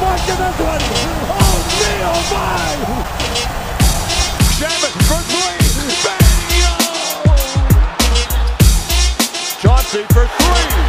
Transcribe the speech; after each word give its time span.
Mark 0.00 0.20
in 0.28 0.36
this 0.36 0.58
one. 0.60 0.82
Oh, 1.30 1.58
me, 1.80 1.92
oh 2.02 2.22
my! 2.32 2.74
Shaman 4.56 4.92
for 5.08 5.20
three. 5.30 5.58
Bingo! 6.04 6.74
Chauncey 9.60 10.02
for 10.12 10.26
three. 10.26 10.85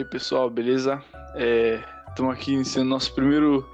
Aí 0.00 0.04
pessoal, 0.04 0.48
beleza? 0.48 1.02
Estamos 2.08 2.34
aqui 2.34 2.52
iniciando 2.52 2.88
nosso 2.88 3.14
primeiro, 3.14 3.68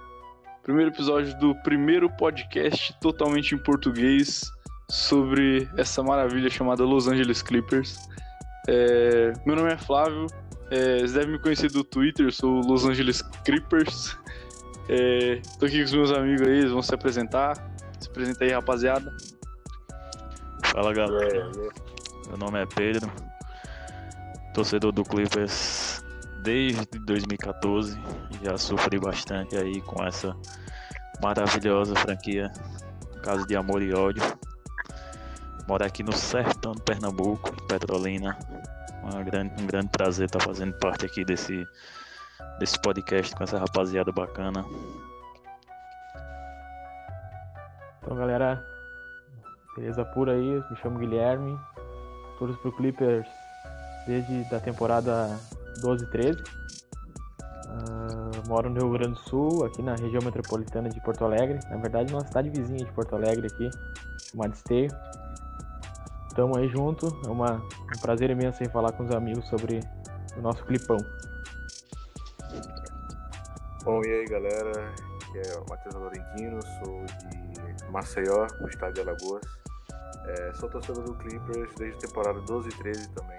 primeiro 0.62 0.90
episódio 0.90 1.38
do 1.38 1.54
primeiro 1.62 2.10
podcast 2.16 2.94
totalmente 3.00 3.54
em 3.54 3.58
português 3.58 4.50
sobre 4.90 5.68
essa 5.76 6.02
maravilha 6.02 6.50
chamada 6.50 6.84
Los 6.84 7.06
Angeles 7.06 7.42
Clippers. 7.42 7.96
É, 8.68 9.32
meu 9.46 9.54
nome 9.54 9.72
é 9.72 9.76
Flávio, 9.76 10.26
é, 10.70 10.98
vocês 10.98 11.12
devem 11.12 11.32
me 11.32 11.38
conhecer 11.38 11.70
do 11.70 11.84
Twitter, 11.84 12.32
sou 12.32 12.60
Los 12.60 12.84
Angeles 12.84 13.22
Clippers. 13.44 14.18
É, 14.88 15.40
tô 15.60 15.66
aqui 15.66 15.78
com 15.78 15.84
os 15.84 15.92
meus 15.92 16.10
amigos 16.10 16.46
aí, 16.46 16.58
eles 16.58 16.72
vão 16.72 16.82
se 16.82 16.94
apresentar. 16.94 17.54
Se 18.00 18.08
apresenta 18.08 18.44
aí, 18.44 18.50
rapaziada. 18.50 19.16
Fala 20.64 20.92
galera, 20.92 21.50
meu 22.28 22.36
nome 22.36 22.60
é 22.60 22.66
Pedro, 22.66 23.10
torcedor 24.52 24.92
do 24.92 25.04
Clippers 25.04 26.04
desde 26.46 26.86
2014, 27.00 28.00
já 28.40 28.56
sofri 28.56 29.00
bastante 29.00 29.56
aí 29.56 29.80
com 29.80 30.04
essa 30.04 30.32
maravilhosa 31.20 31.96
franquia, 31.96 32.52
caso 33.20 33.44
de 33.48 33.56
amor 33.56 33.82
e 33.82 33.92
ódio. 33.92 34.22
Moro 35.66 35.84
aqui 35.84 36.04
no 36.04 36.12
sertão 36.12 36.70
do 36.70 36.80
Pernambuco, 36.80 37.50
Petrolina. 37.66 38.38
Uma 39.02 39.24
grande, 39.24 39.60
um 39.60 39.66
grande 39.66 39.88
prazer 39.88 40.26
estar 40.26 40.38
fazendo 40.40 40.72
parte 40.78 41.04
aqui 41.04 41.24
desse, 41.24 41.66
desse 42.60 42.80
podcast 42.80 43.34
com 43.34 43.42
essa 43.42 43.58
rapaziada 43.58 44.12
bacana. 44.12 44.64
Então, 48.00 48.16
galera, 48.16 48.64
beleza 49.74 50.04
pura 50.04 50.30
aí? 50.30 50.62
Me 50.70 50.76
chamo 50.76 51.00
Guilherme, 51.00 51.58
torço 52.38 52.56
pro 52.58 52.70
Clippers 52.70 53.26
desde 54.06 54.48
da 54.48 54.60
temporada 54.60 55.36
12 55.80 56.04
e 56.04 56.06
13. 56.08 56.42
Ah, 57.68 58.30
moro 58.48 58.70
no 58.70 58.80
Rio 58.80 58.90
Grande 58.92 59.14
do 59.14 59.28
Sul, 59.28 59.64
aqui 59.64 59.82
na 59.82 59.94
região 59.94 60.22
metropolitana 60.22 60.88
de 60.88 61.00
Porto 61.00 61.24
Alegre. 61.24 61.58
Na 61.70 61.76
verdade, 61.76 62.12
numa 62.12 62.26
cidade 62.26 62.50
vizinha 62.50 62.84
de 62.84 62.92
Porto 62.92 63.14
Alegre 63.14 63.46
aqui, 63.46 63.70
chamada 64.30 64.54
Esteio. 64.54 64.90
Tamo 66.34 66.56
aí 66.58 66.68
junto, 66.68 67.06
é 67.26 67.30
uma, 67.30 67.54
um 67.54 68.00
prazer 68.00 68.30
imenso 68.30 68.62
em 68.62 68.68
falar 68.68 68.92
com 68.92 69.04
os 69.04 69.10
amigos 69.10 69.46
sobre 69.48 69.80
o 70.36 70.42
nosso 70.42 70.64
clipão. 70.64 70.98
Bom, 73.84 74.02
e 74.04 74.10
aí 74.10 74.24
galera, 74.26 74.70
aqui 74.70 75.38
é 75.38 75.58
o 75.58 75.64
Matheus 75.70 75.94
Laurentino, 75.94 76.60
sou 76.62 77.04
de 77.06 77.90
Maceió, 77.90 78.46
no 78.60 78.68
estado 78.68 78.94
de 78.94 79.00
Alagoas. 79.00 79.46
É, 80.26 80.52
sou 80.54 80.68
torcedor 80.68 81.04
do 81.04 81.14
Clippers 81.14 81.72
desde 81.76 81.96
a 81.96 82.08
temporada 82.08 82.40
12 82.40 82.68
e 82.68 82.72
13 82.72 83.08
também. 83.10 83.38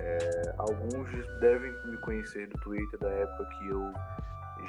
É, 0.00 0.54
alguns 0.58 1.08
devem 1.40 1.72
me 1.84 1.96
conhecer 1.98 2.46
do 2.48 2.58
Twitter 2.60 2.98
da 2.98 3.10
época 3.10 3.44
que 3.58 3.68
eu 3.68 3.92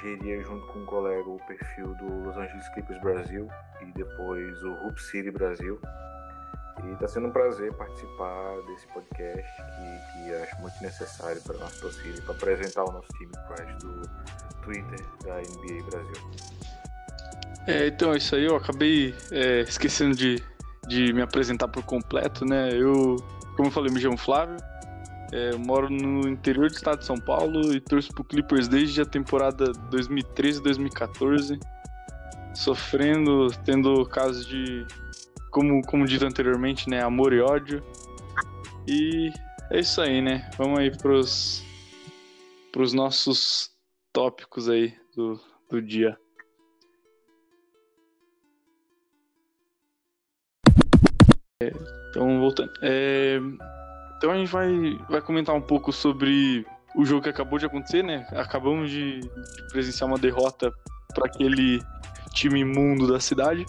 geria 0.00 0.42
junto 0.42 0.66
com 0.68 0.80
um 0.80 0.86
colega 0.86 1.28
o 1.28 1.38
perfil 1.46 1.94
do 1.94 2.24
Los 2.24 2.36
Angeles 2.36 2.68
Clippers 2.70 3.00
Brasil 3.00 3.48
e 3.82 3.92
depois 3.92 4.62
o 4.62 4.72
Hoop 4.84 5.02
City 5.02 5.30
Brasil. 5.30 5.80
E 6.84 6.92
está 6.92 7.06
sendo 7.06 7.28
um 7.28 7.30
prazer 7.30 7.72
participar 7.74 8.56
desse 8.66 8.86
podcast 8.88 9.50
que, 9.56 10.24
que 10.24 10.34
acho 10.34 10.60
muito 10.62 10.74
necessário 10.80 11.40
para 11.42 11.56
a 11.56 11.58
nossa 11.58 11.80
torcida 11.80 12.22
para 12.22 12.34
apresentar 12.34 12.84
o 12.84 12.92
nosso 12.92 13.08
time 13.18 13.32
para 13.46 13.64
do 13.74 14.02
Twitter 14.62 15.06
da 15.24 15.36
NBA 15.36 15.90
Brasil. 15.90 16.60
É, 17.66 17.86
então, 17.88 18.14
isso 18.14 18.34
aí 18.34 18.46
eu 18.46 18.56
acabei 18.56 19.14
é, 19.30 19.60
esquecendo 19.60 20.16
de, 20.16 20.42
de 20.88 21.12
me 21.12 21.20
apresentar 21.20 21.68
por 21.68 21.84
completo, 21.84 22.46
né? 22.46 22.70
Eu, 22.72 23.16
como 23.56 23.68
eu 23.68 23.72
falei, 23.72 23.92
me 23.92 24.00
chamo 24.00 24.16
Flávio, 24.16 24.56
é, 25.32 25.54
moro 25.56 25.88
no 25.88 26.28
interior 26.28 26.68
do 26.68 26.74
estado 26.74 27.00
de 27.00 27.06
São 27.06 27.16
Paulo 27.16 27.72
e 27.72 27.80
torço 27.80 28.12
pro 28.12 28.24
Clippers 28.24 28.68
desde 28.68 29.00
a 29.00 29.06
temporada 29.06 29.72
2013-2014, 29.90 31.58
sofrendo, 32.54 33.48
tendo 33.64 34.04
casos 34.06 34.46
de, 34.46 34.84
como, 35.50 35.82
como 35.82 36.06
dito 36.06 36.26
anteriormente, 36.26 36.88
né, 36.88 37.02
amor 37.02 37.32
e 37.32 37.40
ódio. 37.40 37.82
E 38.88 39.30
é 39.70 39.80
isso 39.80 40.00
aí, 40.00 40.20
né? 40.20 40.50
Vamos 40.58 40.80
aí 40.80 40.90
pros, 40.96 41.62
pros 42.72 42.92
nossos 42.92 43.70
tópicos 44.12 44.68
aí 44.68 44.92
do, 45.14 45.40
do 45.68 45.80
dia. 45.80 46.18
É, 51.62 51.70
então, 52.08 52.40
voltando. 52.40 52.72
É, 52.82 53.38
então 54.20 54.30
a 54.30 54.34
gente 54.34 54.52
vai, 54.52 54.98
vai 55.08 55.22
comentar 55.22 55.54
um 55.54 55.62
pouco 55.62 55.90
sobre 55.94 56.66
o 56.94 57.06
jogo 57.06 57.22
que 57.22 57.30
acabou 57.30 57.58
de 57.58 57.64
acontecer, 57.64 58.04
né? 58.04 58.26
Acabamos 58.32 58.90
de, 58.90 59.20
de 59.20 59.68
presenciar 59.72 60.06
uma 60.06 60.18
derrota 60.18 60.70
para 61.14 61.24
aquele 61.24 61.82
time 62.34 62.60
imundo 62.60 63.10
da 63.10 63.18
cidade. 63.18 63.64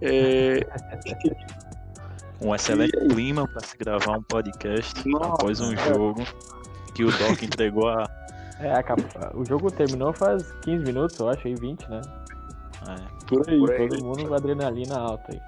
É, 0.00 0.60
Um 2.40 2.54
excelente 2.54 2.96
clima 3.08 3.48
para 3.48 3.66
se 3.66 3.76
gravar 3.76 4.16
um 4.16 4.22
podcast 4.22 5.06
Nossa. 5.06 5.26
após 5.26 5.60
um 5.60 5.76
jogo 5.76 6.24
que 6.94 7.04
o 7.04 7.10
Doc 7.10 7.42
entregou 7.42 7.88
a. 7.88 8.08
É, 8.60 8.72
acabou. 8.72 9.04
O 9.34 9.44
jogo 9.44 9.72
terminou 9.72 10.12
faz 10.12 10.52
15 10.62 10.84
minutos, 10.84 11.18
eu 11.18 11.28
acho, 11.28 11.48
aí 11.48 11.54
20, 11.56 11.88
né? 11.88 12.00
é, 12.88 13.26
por 13.26 13.50
aí. 13.50 13.58
Por 13.58 13.72
aí. 13.72 13.88
Todo 13.88 14.04
mundo 14.04 14.28
com 14.28 14.34
adrenalina 14.34 14.96
alta 14.96 15.32
aí. 15.32 15.40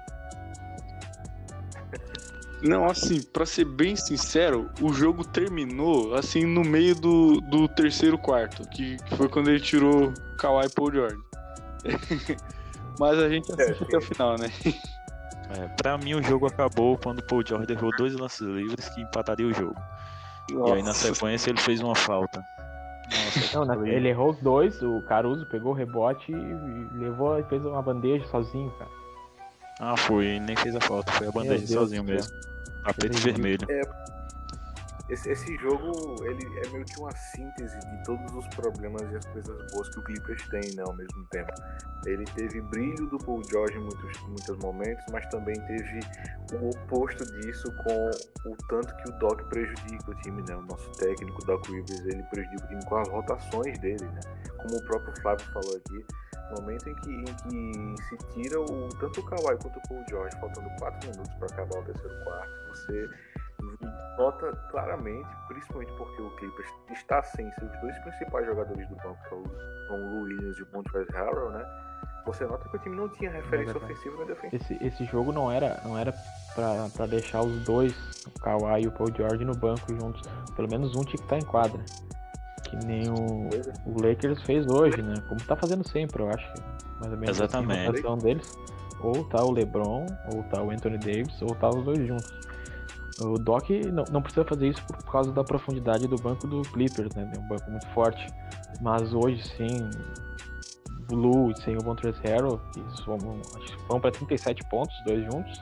Não, 2.63 2.85
assim, 2.85 3.21
pra 3.21 3.45
ser 3.45 3.65
bem 3.65 3.93
sincero, 3.93 4.69
o 4.81 4.93
jogo 4.93 5.25
terminou 5.25 6.15
assim 6.15 6.45
no 6.45 6.63
meio 6.63 6.95
do, 6.95 7.41
do 7.41 7.67
terceiro 7.67 8.17
quarto, 8.17 8.65
que, 8.69 8.95
que 9.03 9.17
foi 9.17 9.27
quando 9.27 9.49
ele 9.49 9.59
tirou 9.59 10.13
Kawhi 10.37 10.69
Paul 10.69 10.93
George. 10.93 11.17
Mas 12.97 13.19
a 13.19 13.27
gente 13.27 13.51
assiste 13.51 13.83
até 13.83 13.97
o 13.97 14.01
final, 14.01 14.37
né? 14.37 14.49
é, 15.59 15.67
pra 15.75 15.97
mim, 15.97 16.13
o 16.13 16.23
jogo 16.23 16.47
acabou 16.47 16.97
quando 16.97 17.19
o 17.19 17.23
Paul 17.23 17.43
George 17.45 17.73
errou 17.73 17.91
dois 17.97 18.13
lances 18.13 18.47
livres 18.47 18.87
que 18.89 19.01
empataria 19.01 19.45
o 19.45 19.53
jogo. 19.53 19.75
E 20.49 20.71
aí, 20.71 20.81
na 20.81 20.89
Nossa. 20.89 21.13
sequência, 21.13 21.49
ele 21.49 21.59
fez 21.59 21.81
uma 21.81 21.95
falta. 21.95 22.41
Nossa, 23.11 23.65
Não, 23.65 23.85
ele 23.85 24.07
errou 24.07 24.31
os 24.31 24.39
dois, 24.39 24.81
o 24.81 25.01
Caruso 25.01 25.45
pegou 25.47 25.73
o 25.73 25.75
rebote 25.75 26.31
e 26.31 26.97
levou 26.97 27.37
e 27.37 27.43
fez 27.43 27.65
uma 27.65 27.81
bandeja 27.81 28.25
sozinho, 28.27 28.71
cara. 28.79 28.91
Ah, 29.81 29.97
foi, 29.97 30.27
ele 30.27 30.39
nem 30.39 30.55
fez 30.55 30.75
a 30.75 30.79
falta, 30.79 31.11
foi 31.11 31.27
a 31.27 31.31
bandeja 31.31 31.67
sozinho 31.67 32.03
do 32.03 32.13
mesmo. 32.83 32.93
Tapete 32.93 33.17
Entendi. 33.17 33.31
vermelho. 33.31 33.67
Esse, 35.09 35.29
esse 35.29 35.57
jogo 35.57 36.15
ele 36.23 36.43
é 36.65 36.69
meio 36.69 36.85
que 36.85 36.97
uma 36.97 37.11
síntese 37.11 37.77
de 37.77 38.03
todos 38.03 38.33
os 38.33 38.47
problemas 38.55 39.01
e 39.11 39.17
as 39.17 39.25
coisas 39.25 39.71
boas 39.71 39.89
que 39.89 39.99
o 39.99 40.03
Clippers 40.03 40.47
tem 40.47 40.61
né, 40.75 40.83
ao 40.87 40.95
mesmo 40.95 41.25
tempo. 41.29 41.51
Ele 42.05 42.23
teve 42.23 42.61
brilho 42.61 43.05
do 43.07 43.17
Paul 43.17 43.41
George 43.49 43.77
em 43.77 43.81
muitos, 43.81 44.21
muitos 44.21 44.57
momentos, 44.59 45.03
mas 45.11 45.25
também 45.27 45.55
teve 45.67 45.99
o 46.53 46.69
oposto 46.69 47.25
disso 47.41 47.71
com 47.83 48.09
o 48.49 48.55
tanto 48.69 48.95
que 48.95 49.09
o 49.09 49.19
Doc 49.19 49.41
prejudica 49.49 50.09
o 50.09 50.15
time, 50.21 50.41
né? 50.47 50.55
O 50.55 50.61
nosso 50.63 50.89
técnico, 50.93 51.45
Doc 51.45 51.65
Rivers, 51.67 52.05
ele 52.05 52.23
prejudica 52.23 52.65
o 52.65 52.67
time 52.69 52.85
com 52.85 52.95
as 52.95 53.09
rotações 53.09 53.77
dele, 53.79 54.05
né? 54.05 54.21
Como 54.57 54.77
o 54.77 54.83
próprio 54.85 55.13
Flávio 55.21 55.45
falou 55.51 55.75
aqui, 55.75 56.05
no 56.49 56.61
momento 56.61 56.89
em 56.89 56.95
que, 56.95 57.11
em 57.11 57.25
que 57.95 58.03
se 58.03 58.17
tira 58.33 58.59
o, 58.59 58.89
tanto 58.99 59.19
o 59.19 59.25
Kawhi 59.25 59.57
quanto 59.61 59.79
o 59.79 59.87
Paul 59.87 60.03
George, 60.09 60.39
faltando 60.39 60.69
4 60.79 61.09
minutos 61.09 61.33
para 61.35 61.47
acabar 61.47 61.79
o 61.79 61.83
terceiro 61.83 62.23
quarto, 62.23 62.62
você 62.85 63.09
nota 64.17 64.51
claramente, 64.69 65.27
principalmente 65.47 65.91
porque 65.93 66.21
o 66.21 66.29
Clippers 66.35 66.69
está 66.91 67.23
sem 67.23 67.51
seus 67.53 67.71
dois 67.81 67.97
principais 67.99 68.45
jogadores 68.45 68.87
do 68.89 68.95
banco, 68.97 69.17
que 69.27 69.35
é 69.35 69.95
o 69.95 70.23
Williams 70.23 70.57
e 70.57 70.63
o 70.63 70.67
Montrezl 70.73 71.11
Harrell, 71.13 71.51
né? 71.51 71.65
Você 72.25 72.45
nota 72.45 72.69
que 72.69 72.77
o 72.77 72.79
time 72.79 72.95
não 72.95 73.09
tinha 73.09 73.29
referência 73.31 73.73
verdade. 73.73 73.93
ofensiva 73.93 74.17
nem 74.17 74.27
defensiva. 74.27 74.63
Esse, 74.63 74.85
esse 74.85 75.05
jogo 75.05 75.33
não 75.33 75.51
era, 75.51 75.81
não 75.83 75.97
era 75.97 76.13
pra, 76.55 76.87
pra 76.95 77.05
deixar 77.05 77.41
os 77.41 77.65
dois, 77.65 77.93
o 78.27 78.39
Kawhi 78.39 78.83
e 78.83 78.87
o 78.87 78.91
Paul 78.91 79.13
George, 79.13 79.43
no 79.43 79.53
banco 79.53 79.93
juntos. 79.93 80.21
Pelo 80.55 80.69
menos 80.69 80.95
um 80.95 81.01
tinha 81.01 81.17
que 81.17 81.23
estar 81.23 81.37
em 81.37 81.45
quadra. 81.45 81.83
Que 82.63 82.77
nem 82.85 83.09
o, 83.09 83.49
é. 83.53 83.73
o 83.85 84.01
Lakers 84.01 84.41
fez 84.43 84.65
hoje, 84.67 85.01
né? 85.01 85.15
Como 85.27 85.41
tá 85.41 85.55
fazendo 85.55 85.85
sempre, 85.87 86.23
eu 86.23 86.29
acho. 86.29 86.53
mais 86.99 87.11
ou 87.11 87.19
menos 87.19 87.37
Exatamente. 87.37 87.99
assim, 87.99 88.07
a 88.07 88.15
deles. 88.15 88.57
Ou 89.01 89.25
tá 89.25 89.43
o 89.43 89.51
LeBron, 89.51 90.05
ou 90.33 90.43
tá 90.43 90.61
o 90.63 90.71
Anthony 90.71 90.97
Davis, 90.97 91.41
ou 91.41 91.53
tá 91.55 91.69
os 91.69 91.83
dois 91.83 92.07
juntos. 92.07 92.52
O 93.21 93.37
Doc 93.37 93.69
não, 93.69 94.03
não 94.11 94.21
precisa 94.21 94.43
fazer 94.43 94.69
isso 94.69 94.85
por 94.85 95.03
causa 95.05 95.31
da 95.31 95.43
profundidade 95.43 96.07
do 96.07 96.15
banco 96.15 96.47
do 96.47 96.61
Clippers, 96.63 97.13
né? 97.15 97.31
É 97.35 97.39
um 97.39 97.47
banco 97.47 97.69
muito 97.69 97.87
forte. 97.89 98.25
Mas 98.81 99.13
hoje 99.13 99.43
sim, 99.43 99.89
o 101.11 101.15
Lu 101.15 101.51
e 101.51 101.61
sem 101.61 101.77
o 101.77 101.83
Montrezl 101.83 102.19
Harrell, 102.23 102.59
que 102.73 102.79
vão, 103.05 103.41
acho 103.61 103.77
que 103.77 103.83
vão 103.87 103.99
para 103.99 104.11
37 104.11 104.63
pontos, 104.69 104.97
os 104.99 105.05
dois 105.05 105.23
juntos. 105.25 105.61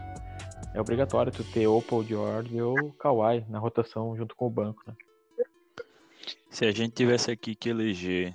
É 0.74 0.80
obrigatório 0.80 1.32
tu 1.32 1.44
ter 1.44 1.68
o 1.68 1.82
Paul 1.82 2.04
George 2.04 2.62
ou 2.62 2.94
Kawhi 2.94 3.46
na 3.50 3.60
rotação 3.60 4.16
junto 4.16 4.36
com 4.36 4.48
o 4.48 4.50
banco, 4.50 4.82
né? 4.88 4.96
Se 6.50 6.66
a 6.66 6.72
gente 6.72 6.94
tivesse 6.94 7.32
aqui 7.32 7.56
que 7.56 7.70
eleger 7.70 8.34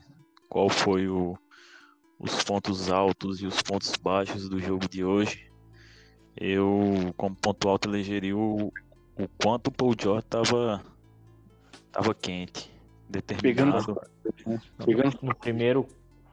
qual 0.48 0.68
foi 0.68 1.08
o, 1.08 1.38
os 2.18 2.44
pontos 2.44 2.90
altos 2.90 3.40
e 3.40 3.46
os 3.46 3.62
pontos 3.62 3.92
baixos 3.96 4.48
do 4.48 4.58
jogo 4.58 4.88
de 4.88 5.04
hoje, 5.04 5.50
eu, 6.36 7.14
como 7.16 7.34
ponto 7.34 7.68
alto, 7.68 7.88
elegeria 7.88 8.36
o, 8.36 8.72
o 9.18 9.28
quanto 9.42 9.68
o 9.68 9.72
Paul 9.72 9.94
George 10.00 10.24
tava, 10.28 10.82
tava 11.92 12.14
quente, 12.14 12.70
determinado. 13.08 13.98
Pegando 14.84 15.16
No 15.22 15.34
primeiro, 15.34 15.86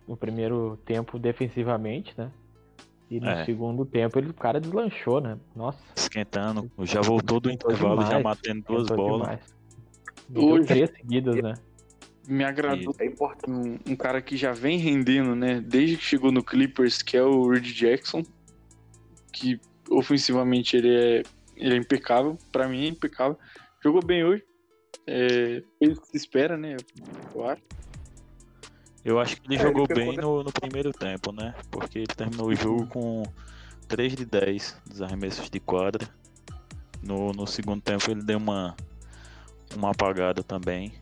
no 0.07 0.17
primeiro 0.17 0.77
tempo 0.85 1.17
defensivamente, 1.17 2.13
né? 2.17 2.31
E 3.09 3.19
no 3.19 3.29
É. 3.29 3.45
segundo 3.45 3.85
tempo 3.85 4.17
ele, 4.17 4.29
o 4.29 4.33
cara 4.33 4.59
deslanchou, 4.59 5.21
né? 5.21 5.37
Nossa. 5.55 5.79
esquentando, 5.95 6.69
já 6.81 7.01
voltou 7.01 7.39
do 7.39 7.49
intervalo, 7.51 8.01
já 8.01 8.17
demais, 8.17 8.23
matando 8.23 8.63
duas 8.67 8.87
bolas. 8.87 9.39
Hoje- 10.35 10.67
três 10.67 10.89
seguidas, 10.91 11.35
né? 11.41 11.53
me 12.25 12.43
agradou 12.45 12.95
É 12.99 13.05
importante. 13.05 13.51
um, 13.51 13.91
um 13.91 13.95
cara 13.97 14.21
que 14.21 14.37
já 14.37 14.53
vem 14.53 14.77
rendendo, 14.77 15.35
né? 15.35 15.59
Desde 15.59 15.97
que 15.97 16.03
chegou 16.03 16.31
no 16.31 16.41
Clippers, 16.41 17.01
que 17.01 17.17
é 17.17 17.21
o 17.23 17.49
Reed 17.49 17.65
Jackson, 17.73 18.23
que 19.33 19.59
ofensivamente 19.89 20.77
ele 20.77 20.95
é, 20.95 21.23
ele 21.55 21.75
é 21.75 21.77
impecável, 21.77 22.37
pra 22.51 22.67
mim 22.67 22.85
é 22.85 22.87
impecável. 22.89 23.37
Jogou 23.83 24.03
bem 24.03 24.23
hoje. 24.23 24.43
É, 25.05 25.61
fez 25.79 25.97
o 25.97 26.01
que 26.01 26.07
se 26.07 26.17
espera, 26.17 26.57
né? 26.57 26.77
Eu 27.33 27.47
acho. 27.47 27.61
Eu 29.03 29.19
acho 29.19 29.41
que 29.41 29.47
ele 29.47 29.55
É, 29.55 29.59
jogou 29.59 29.85
ele 29.89 29.93
bem 29.93 30.17
no, 30.17 30.43
no 30.43 30.51
primeiro 30.51 30.91
tempo, 30.93 31.31
né? 31.31 31.53
Porque 31.69 31.99
ele 31.99 32.07
terminou 32.07 32.47
o 32.47 32.55
jogo 32.55 32.87
com 32.87 33.23
3 33.87 34.15
de 34.15 34.25
10 34.25 34.81
dos 34.85 35.01
arremessos 35.01 35.49
de 35.49 35.59
quadra. 35.59 36.07
No, 37.01 37.31
no 37.33 37.45
segundo 37.45 37.81
tempo 37.81 38.09
ele 38.09 38.23
deu 38.23 38.37
uma, 38.37 38.75
uma 39.75 39.91
apagada 39.91 40.41
também. 40.41 40.93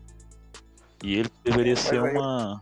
E 1.02 1.14
ele 1.16 1.30
deveria 1.44 1.74
Mas 1.74 1.80
ser 1.80 2.02
uma, 2.02 2.60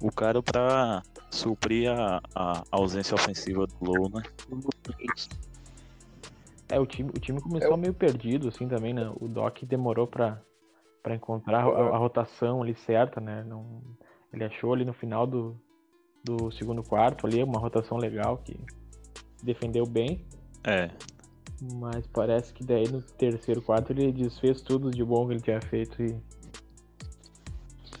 o 0.00 0.10
cara 0.10 0.42
pra 0.42 1.02
suprir 1.30 1.90
a, 1.90 2.20
a 2.34 2.62
ausência 2.70 3.14
ofensiva 3.14 3.66
do 3.66 3.76
Low, 3.80 4.10
né? 4.10 4.22
É, 6.68 6.78
o 6.78 6.86
time, 6.86 7.10
o 7.10 7.20
time 7.20 7.40
começou 7.40 7.76
meio 7.76 7.94
perdido, 7.94 8.48
assim, 8.48 8.68
também, 8.68 8.92
né? 8.92 9.10
O 9.20 9.26
Doc 9.28 9.62
demorou 9.64 10.06
pra, 10.06 10.42
pra 11.02 11.14
encontrar 11.14 11.64
a, 11.64 11.66
a 11.66 11.96
rotação 11.96 12.62
ali 12.62 12.74
certa, 12.74 13.20
né? 13.20 13.42
Não, 13.44 13.82
ele 14.32 14.44
achou 14.44 14.74
ali 14.74 14.84
no 14.84 14.92
final 14.92 15.26
do, 15.26 15.58
do 16.22 16.50
segundo 16.50 16.82
quarto 16.82 17.26
ali 17.26 17.42
uma 17.42 17.58
rotação 17.58 17.96
legal 17.96 18.38
que 18.38 18.58
defendeu 19.42 19.86
bem, 19.86 20.26
É, 20.66 20.90
mas 21.60 22.06
parece 22.06 22.52
que 22.52 22.64
daí 22.64 22.88
no 22.88 23.02
terceiro 23.02 23.60
quarto 23.60 23.92
ele 23.92 24.12
desfez 24.12 24.60
tudo 24.60 24.90
de 24.90 25.04
bom 25.04 25.26
que 25.26 25.34
ele 25.34 25.40
tinha 25.40 25.60
feito 25.60 26.00
e 26.02 26.16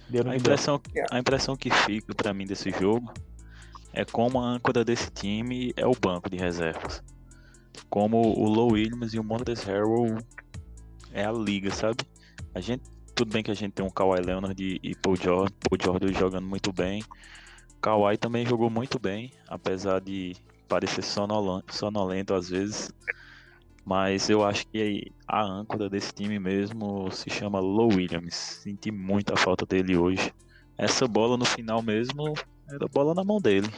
deu 0.08 0.24
no 0.24 0.30
A 0.30 0.32
deu. 0.32 0.36
impressão, 0.36 0.80
a 1.10 1.18
impressão 1.18 1.56
que 1.56 1.70
fica 1.70 2.14
pra 2.14 2.32
mim 2.32 2.46
desse 2.46 2.70
jogo 2.70 3.12
é 3.92 4.04
como 4.04 4.40
a 4.40 4.44
âncora 4.44 4.84
desse 4.84 5.10
time 5.10 5.72
é 5.76 5.86
o 5.86 5.92
banco 5.92 6.30
de 6.30 6.36
reservas. 6.36 7.02
Como 7.88 8.20
o 8.20 8.48
Low 8.48 8.72
Williams 8.72 9.14
e 9.14 9.18
o 9.18 9.24
Montes 9.24 9.62
Harrell 9.62 10.18
é 11.12 11.24
a 11.24 11.32
liga, 11.32 11.70
sabe? 11.70 12.04
A 12.54 12.60
gente, 12.60 12.82
tudo 13.14 13.32
bem 13.32 13.42
que 13.42 13.50
a 13.50 13.54
gente 13.54 13.72
tem 13.72 13.84
um 13.84 13.90
Kawhi 13.90 14.20
Leonard 14.20 14.80
e, 14.82 14.94
Paul 14.96 15.16
George, 15.16 15.52
Paul 15.60 15.98
George 15.98 16.18
jogando 16.18 16.46
muito 16.46 16.72
bem. 16.72 17.02
Kawhi 17.80 18.16
também 18.16 18.44
jogou 18.46 18.68
muito 18.68 18.98
bem, 18.98 19.32
apesar 19.48 20.00
de 20.00 20.34
parecer 20.68 21.02
sonolan- 21.02 21.62
sonolento 21.70 22.34
às 22.34 22.48
vezes. 22.48 22.92
Mas 23.84 24.28
eu 24.28 24.44
acho 24.44 24.66
que 24.66 25.10
a 25.26 25.42
âncora 25.42 25.88
desse 25.88 26.12
time 26.12 26.38
mesmo 26.38 27.10
se 27.10 27.30
chama 27.30 27.58
Low 27.58 27.88
Williams. 27.88 28.34
Senti 28.34 28.90
muita 28.90 29.34
falta 29.34 29.64
dele 29.64 29.96
hoje. 29.96 30.30
Essa 30.76 31.08
bola 31.08 31.36
no 31.38 31.44
final 31.44 31.82
mesmo 31.82 32.34
era 32.68 32.86
bola 32.92 33.14
na 33.14 33.24
mão 33.24 33.40
dele. 33.40 33.68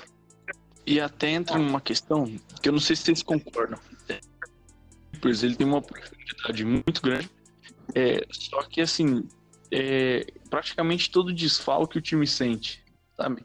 E 0.86 1.00
até 1.00 1.30
entra 1.30 1.58
uma 1.58 1.80
questão 1.80 2.26
que 2.62 2.68
eu 2.68 2.72
não 2.72 2.80
sei 2.80 2.96
se 2.96 3.02
vocês 3.02 3.22
concordam. 3.22 3.78
O 4.08 5.10
Clippers 5.12 5.42
ele 5.42 5.54
tem 5.54 5.66
uma 5.66 5.82
profundidade 5.82 6.64
muito 6.64 7.02
grande, 7.02 7.30
é, 7.94 8.26
só 8.30 8.62
que 8.62 8.80
assim, 8.80 9.28
é, 9.70 10.26
praticamente 10.48 11.10
todo 11.10 11.32
desfalque 11.32 11.98
o 11.98 12.00
time 12.00 12.26
sente, 12.26 12.82
sabe? 13.16 13.44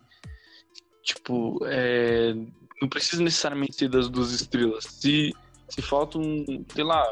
Tipo, 1.03 1.59
é, 1.65 2.33
não 2.81 2.89
precisa 2.89 3.21
necessariamente 3.21 3.75
ser 3.75 3.89
das 3.89 4.09
duas 4.09 4.31
estrelas. 4.31 4.85
Se, 4.85 5.33
se 5.69 5.81
falta 5.81 6.17
um, 6.17 6.65
sei 6.73 6.83
lá, 6.83 7.03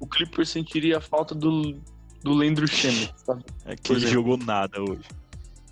o 0.00 0.06
Clippers 0.06 0.48
sentiria 0.48 0.98
a 0.98 1.00
falta 1.00 1.34
do, 1.34 1.80
do 2.22 2.34
Lendro 2.34 2.66
Schemer, 2.66 3.12
sabe? 3.16 3.44
É 3.64 3.76
que 3.76 3.82
Por 3.82 3.96
ele 3.96 4.06
exemplo. 4.06 4.14
jogou 4.14 4.36
nada 4.36 4.80
hoje. 4.80 5.04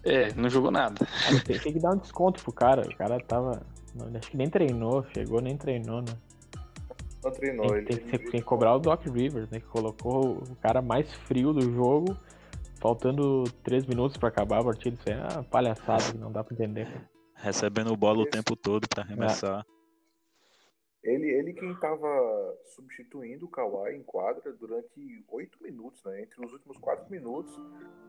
É, 0.05 0.33
não 0.35 0.49
jogou 0.49 0.71
nada. 0.71 1.07
Ah, 1.27 1.41
tem, 1.45 1.59
tem 1.59 1.73
que 1.73 1.79
dar 1.79 1.91
um 1.93 1.97
desconto 1.99 2.43
pro 2.43 2.53
cara. 2.53 2.83
O 2.89 2.97
cara 2.97 3.19
tava. 3.21 3.63
não, 3.95 4.07
acho 4.19 4.31
que 4.31 4.37
nem 4.37 4.49
treinou, 4.49 5.05
chegou, 5.15 5.41
nem 5.41 5.57
treinou, 5.57 6.01
né? 6.01 6.13
Não 7.23 7.31
treinou. 7.31 7.67
Tem, 7.69 7.77
Ele, 7.77 7.85
tem 7.87 7.97
ser- 8.09 8.19
tem 8.19 8.41
que 8.41 8.43
cobrar 8.43 8.75
o 8.77 8.79
Doc 8.79 9.05
Rivers, 9.07 9.51
né? 9.51 9.61
Que 9.61 9.67
colocou 9.67 10.39
o 10.39 10.57
cara 10.63 10.81
mais 10.81 11.13
frio 11.13 11.53
do 11.53 11.61
jogo, 11.73 12.17
faltando 12.81 13.45
três 13.63 13.85
minutos 13.85 14.17
pra 14.17 14.29
acabar 14.31 14.61
a 14.61 14.65
partida. 14.65 14.97
Isso 14.99 15.11
é 15.11 15.17
uma 15.35 15.45
palhaçada 15.45 16.03
que 16.13 16.17
não 16.19 16.33
dá 16.33 16.43
pra 16.43 16.55
entender. 16.55 16.89
Recebendo 17.35 17.95
bola 17.97 18.21
o 18.23 18.27
tempo 18.27 18.57
todo 18.57 18.87
pra 18.89 19.03
arremessar. 19.03 19.65
Ele, 21.03 21.29
ele 21.31 21.55
quem 21.55 21.73
estava 21.73 22.59
substituindo 22.75 23.47
o 23.47 23.49
Kawhi 23.49 23.97
em 23.97 24.03
quadra 24.03 24.53
durante 24.53 25.25
oito 25.29 25.63
minutos, 25.63 26.05
né? 26.05 26.23
Entre 26.23 26.45
os 26.45 26.53
últimos 26.53 26.77
quatro 26.77 27.11
minutos 27.11 27.59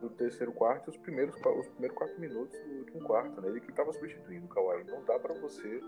do 0.02 0.10
terceiro 0.10 0.52
quarto 0.52 0.88
e 0.88 0.92
os 0.92 0.98
primeiros, 0.98 1.34
os 1.36 1.68
primeiros 1.70 1.98
quatro 1.98 2.20
minutos 2.20 2.60
do 2.60 2.80
último 2.80 3.02
quarto, 3.04 3.40
né? 3.40 3.48
Ele 3.48 3.62
que 3.62 3.70
estava 3.70 3.94
substituindo 3.94 4.46
o 4.46 4.50
Kawhi. 4.50 4.84
Não 4.84 5.06
dá 5.06 5.18
para 5.18 5.34
você 5.36 5.82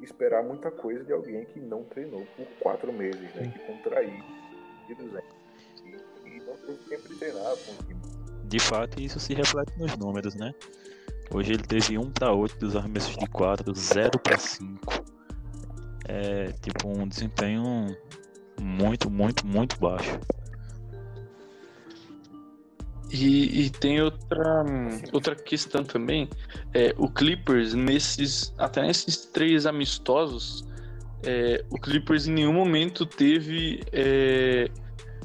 esperar 0.00 0.44
muita 0.44 0.70
coisa 0.70 1.02
de 1.04 1.12
alguém 1.12 1.44
que 1.46 1.58
não 1.58 1.82
treinou 1.82 2.24
por 2.36 2.46
quatro 2.60 2.92
meses, 2.92 3.34
né? 3.34 3.52
Que 3.52 3.58
contraiu 3.66 4.22
vírus, 4.86 5.12
né? 5.12 5.22
E, 5.84 6.28
e 6.28 6.40
não 6.44 6.56
teve 6.56 6.78
tempo 6.88 7.08
de 7.08 7.16
treinar 7.16 7.56
com 7.56 7.72
o 7.72 7.86
time. 7.86 8.00
De 8.44 8.60
fato, 8.60 9.00
isso 9.00 9.18
se 9.18 9.34
reflete 9.34 9.76
nos 9.76 9.96
números, 9.96 10.36
né? 10.36 10.54
Hoje 11.34 11.54
ele 11.54 11.64
teve 11.64 11.98
1 11.98 12.12
para 12.12 12.32
8 12.32 12.56
dos 12.56 12.76
arremessos 12.76 13.16
de 13.16 13.26
quadro, 13.26 13.74
0 13.74 14.18
para 14.20 14.38
5. 14.38 15.05
É 16.08 16.52
tipo 16.62 16.88
um 16.88 17.06
desempenho 17.06 17.96
muito, 18.60 19.10
muito, 19.10 19.46
muito 19.46 19.78
baixo. 19.78 20.18
E, 23.10 23.66
e 23.66 23.70
tem 23.70 24.00
outra, 24.02 24.64
outra 25.12 25.34
questão 25.36 25.84
também. 25.84 26.28
É, 26.74 26.94
o 26.98 27.08
Clippers, 27.08 27.74
nesses, 27.74 28.52
até 28.58 28.82
nesses 28.82 29.26
três 29.26 29.64
amistosos, 29.64 30.64
é, 31.22 31.64
o 31.70 31.78
Clippers 31.78 32.26
em 32.26 32.32
nenhum 32.32 32.52
momento 32.52 33.06
teve 33.06 33.82
é, 33.92 34.68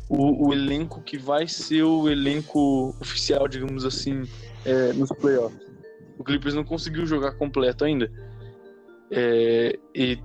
o, 0.07 0.47
o 0.47 0.53
elenco 0.53 1.01
que 1.01 1.17
vai 1.17 1.47
ser 1.47 1.83
o 1.83 2.09
elenco 2.09 2.95
oficial, 3.00 3.47
digamos 3.47 3.83
assim, 3.83 4.23
é, 4.65 4.93
nos 4.93 5.09
playoffs. 5.09 5.59
O 6.17 6.23
Clippers 6.23 6.53
não 6.53 6.63
conseguiu 6.63 7.05
jogar 7.05 7.31
completo 7.33 7.83
ainda. 7.83 8.11
É, 9.09 9.77
e, 9.95 10.19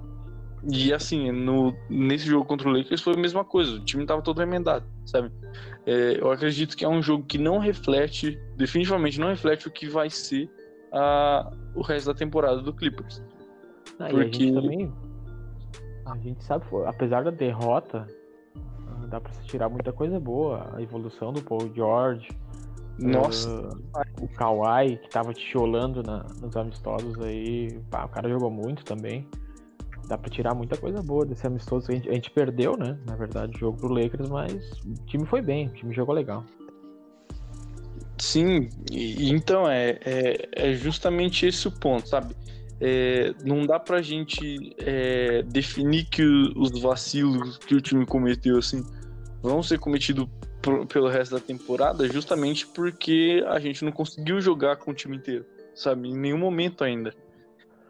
e 0.72 0.92
assim, 0.92 1.30
no, 1.30 1.74
nesse 1.88 2.26
jogo 2.26 2.44
contra 2.44 2.68
o 2.68 2.72
Lakers 2.72 3.00
foi 3.00 3.14
a 3.14 3.18
mesma 3.18 3.44
coisa. 3.44 3.72
O 3.76 3.84
time 3.84 4.04
tava 4.06 4.22
todo 4.22 4.38
remendado, 4.38 4.84
sabe? 5.04 5.30
É, 5.84 6.20
eu 6.20 6.30
acredito 6.30 6.76
que 6.76 6.84
é 6.84 6.88
um 6.88 7.00
jogo 7.02 7.24
que 7.24 7.38
não 7.38 7.58
reflete, 7.58 8.38
definitivamente 8.56 9.20
não 9.20 9.28
reflete 9.28 9.68
o 9.68 9.70
que 9.70 9.86
vai 9.88 10.10
ser 10.10 10.50
a, 10.92 11.52
o 11.74 11.82
resto 11.82 12.06
da 12.06 12.14
temporada 12.14 12.60
do 12.62 12.72
Clippers. 12.72 13.22
Ah, 13.98 14.04
E 14.04 14.10
a 14.10 14.10
Porque- 14.14 14.32
gente 14.44 14.54
também. 14.54 14.92
A 16.06 16.16
gente 16.18 16.42
sabe, 16.44 16.64
apesar 16.86 17.24
da 17.24 17.30
derrota, 17.30 18.06
dá 19.08 19.20
pra 19.20 19.32
se 19.32 19.44
tirar 19.44 19.68
muita 19.68 19.92
coisa 19.92 20.18
boa. 20.20 20.70
A 20.74 20.80
evolução 20.82 21.32
do 21.32 21.42
Paul 21.42 21.70
George. 21.74 22.28
Nossa, 22.98 23.68
ah, 23.94 24.02
o 24.22 24.28
Kawhi, 24.28 24.96
que 24.98 25.10
tava 25.10 25.34
tiolando 25.34 26.02
na, 26.02 26.24
nos 26.40 26.56
amistosos 26.56 27.20
aí. 27.20 27.78
pá, 27.90 28.04
o 28.04 28.08
cara 28.08 28.28
jogou 28.28 28.50
muito 28.50 28.84
também. 28.84 29.28
Dá 30.08 30.16
pra 30.16 30.30
tirar 30.30 30.54
muita 30.54 30.76
coisa 30.76 31.02
boa 31.02 31.24
desse 31.26 31.46
amistoso. 31.46 31.90
A 31.90 31.94
gente, 31.94 32.08
a 32.08 32.12
gente 32.12 32.30
perdeu, 32.30 32.76
né? 32.76 32.96
Na 33.06 33.16
verdade, 33.16 33.56
o 33.56 33.58
jogo 33.58 33.78
pro 33.78 33.88
Lakers, 33.88 34.28
mas 34.28 34.54
o 34.84 34.94
time 35.06 35.26
foi 35.26 35.42
bem, 35.42 35.66
o 35.66 35.70
time 35.72 35.92
jogou 35.94 36.14
legal. 36.14 36.44
sim. 38.18 38.68
E, 38.90 39.30
então 39.30 39.68
é, 39.68 39.98
é, 40.04 40.48
é 40.52 40.74
justamente 40.74 41.46
esse 41.46 41.66
o 41.68 41.72
ponto, 41.72 42.08
sabe? 42.08 42.34
é, 42.78 43.32
não 43.42 43.64
dá 43.66 43.80
pra 43.80 44.02
gente 44.02 44.74
é, 44.78 45.42
definir 45.44 46.04
que 46.10 46.22
os 46.54 46.78
vacilos 46.78 47.56
que 47.56 47.74
o 47.74 47.80
time 47.80 48.04
cometeu 48.04 48.58
assim 48.58 48.84
vão 49.42 49.62
ser 49.62 49.78
cometidos 49.78 50.28
pro- 50.60 50.86
pelo 50.86 51.08
resto 51.08 51.34
da 51.34 51.40
temporada 51.40 52.06
justamente 52.06 52.66
porque 52.66 53.42
a 53.48 53.58
gente 53.58 53.82
não 53.82 53.90
conseguiu 53.92 54.42
jogar 54.42 54.76
com 54.76 54.90
o 54.90 54.94
time 54.94 55.16
inteiro, 55.16 55.46
sabe? 55.74 56.08
Em 56.10 56.16
nenhum 56.18 56.36
momento 56.38 56.84
ainda. 56.84 57.14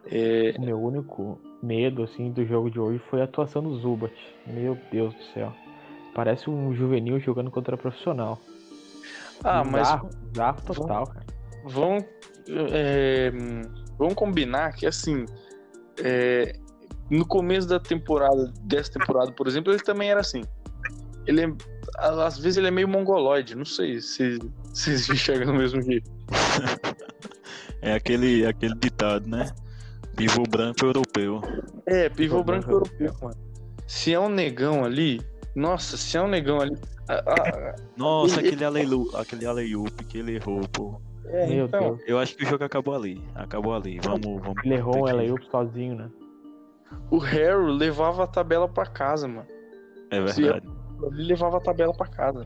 É, 0.09 0.55
O 0.57 0.61
meu 0.61 0.81
único 0.81 1.37
medo, 1.61 2.03
assim, 2.03 2.31
do 2.31 2.45
jogo 2.45 2.69
de 2.69 2.79
hoje 2.79 3.01
foi 3.09 3.21
a 3.21 3.23
atuação 3.25 3.61
do 3.61 3.77
Zubat. 3.79 4.13
Meu 4.45 4.77
Deus 4.91 5.13
do 5.13 5.23
céu. 5.33 5.53
Parece 6.13 6.49
um 6.49 6.73
juvenil 6.73 7.19
jogando 7.19 7.51
contra 7.51 7.77
profissional. 7.77 8.39
ah, 9.43 9.63
mas 9.63 9.87
bizarro 10.31 10.61
total, 10.61 11.07
cara. 11.07 11.25
vão, 11.63 11.97
é, 12.71 13.31
vão 13.97 14.09
combinar 14.09 14.73
que 14.73 14.85
assim 14.85 15.25
é, 16.03 16.55
no 17.09 17.25
começo 17.25 17.67
da 17.67 17.79
temporada 17.79 18.51
dessa 18.63 18.93
temporada 18.93 19.31
por 19.31 19.47
exemplo 19.47 19.71
ele 19.71 19.81
também 19.81 20.09
era 20.09 20.21
assim 20.21 20.41
ele 21.27 21.45
é, 21.45 21.53
às 21.99 22.39
vezes 22.39 22.57
ele 22.57 22.67
é 22.67 22.71
meio 22.71 22.87
mongoloide 22.87 23.55
não 23.55 23.65
sei 23.65 24.01
se 24.01 24.39
se 24.73 24.97
se 24.97 25.11
enxerga 25.11 25.45
do 25.45 25.53
mesmo 25.53 25.79
jeito 25.83 26.09
É 27.81 27.93
aquele, 27.93 28.45
aquele 28.45 28.75
ditado, 28.75 29.27
né? 29.27 29.49
Pivô 30.17 30.43
branco 30.49 30.83
europeu. 30.85 31.41
é 31.85 32.09
pivô 32.09 32.15
Pivô 32.15 32.43
branco 32.43 32.67
branco 32.67 32.71
europeu 32.97 33.13
mano 33.21 33.37
se 33.87 34.13
é 34.13 34.19
um 34.19 34.27
negão 34.29 34.83
ali 34.83 35.21
nossa 35.55 35.95
se 35.95 36.17
é 36.17 36.21
um 36.21 36.27
negão 36.27 36.59
ali 36.59 36.75
a- 37.07 37.13
a- 37.15 37.75
Nossa, 37.95 38.39
Ele- 38.41 38.47
aquele 38.49 38.65
aleilu, 38.65 39.09
aquele 39.15 39.45
aleiup 39.45 40.03
que 40.03 40.17
ele 40.17 40.35
errou, 40.35 40.59
pô. 40.73 40.99
é, 41.27 41.47
Meu 41.47 41.65
então, 41.65 41.79
Deus. 41.95 42.01
Eu 42.05 42.19
acho 42.19 42.35
que 42.35 42.43
o 42.43 42.45
jogo 42.45 42.65
acabou 42.65 42.93
ali. 42.93 43.23
Acabou 43.33 43.73
ali. 43.73 43.97
Vamos, 44.03 44.41
vamos. 44.41 44.57
Ele 44.65 44.73
errou 44.75 44.97
um 44.97 45.03
layup 45.03 45.45
sozinho, 45.49 45.95
né? 45.95 46.09
o 47.09 47.17
Harry 47.17 47.71
levava 47.77 48.25
a 48.25 48.27
tabela 48.27 48.67
pra 48.67 48.85
casa 48.85 49.25
mano 49.25 49.47
É 50.11 50.19
verdade. 50.19 50.67
ele 51.13 51.23
levava 51.23 51.57
a 51.57 51.61
tabela 51.61 51.93
pra 51.93 52.07
casa 52.07 52.45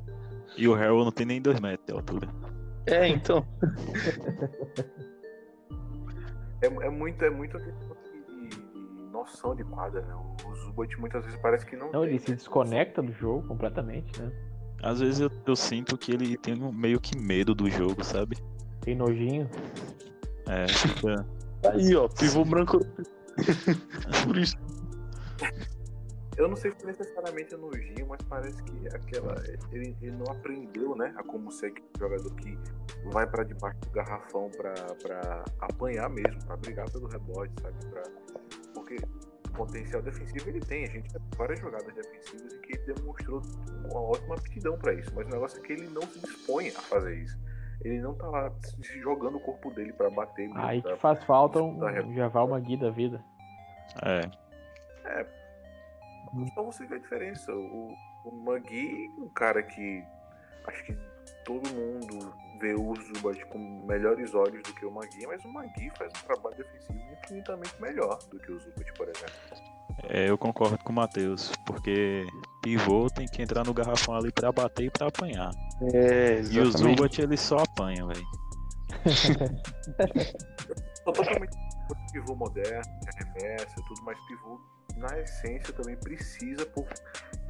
E 0.55 0.67
o 0.67 0.75
Harold 0.75 1.05
não 1.05 1.11
tem 1.11 1.25
nem 1.25 1.41
dois 1.41 1.59
metros 1.59 1.85
de 1.87 1.93
altura. 1.93 2.27
é 2.85 3.07
então 3.07 3.43
É, 6.61 6.65
é 6.67 6.89
muito, 6.89 7.23
é 7.25 7.29
muito 7.29 7.57
questão 7.57 7.97
de, 8.03 8.49
de 8.49 9.11
noção 9.11 9.55
de 9.55 9.63
quadra, 9.63 10.01
né? 10.01 10.13
O 10.45 10.55
Zubat 10.55 10.99
muitas 10.99 11.23
vezes 11.25 11.39
parece 11.41 11.65
que 11.65 11.75
não. 11.75 11.91
Não, 11.91 12.03
ele 12.03 12.17
tem 12.19 12.27
se 12.27 12.35
desconecta 12.35 13.01
do 13.01 13.11
jogo 13.13 13.47
completamente, 13.47 14.21
né? 14.21 14.31
Às 14.83 14.99
vezes 14.99 15.19
eu, 15.19 15.31
eu 15.45 15.55
sinto 15.55 15.97
que 15.97 16.11
ele 16.11 16.37
tem 16.37 16.61
um- 16.61 16.71
meio 16.71 16.99
que 16.99 17.17
medo 17.17 17.53
do 17.53 17.69
jogo, 17.69 18.03
sabe? 18.03 18.37
Tem 18.81 18.95
nojinho. 18.95 19.49
É, 20.47 20.67
fica. 20.67 21.25
aí 21.71 21.95
ó 21.95 22.07
pivô 22.07 22.43
branco 22.43 22.79
por 24.25 24.37
isso 24.37 24.55
Eu 26.41 26.47
não 26.49 26.55
sei 26.55 26.71
se 26.71 26.85
necessariamente 26.85 27.53
é 27.53 27.57
nojinho, 27.57 28.07
mas 28.07 28.21
parece 28.23 28.61
que 28.63 28.87
aquela. 28.87 29.35
Ele, 29.71 29.95
ele 30.01 30.11
não 30.11 30.25
aprendeu, 30.31 30.95
né? 30.95 31.13
A 31.17 31.23
como 31.23 31.51
ser 31.51 31.67
aquele 31.67 31.87
jogador 31.99 32.33
que 32.35 32.57
vai 33.11 33.27
pra 33.27 33.43
debaixo 33.43 33.79
do 33.81 33.89
garrafão 33.91 34.49
pra, 34.49 34.73
pra 35.01 35.43
apanhar 35.59 36.09
mesmo, 36.09 36.43
pra 36.45 36.57
brigar 36.57 36.89
pelo 36.89 37.07
rebote, 37.07 37.51
sabe? 37.61 37.75
Pra, 37.87 38.03
porque 38.73 38.97
potencial 39.53 40.01
defensivo 40.01 40.49
ele 40.49 40.59
tem. 40.61 40.83
A 40.85 40.89
gente 40.89 41.11
tem 41.13 41.21
várias 41.37 41.59
jogadas 41.59 41.93
defensivas 41.93 42.53
em 42.53 42.61
que 42.61 42.73
ele 42.73 42.93
demonstrou 42.93 43.41
uma 43.91 44.01
ótima 44.01 44.35
aptidão 44.35 44.77
pra 44.77 44.93
isso. 44.93 45.11
Mas 45.15 45.27
o 45.27 45.29
negócio 45.29 45.59
é 45.59 45.61
que 45.61 45.73
ele 45.73 45.87
não 45.89 46.01
se 46.03 46.19
dispõe 46.19 46.69
a 46.69 46.81
fazer 46.81 47.15
isso. 47.17 47.39
Ele 47.83 47.99
não 47.99 48.13
tá 48.13 48.27
lá 48.27 48.51
se 48.63 48.99
jogando 48.99 49.37
o 49.37 49.39
corpo 49.39 49.71
dele 49.71 49.91
pra 49.93 50.09
bater. 50.09 50.49
Aí 50.55 50.81
pra- 50.81 50.93
que 50.93 50.99
faz 50.99 51.23
falta 51.23 51.61
um 51.61 52.13
Javal 52.13 52.47
Magui 52.47 52.77
da 52.77 52.89
vida. 52.89 53.23
É. 55.05 55.40
Então 56.33 56.65
você 56.65 56.85
vê 56.85 56.95
a 56.95 56.99
diferença. 56.99 57.53
O, 57.53 57.93
o 58.25 58.31
Magui, 58.43 59.13
um 59.17 59.29
cara 59.29 59.63
que 59.63 60.03
acho 60.67 60.83
que 60.85 60.97
todo 61.43 61.67
mundo 61.73 62.33
vê 62.59 62.73
o 62.73 62.93
Zubat 62.95 63.45
com 63.47 63.57
melhores 63.87 64.33
olhos 64.33 64.63
do 64.63 64.73
que 64.73 64.85
o 64.85 64.91
Magui, 64.91 65.27
mas 65.27 65.43
o 65.43 65.49
Magui 65.49 65.91
faz 65.97 66.09
um 66.09 66.25
trabalho 66.25 66.55
defensivo 66.55 66.99
infinitamente 67.23 67.81
melhor 67.81 68.17
do 68.29 68.39
que 68.39 68.51
o 68.51 68.59
Zubat, 68.59 68.93
por 68.93 69.09
exemplo. 69.09 69.33
É, 70.09 70.29
eu 70.29 70.37
concordo 70.37 70.77
com 70.79 70.91
o 70.91 70.95
Matheus, 70.95 71.51
porque 71.65 72.25
pivô 72.61 73.09
tem 73.09 73.27
que 73.27 73.41
entrar 73.41 73.65
no 73.65 73.73
garrafão 73.73 74.15
ali 74.15 74.31
pra 74.31 74.51
bater 74.51 74.85
e 74.85 74.89
pra 74.89 75.07
apanhar. 75.07 75.51
É, 75.93 76.41
E 76.41 76.59
o 76.59 76.71
Zubat 76.71 77.21
ele 77.21 77.37
só 77.37 77.57
apanha, 77.57 78.07
velho. 78.07 78.25
Totalmente 81.03 81.57
pivô 82.11 82.35
moderno, 82.35 82.83
e 83.01 83.81
tudo, 83.87 84.03
mas 84.03 84.17
pivô, 84.27 84.59
na 84.97 85.19
essência, 85.19 85.73
também 85.73 85.95
precisa, 85.97 86.65
por 86.67 86.87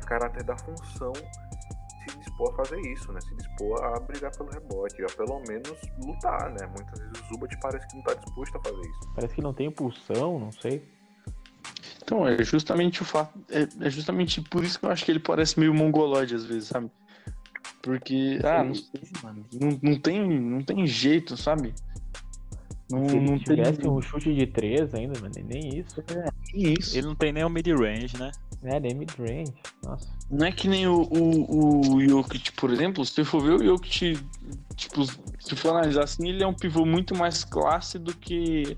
caráter 0.05 0.43
da 0.43 0.57
função, 0.57 1.13
se 1.13 2.17
dispor 2.17 2.53
a 2.53 2.65
fazer 2.65 2.79
isso, 2.81 3.11
né? 3.11 3.21
Se 3.21 3.35
dispor 3.35 3.83
a 3.83 3.99
brigar 3.99 4.31
pelo 4.35 4.49
rebote, 4.49 5.03
a 5.03 5.07
pelo 5.07 5.39
menos 5.47 5.77
lutar, 6.03 6.49
né? 6.51 6.67
Muitas 6.67 6.99
vezes 6.99 7.21
o 7.21 7.33
Zubat 7.33 7.59
parece 7.61 7.87
que 7.87 7.95
não 7.95 8.03
tá 8.03 8.13
disposto 8.15 8.57
a 8.57 8.61
fazer 8.61 8.81
isso. 8.81 9.13
Parece 9.15 9.35
que 9.35 9.41
não 9.41 9.53
tem 9.53 9.67
impulsão, 9.67 10.39
não 10.39 10.51
sei. 10.51 10.83
Então, 12.03 12.27
é 12.27 12.43
justamente 12.43 13.01
o 13.01 13.05
fato. 13.05 13.39
É, 13.49 13.85
é 13.85 13.89
justamente 13.89 14.41
por 14.41 14.63
isso 14.63 14.79
que 14.79 14.85
eu 14.85 14.91
acho 14.91 15.05
que 15.05 15.11
ele 15.11 15.19
parece 15.19 15.59
meio 15.59 15.73
mongoloide 15.73 16.35
às 16.35 16.45
vezes, 16.45 16.67
sabe? 16.67 16.89
Porque, 17.81 18.39
ah, 18.43 18.63
não 18.63 18.75
sei, 18.75 19.01
mano. 19.23 19.45
Não, 19.53 19.79
não, 19.81 19.99
tem, 19.99 20.41
não 20.41 20.61
tem 20.63 20.85
jeito, 20.85 21.37
sabe? 21.37 21.73
Não, 22.91 23.07
Se 23.09 23.15
ele 23.15 23.25
não 23.25 23.39
tem 23.39 23.55
tivesse 23.55 23.87
um 23.87 24.01
chute 24.01 24.33
de 24.35 24.45
três 24.47 24.93
ainda, 24.93 25.19
mano, 25.19 25.33
nem 25.45 25.79
isso. 25.79 26.03
nem 26.53 26.73
isso. 26.79 26.97
Ele 26.97 27.07
não 27.07 27.15
tem 27.15 27.31
nem 27.31 27.43
o 27.43 27.49
mid-range, 27.49 28.17
né? 28.17 28.31
É, 28.63 28.79
nem 28.79 28.93
mid-range. 28.93 29.53
Nossa. 29.83 30.07
Não 30.29 30.45
é 30.45 30.51
que 30.51 30.67
nem 30.67 30.87
o, 30.87 31.01
o, 31.03 31.95
o 31.95 32.01
Jokic, 32.07 32.51
por 32.53 32.69
exemplo, 32.71 33.05
se 33.05 33.13
você 33.13 33.23
for 33.23 33.41
ver 33.41 33.53
o 33.53 33.63
Jokic, 33.63 34.19
tipo, 34.75 35.05
se 35.05 35.55
for 35.55 35.69
analisar 35.69 36.03
assim, 36.03 36.29
ele 36.29 36.43
é 36.43 36.47
um 36.47 36.53
pivô 36.53 36.85
muito 36.85 37.15
mais 37.17 37.43
classe 37.43 37.97
do 37.97 38.15
que 38.15 38.77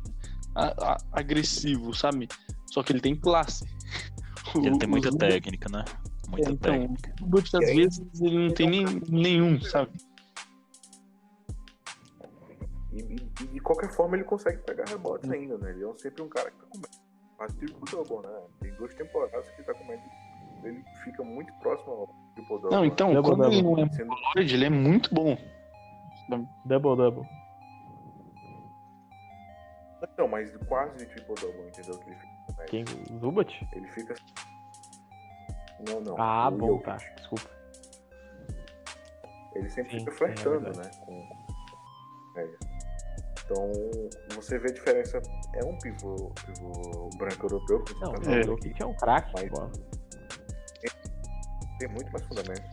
a- 0.56 0.94
a- 0.94 0.98
agressivo, 1.12 1.94
sabe? 1.94 2.28
Só 2.72 2.82
que 2.84 2.92
ele 2.94 3.02
tem 3.02 3.16
classe. 3.16 3.66
Ele 4.56 4.72
O- 4.72 4.78
tem 4.78 4.88
muita 4.90 5.10
técnica, 5.16 5.68
né? 5.70 5.84
Muita 6.30 6.50
É, 6.50 6.54
então, 6.54 6.74
técnica. 6.80 7.14
o 7.22 7.26
Zubat, 7.26 7.56
às 7.58 7.66
vezes 7.76 8.22
ele 8.22 8.38
não 8.48 8.54
tem 8.54 8.70
nem, 8.70 8.86
nenhum, 9.10 9.60
sabe? 9.62 9.92
E 12.94 13.23
de 13.54 13.60
qualquer 13.60 13.90
forma 13.92 14.16
ele 14.18 14.24
consegue 14.24 14.58
pegar 14.64 14.86
rebotes 14.86 15.30
ainda, 15.30 15.58
né? 15.58 15.70
Ele 15.72 15.86
é 15.86 15.94
sempre 15.98 16.22
um 16.24 16.30
cara 16.30 16.50
que 16.52 16.58
tá 16.58 16.66
comendo. 16.70 16.88
Quase 17.38 17.56
triple 17.58 17.92
double, 17.92 18.28
né? 18.30 18.42
Tem 18.62 18.74
duas 18.76 18.94
temporadas 18.96 19.50
que 19.50 19.56
ele 19.62 19.64
tá 19.64 19.74
comendo. 19.74 20.02
Ele 20.64 20.84
fica 21.04 21.24
muito 21.24 21.54
próximo 21.60 21.92
ao 21.92 22.08
triple 22.36 22.48
double. 22.62 22.72
Não, 22.72 22.86
então, 22.86 23.14
Double, 23.14 23.32
quando 23.32 23.46
ele 23.52 23.62
double. 23.62 23.82
não 23.84 23.90
é 23.90 23.94
Sendo 23.94 24.08
mongoloide, 24.10 24.56
ele 24.56 24.66
é 24.66 24.70
muito 24.70 25.14
bom. 25.14 25.38
Double-double. 26.66 27.28
Não, 30.18 30.28
mas 30.28 30.56
quase 30.68 31.06
triple 31.06 31.36
double, 31.36 31.68
entendeu? 31.68 31.98
Que 32.00 32.10
ele 32.10 32.16
fica 32.16 32.34
com 32.48 32.54
média. 32.54 32.66
Quem? 32.70 33.20
Zubat? 33.20 33.68
Ele 33.74 33.88
fica. 33.90 34.16
Não, 35.88 36.02
não. 36.02 36.22
Ah, 36.22 36.48
o 36.48 36.52
bom, 36.52 36.68
Jokic. 36.68 36.84
tá. 36.86 36.96
Desculpa. 37.16 37.50
Ele 39.56 39.70
sempre 39.70 39.92
Sim, 39.92 40.00
fica 40.00 40.12
é 40.12 40.16
flertando, 40.16 40.60
verdade. 40.62 40.88
né? 40.88 41.06
Com 41.06 42.34
média. 42.36 42.58
Então, 43.46 43.72
você 44.36 44.58
vê 44.58 44.70
a 44.70 44.74
diferença. 44.74 45.22
É 45.56 45.66
um 45.66 45.78
pivô, 45.80 46.32
pivô 46.46 47.10
branco 47.18 47.46
europeu, 47.46 47.84
que 47.84 47.94
Não, 47.96 48.14
tá 48.14 48.30
o 48.50 48.54
aqui. 48.54 48.74
é 48.80 48.86
um 48.86 48.94
craque, 48.96 49.32
Mas- 49.34 49.50
pô. 49.50 49.70
Tem 51.80 51.90
muito 51.90 52.12
mais 52.12 52.26
fundamento. 52.26 52.64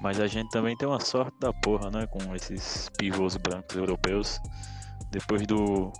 Mas 0.00 0.20
a 0.20 0.26
gente 0.26 0.50
também 0.50 0.76
tem 0.76 0.88
uma 0.88 1.00
sorte 1.00 1.36
da 1.40 1.52
porra, 1.52 1.90
né? 1.90 2.06
Com 2.06 2.34
esses 2.34 2.88
pivôs 2.98 3.36
brancos 3.36 3.76
europeus. 3.76 4.40
Depois 5.10 5.46
do 5.46 5.92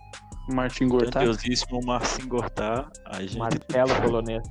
Martin 0.49 0.89
Gortat. 0.89 1.13
grandiosíssimo 1.13 1.81
Marcin 1.85 2.27
Gortat, 2.29 2.89
a 3.07 3.21
gente. 3.23 3.39
Marcelo 3.39 3.95
polonês. 4.03 4.43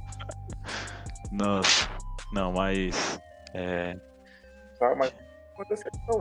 Nossa. 1.31 1.89
Não, 2.33 2.51
mas. 2.53 3.19
É, 3.53 3.95
Tá, 4.79 4.93
mas 4.95 5.13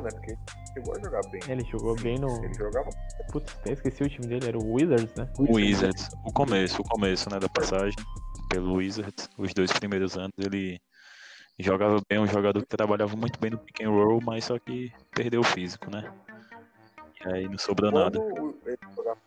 né? 0.03 0.09
Porque 0.13 0.31
ele 0.33 0.39
chegou 0.75 0.95
a 0.97 1.01
jogar 1.01 1.21
bem. 1.31 1.41
Ele 1.49 1.65
jogou 1.65 1.97
bem 1.97 2.19
no. 2.19 2.45
Ele 2.45 2.55
jogava. 2.55 2.91
Putz, 3.33 3.53
até 3.61 3.73
esqueci 3.73 4.03
o 4.05 4.09
time 4.09 4.27
dele, 4.27 4.49
era 4.49 4.59
o 4.59 4.73
Wizards, 4.75 5.15
né? 5.15 5.29
o 5.39 5.55
Wizards. 5.55 6.09
O 6.25 6.33
começo, 6.33 6.81
o 6.81 6.85
começo, 6.85 7.31
né? 7.31 7.39
Da 7.39 7.49
passagem 7.49 7.97
pelo 8.49 8.75
Wizards. 8.75 9.29
Os 9.39 9.53
dois 9.53 9.73
primeiros 9.73 10.17
anos 10.17 10.33
ele 10.39 10.81
jogava 11.59 12.01
bem, 12.09 12.19
um 12.19 12.27
jogador 12.27 12.61
que 12.61 12.69
trabalhava 12.69 13.17
muito 13.17 13.39
bem 13.41 13.51
no 13.51 13.59
pick 13.59 13.81
and 13.83 13.91
roll, 13.91 14.21
mas 14.23 14.45
só 14.45 14.59
que 14.59 14.93
perdeu 15.13 15.41
o 15.41 15.45
físico, 15.45 15.91
né? 15.91 16.13
E 17.25 17.33
aí 17.33 17.49
não 17.49 17.59
sobrou 17.59 17.91
nada. 17.91 18.19
Quando 18.19 18.43
o- 18.45 18.59
ele 18.67 18.79
jogava, 18.97 19.19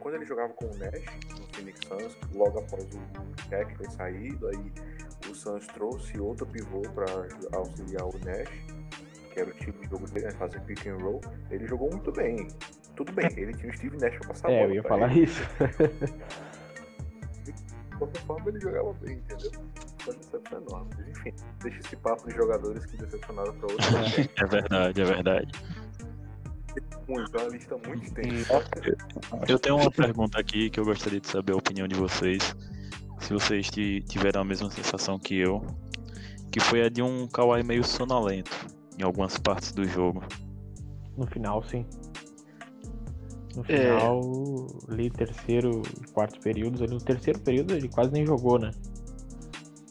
quando 0.00 0.14
ele 0.14 0.24
jogava 0.26 0.52
com 0.54 0.66
o 0.66 0.76
Nash 0.76 1.04
no 1.38 1.46
Phoenix 1.54 1.80
Suns, 1.88 2.16
logo 2.34 2.58
após 2.60 2.84
o 2.84 3.00
Shaq 3.48 3.76
ter 3.78 3.90
saído, 3.90 4.48
aí 4.48 4.72
o 5.30 5.34
Suns 5.34 5.66
trouxe 5.68 6.18
outro 6.20 6.46
pivô 6.46 6.82
para 6.94 7.06
auxiliar 7.58 8.04
o 8.04 8.12
Nash, 8.24 8.77
que 9.28 9.40
era 9.40 9.50
o 9.50 9.52
tipo 9.54 9.80
de 9.82 9.88
jogo 9.90 10.06
dele, 10.08 10.26
né, 10.26 10.32
fazer 10.32 10.60
pick 10.62 10.86
and 10.86 10.96
roll. 10.96 11.20
Ele 11.50 11.66
jogou 11.66 11.90
muito 11.90 12.10
bem. 12.12 12.48
tudo 12.96 13.12
bem, 13.12 13.28
ele 13.36 13.54
tinha 13.54 13.70
o 13.70 13.76
Steve 13.76 13.96
Nash 13.98 14.16
pra 14.18 14.28
passar 14.28 14.48
a 14.48 14.52
É, 14.52 14.58
bola 14.60 14.70
eu 14.70 14.74
ia 14.74 14.82
falar 14.82 15.10
ele. 15.12 15.24
isso. 15.24 15.42
De 17.44 17.96
qualquer 17.98 18.22
forma, 18.22 18.48
ele 18.50 18.60
jogava 18.60 18.92
bem, 19.00 19.16
entendeu? 19.16 19.50
Foi 19.98 20.16
enorme. 20.56 20.90
Mas 20.96 21.08
enfim, 21.08 21.32
deixa 21.62 21.80
esse 21.80 21.96
papo 21.96 22.28
de 22.28 22.34
jogadores 22.36 22.86
que 22.86 22.96
decepcionaram 22.96 23.52
pra 23.54 23.68
outros. 23.70 23.88
É 24.38 24.44
verdade, 24.46 25.00
é 25.00 25.04
verdade. 25.04 25.52
muito, 27.08 27.36
é 27.36 27.40
uma 27.42 27.50
lista 27.50 27.76
muito 27.86 28.04
extensa. 28.04 28.64
Eu 29.48 29.58
tenho 29.58 29.76
uma 29.76 29.90
pergunta 29.90 30.38
aqui 30.40 30.70
que 30.70 30.78
eu 30.78 30.84
gostaria 30.84 31.20
de 31.20 31.26
saber 31.26 31.52
a 31.52 31.56
opinião 31.56 31.88
de 31.88 31.96
vocês. 31.96 32.54
Se 33.20 33.32
vocês 33.32 33.68
ti- 33.68 34.00
tiveram 34.08 34.42
a 34.42 34.44
mesma 34.44 34.70
sensação 34.70 35.18
que 35.18 35.36
eu, 35.40 35.60
que 36.52 36.60
foi 36.60 36.82
a 36.84 36.88
de 36.88 37.02
um 37.02 37.26
Kawhi 37.26 37.64
meio 37.64 37.82
sonolento 37.82 38.50
em 38.98 39.02
algumas 39.02 39.38
partes 39.38 39.72
do 39.72 39.84
jogo. 39.84 40.22
No 41.16 41.26
final, 41.26 41.62
sim. 41.62 41.86
No 43.54 43.62
É. 43.62 43.64
final, 43.64 44.66
ali, 44.88 45.10
terceiro 45.10 45.82
e 46.02 46.06
quarto 46.12 46.38
períodos, 46.40 46.82
ali 46.82 46.92
no 46.92 47.00
terceiro 47.00 47.38
período 47.40 47.74
ele 47.74 47.88
quase 47.88 48.12
nem 48.12 48.24
jogou, 48.26 48.58
né? 48.58 48.70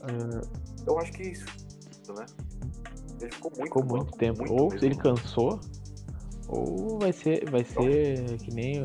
Ah, 0.01 0.41
Eu 0.85 0.99
acho 0.99 1.11
que 1.13 1.23
isso, 1.23 1.45
né? 2.15 2.25
Ele 3.19 3.31
ficou 3.31 3.51
muito, 3.51 3.63
ficou 3.63 3.83
muito 3.83 4.05
banco, 4.05 4.17
tempo. 4.17 4.39
muito 4.39 4.53
ou 4.53 4.69
mesmo. 4.71 4.85
ele 4.87 4.95
cansou, 4.95 5.59
ou 6.47 6.99
vai 6.99 7.11
ser, 7.11 7.49
vai 7.49 7.63
ser 7.63 8.37
que 8.39 8.51
nem 8.51 8.83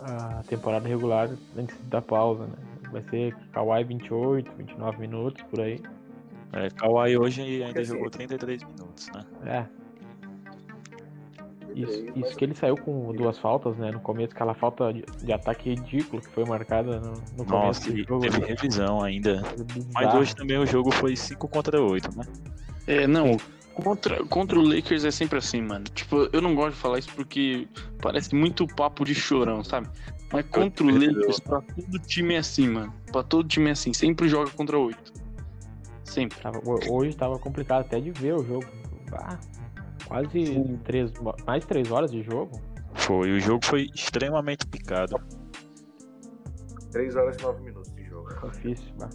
a, 0.00 0.38
a 0.40 0.42
temporada 0.42 0.86
regular 0.88 1.30
antes 1.56 1.76
da 1.84 2.02
pausa, 2.02 2.46
né? 2.46 2.54
Vai 2.90 3.02
ser 3.04 3.34
Kawhi 3.52 3.84
28, 3.84 4.50
29 4.58 4.98
minutos, 4.98 5.42
por 5.44 5.60
aí. 5.60 5.80
É, 6.52 6.68
Kawhi 6.70 7.16
hoje 7.16 7.42
ainda 7.42 7.66
Porque, 7.66 7.78
assim, 7.80 7.92
jogou 7.92 8.10
33 8.10 8.62
minutos, 8.64 9.08
né? 9.14 9.24
É, 9.44 9.66
isso, 11.74 12.04
isso 12.16 12.36
que 12.36 12.44
ele 12.44 12.54
saiu 12.54 12.76
com 12.76 13.12
duas 13.12 13.38
faltas, 13.38 13.76
né? 13.76 13.90
No 13.90 14.00
começo, 14.00 14.32
aquela 14.32 14.54
falta 14.54 14.92
de, 14.92 15.04
de 15.22 15.32
ataque 15.32 15.70
ridículo 15.70 16.20
que 16.20 16.28
foi 16.28 16.44
marcada 16.44 17.00
no, 17.00 17.12
no 17.36 17.44
começo 17.44 17.50
Nossa, 17.50 17.92
do 17.92 17.98
e 17.98 18.04
jogo. 18.04 18.20
teve 18.20 18.40
né? 18.40 18.46
revisão 18.48 19.02
ainda. 19.02 19.42
Mas 19.92 20.14
hoje 20.14 20.34
também 20.34 20.58
o 20.58 20.66
jogo 20.66 20.90
foi 20.90 21.16
5 21.16 21.48
contra 21.48 21.80
8, 21.80 22.16
né? 22.16 22.24
É, 22.86 23.06
não, 23.06 23.36
contra, 23.74 24.24
contra 24.26 24.58
o 24.58 24.62
Lakers 24.62 25.04
é 25.04 25.10
sempre 25.10 25.38
assim, 25.38 25.62
mano. 25.62 25.84
Tipo, 25.94 26.28
eu 26.32 26.40
não 26.40 26.54
gosto 26.54 26.74
de 26.74 26.80
falar 26.80 26.98
isso 26.98 27.10
porque 27.14 27.68
parece 28.00 28.34
muito 28.34 28.66
papo 28.66 29.04
de 29.04 29.14
chorão, 29.14 29.62
sabe? 29.62 29.88
Mas 30.32 30.46
contra 30.46 30.84
o 30.84 30.90
Lakers, 30.90 31.40
pra 31.40 31.60
todo 31.60 31.98
time 32.00 32.34
é 32.34 32.38
assim, 32.38 32.68
mano. 32.68 32.92
Pra 33.10 33.22
todo 33.22 33.46
time 33.46 33.68
é 33.68 33.72
assim. 33.72 33.92
Sempre 33.92 34.28
joga 34.28 34.50
contra 34.50 34.78
oito. 34.78 35.12
Sempre. 36.10 36.40
Tava- 36.40 36.58
ho- 36.58 36.92
hoje 36.92 37.16
tava 37.16 37.38
complicado 37.38 37.82
até 37.82 38.00
de 38.00 38.10
ver 38.10 38.34
o 38.34 38.44
jogo. 38.44 38.66
Ah, 39.12 39.38
quase 40.06 40.28
três, 40.84 41.12
mais 41.46 41.64
três 41.64 41.90
horas 41.90 42.10
de 42.10 42.22
jogo. 42.22 42.60
Foi, 42.94 43.30
o 43.30 43.40
jogo 43.40 43.64
foi 43.64 43.88
extremamente 43.94 44.66
picado. 44.66 45.16
3 46.90 47.14
horas 47.14 47.36
e 47.38 47.42
9 47.42 47.62
minutos 47.62 47.92
de 47.94 48.04
jogo. 48.04 48.28
Difícil. 48.50 48.92
bah. 48.98 49.08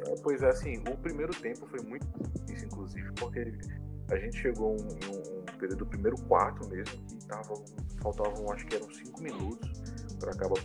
É, 0.00 0.14
pois 0.22 0.42
é, 0.42 0.48
assim, 0.48 0.78
o 0.78 0.96
primeiro 0.96 1.32
tempo 1.34 1.66
foi 1.66 1.80
muito 1.82 2.04
difícil, 2.46 2.66
inclusive, 2.66 3.12
porque 3.12 3.52
a 4.10 4.16
gente 4.16 4.36
chegou 4.38 4.76
em 4.76 5.06
um, 5.06 5.40
um 5.42 5.58
período 5.58 5.76
do 5.76 5.86
primeiro 5.86 6.16
quarto 6.22 6.68
mesmo, 6.68 6.98
que 7.06 7.24
tava, 7.26 7.54
faltavam, 8.02 8.50
acho 8.52 8.66
que 8.66 8.74
eram 8.76 8.90
5 8.90 9.22
minutos 9.22 9.70
para 10.18 10.32
acabar. 10.32 10.56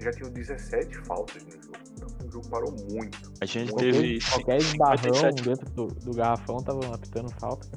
Já 0.00 0.10
tinham 0.10 0.30
17 0.32 0.96
faltas 1.06 1.44
no 1.44 1.52
jogo, 1.62 1.78
o 2.24 2.30
jogo 2.30 2.48
parou 2.48 2.72
muito. 2.90 3.32
A 3.40 3.46
gente 3.46 3.72
Qualquer- 3.72 3.92
teve 3.92 4.18
Qualquer 4.20 4.56
esbarrão 4.58 4.96
57 4.98 5.42
dentro 5.42 5.70
do, 5.70 5.86
do 5.86 6.14
garrafão 6.14 6.58
tava 6.58 6.94
apitando 6.94 7.30
falta. 7.38 7.68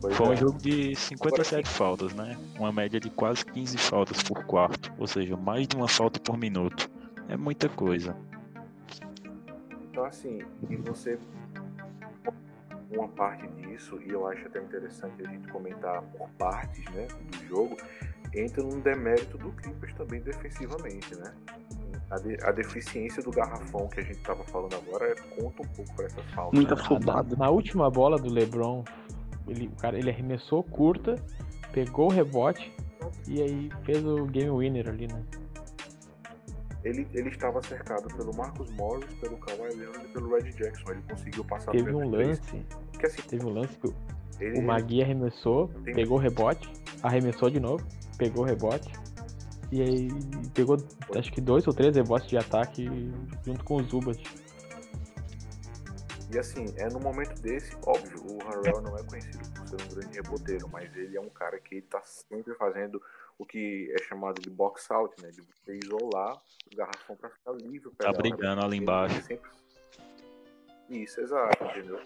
Pois 0.00 0.16
Foi 0.16 0.28
um 0.28 0.32
é. 0.32 0.36
jogo 0.36 0.58
de 0.58 0.94
57 0.94 1.68
faltas, 1.68 2.14
né? 2.14 2.38
Uma 2.56 2.70
média 2.70 3.00
de 3.00 3.10
quase 3.10 3.44
15 3.44 3.76
faltas 3.78 4.22
por 4.22 4.44
quarto. 4.44 4.92
Ou 4.96 5.06
seja, 5.08 5.36
mais 5.36 5.66
de 5.66 5.74
uma 5.76 5.88
falta 5.88 6.20
por 6.20 6.38
minuto. 6.38 6.88
É 7.28 7.36
muita 7.36 7.68
coisa. 7.68 8.16
Então, 9.90 10.04
assim, 10.04 10.38
e 10.70 10.76
você. 10.76 11.18
Uma 12.90 13.08
parte 13.08 13.46
disso, 13.48 14.00
e 14.06 14.10
eu 14.10 14.26
acho 14.26 14.46
até 14.46 14.62
interessante 14.62 15.26
a 15.26 15.28
gente 15.28 15.46
comentar 15.48 16.00
por 16.16 16.26
partes 16.38 16.82
né, 16.94 17.06
do 17.32 17.46
jogo, 17.46 17.76
entra 18.34 18.62
num 18.62 18.80
demérito 18.80 19.36
do 19.36 19.52
Clippers 19.52 19.92
também 19.92 20.20
defensivamente, 20.22 21.14
né? 21.16 21.34
A, 22.10 22.16
de- 22.16 22.38
a 22.42 22.52
deficiência 22.52 23.22
do 23.22 23.30
garrafão 23.30 23.86
que 23.88 24.00
a 24.00 24.02
gente 24.02 24.18
tava 24.20 24.42
falando 24.44 24.74
agora 24.74 25.14
conta 25.38 25.62
um 25.62 25.68
pouco 25.74 25.94
para 25.94 26.06
essa 26.06 26.22
falta. 26.34 26.56
Muita 26.56 26.74
né? 26.74 26.80
afobada. 26.80 27.36
Na 27.36 27.50
última 27.50 27.90
bola 27.90 28.16
do 28.18 28.32
LeBron, 28.32 28.82
ele, 29.46 29.66
o 29.68 29.76
cara, 29.76 29.98
ele 29.98 30.08
arremessou 30.10 30.62
curta, 30.62 31.16
pegou 31.72 32.06
o 32.06 32.10
rebote 32.10 32.72
e 33.26 33.42
aí 33.42 33.70
fez 33.84 34.02
o 34.04 34.24
game 34.24 34.50
winner 34.50 34.88
ali, 34.88 35.06
né? 35.06 35.22
Ele, 36.84 37.06
ele 37.12 37.28
estava 37.28 37.60
cercado 37.62 38.08
pelo 38.16 38.34
Marcus 38.34 38.70
Morris, 38.70 39.12
pelo 39.20 39.36
Kawhi 39.38 39.74
Leonard 39.74 40.06
e 40.06 40.08
pelo 40.08 40.30
Red 40.34 40.50
Jackson. 40.52 40.92
Ele 40.92 41.02
conseguiu 41.10 41.44
passar 41.44 41.72
Teve 41.72 41.92
um 41.94 42.08
lance, 42.08 42.64
Que 42.98 43.06
assim, 43.06 43.22
teve 43.22 43.44
um 43.44 43.50
lance 43.50 43.76
que 43.76 43.88
o- 43.88 43.94
ele, 44.40 44.60
o 44.60 44.62
Magui 44.62 45.02
arremessou, 45.02 45.68
Tem- 45.84 45.94
pegou 45.94 46.16
o 46.16 46.20
rebote, 46.20 46.72
arremessou 47.02 47.50
de 47.50 47.58
novo, 47.60 47.84
pegou 48.16 48.44
o 48.44 48.46
rebote. 48.46 48.90
E 49.70 49.82
aí 49.82 50.08
pegou 50.54 50.76
acho 51.16 51.30
que 51.32 51.40
dois 51.40 51.66
ou 51.66 51.74
três 51.74 51.94
rebotes 51.94 52.28
de 52.28 52.36
ataque 52.38 52.86
junto 53.44 53.62
com 53.64 53.76
o 53.76 53.82
Zubat. 53.82 54.22
E 56.32 56.38
assim, 56.38 56.66
é 56.76 56.88
no 56.90 57.00
momento 57.00 57.40
desse, 57.40 57.74
óbvio, 57.86 58.20
o 58.22 58.38
Harrell 58.44 58.82
não 58.82 58.96
é 58.98 59.02
conhecido 59.02 59.38
por 59.54 59.66
ser 59.68 59.76
um 59.82 59.88
grande 59.94 60.16
reboteiro, 60.16 60.68
mas 60.68 60.94
ele 60.94 61.16
é 61.16 61.20
um 61.20 61.28
cara 61.30 61.58
que 61.58 61.76
ele 61.76 61.82
tá 61.86 62.02
sempre 62.04 62.54
fazendo 62.54 63.00
o 63.38 63.46
que 63.46 63.90
é 63.98 64.02
chamado 64.04 64.40
de 64.40 64.50
box 64.50 64.90
out, 64.90 65.14
né? 65.22 65.30
De 65.30 65.40
você 65.42 65.78
isolar 65.82 66.36
o 66.70 66.76
garrafão 66.76 67.16
pra 67.16 67.30
ficar 67.30 67.52
livre. 67.52 67.90
Tá 67.98 68.12
brigando 68.12 68.62
ali 68.64 68.76
embaixo. 68.78 69.22
sempre- 69.22 69.50
Isso, 70.90 71.20
exato, 71.20 71.64
entendeu? 71.64 71.98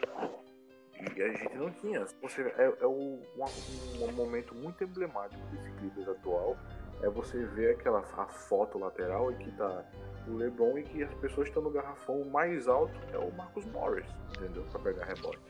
E 1.16 1.22
a 1.22 1.28
gente 1.32 1.54
não 1.56 1.70
tinha. 1.72 2.06
Se 2.06 2.14
Você, 2.22 2.42
é 2.42 2.72
é 2.80 2.86
o- 2.86 3.18
um, 3.36 4.04
um 4.04 4.12
momento 4.12 4.54
muito 4.54 4.84
emblemático 4.84 5.40
desse 5.46 5.70
Clippers 5.78 6.08
atual. 6.08 6.56
É 7.02 7.10
você 7.10 7.44
ver 7.46 7.72
aquela 7.72 8.00
a 8.16 8.26
foto 8.26 8.78
lateral 8.78 9.32
e 9.32 9.36
que 9.36 9.50
tá 9.52 9.84
o 10.28 10.34
LeBron 10.34 10.78
e 10.78 10.82
que 10.84 11.02
as 11.02 11.12
pessoas 11.14 11.48
estão 11.48 11.62
no 11.62 11.70
garrafão 11.70 12.24
mais 12.26 12.68
alto 12.68 12.94
é 13.12 13.18
o 13.18 13.32
Marcus 13.36 13.64
Morris, 13.66 14.06
entendeu? 14.36 14.62
Pra 14.70 14.80
pegar 14.80 15.04
rebote. 15.06 15.40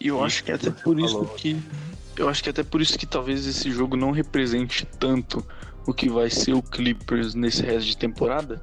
E 0.00 0.08
eu 0.08 0.24
acho 0.24 0.42
que 0.42 0.50
é 0.50 0.54
até 0.54 0.70
por 0.70 0.98
isso 0.98 1.24
que. 1.36 1.56
Eu 2.16 2.28
acho 2.28 2.42
que 2.42 2.48
é 2.48 2.52
até 2.52 2.62
por 2.62 2.80
isso 2.80 2.98
que 2.98 3.06
talvez 3.06 3.46
esse 3.46 3.70
jogo 3.70 3.96
não 3.96 4.10
represente 4.10 4.84
tanto 4.98 5.46
o 5.86 5.94
que 5.94 6.08
vai 6.08 6.28
ser 6.28 6.52
o 6.52 6.62
Clippers 6.62 7.34
nesse 7.34 7.62
resto 7.62 7.86
de 7.86 7.96
temporada. 7.96 8.60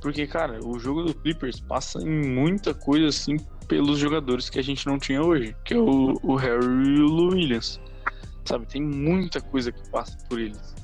Porque, 0.00 0.26
cara, 0.26 0.64
o 0.64 0.78
jogo 0.78 1.02
do 1.02 1.14
Clippers 1.14 1.60
passa 1.60 2.00
em 2.00 2.08
muita 2.08 2.72
coisa 2.72 3.08
assim 3.08 3.36
pelos 3.66 3.98
jogadores 3.98 4.48
que 4.48 4.58
a 4.58 4.62
gente 4.62 4.86
não 4.86 4.98
tinha 4.98 5.22
hoje, 5.22 5.56
que 5.64 5.74
é 5.74 5.78
o, 5.78 6.18
o 6.22 6.36
Harry 6.36 6.64
e 6.64 7.00
o 7.00 7.28
Williams. 7.30 7.80
Sabe, 8.44 8.66
tem 8.66 8.80
muita 8.80 9.40
coisa 9.40 9.72
que 9.72 9.90
passa 9.90 10.16
por 10.28 10.38
eles. 10.38 10.74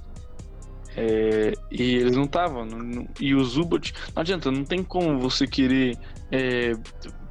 É, 0.97 1.53
e 1.71 1.97
eles 1.97 2.17
não 2.17 2.25
estavam. 2.25 2.67
E 3.21 3.35
o 3.35 3.45
Zubat. 3.45 3.95
Não 4.15 4.21
adianta, 4.21 4.51
não 4.51 4.65
tem 4.65 4.83
como 4.83 5.19
você 5.19 5.47
querer 5.47 5.97
é, 6.31 6.73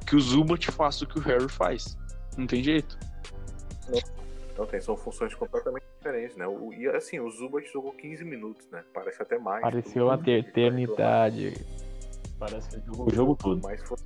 que 0.06 0.16
o 0.16 0.20
Zubat 0.20 0.70
faça 0.70 1.04
o 1.04 1.08
que 1.08 1.18
o 1.18 1.22
Harry 1.22 1.48
faz. 1.48 1.96
Não 2.36 2.46
tem 2.46 2.62
jeito. 2.62 2.98
Não 4.56 4.66
tem, 4.66 4.80
são 4.80 4.96
funções 4.96 5.34
completamente 5.34 5.84
diferentes, 5.96 6.36
né? 6.36 6.46
O, 6.46 6.72
e 6.72 6.88
assim, 6.88 7.18
o 7.20 7.30
Zubat 7.30 7.66
jogou 7.72 7.92
15 7.92 8.24
minutos, 8.24 8.68
né? 8.70 8.84
Parece 8.92 9.22
até 9.22 9.38
mais. 9.38 9.62
Pareceu 9.62 10.06
uma 10.06 10.18
ter- 10.18 10.40
eternidade. 10.46 11.54
Parece 12.38 12.68
que 12.68 12.86
jogou 12.86 13.06
o 13.06 13.10
jogo 13.14 13.36
todo. 13.36 13.60
Mas 13.62 13.82
foi. 13.82 13.96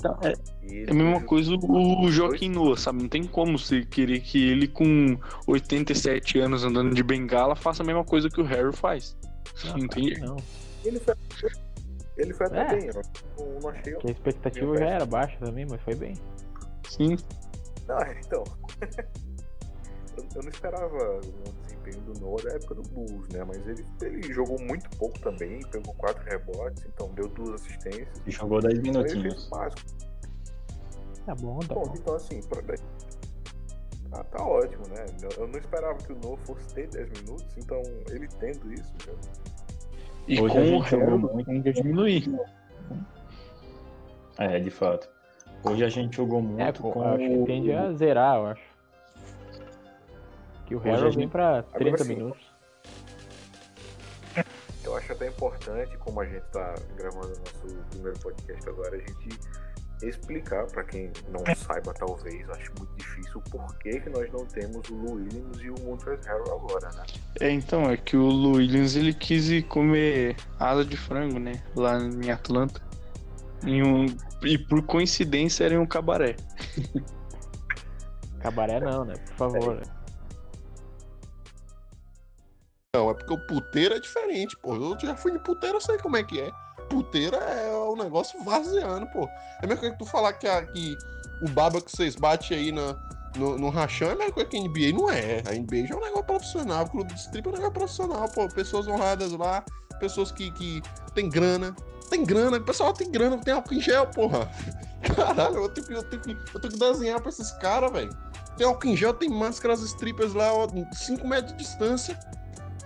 Tá, 0.00 0.18
É, 0.22 0.28
é 0.28 0.34
ele 0.62 0.90
a 0.90 0.94
mesma 0.94 1.20
coisa 1.22 1.52
o, 1.54 2.10
Joaquim 2.10 2.48
Noah, 2.50 2.76
sabe? 2.78 3.02
Não 3.02 3.08
tem 3.08 3.24
como 3.24 3.58
você 3.58 3.84
querer 3.84 4.20
que 4.20 4.48
ele, 4.50 4.68
com 4.68 5.18
87 5.46 6.38
anos 6.38 6.64
andando 6.64 6.94
de 6.94 7.02
bengala, 7.02 7.54
faça 7.56 7.82
a 7.82 7.86
mesma 7.86 8.04
coisa 8.04 8.28
que 8.30 8.40
o 8.40 8.44
Harry 8.44 8.74
faz. 8.74 9.16
Não, 9.64 9.88
tem 9.88 10.04
jeito. 10.08 10.20
Não, 10.24 10.36
Ele 10.84 11.00
foi, 11.00 11.14
ele 12.16 12.34
foi 12.34 12.46
até 12.46 12.60
É. 12.60 12.76
bem, 12.76 12.86
eu 12.88 12.94
não, 13.38 13.60
não 13.60 13.68
achei. 13.70 13.92
porque 13.92 14.08
a 14.08 14.10
expectativa 14.12 14.76
já 14.78 14.86
era 14.86 15.06
baixa 15.06 15.36
também, 15.38 15.66
mas 15.68 15.80
foi 15.82 15.94
bem. 15.94 16.14
Sim. 16.88 17.16
Não, 17.86 17.98
então. 18.24 18.44
eu, 20.34 20.42
não 20.42 20.48
esperava 20.50 21.20
um 21.20 21.62
desempenho 21.62 22.00
do 22.02 22.20
Noah 22.20 22.42
da 22.42 22.50
época 22.54 22.74
do 22.74 22.82
Bulls, 22.82 23.28
né? 23.32 23.44
Mas 23.44 23.66
ele, 23.66 23.84
ele 24.02 24.32
jogou 24.32 24.58
muito 24.60 24.88
pouco 24.98 25.18
também, 25.20 25.60
pegou 25.70 25.94
quatro 25.94 26.22
rebotes, 26.24 26.84
então 26.86 27.08
deu 27.14 27.28
duas 27.28 27.60
assistências. 27.62 28.08
E 28.26 28.30
jogou 28.30 28.60
10 28.60 28.78
Então 28.78 28.92
minutinhos. 28.92 29.48
Tá 31.26 31.34
bom, 31.34 31.58
tá 31.60 31.74
Bom, 31.74 31.82
bom. 31.84 31.92
então 31.94 32.14
assim, 32.14 32.40
pra... 32.42 32.62
tá, 34.10 34.24
tá 34.24 34.44
ótimo, 34.44 34.84
né? 34.88 35.04
Eu- 35.36 35.46
não 35.46 35.58
esperava 35.58 35.98
que 35.98 36.12
o 36.12 36.16
Noah 36.18 36.38
fosse 36.44 36.74
ter 36.74 36.88
10 36.88 37.10
minutos, 37.20 37.46
então 37.58 37.82
ele 38.10 38.26
tendo 38.40 38.72
isso, 38.72 38.92
já... 39.04 39.12
E 40.26 40.40
Hoje 40.40 40.58
a 40.58 40.60
com 40.60 40.66
o 40.66 40.70
gente 40.70 40.90
jogou 40.90 41.06
Harry, 41.08 41.34
muito. 41.34 41.50
ainda 41.50 41.72
diminuir. 41.72 42.40
É, 44.38 44.60
de 44.60 44.70
fato. 44.70 45.08
Hoje 45.64 45.84
a 45.84 45.88
gente 45.88 46.16
jogou 46.16 46.38
É, 46.38 46.42
muito 46.42 46.82
com- 46.82 46.92
com 46.92 47.02
acho 47.02 47.18
que 47.18 47.44
tende 47.46 47.72
a 47.72 47.92
zerar, 47.92 48.36
eu 48.36 48.46
acho. 48.46 48.62
Que 50.68 50.76
o 50.76 50.80
Harold 50.80 51.16
vem 51.16 51.28
pra 51.28 51.62
30 51.62 52.04
sim. 52.04 52.14
minutos. 52.14 52.46
Eu 54.84 54.94
acho 54.96 55.12
até 55.12 55.28
importante, 55.28 55.96
como 55.96 56.20
a 56.20 56.26
gente 56.26 56.44
está 56.44 56.74
gravando 56.94 57.26
o 57.26 57.38
nosso 57.38 57.84
primeiro 57.90 58.18
podcast 58.20 58.68
agora, 58.68 58.96
a 58.96 58.98
gente 58.98 59.40
explicar 60.02 60.66
para 60.66 60.84
quem 60.84 61.10
não 61.30 61.42
saiba, 61.56 61.94
talvez, 61.94 62.48
acho 62.50 62.70
muito 62.78 62.94
difícil, 62.96 63.38
o 63.38 63.50
porquê 63.50 63.98
que 63.98 64.10
nós 64.10 64.30
não 64.30 64.44
temos 64.44 64.88
o 64.90 64.94
Lou 64.94 65.14
Williams 65.14 65.58
e 65.60 65.70
o 65.70 65.74
Montrezl 65.80 66.28
Harrell 66.28 66.54
agora, 66.54 66.90
né? 66.92 67.02
É, 67.40 67.50
então, 67.50 67.90
é 67.90 67.96
que 67.96 68.16
o 68.16 68.26
Lou 68.26 68.56
Williams 68.56 68.94
ele 68.94 69.14
quis 69.14 69.48
ir 69.48 69.62
comer 69.62 70.36
asa 70.60 70.84
de 70.84 70.98
frango, 70.98 71.38
né? 71.38 71.62
Lá 71.74 71.98
em 71.98 72.30
Atlanta. 72.30 72.80
Em 73.64 73.82
um, 73.82 74.06
e 74.42 74.58
por 74.58 74.82
coincidência 74.82 75.64
era 75.64 75.74
em 75.74 75.78
um 75.78 75.86
cabaré. 75.86 76.36
Cabaré 78.40 78.78
não, 78.80 79.04
né? 79.04 79.14
Por 79.36 79.50
favor. 79.50 79.76
né? 79.76 79.97
Não, 82.96 83.10
é 83.10 83.14
porque 83.14 83.32
o 83.34 83.38
puteiro 83.38 83.94
é 83.94 84.00
diferente, 84.00 84.56
pô. 84.56 84.74
Eu 84.74 84.96
já 84.98 85.14
fui 85.14 85.32
de 85.32 85.38
puteiro, 85.38 85.76
eu 85.76 85.80
sei 85.80 85.98
como 85.98 86.16
é 86.16 86.22
que 86.22 86.40
é. 86.40 86.50
Puteiro 86.88 87.36
é 87.36 87.70
um 87.86 87.96
negócio 87.96 88.42
vaziano, 88.42 89.06
pô. 89.08 89.28
É 89.62 89.66
coisa 89.66 89.90
que 89.90 89.98
tu 89.98 90.06
falar 90.06 90.32
que, 90.32 90.46
a- 90.48 90.64
que 90.64 90.96
o 91.42 91.48
baba 91.50 91.82
que 91.82 91.90
vocês 91.94 92.16
batem 92.16 92.56
aí 92.56 92.72
na, 92.72 92.96
no, 93.36 93.58
no 93.58 93.68
rachão 93.68 94.08
é 94.08 94.12
a 94.12 94.16
mesma 94.16 94.32
coisa 94.32 94.48
que 94.48 94.56
a 94.56 94.60
NBA. 94.60 94.92
Não 94.96 95.10
é. 95.10 95.42
A 95.46 95.52
NBA 95.54 95.86
já 95.86 95.94
é 95.94 95.98
um 95.98 96.00
negócio 96.00 96.24
profissional. 96.24 96.84
O 96.86 96.90
clube 96.90 97.12
de 97.12 97.20
strip 97.20 97.46
é 97.46 97.50
um 97.50 97.52
negócio 97.52 97.72
profissional, 97.74 98.28
pô. 98.30 98.48
Pessoas 98.48 98.86
honradas 98.88 99.32
lá, 99.32 99.62
pessoas 100.00 100.32
que, 100.32 100.50
que 100.52 100.80
tem 101.14 101.28
grana. 101.28 101.76
Tem 102.08 102.24
grana, 102.24 102.56
o 102.56 102.64
pessoal 102.64 102.94
tem 102.94 103.10
grana, 103.10 103.36
tem 103.36 103.52
álcool 103.52 103.74
em 103.74 103.82
gel, 103.82 104.06
porra. 104.06 104.50
Caralho, 105.14 105.56
eu 105.58 105.68
tenho 105.68 105.86
que, 105.86 105.92
eu 105.92 106.02
tenho 106.02 106.22
que, 106.22 106.30
eu 106.54 106.58
tenho 106.58 106.72
que 106.72 106.78
desenhar 106.78 107.20
pra 107.20 107.28
esses 107.28 107.50
caras, 107.52 107.92
velho. 107.92 108.16
Tem 108.56 108.66
álcool 108.66 108.88
em 108.88 108.96
gel, 108.96 109.12
tem 109.12 109.28
máscaras 109.28 109.82
strippers 109.82 110.32
lá, 110.32 110.48
5 110.94 111.28
metros 111.28 111.52
de 111.52 111.58
distância. 111.58 112.18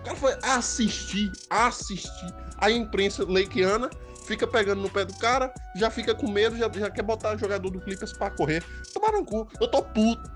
O 0.03 0.05
cara 0.05 0.17
foi 0.17 0.33
assistir, 0.43 1.31
assistir. 1.49 2.35
A 2.59 2.71
imprensa 2.71 3.25
lakeana 3.25 3.89
fica 4.27 4.47
pegando 4.47 4.83
no 4.83 4.91
pé 4.91 5.05
do 5.05 5.15
cara, 5.15 5.53
já 5.77 5.91
fica 5.91 6.13
com 6.13 6.29
medo, 6.29 6.57
já, 6.57 6.69
já 6.75 6.91
quer 6.91 7.03
botar 7.03 7.37
jogador 7.37 7.71
do 7.71 7.81
Clippers 7.81 8.13
pra 8.13 8.29
correr. 8.31 8.65
Tomaram 8.93 9.21
no 9.21 9.25
cu, 9.25 9.49
eu 9.61 9.69
tô 9.69 9.81
puto. 9.81 10.31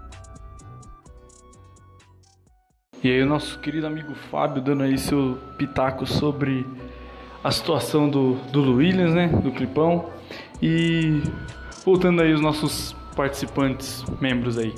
E 3.03 3.11
aí 3.11 3.23
o 3.23 3.27
nosso 3.27 3.59
querido 3.59 3.87
amigo 3.87 4.15
Fábio 4.31 4.63
dando 4.63 4.85
aí 4.85 4.97
seu 4.97 5.37
pitaco 5.59 6.07
sobre 6.07 6.67
a 7.43 7.51
situação 7.51 8.09
do, 8.09 8.35
do 8.53 8.77
Williams, 8.77 9.15
né? 9.15 9.29
Do 9.29 9.51
Clipão. 9.51 10.11
E 10.63 11.23
voltando 11.85 12.23
aí 12.23 12.33
os 12.33 12.41
nossos 12.41 12.95
participantes, 13.17 14.05
membros 14.21 14.59
aí. 14.59 14.75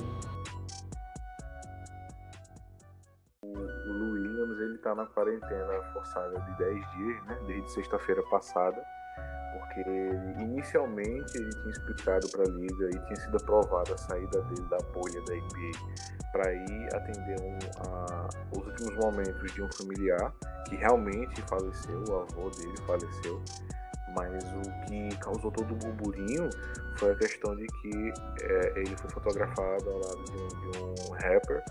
Forçada 6.19 6.41
de 6.41 6.59
10 6.59 6.91
dias, 6.93 7.25
né? 7.27 7.39
Desde 7.47 7.71
sexta-feira 7.73 8.23
passada. 8.31 8.85
Porque 9.53 9.81
inicialmente 10.43 11.37
ele 11.37 11.51
tinha 11.51 11.71
explicado 11.71 12.29
para 12.31 12.43
a 12.43 12.49
liga 12.49 12.87
e 12.95 12.99
tinha 13.07 13.17
sido 13.17 13.37
aprovada 13.39 13.95
a 13.95 13.99
saída 13.99 14.43
dele 14.43 14.69
da 14.69 14.77
bolha 14.93 15.21
da 15.25 15.35
NBA 15.35 16.31
para 16.33 16.53
ir 16.53 16.89
atender 16.95 17.37
um, 17.41 17.59
a- 17.91 18.29
os 18.53 18.67
últimos 18.67 18.95
momentos 18.97 19.53
de 19.53 19.63
um 19.63 19.69
familiar 19.73 20.33
que 20.69 20.77
realmente 20.77 21.41
faleceu, 21.43 22.05
o 22.09 22.17
avô 22.21 22.51
dele 22.51 22.77
faleceu. 22.87 23.43
Mas 24.15 24.43
o 24.45 24.87
que 24.87 25.17
causou 25.19 25.51
todo 25.51 25.73
o 25.73 25.77
burburinho 25.77 26.49
foi 26.99 27.13
a 27.13 27.17
questão 27.17 27.55
de 27.57 27.67
que 27.67 28.13
é, 28.43 28.79
ele 28.81 28.97
foi 28.97 29.11
fotografado 29.11 29.91
ao 29.91 29.99
lado 29.99 30.25
de 30.25 30.33
um, 30.37 30.49
de 30.49 30.79
um 31.11 31.13
rapper 31.13 31.63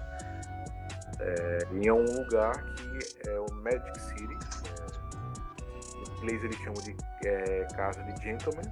é, 1.19 1.60
em 1.71 1.91
um 1.91 2.03
lugar 2.03 2.63
que 2.75 3.30
é 3.30 3.39
o 3.39 3.51
Magic 3.53 3.99
City. 4.01 4.38
é, 4.65 5.97
em 5.97 6.17
inglês 6.17 6.43
eles 6.43 6.58
chamam 6.58 6.82
de 6.84 6.95
é, 7.25 7.67
casa 7.75 8.01
de 8.03 8.23
gentlemen, 8.23 8.65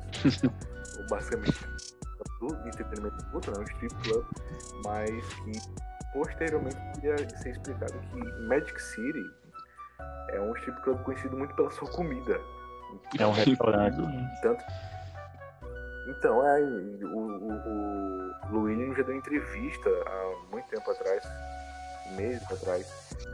ou 0.99 1.08
basicamente 1.08 1.65
do 2.39 2.67
entretenimento 2.67 3.15
adulto, 3.25 3.51
né, 3.51 3.58
um 3.60 3.63
strip 3.63 3.95
club, 4.03 4.25
mas 4.84 5.34
que 5.34 5.51
posteriormente 6.13 6.77
podia 6.93 7.17
ser 7.38 7.49
explicado 7.49 7.93
que 7.93 8.41
Magic 8.47 8.81
City 8.81 9.23
é 10.29 10.39
um 10.39 10.55
strip 10.58 10.81
club 10.81 11.01
conhecido 11.03 11.38
muito 11.38 11.55
pela 11.55 11.71
sua 11.71 11.89
comida. 11.89 12.39
É 13.19 13.25
um 13.25 13.31
restaurante. 13.31 13.97
Tanto... 14.41 14.63
Então, 16.08 16.45
é, 16.47 16.62
o, 16.62 17.17
o, 18.53 18.58
o 18.58 18.93
já 18.95 19.03
deu 19.03 19.15
entrevista 19.15 19.89
há 19.89 20.51
muito 20.51 20.67
tempo 20.69 20.89
atrás, 20.91 21.23
meses 22.11 22.43
atrás, 22.51 22.87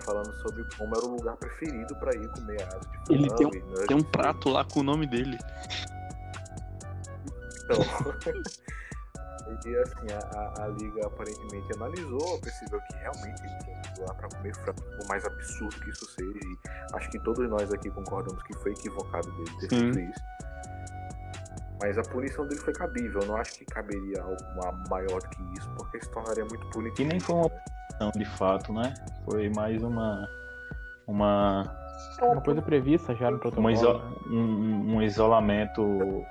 falando 0.04 0.34
sobre 0.42 0.64
como 0.78 0.96
era 0.96 1.06
o 1.06 1.16
lugar 1.16 1.36
preferido 1.38 1.96
para 1.96 2.16
ir 2.16 2.28
comer 2.30 2.62
asa 2.64 2.80
de 2.80 3.14
Ele 3.14 3.30
tem 3.36 3.48
um- 3.48 3.52
frango 3.52 3.88
Tem 3.88 3.98
um 3.98 4.04
prato 4.04 4.50
lá 4.50 4.64
com 4.66 4.80
o 4.80 4.84
nome 4.84 5.06
dele. 5.08 5.38
Então, 7.64 7.78
e 9.66 9.76
assim, 9.78 10.08
a, 10.14 10.38
a- 10.40 10.64
a 10.64 10.68
liga 10.70 11.06
aparentemente 11.08 11.74
analisou, 11.76 12.40
percebeu 12.42 12.82
que 12.82 12.96
realmente 12.98 13.42
ele 13.44 13.58
tinha 13.64 13.78
ido 13.94 14.02
lá 14.08 14.14
para 14.16 14.30
comer 14.30 14.56
frango, 14.56 14.82
por 14.98 15.08
mais 15.08 15.26
absurdo 15.26 15.80
que 15.82 15.90
isso 15.90 16.06
seja, 16.12 16.40
e 16.44 16.58
acho 16.96 17.10
que 17.12 17.20
todos 17.20 17.48
nós 17.50 17.72
aqui 17.72 17.90
concordamos 17.92 18.42
que 18.44 18.54
foi 18.56 18.72
equivocado 18.72 19.30
dele 19.32 19.52
ter 19.60 19.70
feito 19.70 20.00
isso. 20.00 20.22
Mas 21.82 21.98
a 21.98 22.04
punição 22.04 22.46
dele 22.48 22.62
foi 22.62 22.74
cabível, 22.74 23.22
eu 23.22 23.28
não 23.28 23.38
acho 23.38 23.54
que 23.56 23.66
caberia 23.66 24.22
algo 24.22 24.38
ma- 24.56 24.72
maior 24.90 25.20
do 25.20 25.30
que 25.30 25.42
isso, 25.58 25.68
porque 25.76 26.00
se 26.00 26.10
tornaria 26.12 26.46
muito 26.46 26.66
punitivo. 26.70 26.96
Que 26.96 27.06
nem 27.06 27.20
foi 27.20 27.36
uma- 27.36 27.48
né? 27.50 27.62
Não, 28.00 28.12
de 28.12 28.26
fato, 28.26 28.72
né? 28.72 28.94
Foi 29.26 29.50
mais 29.50 29.82
uma. 29.84 30.30
Uma. 31.08 31.78
Uma 32.22 32.42
coisa 32.42 32.62
prevista 32.62 33.16
já 33.16 33.30
no 33.32 33.40
protocolo. 33.40 33.68
uma 33.68 33.72
iso- 33.72 33.94
né? 33.98 34.16
um, 34.28 34.96
um 34.96 35.02
isolamento 35.02 36.24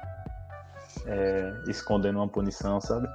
é, 1.06 1.52
escondendo 1.68 2.16
uma 2.18 2.28
punição, 2.28 2.80
sabe? 2.80 3.08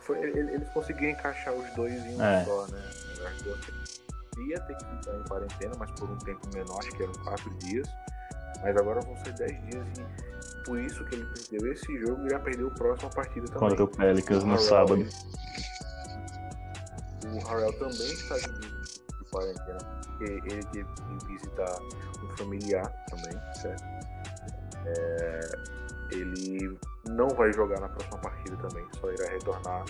Foi, 0.00 0.18
ele- 0.18 0.54
eles 0.54 0.68
conseguiram 0.70 1.12
encaixar 1.12 1.54
os 1.54 1.70
dois 1.74 1.94
em 2.06 2.16
um 2.16 2.22
É. 2.22 2.44
só, 2.44 2.66
né? 2.66 2.82
Ia 4.48 4.60
ter 4.60 4.74
que 4.76 4.84
ficar 4.84 5.14
em 5.14 5.22
quarentena, 5.24 5.72
mas 5.78 5.90
por 5.92 6.10
um 6.10 6.16
tempo 6.18 6.40
menor, 6.54 6.78
acho 6.78 6.90
que 6.90 7.02
eram 7.02 7.12
quatro 7.24 7.50
dias. 7.58 7.88
Mas 8.62 8.76
agora 8.76 9.00
vão 9.00 9.16
ser 9.24 9.32
dez 9.34 9.52
dias 9.66 9.86
e 9.98 10.64
por 10.64 10.78
isso 10.78 11.04
que 11.06 11.16
ele 11.16 11.26
perdeu 11.48 11.72
esse 11.72 11.98
jogo 11.98 12.24
e 12.26 12.30
já 12.30 12.38
perdeu 12.38 12.68
a 12.68 12.70
próxima 12.74 13.10
partida 13.10 13.46
também. 13.46 13.68
Contra 13.70 13.84
o 13.84 13.88
Pelicans 13.88 14.44
no 14.44 14.50
Harrell- 14.54 14.68
sábado. 14.68 15.06
O 17.24 17.38
Harrell 17.48 17.72
também 17.78 18.12
está 18.12 18.36
de, 18.36 18.60
de 18.60 19.30
quarentena, 19.30 19.78
porque 20.04 20.24
ele 20.24 20.62
teve 20.66 20.88
que 20.94 21.26
visitar 21.26 21.80
um 22.22 22.36
familiar 22.36 22.92
também, 23.08 23.40
certo? 23.54 23.82
É, 24.84 25.40
ele 26.12 26.78
não 27.08 27.28
vai 27.28 27.52
jogar 27.52 27.80
na 27.80 27.88
próxima 27.88 28.18
partida 28.18 28.56
também, 28.68 28.86
só 29.00 29.10
irá 29.12 29.28
retornar 29.30 29.84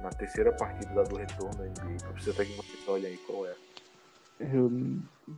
na 0.00 0.10
terceira 0.10 0.52
partida 0.52 1.02
do 1.04 1.16
retorno 1.16 1.54
da 1.56 1.64
NBA. 1.64 1.96
Eu 2.06 2.12
preciso 2.12 2.30
até 2.32 2.44
que 2.44 2.56
você 2.56 2.90
olhe 2.90 3.06
aí 3.06 3.18
qual 3.26 3.46
é. 3.46 3.54
Eu- 4.40 4.70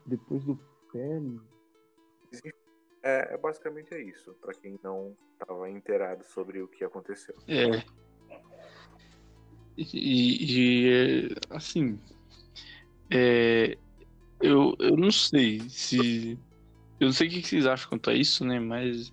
depois 0.06 0.42
do 0.44 0.56
pé. 0.92 1.20
É, 3.02 3.34
é 3.34 3.38
basicamente 3.38 3.94
é 3.94 4.02
isso, 4.02 4.34
para 4.40 4.52
quem 4.54 4.78
não 4.82 5.16
estava 5.32 5.68
inteirado 5.70 6.24
sobre 6.24 6.60
o 6.62 6.68
que 6.68 6.84
aconteceu. 6.84 7.34
É. 7.46 7.82
E, 9.76 9.86
e, 9.94 10.88
é, 10.90 11.56
assim, 11.56 11.98
é, 13.10 13.78
eu, 14.40 14.74
eu 14.78 14.96
não 14.96 15.10
sei 15.10 15.60
se. 15.68 16.38
Eu 17.00 17.06
não 17.06 17.12
sei 17.12 17.28
o 17.28 17.30
que 17.30 17.42
vocês 17.42 17.66
acham 17.66 17.88
quanto 17.88 18.10
a 18.10 18.14
isso, 18.14 18.44
né? 18.44 18.58
Mas 18.58 19.12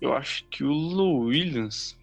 eu 0.00 0.12
acho 0.12 0.44
que 0.48 0.64
o 0.64 0.72
Lou 0.72 1.24
Williams. 1.26 1.96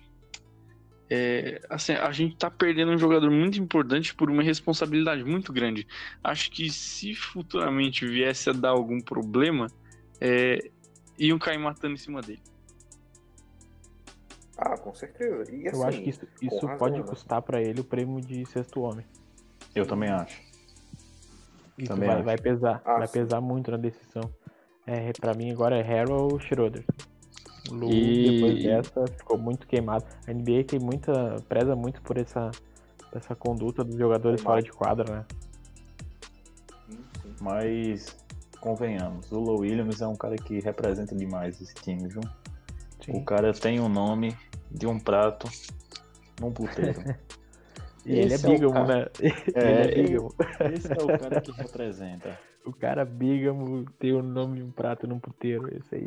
É, 1.08 1.62
assim, 1.70 1.94
a 1.94 2.12
gente 2.12 2.36
tá 2.36 2.50
perdendo 2.50 2.92
um 2.92 2.98
jogador 2.98 3.30
muito 3.30 3.60
importante 3.60 4.14
por 4.16 4.30
uma 4.30 4.42
responsabilidade 4.42 5.24
muito 5.24 5.54
grande. 5.54 5.88
Acho 6.24 6.50
que 6.50 6.70
se 6.70 7.14
futuramente 7.14 8.08
viesse 8.08 8.50
a 8.50 8.54
dar 8.54 8.70
algum 8.70 9.00
problema, 9.00 9.68
é, 10.20 10.72
iam 11.18 11.38
cair 11.40 11.58
matando 11.58 11.94
em 11.94 11.98
cima 11.98 12.22
dele. 12.22 12.42
Ah, 14.58 14.78
com 14.78 14.94
certeza. 14.96 15.52
E 15.54 15.68
assim, 15.68 15.78
eu 15.78 15.88
acho 15.88 16.02
que 16.02 16.10
isso, 16.10 16.28
isso 16.42 16.66
razão, 16.66 16.78
pode 16.78 16.98
né? 17.00 17.04
custar 17.06 17.42
pra 17.42 17.62
ele 17.62 17.82
o 17.82 17.84
prêmio 17.84 18.22
de 18.22 18.46
sexto 18.46 18.82
homem. 18.82 19.06
Eu 19.74 19.86
também 19.86 20.10
acho. 20.10 20.42
Isso 21.78 21.90
Também 21.90 22.08
vai, 22.08 22.16
acho. 22.18 22.26
vai 22.26 22.38
pesar. 22.38 22.82
Ah, 22.86 22.98
vai 23.00 23.08
sim. 23.08 23.14
pesar 23.14 23.42
muito 23.42 23.70
na 23.70 23.76
decisão. 23.78 24.24
É, 24.88 25.12
pra 25.20 25.34
mim 25.34 25.52
agora 25.52 25.78
é 25.78 25.82
Harrell 25.82 26.16
ou 26.32 26.40
Schroeder. 26.40 26.86
O 27.70 27.74
Lu, 27.74 27.92
E- 27.92 28.32
depois 28.32 28.64
dessa, 28.64 29.06
ficou 29.08 29.38
muito 29.38 29.68
queimado. 29.68 30.06
A 30.26 30.32
NBA 30.32 30.64
tem 30.64 30.80
muita. 30.80 31.42
preza 31.50 31.76
muito 31.76 32.02
por 32.02 32.18
essa, 32.18 32.50
essa 33.12 33.36
conduta 33.36 33.84
dos 33.84 33.98
jogadores 33.98 34.42
fora 34.42 34.62
de 34.62 34.72
quadra, 34.72 35.12
né? 35.14 35.26
Mas 37.42 38.16
convenhamos, 38.66 39.32
o 39.32 39.40
Low 39.40 39.60
Williams 39.60 40.02
é 40.02 40.08
um 40.08 40.16
cara 40.16 40.36
que 40.36 40.60
representa 40.60 41.16
demais 41.16 41.62
esse 41.62 41.76
time, 41.76 42.08
viu? 42.08 42.22
Sim. 43.06 43.12
O 43.12 43.24
cara 43.24 43.54
tem 43.54 43.80
o 43.80 43.88
nome 43.88 44.36
de 44.72 44.88
um 44.88 45.00
prato 45.00 45.48
num 46.42 46.52
puteiro. 46.52 47.00
E 48.08 48.20
ele 48.20 48.34
é 48.34 48.36
é 48.36 48.38
bígamo, 48.38 48.72
cara. 48.72 48.86
né? 48.86 49.08
É, 49.56 49.88
ele 49.98 50.00
é 50.00 50.04
bígamo. 50.04 50.36
Esse 50.76 50.92
é 50.92 51.04
o 51.04 51.20
cara 51.20 51.42
que 51.42 51.52
representa. 51.52 52.40
O 52.64 52.72
cara 52.72 53.04
bígamo 53.04 53.86
tem 53.98 54.14
o 54.14 54.22
nome 54.22 54.58
de 54.58 54.64
um 54.64 54.72
prato 54.72 55.08
num 55.08 55.20
puteiro. 55.20 55.76
Esse 55.76 55.96
aí. 55.96 56.06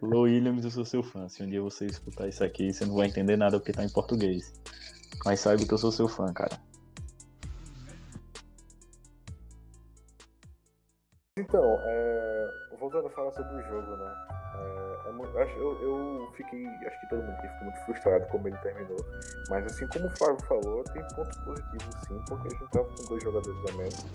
Lou 0.00 0.22
Williams, 0.22 0.64
eu 0.64 0.70
sou 0.70 0.86
seu 0.86 1.02
fã. 1.02 1.28
Se 1.28 1.42
um 1.42 1.46
dia 1.46 1.60
você 1.60 1.84
escutar 1.84 2.28
isso 2.28 2.42
aqui, 2.42 2.72
você 2.72 2.86
não 2.86 2.94
vai 2.94 3.08
entender 3.08 3.36
nada 3.36 3.58
porque 3.58 3.72
tá 3.72 3.84
em 3.84 3.90
português. 3.90 4.54
Mas 5.24 5.40
saiba 5.40 5.64
que 5.64 5.72
eu 5.72 5.78
sou 5.78 5.92
seu 5.92 6.08
fã, 6.08 6.32
cara. 6.32 6.58
Então, 11.54 11.80
é, 11.84 12.50
voltando 12.80 13.06
a 13.06 13.10
falar 13.10 13.30
sobre 13.30 13.54
o 13.54 13.62
jogo, 13.62 13.96
né? 13.96 14.12
É, 14.56 15.40
é 15.40 15.56
eu, 15.56 15.82
eu, 15.82 16.32
fiquei, 16.36 16.66
acho 16.66 17.00
que 17.00 17.08
todo 17.08 17.22
mundo 17.22 17.30
aqui 17.34 17.46
ficou 17.46 17.62
muito 17.62 17.80
frustrado 17.84 18.26
como 18.26 18.48
ele 18.48 18.56
terminou. 18.56 18.96
Mas 19.48 19.64
assim 19.66 19.86
como 19.86 20.06
o 20.06 20.10
Flávio 20.18 20.44
falou, 20.46 20.82
tem 20.82 21.06
pontos 21.14 21.38
positivos 21.38 21.94
sim, 22.08 22.20
porque 22.26 22.48
a 22.48 22.50
gente 22.50 22.70
tava 22.72 22.88
com 22.88 23.04
dois 23.04 23.22
jogadores 23.22 23.70
a 23.70 23.76
menos. 23.76 24.06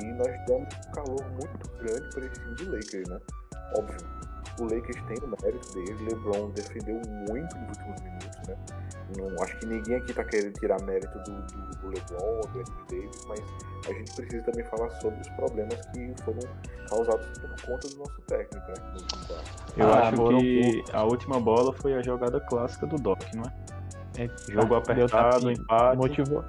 E 0.00 0.12
nós 0.12 0.46
damos 0.46 0.68
um 0.86 0.92
calor 0.92 1.30
muito 1.32 1.70
grande 1.78 2.08
para 2.14 2.26
esse 2.26 2.40
time 2.40 2.54
do 2.54 2.72
Lakers, 2.76 3.08
né? 3.08 3.20
Óbvio, 3.76 3.98
o 4.60 4.62
Lakers 4.62 5.02
tem 5.08 5.18
o 5.24 5.42
mérito 5.42 5.74
dele, 5.74 6.04
LeBron 6.04 6.50
defendeu 6.50 7.00
muito 7.28 7.58
nos 7.58 7.78
últimos 7.78 8.00
minutos, 8.00 8.46
né? 8.46 8.56
Não, 9.16 9.42
acho 9.42 9.56
que 9.58 9.66
ninguém 9.66 9.96
aqui 9.96 10.12
tá 10.12 10.24
querendo 10.24 10.52
tirar 10.54 10.80
mérito 10.82 11.18
do, 11.20 11.32
do, 11.32 11.76
do 11.78 11.88
LeBron 11.88 12.24
ou 12.24 12.40
do 12.48 12.60
Anthony 12.60 12.86
Davis, 13.02 13.24
mas 13.26 13.40
a 13.88 13.92
gente 13.92 14.14
precisa 14.14 14.42
também 14.44 14.64
falar 14.66 14.90
sobre 15.00 15.20
os 15.20 15.28
problemas 15.30 15.74
que 15.86 16.14
foram 16.22 16.40
causados 16.88 17.26
por 17.38 17.50
conta 17.66 17.88
do 17.88 17.96
nosso 17.98 18.20
técnico, 18.28 18.66
né? 18.68 18.74
Eu 19.76 19.92
Ah, 19.92 20.08
acho 20.08 20.16
que 20.38 20.84
a 20.92 21.02
última 21.04 21.40
bola 21.40 21.72
foi 21.74 21.94
a 21.94 22.02
jogada 22.02 22.40
clássica 22.40 22.86
do 22.86 22.96
Doc, 22.96 23.22
não 23.34 23.44
é? 23.44 24.22
É, 24.24 24.28
Jogo 24.52 24.74
apertado, 24.74 25.50
empate. 25.50 25.96
Motivou. 25.96 26.44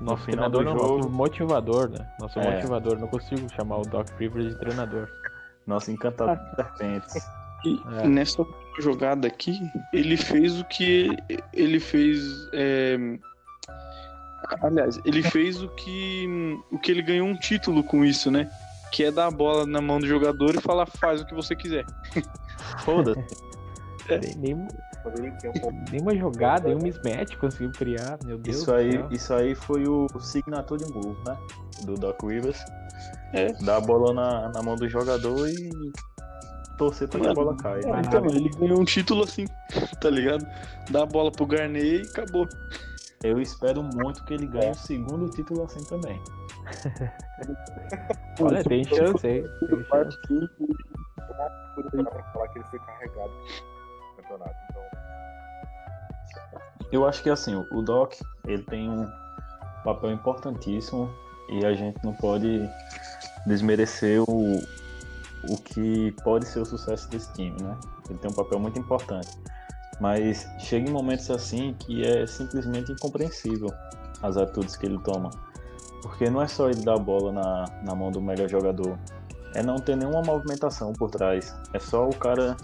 Nosso 0.00 0.24
treinador 0.24 0.62
do 0.62 0.70
não, 0.70 0.78
jogo- 0.78 0.96
nosso 0.98 1.10
motivador, 1.10 1.88
né? 1.88 2.06
Nosso 2.20 2.38
É. 2.38 2.54
motivador. 2.54 2.98
Não 2.98 3.08
consigo 3.08 3.48
chamar 3.54 3.78
o 3.78 3.82
Doc 3.82 4.08
Rivers 4.18 4.50
de 4.52 4.58
treinador. 4.60 5.08
Nosso 5.66 5.90
encantador 5.90 6.36
de 6.36 6.54
serpentes. 6.56 7.14
E 7.64 7.80
É. 8.02 8.06
nessa 8.06 8.44
jogada 8.78 9.26
aqui, 9.26 9.60
ele 9.92 10.16
fez 10.16 10.60
o 10.60 10.64
que 10.64 11.16
ele 11.52 11.80
fez. 11.80 12.20
é, 12.52 12.96
Aliás, 14.62 15.00
ele 15.04 15.22
fez 15.22 15.62
o 15.62 15.68
que 15.70 16.26
o 16.70 16.78
que 16.78 16.92
ele 16.92 17.02
ganhou 17.02 17.26
um 17.26 17.36
título 17.36 17.82
com 17.82 18.04
isso, 18.04 18.30
né? 18.30 18.48
Que 18.92 19.04
é 19.04 19.10
dar 19.10 19.26
a 19.26 19.30
bola 19.30 19.66
na 19.66 19.80
mão 19.80 19.98
do 19.98 20.06
jogador 20.06 20.54
e 20.54 20.60
falar 20.60 20.86
faz 20.86 21.20
o 21.20 21.26
que 21.26 21.34
você 21.34 21.56
quiser. 21.56 21.84
Foda-se. 22.84 23.20
Um 25.48 25.52
pouco 25.60 25.90
nenhuma 25.90 26.16
jogada, 26.16 26.68
nenhum 26.68 26.82
mismatch 26.82 27.36
conseguiu 27.36 27.72
criar. 27.72 28.18
Meu 28.24 28.38
Deus 28.38 28.56
Isso 28.58 28.66
do 28.66 28.74
aí, 28.74 28.92
céu. 28.92 29.08
isso 29.10 29.34
aí 29.34 29.54
foi 29.54 29.88
o 29.88 30.06
signature 30.20 30.84
move, 30.92 31.18
né? 31.26 31.36
Do 31.84 31.94
Doc 31.94 32.22
Rivers. 32.22 32.58
É. 33.32 33.52
Dar 33.64 33.76
a 33.76 33.80
bola 33.80 34.12
na, 34.14 34.48
na 34.50 34.62
mão 34.62 34.76
do 34.76 34.88
jogador 34.88 35.48
e 35.48 35.70
torcer 36.76 37.08
pra 37.08 37.20
que 37.20 37.26
a 37.28 37.34
bola 37.34 37.56
caia. 37.56 37.80
É, 37.84 38.00
então, 38.00 38.24
ele 38.26 38.48
ganhou 38.50 38.80
um 38.80 38.84
título 38.84 39.24
assim, 39.24 39.46
tá 40.00 40.10
ligado? 40.10 40.46
Dá 40.90 41.02
a 41.02 41.06
bola 41.06 41.30
pro 41.30 41.46
Garney 41.46 42.02
e 42.02 42.02
acabou. 42.02 42.48
Eu 43.22 43.40
espero 43.40 43.82
muito 43.82 44.24
que 44.24 44.34
ele 44.34 44.46
ganhe 44.46 44.70
o 44.70 44.74
segundo 44.74 45.28
título 45.30 45.64
assim 45.64 45.82
também. 45.84 46.20
Olha, 48.40 48.62
tem 48.62 48.84
chance 48.84 49.26
aí. 49.26 49.42
Tem 49.42 49.84
chance. 49.84 50.18
pra 51.92 52.22
falar 52.32 52.48
que 52.48 52.58
ele 52.58 52.66
foi 52.66 52.78
carregado 52.78 53.32
no 53.32 54.22
campeonato. 54.22 54.54
Então, 54.70 54.82
Eu 56.92 57.06
acho 57.06 57.22
que 57.22 57.30
assim, 57.30 57.54
o 57.70 57.82
Doc, 57.82 58.14
ele 58.46 58.62
tem 58.64 58.90
um 58.90 59.10
papel 59.82 60.12
importantíssimo 60.12 61.10
e 61.48 61.64
a 61.64 61.72
gente 61.72 61.98
não 62.04 62.12
pode 62.12 62.68
desmerecer 63.46 64.22
o, 64.22 64.60
o 65.50 65.56
que 65.58 66.12
pode 66.24 66.46
ser 66.46 66.60
o 66.60 66.64
sucesso 66.64 67.08
desse 67.10 67.32
time, 67.34 67.56
né? 67.62 67.76
Ele 68.08 68.18
tem 68.18 68.30
um 68.30 68.34
papel 68.34 68.58
muito 68.58 68.78
importante. 68.78 69.28
Mas 70.00 70.46
chega 70.58 70.88
em 70.88 70.92
momentos 70.92 71.30
assim 71.30 71.74
que 71.78 72.04
é 72.06 72.26
simplesmente 72.26 72.92
incompreensível 72.92 73.68
as 74.22 74.36
atitudes 74.36 74.76
que 74.76 74.86
ele 74.86 74.98
toma. 74.98 75.30
Porque 76.02 76.28
não 76.28 76.42
é 76.42 76.46
só 76.46 76.68
ele 76.68 76.82
dar 76.82 76.94
a 76.94 76.98
bola 76.98 77.32
na, 77.32 77.64
na 77.82 77.94
mão 77.94 78.10
do 78.10 78.20
melhor 78.20 78.48
jogador, 78.48 78.98
é 79.54 79.62
não 79.62 79.76
ter 79.76 79.96
nenhuma 79.96 80.22
movimentação 80.22 80.92
por 80.92 81.10
trás. 81.10 81.54
É 81.72 81.78
só 81.78 82.06
o 82.06 82.14
cara 82.14 82.56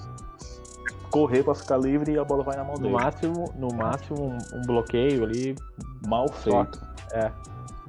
correr 1.11 1.42
para 1.42 1.55
ficar 1.55 1.79
livre 1.79 2.12
e 2.12 2.18
a 2.18 2.25
bola 2.25 2.42
vai 2.42 2.57
na 2.57 2.64
mão 2.64 2.75
No 2.75 2.83
dele. 2.83 2.95
máximo, 2.95 3.53
no 3.57 3.68
máximo 3.75 4.29
um, 4.29 4.59
um 4.59 4.62
bloqueio 4.66 5.25
ali. 5.25 5.57
Mal 6.07 6.29
feito. 6.29 6.81
É. 7.12 7.31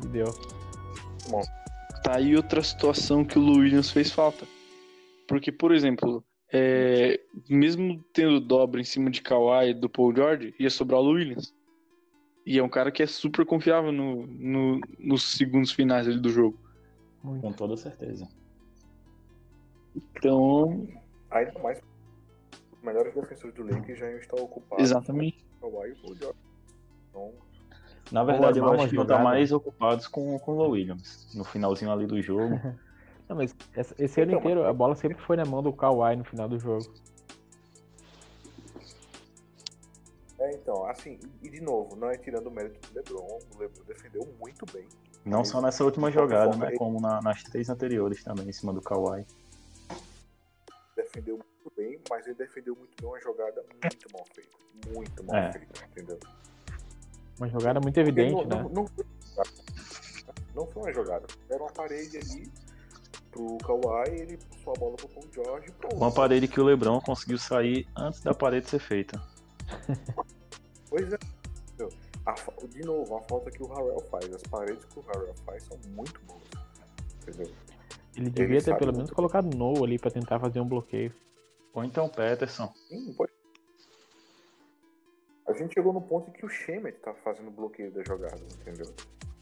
E 0.04 0.08
deu. 0.08 0.34
Tá 2.04 2.18
aí 2.18 2.36
outra 2.36 2.62
situação 2.62 3.24
que 3.24 3.40
o 3.40 3.42
Williams 3.42 3.92
fez 3.92 4.12
falta. 4.12 4.46
Porque, 5.28 5.52
por 5.52 5.72
exemplo, 5.74 6.24
é, 6.52 7.20
mesmo 7.50 8.04
tendo 8.14 8.40
dobra 8.40 8.80
em 8.82 8.84
cima 8.84 9.10
de 9.10 9.22
Kawhi 9.22 9.70
e 9.70 9.74
do 9.74 9.90
Paul 9.90 10.16
George, 10.16 10.54
ia 10.60 10.70
sobrar 10.70 11.00
o 11.02 11.12
Williams. 11.12 11.54
E 12.46 12.60
é 12.60 12.64
um 12.64 12.70
cara 12.70 12.92
que 12.92 13.02
é 13.02 13.08
super 13.08 13.46
confiável 13.46 13.92
no, 13.92 14.28
no- 14.28 14.80
nos 15.00 15.38
segundos 15.38 15.72
finais 15.72 16.08
ali 16.08 16.20
do 16.20 16.30
jogo. 16.30 16.60
Muito. 17.24 17.42
Com 17.42 17.54
toda 17.54 17.78
certeza. 17.78 18.28
Então, 19.96 20.88
ainda 21.32 21.54
mais 21.62 21.80
os 22.72 22.82
melhores 22.84 23.14
defensores 23.14 23.56
do 23.56 23.64
Lakers 23.64 24.00
já 24.00 24.10
iam 24.10 24.20
estar 24.20 24.36
ocupados 24.42 24.84
exatamente. 24.84 25.46
Kawhi 25.62 25.90
e 25.90 25.92
o 25.94 25.96
Paul 26.02 26.16
George. 26.16 26.40
Então, 27.10 27.32
Na 28.12 28.24
verdade, 28.24 28.60
eu 28.60 28.66
acho 28.74 28.84
que 28.90 28.96
estar 28.96 29.02
jogada. 29.04 29.24
mais 29.24 29.52
ocupados 29.52 30.08
com, 30.08 30.38
com 30.40 30.52
o 30.54 30.56
Low 30.56 30.72
Williams. 30.72 31.34
No 31.34 31.44
finalzinho 31.44 31.92
ali 31.92 32.06
do 32.06 32.22
jogo. 32.22 32.60
Não, 33.30 33.36
mas 33.38 33.56
essa- 33.76 33.96
esse 33.98 34.22
ano 34.22 34.32
Então, 34.32 34.40
inteiro 34.42 34.66
a 34.68 34.74
bola 34.74 34.96
sempre 34.96 35.18
foi 35.24 35.36
na 35.38 35.46
mão 35.46 35.64
do 35.64 35.72
Kawhi 35.74 36.16
no 36.16 36.24
final 36.26 36.48
do 36.48 36.60
jogo. 36.60 36.94
é, 40.40 40.52
então, 40.56 40.86
assim, 40.90 41.18
e 41.42 41.50
de 41.50 41.62
novo, 41.62 41.96
não 41.96 42.10
é 42.10 42.18
tirando 42.18 42.48
o 42.48 42.52
mérito 42.52 42.80
do 42.90 42.96
LeBron, 42.96 43.40
o 43.56 43.58
LeBron 43.60 43.84
defendeu 43.86 44.26
muito 44.40 44.66
bem. 44.74 44.86
Não 45.26 45.46
só 45.46 45.62
nessa 45.62 45.86
última 45.86 46.12
jogada, 46.12 46.50
forma, 46.52 46.66
né? 46.66 46.72
ele 46.72 46.78
Como 46.78 47.00
na- 47.00 47.22
nas 47.22 47.42
três 47.44 47.70
anteriores 47.70 48.22
também, 48.24 48.50
em 48.50 48.52
cima 48.52 48.74
do 48.74 48.82
Kawhi. 48.82 49.26
defendeu 50.96 51.38
muito 51.38 51.72
bem, 51.78 52.00
mas 52.10 52.26
ele 52.28 52.36
defendeu 52.36 52.76
muito 52.76 52.92
bem 53.02 53.10
uma 53.10 53.20
jogada 53.22 53.64
muito 53.72 54.08
mal 54.12 54.26
feita. 54.34 54.52
Muito 54.94 55.24
mal 55.24 55.36
É. 55.38 55.52
feita, 55.54 55.86
entendeu? 55.86 56.20
Uma 57.40 57.48
jogada 57.50 57.80
muito 57.80 57.98
evidente, 58.00 58.34
não, 58.34 58.44
né? 58.44 58.64
não, 58.64 58.70
não. 58.70 58.86
Não 60.54 60.68
foi 60.68 60.84
uma 60.84 60.94
jogada. 60.94 61.26
Era 61.50 61.64
uma 61.64 61.72
parede 61.72 62.18
ali 62.18 62.52
pro 63.34 63.58
Kawhi, 63.58 64.10
ele 64.10 64.38
passou 64.38 64.74
a 64.74 64.80
bola 64.80 64.96
pro 64.96 65.08
Paul 65.10 65.28
George 65.34 65.68
e 65.68 65.72
pronto. 65.72 65.96
Uma 65.96 66.12
parede 66.12 66.48
que 66.48 66.62
o 66.62 66.64
LeBron 66.64 67.02
conseguiu 67.02 67.38
sair 67.38 67.88
antes 67.98 68.22
da 68.22 68.34
parede 68.34 68.70
ser 68.70 68.80
feita. 68.80 69.22
Pois 70.90 71.12
é. 71.12 71.18
A 72.26 72.36
de 72.68 72.82
novo, 72.86 73.18
a 73.18 73.22
falta 73.24 73.50
que 73.50 73.64
o 73.64 73.68
Harrell 73.68 74.00
faz. 74.12 74.32
As 74.32 74.44
paredes 74.44 74.86
que 74.86 75.00
o 75.00 75.02
Harrell 75.02 75.34
faz 75.46 75.64
são 75.64 75.78
muito 75.90 76.22
boas. 76.22 76.44
Entendeu? 77.22 77.52
Ele 78.16 78.30
devia 78.30 78.60
ter 78.60 78.66
sabe 78.66 78.80
pelo 78.80 78.92
menos 78.94 79.10
bem. 79.10 79.16
colocado 79.16 79.58
no 79.58 79.84
ali 79.84 79.98
pra 79.98 80.12
tentar 80.12 80.40
fazer 80.40 80.60
um 80.60 80.68
bloqueio. 80.68 81.14
Ou 81.74 81.84
então 81.84 82.08
Peterson. 82.08 82.72
Hum, 82.92 83.14
pode. 83.18 83.34
A 85.48 85.54
gente 85.54 85.74
chegou 85.74 85.92
no 85.92 86.02
ponto 86.02 86.30
em 86.30 86.34
que 86.34 86.46
o 86.46 86.50
Shemet 86.50 86.98
tá 87.00 87.14
fazendo 87.16 87.52
bloqueio 87.52 87.92
da 87.92 88.04
jogada, 88.04 88.42
entendeu? 88.62 88.94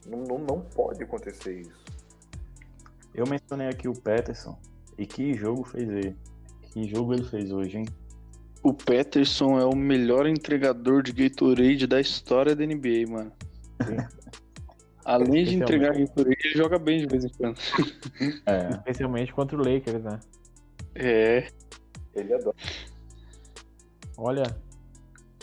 Não, 0.07 0.19
não, 0.19 0.37
não 0.39 0.61
pode 0.61 1.03
acontecer 1.03 1.59
isso. 1.59 1.85
Eu 3.13 3.25
mencionei 3.27 3.67
aqui 3.67 3.87
o 3.87 3.93
Peterson. 3.93 4.57
E 4.97 5.05
que 5.05 5.33
jogo 5.33 5.63
fez 5.63 5.89
ele? 5.89 6.15
Que 6.61 6.87
jogo 6.87 7.13
ele 7.13 7.23
fez 7.23 7.51
hoje, 7.51 7.79
hein? 7.79 7.85
O 8.63 8.73
Peterson 8.73 9.59
é 9.59 9.65
o 9.65 9.75
melhor 9.75 10.27
entregador 10.27 11.01
de 11.01 11.11
Gatorade 11.11 11.87
da 11.87 11.99
história 11.99 12.55
da 12.55 12.65
NBA, 12.65 13.09
mano. 13.09 13.31
Além 15.03 15.45
de 15.45 15.55
entregar 15.55 15.97
Gatorade, 15.97 16.37
ele 16.43 16.53
joga 16.55 16.77
bem 16.77 16.99
de 16.99 17.07
vez 17.07 17.25
em 17.25 17.29
quando. 17.29 17.57
É. 18.45 18.69
Especialmente 18.69 19.33
contra 19.33 19.57
o 19.57 19.59
Lakers, 19.59 20.03
né? 20.03 20.19
É. 20.95 21.47
Ele 22.13 22.33
adora. 22.33 22.55
Olha. 24.17 24.43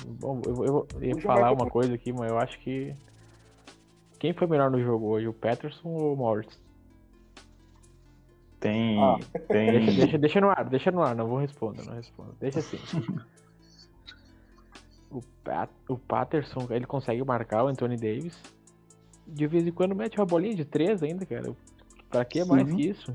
Bom, 0.07 0.41
eu, 0.47 0.65
eu, 0.65 0.89
eu 0.95 1.03
ia 1.03 1.21
falar 1.21 1.51
uma 1.51 1.69
coisa 1.69 1.95
aqui, 1.95 2.13
mas 2.13 2.31
eu 2.31 2.39
acho 2.39 2.59
que. 2.61 2.95
Quem 4.21 4.33
foi 4.33 4.47
melhor 4.47 4.71
no 4.71 4.81
jogo 4.81 5.07
hoje? 5.07 5.27
O 5.27 5.33
Peterson 5.33 5.89
ou 5.89 6.15
o 6.15 6.17
Morris? 6.17 6.47
Tem. 8.61 9.03
Ah. 9.03 9.19
Tem. 9.49 9.71
Deixa, 9.73 9.93
deixa, 9.93 10.19
deixa 10.19 10.41
no 10.41 10.51
ar, 10.51 10.65
deixa 10.65 10.91
no 10.91 11.03
ar, 11.03 11.15
não 11.15 11.29
vou 11.29 11.39
responder, 11.39 11.85
não 11.85 11.95
respondo. 11.95 12.35
Deixa 12.41 12.59
assim. 12.59 12.79
o, 15.11 15.21
Pat, 15.45 15.71
o 15.89 15.97
Patterson, 15.97 16.67
ele 16.71 16.87
consegue 16.87 17.23
marcar 17.25 17.65
o 17.65 17.69
Anthony 17.69 17.97
Davis. 17.97 18.39
De 19.27 19.47
vez 19.47 19.67
em 19.67 19.73
quando 19.73 19.95
mete 19.95 20.19
uma 20.19 20.27
bolinha 20.27 20.55
de 20.55 20.65
três 20.65 21.03
ainda, 21.03 21.25
cara. 21.27 21.55
Pra 22.09 22.25
que 22.25 22.43
mais 22.45 22.67
Sim. 22.69 22.77
que 22.77 22.89
isso? 22.89 23.15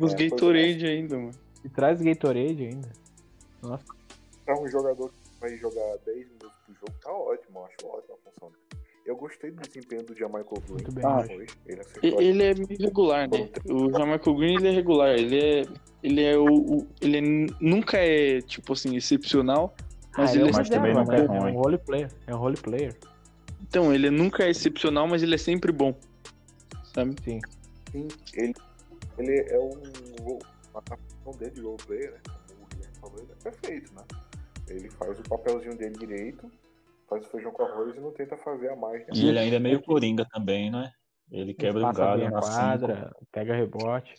Os 0.00 0.14
É, 0.14 0.28
Gatorade 0.28 0.86
ainda, 0.86 1.16
mano. 1.16 1.30
E 1.64 1.68
traz 1.68 2.00
Gatorade 2.00 2.64
ainda. 2.64 2.90
Nossa, 3.62 3.84
Pra 4.44 4.60
um 4.60 4.68
jogador 4.68 5.10
que 5.10 5.40
vai 5.40 5.56
jogar 5.56 5.96
10 6.04 6.28
minutos 6.28 6.52
por 6.64 6.74
jogo, 6.74 6.92
tá 7.02 7.12
ótimo, 7.12 7.58
eu 7.58 7.64
acho 7.64 7.76
ótima 7.84 8.14
a 8.14 8.30
função 8.30 8.50
dele. 8.50 8.75
Eu 9.06 9.16
gostei 9.16 9.50
do 9.52 9.62
desempenho 9.62 10.02
do 10.04 10.14
Jamaica 10.16 10.50
Green. 10.50 10.72
Muito 10.72 10.92
bem. 10.92 11.04
Ah. 11.06 11.24
Ele 11.28 11.46
Ele 12.02 12.42
é 12.42 12.54
meio 12.54 12.78
regular, 12.80 13.28
né? 13.30 13.48
O 13.70 13.90
Jamaica 13.96 14.32
Green 14.32 14.56
ele 14.56 14.68
é 14.68 14.70
regular. 14.72 15.10
Ele 15.16 15.38
é. 15.38 15.62
Ele 16.02 16.22
é 16.24 16.36
o. 16.36 16.44
o- 16.78 16.86
ele 17.00 17.18
é 17.18 17.20
nunca 17.60 17.98
é, 17.98 18.40
tipo 18.40 18.72
assim, 18.72 18.96
excepcional. 18.96 19.74
Mas 20.18 20.30
Ah, 20.30 20.34
ele 20.34 20.44
é 20.46 20.48
é. 20.48 20.52
mas 20.52 20.68
também 20.68 20.94
nunca 20.94 21.14
é 21.14 21.28
né? 21.28 21.36
É 21.36 21.38
ruim. 21.40 21.52
um 21.52 21.56
role 21.60 21.78
player. 21.78 22.10
É 22.26 22.34
um 22.34 22.38
role 22.38 22.56
player. 22.56 22.96
Então, 23.68 23.92
ele 23.94 24.10
nunca 24.10 24.44
é 24.44 24.50
excepcional, 24.50 25.06
mas 25.06 25.22
ele 25.22 25.34
é 25.34 25.38
sempre 25.38 25.70
bom. 25.72 25.94
Sabe? 26.94 27.14
Sim. 27.24 27.40
Sim, 27.92 28.08
ele, 28.34 28.54
ele 29.18 29.40
é 29.50 29.58
um. 29.58 30.38
A 30.74 30.82
função 30.96 31.38
dele 31.38 31.52
de 31.52 31.60
role 31.60 31.76
player, 31.86 32.12
né? 32.12 32.18
Como 32.48 32.62
o 32.62 32.66
Guilherme 32.74 32.96
falou, 33.00 33.18
ele 33.18 33.32
é 33.32 33.42
perfeito, 33.50 33.92
né? 33.94 34.02
Ele 34.68 34.90
faz 34.90 35.18
o 35.18 35.22
papelzinho 35.22 35.76
dele 35.76 35.94
direito, 35.98 36.50
faz 37.08 37.26
o 37.26 37.30
feijão 37.30 37.52
com 37.52 37.62
arroz 37.62 37.96
e 37.96 38.00
não 38.00 38.12
tenta 38.12 38.36
fazer 38.36 38.70
a 38.70 38.76
mais. 38.76 39.06
E 39.14 39.28
ele 39.28 39.38
ainda 39.38 39.56
é 39.56 39.60
meio 39.60 39.82
coringa 39.82 40.26
também, 40.30 40.70
né? 40.70 40.90
Ele 41.30 41.54
quebra 41.54 41.80
o 41.80 41.82
passa 41.82 42.00
galho 42.00 42.30
na 42.30 42.40
quadra, 42.40 42.96
cinco. 43.08 43.26
pega 43.32 43.54
rebote. 43.54 44.14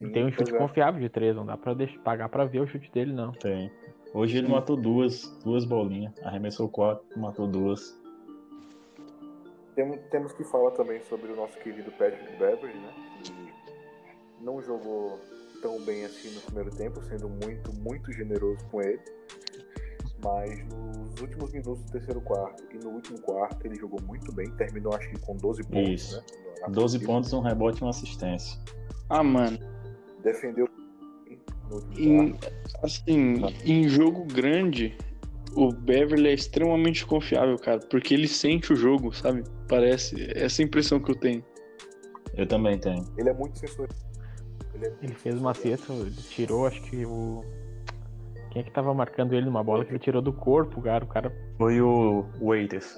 E 0.00 0.06
Sim, 0.06 0.12
tem 0.12 0.24
um 0.24 0.32
chute 0.32 0.54
é. 0.54 0.58
confiável 0.58 1.00
de 1.00 1.08
três, 1.08 1.36
não 1.36 1.46
dá 1.46 1.56
pra 1.56 1.74
deixar, 1.74 1.98
pagar 2.00 2.28
pra 2.28 2.44
ver 2.44 2.60
o 2.60 2.66
chute 2.66 2.90
dele, 2.90 3.12
não. 3.12 3.32
Tem. 3.32 3.70
Hoje 4.12 4.38
ele 4.38 4.48
matou 4.48 4.76
duas, 4.76 5.26
duas 5.44 5.64
bolinhas. 5.64 6.12
Arremessou 6.24 6.68
quatro, 6.68 7.06
matou 7.18 7.46
duas. 7.46 7.96
Temos, 9.74 10.00
temos 10.10 10.32
que 10.32 10.44
falar 10.44 10.72
também 10.72 11.00
sobre 11.02 11.32
o 11.32 11.36
nosso 11.36 11.56
querido 11.60 11.90
Patrick 11.92 12.36
Beverly, 12.36 12.78
né? 12.78 12.92
Que 13.22 14.44
não 14.44 14.60
jogou 14.60 15.18
tão 15.62 15.80
bem 15.80 16.04
assim 16.04 16.34
no 16.34 16.40
primeiro 16.42 16.70
tempo, 16.76 17.00
sendo 17.02 17.28
muito, 17.28 17.72
muito 17.72 18.12
generoso 18.12 18.58
com 18.70 18.82
ele. 18.82 19.00
Mas 20.24 20.64
nos 20.68 21.20
últimos 21.20 21.52
minutos 21.52 21.82
do 21.84 21.92
terceiro 21.92 22.20
quarto 22.20 22.62
e 22.72 22.78
no 22.78 22.90
último 22.90 23.20
quarto 23.20 23.66
ele 23.66 23.74
jogou 23.76 24.00
muito 24.02 24.32
bem. 24.32 24.50
Terminou 24.52 24.94
acho 24.94 25.08
que 25.10 25.18
com 25.20 25.36
12 25.36 25.64
pontos, 25.64 25.90
Isso. 25.90 26.16
né? 26.16 26.22
Na 26.62 26.68
12 26.68 26.98
partida. 26.98 27.12
pontos, 27.12 27.32
um 27.32 27.40
rebote 27.40 27.80
e 27.80 27.82
uma 27.82 27.90
assistência. 27.90 28.58
Ah, 29.08 29.22
mano. 29.22 29.58
Defendeu 30.22 30.68
no 31.68 31.76
último 31.76 31.98
Em, 31.98 32.38
assim, 32.82 33.42
em 33.64 33.88
jogo 33.88 34.24
grande, 34.24 34.96
o 35.54 35.72
Beverly 35.72 36.28
é 36.28 36.34
extremamente 36.34 37.04
confiável, 37.04 37.58
cara. 37.58 37.80
Porque 37.80 38.14
ele 38.14 38.28
sente 38.28 38.72
o 38.72 38.76
jogo, 38.76 39.12
sabe? 39.12 39.42
Parece. 39.68 40.14
Essa 40.36 40.62
impressão 40.62 41.00
que 41.00 41.10
eu 41.10 41.16
tenho. 41.16 41.44
Eu 42.34 42.46
também 42.46 42.78
tenho. 42.78 43.04
Ele 43.18 43.28
é 43.28 43.34
muito 43.34 43.58
sensorial. 43.58 43.96
Ele, 44.74 44.86
é 44.86 44.94
Ele 45.02 45.14
fez 45.14 45.34
uma 45.36 45.52
cesta, 45.52 45.92
ele 45.92 46.10
tirou, 46.30 46.66
acho 46.66 46.80
que 46.82 47.04
o. 47.04 47.44
Quem 48.52 48.60
é 48.60 48.64
que 48.64 48.70
tava 48.70 48.92
marcando 48.92 49.32
ele 49.32 49.46
numa 49.46 49.64
bola 49.64 49.82
que 49.82 49.92
ele 49.92 49.98
tirou 49.98 50.20
do 50.20 50.30
corpo, 50.30 50.82
cara? 50.82 51.02
O 51.02 51.08
cara. 51.08 51.32
Foi 51.56 51.80
o 51.80 52.26
Waiters. 52.38 52.94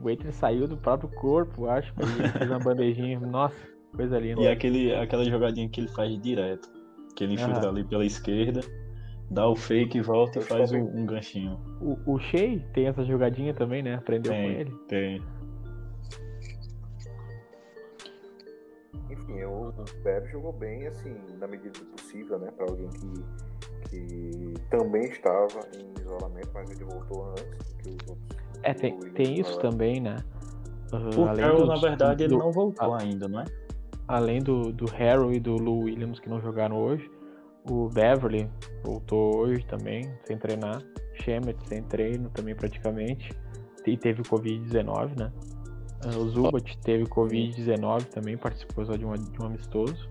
O 0.00 0.02
Waiter 0.02 0.32
saiu 0.32 0.66
do 0.66 0.78
próprio 0.78 1.10
corpo, 1.10 1.66
acho 1.66 1.92
que 1.94 2.02
ele 2.02 2.28
fez 2.32 2.50
uma 2.50 2.58
bandejinha. 2.58 3.20
Nossa, 3.20 3.54
coisa 3.94 4.18
linda. 4.18 4.40
E 4.40 4.48
aquele, 4.48 4.94
aquela 4.94 5.24
jogadinha 5.26 5.68
que 5.68 5.78
ele 5.78 5.88
faz 5.88 6.18
direto. 6.22 6.70
Que 7.14 7.24
ele 7.24 7.36
chuta 7.36 7.68
ali 7.68 7.84
pela 7.84 8.06
esquerda, 8.06 8.62
dá 9.30 9.46
o 9.46 9.54
fake, 9.54 10.00
volta 10.00 10.38
e 10.38 10.42
faz 10.42 10.72
um, 10.72 10.80
um 10.80 11.04
ganchinho. 11.04 11.60
O, 11.78 12.14
o 12.14 12.18
Shea 12.18 12.58
tem 12.72 12.86
essa 12.86 13.04
jogadinha 13.04 13.52
também, 13.52 13.82
né? 13.82 13.96
Aprendeu 13.96 14.32
com 14.32 14.38
Tem, 14.38 14.52
ele. 14.52 14.72
tem. 14.88 15.22
Enfim, 19.10 19.44
o 19.44 19.68
o 19.68 20.02
Bev 20.02 20.26
jogou 20.30 20.54
bem, 20.54 20.86
assim, 20.86 21.14
na 21.38 21.46
medida 21.46 21.78
do 21.78 21.84
possível, 21.84 22.38
né? 22.38 22.50
Pra 22.56 22.64
alguém 22.64 22.88
que, 22.88 23.22
que 23.92 24.54
também 24.70 25.02
estava 25.04 25.60
em 25.76 26.00
isolamento, 26.00 26.48
mas 26.54 26.70
ele 26.70 26.84
voltou 26.84 27.26
antes 27.30 27.44
do 27.44 27.76
que 27.76 27.88
os 27.90 28.08
outros. 28.08 28.38
É, 28.62 28.72
tem, 28.72 28.98
tem 29.12 29.38
isso 29.38 29.58
também, 29.58 30.00
né? 30.00 30.16
Uh, 30.92 31.20
O 31.20 31.28
além 31.28 31.44
Carroll, 31.44 31.60
do- 31.62 31.66
na 31.66 31.76
verdade, 31.76 32.24
ele 32.24 32.32
do- 32.34 32.38
não 32.38 32.50
voltou 32.52 32.94
ah. 32.94 33.02
ainda, 33.02 33.28
não 33.28 33.40
é? 33.40 33.44
Além 34.08 34.40
do, 34.42 34.72
do 34.72 34.86
Harrow 34.86 35.32
e 35.32 35.38
do 35.38 35.56
Lou 35.56 35.80
Williams 35.80 36.18
que 36.20 36.28
não 36.28 36.40
jogaram 36.40 36.76
hoje, 36.76 37.10
o 37.70 37.88
Beverly 37.88 38.48
voltou 38.82 39.36
hoje 39.36 39.64
também, 39.66 40.10
sem 40.24 40.36
treinar. 40.38 40.82
Shemet 41.14 41.56
sem 41.68 41.82
treino 41.82 42.30
também 42.30 42.54
praticamente. 42.54 43.30
E 43.86 43.96
teve 43.96 44.22
o 44.22 44.24
Covid-19, 44.24 45.18
né? 45.18 45.30
Ah, 46.04 46.16
O 46.18 46.28
Zubat 46.30 46.78
teve 46.78 47.04
Covid-19 47.04 48.04
também, 48.06 48.36
participou 48.36 48.84
só 48.86 48.96
de, 48.96 49.04
uma, 49.04 49.16
de 49.18 49.40
um 49.40 49.46
amistoso. 49.46 50.08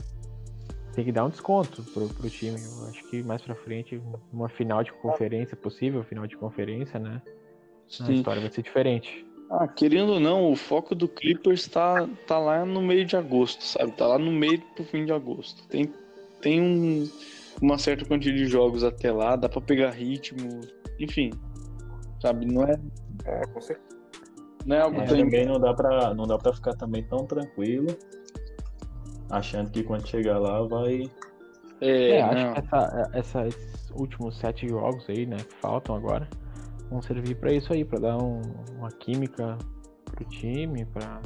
Tem 0.93 1.05
que 1.05 1.11
dar 1.11 1.25
um 1.25 1.29
desconto 1.29 1.83
pro, 1.93 2.07
pro 2.09 2.29
time. 2.29 2.59
Eu 2.63 2.87
acho 2.89 3.03
que 3.09 3.23
mais 3.23 3.41
pra 3.41 3.55
frente, 3.55 4.01
uma 4.31 4.49
final 4.49 4.83
de 4.83 4.91
conferência 4.93 5.55
possível, 5.55 6.03
final 6.03 6.27
de 6.27 6.35
conferência, 6.35 6.99
né? 6.99 7.21
A 7.25 8.05
Sim. 8.05 8.13
história 8.13 8.41
vai 8.41 8.49
ser 8.51 8.61
diferente. 8.61 9.25
Ah, 9.49 9.67
querendo 9.67 10.13
ou 10.13 10.19
não, 10.19 10.49
o 10.51 10.55
foco 10.55 10.95
do 10.95 11.07
Clippers 11.07 11.67
tá, 11.67 12.07
tá 12.25 12.37
lá 12.39 12.65
no 12.65 12.81
meio 12.81 13.05
de 13.05 13.17
agosto, 13.17 13.63
sabe? 13.63 13.91
Tá 13.93 14.07
lá 14.07 14.17
no 14.17 14.31
meio 14.31 14.61
pro 14.75 14.83
fim 14.85 15.03
de 15.05 15.11
agosto. 15.11 15.67
Tem, 15.67 15.93
tem 16.41 16.61
um, 16.61 17.09
uma 17.61 17.77
certa 17.77 18.05
quantidade 18.05 18.37
de 18.37 18.47
jogos 18.47 18.83
até 18.83 19.11
lá, 19.11 19.35
dá 19.35 19.49
pra 19.49 19.59
pegar 19.61 19.91
ritmo, 19.91 20.61
enfim. 20.99 21.31
Sabe? 22.21 22.45
Não 22.45 22.63
é, 22.63 22.79
É, 23.25 23.41
com 23.47 23.59
certeza. 23.59 23.97
não 24.65 24.75
é 24.75 24.81
algo 24.81 25.01
É, 25.01 25.05
tão. 25.05 25.17
Também 25.17 25.45
não 25.45 25.59
dá, 25.59 25.73
pra, 25.73 26.13
não 26.13 26.25
dá 26.25 26.37
pra 26.37 26.53
ficar 26.53 26.73
também 26.75 27.03
tão 27.03 27.25
tranquilo, 27.25 27.87
achando 29.31 29.71
que 29.71 29.83
quando 29.83 30.07
chegar 30.07 30.37
lá 30.39 30.61
vai. 30.67 31.09
É, 31.79 32.17
É, 32.17 32.21
acho 32.21 32.45
não. 32.45 32.53
que 32.53 32.59
essa, 32.59 33.09
essa- 33.13 33.47
esses 33.47 33.89
últimos 33.91 34.37
sete 34.37 34.67
jogos 34.67 35.03
aí, 35.09 35.25
né, 35.25 35.37
que 35.37 35.53
faltam 35.55 35.95
agora, 35.95 36.27
vão 36.89 37.01
servir 37.01 37.35
pra 37.35 37.51
isso 37.51 37.73
aí, 37.73 37.83
pra 37.83 37.99
dar 37.99 38.17
um- 38.17 38.41
uma 38.77 38.89
química 38.91 39.57
pro 40.05 40.23
time, 40.25 40.85
pra 40.85 41.21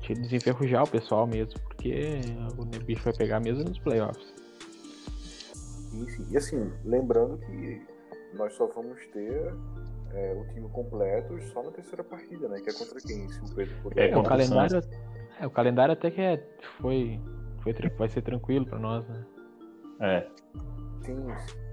te 0.00 0.14
desenferrujar 0.14 0.82
o 0.84 0.88
pessoal 0.88 1.26
mesmo, 1.26 1.54
porque 1.60 2.20
o 2.56 2.64
bicho 2.84 3.04
vai 3.04 3.12
pegar 3.12 3.38
mesmo 3.40 3.62
nos 3.64 3.78
playoffs. 3.78 4.34
Sim. 5.90 6.26
E 6.30 6.36
assim, 6.36 6.72
lembrando 6.84 7.38
que 7.38 7.80
nós 8.34 8.52
só 8.54 8.66
vamos 8.66 8.98
ter 9.12 9.52
é, 10.12 10.32
o 10.34 10.46
time 10.54 10.68
completo 10.70 11.38
só 11.52 11.62
na 11.62 11.70
terceira 11.70 12.02
partida, 12.02 12.48
né? 12.48 12.60
Que 12.60 12.70
é 12.70 12.72
contra 12.72 12.98
quem? 13.00 13.28
Se 13.28 13.40
o 13.40 13.54
Pedro 13.54 13.74
puder. 13.82 14.08
É, 14.08 14.10
É, 14.12 14.16
o 14.16 14.22
calendário, 14.22 14.80
é, 15.40 15.46
o 15.46 15.50
calendário 15.50 15.92
até 15.92 16.10
que 16.10 16.20
é, 16.20 16.42
foi, 16.80 17.20
foi, 17.62 17.72
vai 17.96 18.08
ser 18.08 18.22
tranquilo 18.22 18.66
pra 18.66 18.78
nós, 18.78 19.06
né? 19.08 19.24
É, 20.00 20.26
Sim, 21.08 21.26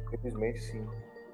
simplesmente 0.10 0.60
sim. 0.62 0.86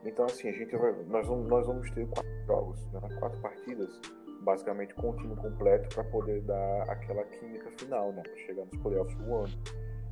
Então 0.03 0.25
assim, 0.25 0.49
a 0.49 0.51
gente 0.51 0.75
vai, 0.75 0.91
nós, 1.07 1.27
vamos, 1.27 1.47
nós 1.47 1.67
vamos 1.67 1.91
ter 1.91 2.07
quatro 2.07 2.31
jogos, 2.47 2.79
né? 2.91 2.99
quatro 3.19 3.39
partidas, 3.39 3.99
basicamente 4.41 4.93
com 4.95 5.11
o 5.11 5.15
time 5.17 5.35
completo 5.35 5.93
para 5.93 6.03
poder 6.05 6.41
dar 6.41 6.83
aquela 6.89 7.23
química 7.25 7.69
final, 7.77 8.11
né? 8.11 8.23
Para 8.23 8.35
chegar 8.37 8.65
nos 8.65 8.81
playoffs 8.81 9.15
do 9.17 9.35
ano. 9.35 9.53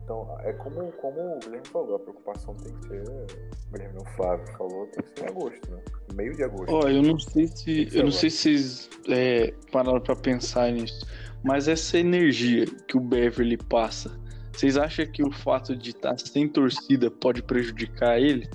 Então 0.04 0.38
é 0.42 0.54
como, 0.54 0.92
como 0.94 1.36
o 1.36 1.40
Guilherme 1.40 1.68
falou, 1.68 1.96
a 1.96 2.00
preocupação 2.00 2.56
tem 2.56 2.74
que 2.74 2.88
ser, 2.88 3.04
o 3.04 3.72
Guilherme 3.72 3.96
não, 3.96 4.02
o 4.04 4.16
Flávio 4.16 4.48
falou, 4.56 4.88
tem 4.88 5.04
que 5.04 5.20
ser 5.20 5.26
em 5.26 5.30
agosto, 5.30 5.72
né? 5.72 5.82
Meio 6.14 6.36
de 6.36 6.44
agosto. 6.44 6.72
Ó, 6.72 6.88
eu 6.88 7.02
não 7.02 7.18
sei 7.18 7.48
se. 7.48 7.90
Eu 7.96 8.04
não 8.04 8.12
sei 8.12 8.30
se 8.30 8.38
vocês 8.38 8.90
é, 9.10 9.54
pararam 9.72 10.02
pra 10.02 10.16
pensar 10.16 10.72
nisso. 10.72 11.06
Mas 11.44 11.68
essa 11.68 11.98
energia 11.98 12.66
que 12.66 12.98
o 12.98 13.00
Beverly 13.00 13.58
passa, 13.58 14.20
vocês 14.52 14.78
acham 14.78 15.06
que 15.06 15.24
o 15.24 15.32
fato 15.32 15.76
de 15.76 15.92
estar 15.92 16.18
sem 16.20 16.48
torcida 16.48 17.10
pode 17.10 17.42
prejudicar 17.42 18.20
ele? 18.20 18.50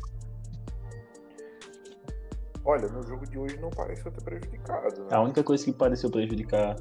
Olha, 2.64 2.88
no 2.88 3.02
jogo 3.02 3.26
de 3.26 3.38
hoje 3.38 3.58
não 3.58 3.70
pareceu 3.70 4.10
ter 4.10 4.22
prejudicado, 4.22 5.04
né? 5.04 5.08
a 5.10 5.20
única 5.20 5.42
coisa 5.42 5.64
que 5.64 5.72
pareceu 5.72 6.10
prejudicar 6.10 6.76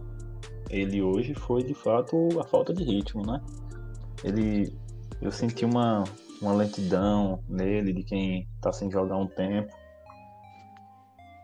ele 0.69 1.01
hoje 1.01 1.33
foi 1.33 1.63
de 1.63 1.73
fato 1.73 2.29
a 2.39 2.43
falta 2.45 2.73
de 2.73 2.83
ritmo, 2.83 3.25
né? 3.25 3.39
Ele. 4.23 4.75
Eu 5.21 5.31
senti 5.31 5.63
uma, 5.63 6.03
uma 6.41 6.53
lentidão 6.53 7.41
nele 7.47 7.93
de 7.93 8.03
quem 8.03 8.47
tá 8.61 8.73
sem 8.73 8.89
jogar 8.91 9.17
um 9.17 9.27
tempo. 9.27 9.73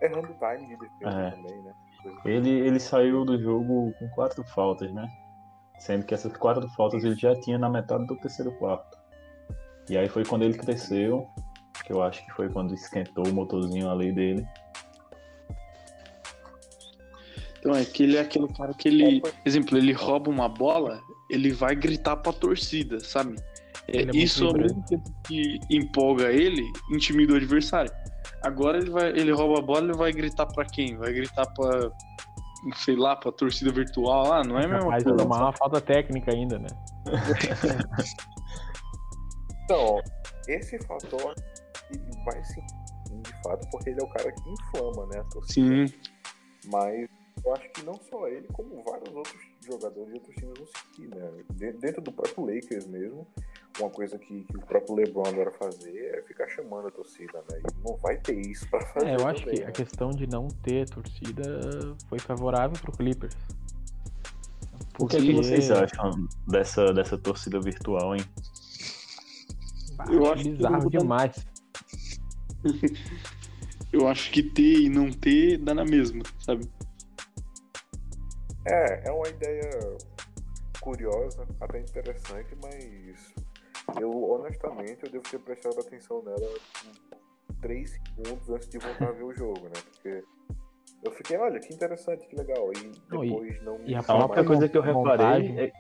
Errando 0.01 0.29
o 0.31 0.34
time 0.34 0.67
de 0.67 0.77
defesa 0.77 1.21
É. 1.21 1.31
também, 1.31 1.63
né? 1.63 1.73
Ele, 2.25 2.49
ele 2.49 2.79
saiu 2.79 3.25
do 3.25 3.39
jogo 3.41 3.93
com 3.99 4.09
quatro 4.09 4.43
faltas, 4.43 4.91
né? 4.93 5.07
Sendo 5.79 6.05
que 6.05 6.13
essas 6.13 6.35
quatro 6.35 6.67
faltas 6.69 7.03
ele 7.03 7.15
já 7.15 7.35
tinha 7.39 7.57
na 7.57 7.69
metade 7.69 8.05
do 8.05 8.15
terceiro 8.15 8.51
quarto. 8.53 8.97
E 9.89 9.97
aí 9.97 10.07
foi 10.07 10.23
quando 10.23 10.43
ele 10.43 10.57
cresceu, 10.57 11.27
que 11.85 11.91
eu 11.91 12.01
acho 12.01 12.25
que 12.25 12.31
foi 12.33 12.49
quando 12.49 12.73
esquentou 12.73 13.25
o 13.27 13.33
motorzinho 13.33 13.89
ali 13.89 14.11
dele. 14.11 14.45
Então 17.59 17.75
é 17.75 17.83
que 17.83 18.03
ele 18.03 18.17
é 18.17 18.21
aquele 18.21 18.47
cara 18.47 18.73
que 18.73 18.87
ele. 18.87 19.21
Exemplo, 19.45 19.77
ele 19.77 19.91
rouba 19.91 20.29
uma 20.29 20.47
bola, 20.47 21.01
ele 21.29 21.51
vai 21.51 21.75
gritar 21.75 22.15
pra 22.17 22.31
torcida, 22.31 22.99
sabe? 22.99 23.35
É, 23.87 24.03
é 24.03 24.11
isso 24.13 24.45
ao 24.45 24.53
vibrante. 24.53 24.75
mesmo 24.75 24.85
tempo 24.87 25.11
que 25.27 25.59
empolga 25.69 26.31
ele, 26.31 26.63
intimida 26.91 27.33
o 27.33 27.35
adversário. 27.35 27.91
Agora 28.43 28.77
ele 28.77 28.89
vai, 28.89 29.09
ele 29.09 29.31
rouba 29.31 29.59
a 29.59 29.61
bola, 29.61 29.81
ele 29.85 29.93
vai 29.97 30.11
gritar 30.11 30.45
pra 30.45 30.65
quem? 30.65 30.95
Vai 30.97 31.11
gritar 31.13 31.45
pra. 31.53 31.91
sei 32.75 32.95
lá, 32.95 33.15
pra 33.15 33.31
torcida 33.31 33.71
virtual 33.71 34.27
lá, 34.27 34.43
não 34.43 34.57
é 34.57 34.65
a 34.65 34.67
mesma 34.67 34.83
Capaz 34.83 35.03
de 35.03 35.09
coisa. 35.09 35.23
tomar 35.23 35.41
uma 35.43 35.53
falta 35.53 35.81
técnica 35.81 36.31
ainda, 36.33 36.57
né? 36.59 36.67
Então, 39.65 40.01
esse 40.47 40.79
fator 40.79 41.35
ele 41.91 42.01
vai 42.25 42.43
sim 42.43 42.61
de 43.21 43.43
fato, 43.43 43.67
porque 43.71 43.89
ele 43.89 44.01
é 44.01 44.03
o 44.03 44.09
cara 44.09 44.31
que 44.31 44.49
inflama, 44.49 45.05
né, 45.07 45.19
a 45.19 45.23
torcida. 45.25 45.87
Sim. 45.87 45.93
Mas 46.71 47.07
eu 47.45 47.53
acho 47.53 47.69
que 47.69 47.83
não 47.83 47.93
só 48.09 48.27
ele, 48.27 48.47
como 48.53 48.83
vários 48.83 49.13
outros 49.15 49.35
jogadores 49.65 50.07
de 50.07 50.13
outros 50.15 50.35
times 50.35 50.57
vão 50.57 50.67
seguir, 50.67 51.07
né? 51.15 51.43
De- 51.53 51.73
Dentro 51.73 52.01
do 52.01 52.11
próprio 52.11 52.45
Lakers 52.45 52.87
mesmo, 52.87 53.27
uma 53.80 53.89
coisa 53.89 54.17
que, 54.17 54.43
que 54.43 54.57
o 54.57 54.61
próprio 54.61 54.95
LeBron 54.95 55.23
adora 55.27 55.51
fazer 55.51 56.15
é 56.17 56.21
ficar 56.23 56.47
chamando 56.47 56.88
a 56.88 56.91
torcida, 56.91 57.43
né? 57.51 57.59
E 57.59 57.88
não 57.88 57.95
vai 57.97 58.17
ter 58.17 58.39
isso 58.39 58.69
pra 58.69 58.82
fazer. 58.88 59.07
É, 59.07 59.15
eu 59.15 59.27
acho 59.27 59.41
também, 59.41 59.55
que 59.55 59.63
a 59.63 59.67
né? 59.67 59.71
questão 59.71 60.09
de 60.11 60.27
não 60.27 60.47
ter 60.47 60.89
torcida 60.89 61.43
foi 62.07 62.19
favorável 62.19 62.77
pro 62.82 62.91
Clippers. 62.91 63.36
O 64.99 65.07
que, 65.07 65.15
é 65.17 65.19
que 65.21 65.34
Porque- 65.34 65.34
vocês 65.34 65.71
acham 65.71 66.27
dessa, 66.47 66.93
dessa 66.93 67.17
torcida 67.17 67.59
virtual, 67.59 68.15
hein? 68.15 68.21
Eu 70.09 70.32
Acho 70.32 70.43
que 70.43 70.49
bizarro 70.51 70.89
demais. 70.89 71.47
Eu 73.91 74.07
acho 74.07 74.32
que 74.32 74.43
ter 74.43 74.82
e 74.82 74.89
não 74.89 75.11
ter 75.11 75.57
dá 75.57 75.73
na 75.73 75.84
mesma, 75.84 76.21
sabe? 76.39 76.69
É, 78.65 79.09
é 79.09 79.11
uma 79.11 79.27
ideia 79.27 79.69
curiosa, 80.80 81.47
até 81.59 81.80
interessante, 81.80 82.55
mas 82.61 83.34
eu 83.99 84.29
honestamente 84.31 85.03
eu 85.03 85.11
devo 85.11 85.23
ter 85.29 85.39
prestado 85.39 85.79
atenção 85.79 86.21
nela 86.23 86.37
por 87.47 87.55
3 87.61 87.91
segundos 87.91 88.49
antes 88.49 88.69
de 88.69 88.77
voltar 88.77 89.07
a 89.09 89.11
ver 89.11 89.23
o 89.23 89.33
jogo, 89.35 89.63
né? 89.65 89.73
Porque 89.91 90.23
eu 91.03 91.11
fiquei, 91.11 91.37
olha, 91.37 91.59
que 91.59 91.73
interessante, 91.73 92.27
que 92.27 92.35
legal. 92.35 92.71
E 92.73 92.91
Não, 93.09 93.23
e- 93.23 93.29
depois 93.29 93.63
não 93.63 93.79
e 93.85 93.95
a 93.95 94.13
única 94.15 94.43
coisa 94.43 94.67
que 94.69 94.77
eu 94.77 94.81
reparei. 94.81 95.59
É... 95.59 95.71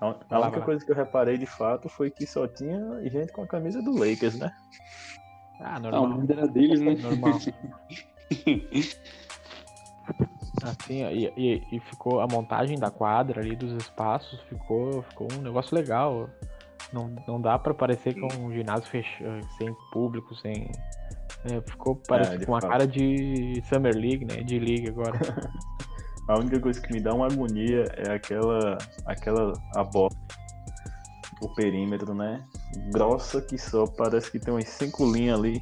A 0.00 0.40
única 0.40 0.60
coisa 0.60 0.84
que 0.84 0.90
eu 0.90 0.96
reparei 0.96 1.38
de 1.38 1.46
fato 1.46 1.88
foi 1.88 2.10
que 2.10 2.26
só 2.26 2.46
tinha 2.46 2.78
gente 3.08 3.32
com 3.32 3.42
a 3.42 3.46
camisa 3.46 3.80
do 3.80 3.92
Lakers, 3.98 4.38
né? 4.38 4.52
Ah, 5.60 5.76
Ah, 5.76 5.80
normal. 5.80 6.04
o 6.04 6.08
mundo 6.08 6.30
era 6.30 6.46
deles, 6.46 6.80
né? 6.80 6.94
Normal. 6.96 7.38
Assim, 10.62 11.04
e, 11.06 11.32
e- 11.36 11.62
e 11.76 11.80
ficou 11.80 12.20
a 12.20 12.26
montagem 12.26 12.78
da 12.78 12.90
quadra 12.90 13.40
ali, 13.40 13.56
dos 13.56 13.72
espaços, 13.72 14.40
ficou, 14.42 15.02
ficou 15.02 15.28
um 15.32 15.42
negócio 15.42 15.74
legal. 15.74 16.28
Não, 16.94 17.14
não 17.26 17.40
dá 17.40 17.58
pra 17.58 17.74
parecer 17.74 18.14
com 18.14 18.28
um 18.40 18.52
ginásio 18.52 18.88
fechado, 18.88 19.44
sem 19.58 19.74
público, 19.92 20.34
sem. 20.36 20.70
é, 21.50 21.60
ficou 21.68 21.96
parece, 22.06 22.38
de 22.38 22.46
com 22.46 22.52
uma 22.52 22.60
fato. 22.60 22.70
cara 22.70 22.86
de 22.86 23.60
Summer 23.68 23.94
League, 23.94 24.24
né? 24.24 24.42
De 24.44 24.58
League 24.58 24.88
agora. 24.88 25.18
A 26.28 26.38
única 26.38 26.58
coisa 26.60 26.80
que 26.80 26.90
me 26.92 27.00
dá 27.00 27.12
uma 27.12 27.26
agonia 27.26 27.84
é 27.96 28.12
aquela. 28.12 28.78
aquela. 29.04 29.52
a 29.74 29.82
bola. 29.84 30.08
O 31.42 31.48
perímetro, 31.54 32.14
né? 32.14 32.42
Grossa 32.92 33.42
que 33.42 33.58
só, 33.58 33.86
parece 33.86 34.30
que 34.30 34.38
tem 34.38 34.54
umas 34.54 34.68
cinco 34.68 35.04
linhas 35.12 35.38
ali. 35.38 35.60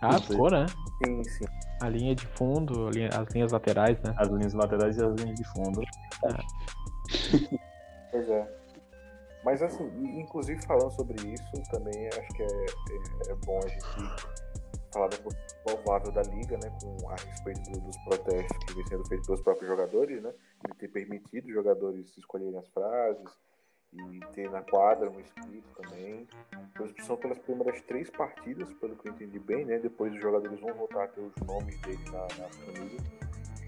Ah, 0.00 0.18
ficou, 0.18 0.50
né? 0.50 0.64
Sim, 1.04 1.22
sim. 1.24 1.44
A 1.82 1.88
linha 1.88 2.14
de 2.14 2.26
fundo, 2.28 2.88
linha- 2.88 3.10
as 3.10 3.28
linhas 3.34 3.52
laterais, 3.52 4.00
né? 4.02 4.14
As 4.16 4.28
linhas 4.30 4.54
laterais 4.54 4.96
e 4.96 5.04
as 5.04 5.14
linhas 5.20 5.36
de 5.36 5.44
fundo. 5.48 5.82
Pois 8.12 8.28
é. 8.28 8.61
Mas 9.44 9.60
assim, 9.62 9.84
inclusive 10.20 10.60
falando 10.62 10.90
sobre 10.92 11.16
isso, 11.32 11.44
também 11.70 12.08
acho 12.08 12.28
que 12.34 12.42
é, 12.42 12.46
é- 12.46 13.32
é 13.32 13.34
bom 13.44 13.58
a 13.64 13.68
gente 13.68 13.84
falar 14.92 15.08
da 15.08 15.16
postura 15.18 15.42
louvável 15.68 16.12
da 16.12 16.22
liga, 16.22 16.56
né? 16.62 16.70
Com 16.82 17.08
a 17.08 17.14
respeito 17.16 17.62
do- 17.72 17.80
dos 17.80 17.96
protestos 18.04 18.56
que 18.64 18.74
vem 18.74 18.86
sendo 18.86 19.06
feitos 19.08 19.26
pelos 19.26 19.40
próprios 19.42 19.68
jogadores, 19.68 20.22
né? 20.22 20.32
De 20.68 20.74
ter 20.76 20.88
permitido 20.88 21.46
os 21.46 21.52
jogadores 21.54 22.16
escolherem 22.16 22.56
as 22.58 22.68
frases 22.68 23.26
e 23.92 24.20
ter 24.34 24.50
na 24.50 24.62
quadra 24.62 25.10
um 25.10 25.18
escrito 25.20 25.68
também. 25.82 26.26
Pois 26.76 26.92
são 27.04 27.16
pelas 27.16 27.38
primeiras 27.38 27.80
três 27.82 28.10
partidas, 28.10 28.72
pelo 28.74 28.96
que 28.96 29.08
eu 29.08 29.12
entendi 29.12 29.38
bem, 29.38 29.64
né? 29.64 29.78
Depois 29.78 30.12
os 30.14 30.20
jogadores 30.20 30.58
vão 30.60 30.72
voltar 30.74 31.04
a 31.04 31.08
ter 31.08 31.20
os 31.20 31.34
nomes 31.46 31.78
deles 31.80 32.04
na, 32.06 32.20
na 32.22 32.48
família. 32.48 33.00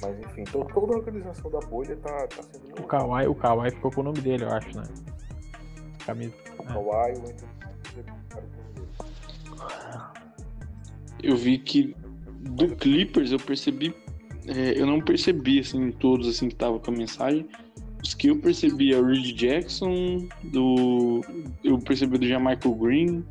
Mas 0.03 0.19
enfim, 0.21 0.45
to- 0.45 0.67
toda 0.75 0.95
a 0.95 0.97
organização 0.99 1.51
da 1.51 1.61
bolha 1.61 1.97
tá, 1.97 2.27
tá 2.29 2.43
sendo 2.43 2.81
O 2.83 2.87
Kawhi, 2.87 3.27
o 3.27 3.35
Kawhi 3.35 3.71
ficou 3.71 3.91
com 3.93 4.01
o 4.01 4.05
nome 4.05 4.21
dele, 4.21 4.45
eu 4.45 4.51
acho, 4.51 4.77
né? 4.77 4.85
Camisa. 6.07 6.35
o 6.59 6.63
Kawhi, 6.65 7.13
ele. 7.13 7.35
Eu 11.23 11.37
vi 11.37 11.59
que 11.59 11.95
do 12.41 12.75
Clippers 12.77 13.33
eu 13.33 13.39
percebi. 13.39 13.95
é, 14.47 14.79
eu 14.79 14.87
não 14.87 15.01
percebi 15.01 15.61
assim 15.61 15.91
todos 15.93 16.29
assim 16.29 16.49
que 16.49 16.55
tava 16.57 16.79
com 16.79 16.91
a 16.91 16.95
mensagem. 16.95 17.49
Os 18.03 18.13
que 18.13 18.29
eu 18.29 18.39
percebi 18.39 18.93
é 18.93 18.99
o 18.99 19.07
Reed 19.07 19.35
Jackson, 19.35 20.29
do. 20.45 21.23
Eu 21.63 21.79
percebi 21.79 22.19
do 22.19 22.27
Jamaica 22.27 22.69
Green, 22.69 23.25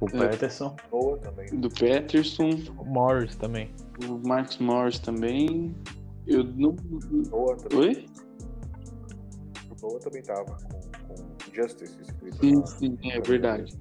O 0.00 0.06
É. 0.08 0.28
Peterson. 0.28 0.76
Noah 0.92 1.18
também. 1.18 1.46
do 1.60 1.68
Peterson, 1.68 2.50
O 2.78 2.84
Morris 2.84 3.34
também. 3.34 3.70
o 4.08 4.26
Marcus 4.26 4.58
Morris 4.58 4.98
também. 5.00 5.74
Eu 6.26 6.44
não. 6.44 6.76
Noah 7.30 7.56
também, 7.56 7.78
Oi? 7.88 8.06
o 9.70 9.82
Noah 9.82 9.98
também 10.00 10.22
tava 10.22 10.44
com 10.44 10.99
Justice 11.54 11.94
escrito 12.02 12.38
Sim, 12.40 12.56
na- 12.56 12.66
sim, 12.66 12.98
é 13.04 13.20
verdade. 13.20 13.74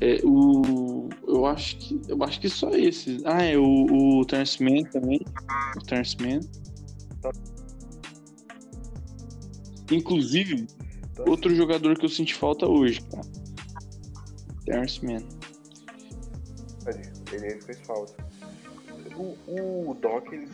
É, 0.00 0.20
o, 0.24 1.08
eu 1.26 1.46
acho 1.46 1.78
que 1.78 2.00
eu 2.08 2.22
acho 2.22 2.38
que 2.40 2.48
só 2.50 2.70
esses. 2.70 3.24
Ah, 3.24 3.42
é 3.42 3.56
o, 3.56 4.18
o 4.20 4.24
Terrence 4.26 4.62
Mann 4.62 4.84
também. 4.90 5.20
O 5.76 5.80
Terrence 5.86 6.16
Mann. 6.20 6.40
Inclusive, 9.90 10.66
outro 11.26 11.54
jogador 11.54 11.96
que 11.96 12.04
eu 12.04 12.08
senti 12.10 12.34
falta 12.34 12.66
hoje, 12.66 13.00
cara. 13.02 13.26
Terrence 14.64 15.04
Mann. 15.04 15.24
ele, 16.86 17.44
ele 17.44 17.60
fez 17.62 17.80
falta. 17.80 18.14
O, 19.16 19.90
o 19.90 19.94
Doc, 19.94 20.30
ele, 20.32 20.48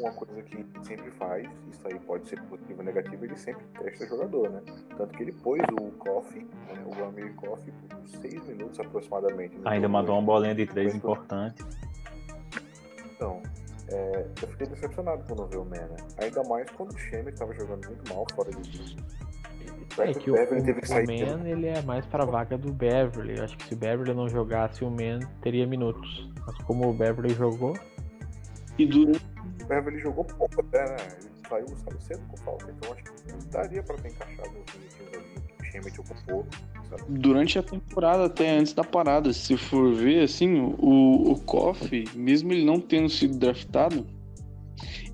uma 0.00 0.12
coisa 0.12 0.42
que 0.42 0.56
ele 0.56 0.66
sempre 0.82 1.10
faz, 1.12 1.48
isso 1.70 1.86
aí 1.86 1.98
pode 2.00 2.28
ser 2.28 2.40
positivo 2.42 2.80
ou 2.80 2.84
negativo, 2.84 3.24
ele 3.24 3.36
sempre 3.36 3.64
testa 3.78 4.06
jogador, 4.06 4.50
né? 4.50 4.62
Tanto 4.96 5.16
que 5.16 5.22
ele 5.22 5.32
pôs 5.32 5.62
o 5.80 5.90
Coffee, 5.92 6.42
né, 6.42 6.84
o 6.84 7.04
Amir 7.04 7.34
Coffee, 7.34 7.72
por 7.72 8.08
seis 8.08 8.44
minutos 8.46 8.78
aproximadamente. 8.80 9.56
Ainda 9.64 9.86
jogo 9.86 9.92
mandou 9.92 10.16
uma 10.16 10.22
bolinha 10.22 10.54
de 10.54 10.66
três 10.66 10.94
importante. 10.94 11.62
Então, 13.14 13.42
é, 13.88 14.26
eu 14.42 14.48
fiquei 14.48 14.66
decepcionado 14.66 15.22
quando 15.26 15.42
eu 15.42 15.48
vi 15.48 15.56
o 15.56 15.64
Man, 15.64 15.86
né? 15.88 15.96
Ainda 16.18 16.42
mais 16.44 16.70
quando 16.70 16.92
o 16.92 16.98
Shemer 16.98 17.34
tava 17.34 17.52
jogando 17.54 17.86
muito 17.86 18.14
mal 18.14 18.26
fora 18.34 18.50
do 18.50 18.62
time. 18.62 19.02
É 19.98 20.14
que 20.14 20.30
o, 20.30 20.34
Beverly 20.34 20.62
o, 20.62 20.64
teve 20.64 20.80
que 20.80 20.86
o 20.86 20.88
sair. 20.88 21.06
Man 21.06 21.48
ele 21.48 21.66
é 21.66 21.82
mais 21.82 22.06
pra 22.06 22.24
vaga 22.24 22.56
do 22.56 22.72
Beverly. 22.72 23.36
Eu 23.38 23.44
acho 23.44 23.58
que 23.58 23.64
se 23.64 23.74
o 23.74 23.76
Beverly 23.76 24.14
não 24.14 24.28
jogasse, 24.28 24.84
o 24.84 24.90
Man 24.90 25.18
teria 25.42 25.66
minutos. 25.66 26.30
Mas 26.46 26.56
como 26.58 26.88
o 26.88 26.92
Beverly 26.92 27.34
jogou, 27.34 27.76
E 28.78 28.86
durante, 28.86 29.20
O 29.62 29.66
Beverly 29.66 29.98
jogou 29.98 30.24
pouco 30.24 30.60
até, 30.60 30.84
né? 30.84 30.96
Ele 31.20 31.30
saiu, 31.48 31.66
saiu 31.68 32.00
cedo 32.00 32.22
com 32.28 32.36
falta, 32.38 32.70
então 32.70 32.92
acho 32.92 33.04
que 33.04 33.46
daria 33.50 33.82
pra 33.82 33.96
ter 33.96 34.08
encaixado 34.08 34.48
os 34.48 34.74
minutinhos 34.74 35.14
ali. 35.14 35.26
O 35.60 35.64
Shemet 35.64 36.00
ocupou, 36.00 36.46
sabe? 36.88 37.02
durante 37.08 37.58
a 37.58 37.62
temporada, 37.62 38.24
até 38.24 38.50
antes 38.50 38.72
da 38.72 38.84
parada, 38.84 39.32
se 39.32 39.56
for 39.56 39.94
ver, 39.94 40.24
assim, 40.24 40.74
o, 40.78 41.32
o 41.32 41.40
Koff, 41.40 42.04
mesmo 42.14 42.52
ele 42.52 42.64
não 42.64 42.80
tendo 42.80 43.08
sido 43.08 43.38
draftado, 43.38 44.06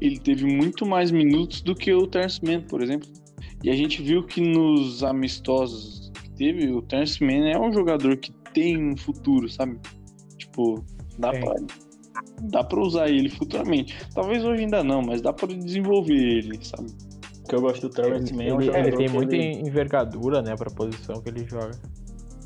ele 0.00 0.18
teve 0.18 0.44
muito 0.44 0.86
mais 0.86 1.10
minutos 1.10 1.60
do 1.60 1.74
que 1.74 1.92
o 1.92 2.06
Terrence 2.06 2.40
Mann, 2.44 2.62
por 2.62 2.82
exemplo. 2.82 3.08
E 3.62 3.70
a 3.70 3.74
gente 3.74 4.02
viu 4.02 4.22
que 4.22 4.40
nos 4.40 5.02
amistosos 5.02 6.12
que 6.14 6.30
teve, 6.30 6.70
o 6.70 6.82
Terrence 6.82 7.22
Mann 7.22 7.46
é 7.46 7.58
um 7.58 7.72
jogador 7.72 8.16
que 8.16 8.32
tem 8.52 8.76
um 8.76 8.96
futuro, 8.96 9.48
sabe? 9.48 9.78
Tipo, 10.36 10.84
dá 11.18 11.30
Tem. 11.30 11.40
pra, 11.40 11.54
dá 12.42 12.62
pra 12.64 12.80
usar 12.80 13.08
ele 13.08 13.28
futuramente. 13.28 13.96
Talvez 14.14 14.44
hoje 14.44 14.62
ainda 14.64 14.82
não, 14.84 15.02
mas 15.02 15.20
dá 15.20 15.32
pra 15.32 15.48
desenvolver 15.48 16.14
ele, 16.14 16.58
sabe? 16.64 16.88
O 17.44 17.48
que 17.48 17.54
eu 17.54 17.60
gosto 17.60 17.88
do 17.88 17.94
Terrence 17.94 18.34
Mann 18.34 18.42
é 18.48 18.54
um 18.54 18.60
ele, 18.60 18.76
ele 18.76 18.92
tem 18.96 19.08
muita 19.08 19.36
ele- 19.36 19.60
envergadura, 19.68 20.42
né, 20.42 20.56
pra 20.56 20.70
posição 20.70 21.20
que 21.22 21.28
ele 21.28 21.46
joga. 21.46 21.72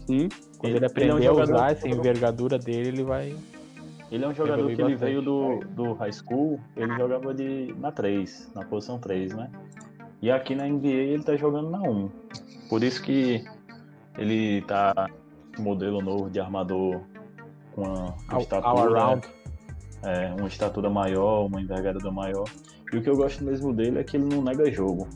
Sim. 0.07 0.29
Quando 0.59 0.77
Ele- 0.77 0.77
ele, 0.77 0.77
ele 0.77 0.85
é 0.85 0.87
um 0.87 0.87
aprender 0.87 1.13
a 1.13 1.23
jogador- 1.33 1.55
usar 1.55 1.73
essa 1.73 1.89
envergadura 1.89 2.59
dele, 2.59 2.89
ele 2.89 3.03
vai. 3.03 3.35
Ele 4.13 4.25
é 4.25 4.29
um 4.29 4.35
jogador 4.35 4.67
que 4.67 4.73
ele 4.73 4.83
bastante. 4.83 4.99
veio 4.99 5.23
do, 5.23 5.61
do 5.71 5.93
high 5.95 6.13
school, 6.13 6.59
ele 6.77 6.93
jogava 6.97 7.33
de, 7.33 7.73
na 7.79 7.93
3, 7.93 8.51
na 8.55 8.65
posição 8.65 8.99
3, 8.99 9.33
né? 9.35 9.49
E 10.21 10.31
aqui 10.31 10.55
na 10.55 10.67
NBA 10.69 10.89
ele 10.89 11.23
tá 11.23 11.35
jogando 11.37 11.71
na 11.71 11.81
1. 11.81 12.11
Por 12.69 12.83
isso 12.83 13.01
que 13.03 13.43
ele 14.19 14.61
tá 14.63 15.09
com 15.57 15.63
modelo 15.63 16.03
novo 16.03 16.29
de 16.29 16.41
armador 16.41 17.01
com 17.73 17.83
uma 17.83 18.15
All, 18.29 18.41
estatura, 18.41 18.69
all 18.69 18.79
around. 18.95 19.27
É, 20.03 20.33
uma 20.35 20.49
estatura 20.49 20.89
maior, 20.89 21.47
uma 21.47 21.61
envergadura 21.61 22.11
maior. 22.11 22.45
E 22.93 22.97
o 22.97 23.03
que 23.03 23.09
eu 23.09 23.17
gosto 23.17 23.45
mesmo 23.45 23.73
dele 23.73 23.99
é 23.99 24.05
que 24.05 24.17
ele 24.17 24.25
não 24.25 24.43
nega 24.43 24.71
jogo. 24.71 25.09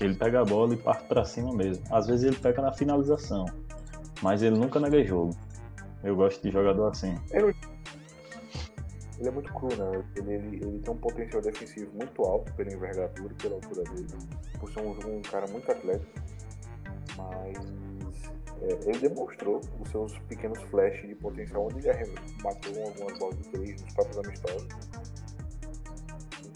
Ele 0.00 0.14
pega 0.14 0.40
a 0.40 0.44
bola 0.44 0.74
e 0.74 0.76
parte 0.76 1.06
pra 1.06 1.24
cima 1.24 1.54
mesmo. 1.54 1.84
Às 1.90 2.06
vezes 2.06 2.24
ele 2.24 2.36
peca 2.36 2.60
na 2.60 2.72
finalização, 2.72 3.46
mas 4.20 4.42
ele 4.42 4.56
nunca 4.58 4.80
nega 4.80 5.02
jogo. 5.04 5.36
Eu 6.02 6.16
gosto 6.16 6.42
de 6.42 6.50
jogador 6.50 6.88
assim. 6.88 7.16
Ele 9.18 9.28
é 9.28 9.30
muito 9.30 9.52
cru, 9.52 9.68
né? 9.68 10.04
Ele, 10.16 10.32
ele, 10.32 10.56
ele 10.56 10.78
tem 10.80 10.92
um 10.92 10.96
potencial 10.96 11.40
defensivo 11.40 11.92
muito 11.94 12.22
alto 12.22 12.52
pela 12.54 12.72
envergadura, 12.72 13.32
pela 13.40 13.54
altura 13.54 13.84
dele, 13.84 14.06
por 14.58 14.68
ser 14.72 14.80
um, 14.80 14.90
um 14.90 15.22
cara 15.22 15.46
muito 15.46 15.70
atlético. 15.70 16.10
Mas 17.16 17.56
é, 18.62 18.88
ele 18.88 18.98
demonstrou 18.98 19.60
os 19.80 19.90
seus 19.90 20.16
pequenos 20.20 20.60
flashes 20.70 21.08
de 21.08 21.14
potencial, 21.16 21.66
onde 21.66 21.86
ele 21.88 22.14
matou 22.42 22.84
algumas 22.84 23.18
bolas 23.18 23.36
de 23.38 23.44
três 23.50 23.82
nos 23.82 23.92
próprios 23.92 24.18
amistosos. 24.18 24.68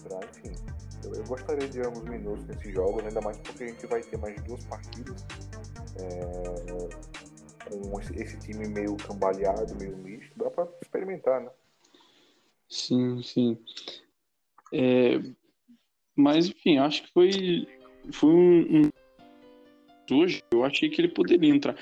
Pra, 0.03 0.21
enfim, 0.25 0.55
eu, 1.05 1.15
eu 1.15 1.25
gostaria 1.25 1.67
de 1.69 1.81
alguns 1.81 2.05
minutos 2.05 2.47
nesses 2.47 2.73
jogos, 2.73 3.05
ainda 3.05 3.21
mais 3.21 3.37
porque 3.39 3.65
a 3.65 3.67
gente 3.67 3.87
vai 3.87 4.01
ter 4.03 4.17
mais 4.19 4.41
duas 4.45 4.65
partidas 4.65 5.25
é, 5.97 7.69
com 7.69 8.01
esse, 8.01 8.17
esse 8.17 8.39
time 8.39 8.69
meio 8.69 8.97
cambaleado, 8.97 9.75
meio 9.75 9.97
misto. 9.97 10.33
Dá 10.37 10.49
pra 10.51 10.69
experimentar, 10.81 11.41
né? 11.41 11.51
Sim, 12.69 13.23
sim. 13.23 13.59
É, 14.73 15.19
mas, 16.15 16.47
enfim, 16.47 16.79
acho 16.79 17.03
que 17.03 17.13
foi, 17.13 17.67
foi 18.13 18.31
um, 18.31 18.61
um- 18.87 18.91
Hoje, 20.11 20.43
eu 20.53 20.65
achei 20.65 20.89
que 20.89 21.01
ele 21.01 21.09
poderia 21.09 21.51
entrar. 21.51 21.75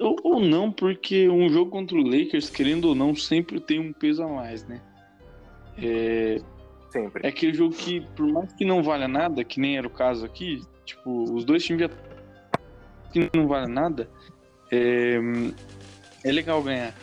Ou, 0.00 0.16
ou 0.22 0.40
não, 0.40 0.70
porque 0.70 1.28
um 1.28 1.48
jogo 1.48 1.70
contra 1.70 1.96
o 1.96 2.02
Lakers, 2.02 2.50
querendo 2.50 2.86
ou 2.86 2.94
não, 2.94 3.14
sempre 3.14 3.58
tem 3.60 3.78
um 3.78 3.92
peso 3.92 4.22
a 4.22 4.28
mais, 4.28 4.66
né? 4.66 4.80
É, 5.78 6.38
Sempre. 6.90 7.26
é 7.26 7.28
aquele 7.28 7.54
jogo 7.54 7.74
que, 7.74 8.00
por 8.14 8.26
mais 8.26 8.52
que 8.54 8.64
não 8.64 8.82
valha 8.82 9.08
nada, 9.08 9.44
que 9.44 9.60
nem 9.60 9.76
era 9.76 9.86
o 9.86 9.90
caso 9.90 10.24
aqui, 10.24 10.62
tipo, 10.84 11.24
os 11.34 11.44
dois 11.44 11.64
times 11.64 11.82
já 11.82 11.90
que 13.12 13.30
não 13.34 13.46
vale 13.46 13.72
nada, 13.72 14.08
é, 14.70 15.18
é 16.24 16.32
legal 16.32 16.62
ganhar. 16.62 16.94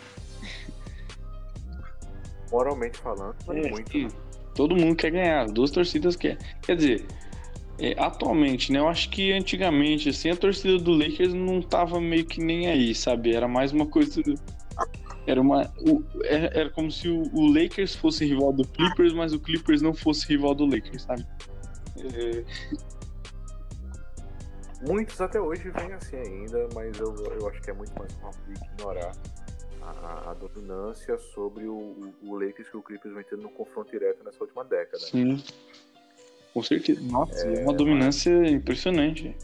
Moralmente 2.50 2.98
falando, 2.98 3.34
É, 3.50 3.70
muito. 3.70 3.98
né? 3.98 4.08
Todo 4.54 4.76
mundo 4.76 4.94
quer 4.94 5.10
ganhar, 5.10 5.42
as 5.42 5.52
duas 5.52 5.70
torcidas 5.72 6.14
querem. 6.14 6.38
Quer 6.62 6.76
dizer, 6.76 7.06
é, 7.78 7.94
atualmente, 7.98 8.72
né? 8.72 8.78
Eu 8.78 8.88
acho 8.88 9.08
que 9.10 9.32
antigamente, 9.32 10.08
assim, 10.08 10.30
a 10.30 10.36
torcida 10.36 10.78
do 10.78 10.92
Lakers 10.92 11.34
não 11.34 11.60
tava 11.60 12.00
meio 12.00 12.24
que 12.24 12.40
nem 12.40 12.68
aí, 12.68 12.94
sabe? 12.94 13.34
Era 13.34 13.48
mais 13.48 13.72
uma 13.72 13.86
coisa. 13.86 14.22
Era 15.26 15.40
uma. 15.40 15.72
o- 15.80 16.02
era, 16.24 16.46
era 16.58 16.70
como 16.70 16.90
se 16.90 17.08
o, 17.08 17.22
o 17.32 17.46
Lakers 17.52 17.94
fosse 17.94 18.24
rival 18.24 18.52
do 18.52 18.66
Clippers, 18.66 19.12
mas 19.12 19.32
o 19.32 19.40
Clippers 19.40 19.80
não 19.82 19.94
fosse 19.94 20.26
rival 20.28 20.54
do 20.54 20.66
Lakers, 20.66 21.02
sabe? 21.02 21.26
É, 21.98 22.44
Muitos 24.86 25.18
até 25.20 25.40
hoje 25.40 25.70
vêm 25.70 25.92
assim 25.94 26.16
ainda, 26.16 26.68
mas 26.74 26.98
eu, 26.98 27.14
eu 27.32 27.48
acho 27.48 27.60
que 27.62 27.70
é 27.70 27.72
muito 27.72 27.92
mais 27.98 28.12
fácil 28.14 28.42
ignorar 28.52 29.12
a, 29.80 30.30
a- 30.30 30.34
dominância 30.34 31.16
sobre 31.16 31.64
o, 31.66 31.74
o, 31.74 32.14
o 32.22 32.38
Lakers 32.38 32.68
que 32.68 32.76
o 32.76 32.82
Clippers 32.82 33.14
vem 33.14 33.24
tendo 33.24 33.42
no 33.42 33.48
confronto 33.48 33.90
direto 33.90 34.22
nessa 34.22 34.42
última 34.44 34.62
década. 34.64 34.98
sim. 34.98 35.42
Com 36.54 36.62
certeza. 36.62 37.00
Nossa, 37.02 37.34
é, 37.46 37.56
É, 37.60 37.62
uma 37.64 37.74
dominância 37.74 38.30
impressionante. 38.48 39.36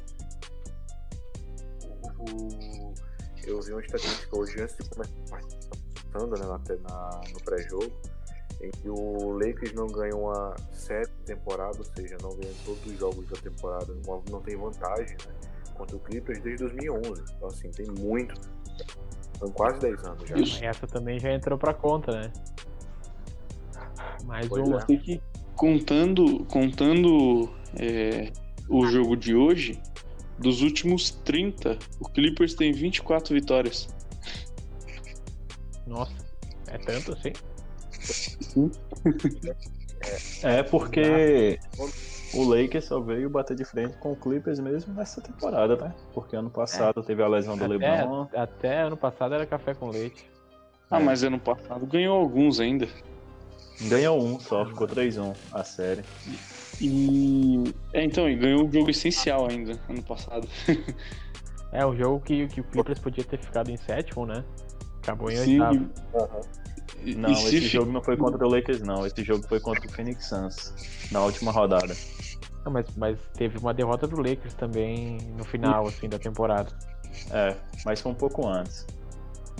O- 2.19 2.95
eu 3.45 3.61
vi 3.61 3.73
uma 3.73 3.81
estatística 3.81 4.37
hoje 4.39 4.63
antes 4.63 4.77
de 4.77 4.89
começar 4.89 5.41
passando 6.13 6.37
né, 6.39 6.47
na, 6.47 6.59
na- 6.89 7.21
no 7.33 7.41
pré-jogo, 7.45 7.91
em 8.63 8.71
que 8.71 8.89
o 8.89 9.33
Lakers 9.33 9.73
não 9.73 9.87
ganha 9.89 10.15
uma 10.15 10.55
série 10.73 11.07
de 11.07 11.13
temporada, 11.25 11.77
ou 11.79 11.85
seja, 11.85 12.17
não 12.23 12.31
ganha 12.37 12.53
todos 12.65 12.85
os 12.87 12.99
jogos 12.99 13.27
da 13.29 13.37
temporada, 13.41 13.93
não, 14.07 14.23
não 14.31 14.41
tem 14.41 14.57
vantagem 14.57 15.17
né, 15.27 15.35
contra 15.75 15.97
o 15.97 16.01
Clippers 16.01 16.41
desde 16.43 16.65
2011. 16.65 17.23
Então, 17.37 17.49
assim, 17.49 17.71
tem 17.71 17.87
muito. 17.87 18.35
São 19.39 19.51
quase 19.51 19.81
10 19.81 20.05
anos 20.05 20.29
já. 20.29 20.37
Isso. 20.37 20.65
Essa 20.65 20.87
também 20.87 21.19
já 21.19 21.33
entrou 21.33 21.59
pra 21.59 21.73
conta, 21.75 22.13
né? 22.13 22.33
Mais 24.25 24.47
Pois 24.47 24.69
uma. 24.69 24.79
é. 24.81 25.21
Contando, 25.61 26.43
contando 26.47 27.51
é, 27.79 28.33
o 28.67 28.87
jogo 28.87 29.15
de 29.15 29.35
hoje, 29.35 29.79
dos 30.39 30.63
últimos 30.63 31.11
30, 31.11 31.77
o 32.01 32.09
Clippers 32.09 32.55
tem 32.55 32.73
24 32.73 33.35
vitórias. 33.35 33.87
Nossa, 35.87 36.15
é 36.67 36.79
tanto 36.79 37.13
assim? 37.13 37.35
É 40.43 40.63
porque 40.63 41.59
o 42.33 42.43
Lakers 42.43 42.87
só 42.87 42.99
veio 42.99 43.29
bater 43.29 43.55
de 43.55 43.67
frente 43.67 43.99
com 43.99 44.13
o 44.13 44.17
Clippers 44.17 44.59
mesmo 44.61 44.95
nessa 44.95 45.21
temporada, 45.21 45.77
né? 45.77 45.95
Porque 46.15 46.37
ano 46.37 46.49
passado 46.49 47.03
teve 47.03 47.23
a 47.23 47.29
lesão 47.29 47.59
do 47.59 47.67
LeBron. 47.67 48.23
Até, 48.23 48.41
até 48.41 48.81
ano 48.81 48.97
passado 48.97 49.35
era 49.35 49.45
café 49.45 49.75
com 49.75 49.91
leite. 49.91 50.25
Ah, 50.91 50.99
É. 50.99 51.05
mas 51.05 51.23
ano 51.23 51.39
passado 51.39 51.85
ganhou 51.85 52.19
alguns 52.19 52.61
ainda. 52.61 52.89
Ganhou 53.83 54.23
um 54.23 54.39
só, 54.39 54.65
ficou 54.67 54.87
3-1 54.87 55.35
a 55.53 55.65
série. 55.65 56.03
E. 56.81 57.63
É, 57.93 58.05
então, 58.05 58.29
e 58.29 58.37
ganhou 58.37 58.67
um 58.67 58.73
jogo 58.73 58.91
essencial 58.91 59.47
ainda, 59.49 59.79
ano 59.89 60.03
passado. 60.03 60.47
É, 61.73 61.87
o 61.87 61.95
jogo 61.95 62.19
que, 62.25 62.49
que 62.49 62.61
o 62.61 62.65
Clippers 62.65 62.99
podia 62.99 63.23
ter 63.23 63.39
ficado 63.39 63.71
em 63.71 63.77
sétimo, 63.77 64.27
né? 64.27 64.45
Acabou 65.01 65.31
em 65.31 65.37
Sim, 65.37 65.61
oitavo. 65.61 65.89
E- 67.05 67.15
Não, 67.15 67.31
e 67.31 67.37
se 67.37 67.47
esse 67.47 67.61
fi- 67.61 67.69
jogo 67.69 67.93
não 67.93 68.03
foi 68.03 68.17
contra 68.17 68.45
o 68.45 68.51
Lakers, 68.51 68.81
não. 68.81 69.07
Esse 69.07 69.23
jogo 69.23 69.47
foi 69.47 69.61
contra 69.61 69.87
o 69.87 69.93
Phoenix 69.93 70.27
Suns, 70.27 70.75
na 71.13 71.23
última 71.23 71.53
rodada. 71.53 71.95
Não, 72.65 72.73
mas, 72.73 72.87
mas 72.97 73.19
teve 73.35 73.57
uma 73.59 73.73
derrota 73.73 74.09
do 74.09 74.17
Lakers 74.17 74.53
também 74.55 75.19
no 75.39 75.45
final, 75.45 75.87
assim, 75.87 76.09
da 76.09 76.19
temporada. 76.19 76.73
É, 77.31 77.55
mas 77.85 78.01
foi 78.01 78.11
um 78.11 78.17
pouco 78.17 78.45
antes. 78.49 78.85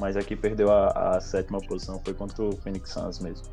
Mas 0.01 0.17
aqui 0.17 0.35
perdeu 0.35 0.69
a, 0.73 1.15
a 1.17 1.21
sétima 1.21 1.61
posição, 1.61 2.01
foi 2.05 2.13
contra 2.13 2.43
o 2.43 2.57
Phoenix 2.57 2.91
Suns 2.91 3.21
mesmo. 3.21 3.47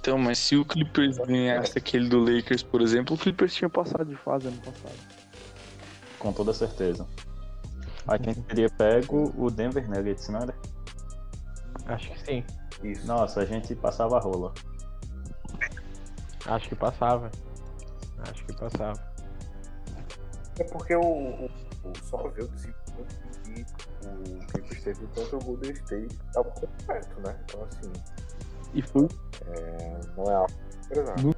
Então, 0.00 0.16
mas 0.16 0.38
se 0.38 0.56
o 0.56 0.64
Clippers 0.64 1.18
ganhasse 1.18 1.76
aquele 1.76 2.08
do 2.08 2.18
Lakers, 2.20 2.62
por 2.62 2.80
exemplo, 2.80 3.14
o 3.14 3.18
Clippers 3.18 3.54
tinha 3.54 3.68
passado 3.68 4.06
de 4.06 4.16
fase 4.16 4.48
ano 4.48 4.56
passado. 4.56 4.98
Com 6.18 6.32
toda 6.32 6.54
certeza. 6.54 7.06
A 8.08 8.16
gente 8.16 8.40
teria 8.42 8.70
pego 8.70 9.30
o 9.36 9.50
Denver 9.50 9.86
Nuggets, 9.90 10.26
não 10.30 10.40
era? 10.40 10.54
Acho 11.84 12.10
que 12.12 12.20
sim. 12.20 12.44
Isso. 12.82 13.06
Nossa, 13.06 13.40
a 13.40 13.44
gente 13.44 13.74
passava 13.74 14.16
a 14.16 14.20
rola. 14.20 14.54
Acho 16.46 16.70
que 16.70 16.74
passava. 16.74 17.30
Acho 18.20 18.42
que 18.46 18.54
passava. 18.54 18.98
É 20.58 20.64
porque 20.64 20.96
o, 20.96 21.02
o, 21.02 21.44
o 21.44 21.92
só 22.04 22.26
ver 22.28 22.44
o 22.44 22.48
desempenho 22.48 23.06
que 23.44 23.64
o 24.02 24.46
Clippers 24.46 24.82
teve 24.82 25.06
contra 25.08 25.36
o 25.36 25.44
Golden 25.44 25.72
State 25.72 26.16
estava 26.26 26.50
completo, 26.52 27.20
né? 27.20 27.38
Então, 27.44 27.64
assim, 27.64 27.92
E 28.74 28.82
foi 28.82 29.08
é, 29.46 30.00
não 30.16 30.24
é 30.30 30.34
algo 30.34 30.52
prezado. 30.88 31.36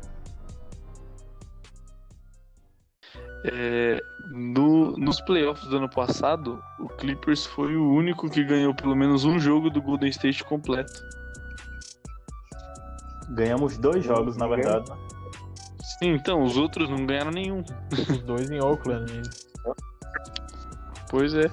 É, 3.45 4.01
no- 4.31 4.97
nos 4.97 5.21
playoffs 5.21 5.67
do 5.69 5.77
ano 5.79 5.89
passado, 5.91 6.63
o 6.79 6.89
Clippers 6.89 7.45
foi 7.45 7.75
o 7.77 7.93
único 7.93 8.31
que 8.31 8.45
ganhou 8.45 8.73
pelo 8.75 8.95
menos 8.95 9.25
um 9.25 9.39
jogo 9.39 9.69
do 9.69 9.83
Golden 9.83 10.11
State 10.11 10.45
completo. 10.45 10.93
Ganhamos 13.31 13.79
dois 13.79 14.05
jogos, 14.05 14.37
na 14.37 14.47
verdade. 14.47 14.91
Sim, 15.99 16.11
então, 16.15 16.43
os 16.43 16.57
outros 16.57 16.89
não 16.89 17.05
ganharam 17.07 17.31
nenhum. 17.31 17.65
Os 18.11 18.19
dois 18.23 18.51
em 18.51 18.61
Oakland. 18.61 19.23
Pois 21.11 21.35
é, 21.35 21.51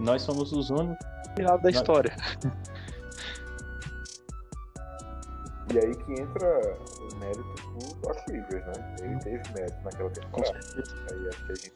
Nós 0.00 0.22
somos 0.22 0.52
os 0.52 0.68
únicos. 0.70 0.96
final 1.36 1.58
da 1.60 1.70
história. 1.70 2.16
E 5.74 5.78
aí 5.78 5.94
que 5.96 6.12
entra 6.20 6.76
o 7.12 7.16
mérito 7.16 7.42
do 7.42 7.94
Doc 8.00 8.16
Rivers, 8.28 8.66
né? 8.66 8.96
Ele 9.02 9.18
teve 9.18 9.42
mérito 9.54 9.82
naquela 9.84 10.10
temporada. 10.10 10.58
Aí 11.10 11.28
acho 11.28 11.44
que 11.46 11.52
a 11.52 11.54
gente 11.54 11.72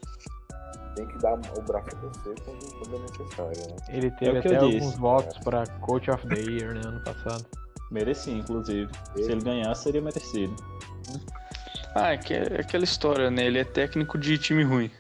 tem 0.95 1.07
que 1.09 1.19
dar 1.19 1.35
o 1.35 1.63
braço 1.63 1.89
a 1.89 1.99
torcer 2.01 2.35
quando, 2.45 2.75
quando 2.79 2.97
é 2.97 2.99
necessário, 3.01 3.69
né? 3.69 3.77
Ele 3.89 4.11
teve 4.13 4.37
É 4.37 4.39
o 4.39 4.43
que 4.43 4.49
até 4.49 4.57
alguns 4.59 4.81
disse. 4.81 4.99
votos 4.99 5.39
pra 5.39 5.67
Coach 5.81 6.11
of 6.11 6.27
the 6.29 6.41
Year, 6.41 6.75
né, 6.75 6.81
ano 6.85 7.03
passado. 7.03 7.45
Merecia, 7.91 8.35
inclusive. 8.35 8.89
Se 9.17 9.23
ele 9.33 9.41
ganhasse, 9.43 9.83
seria 9.85 10.01
merecido. 10.01 10.55
Ah, 11.97 12.13
é, 12.13 12.17
que- 12.19 12.35
é 12.35 12.61
aquela 12.61 12.85
história, 12.85 13.29
né? 13.31 13.45
Ele 13.47 13.59
é 13.59 13.65
técnico 13.65 14.17
de 14.17 14.39
time 14.39 14.63
ruim. 14.63 14.91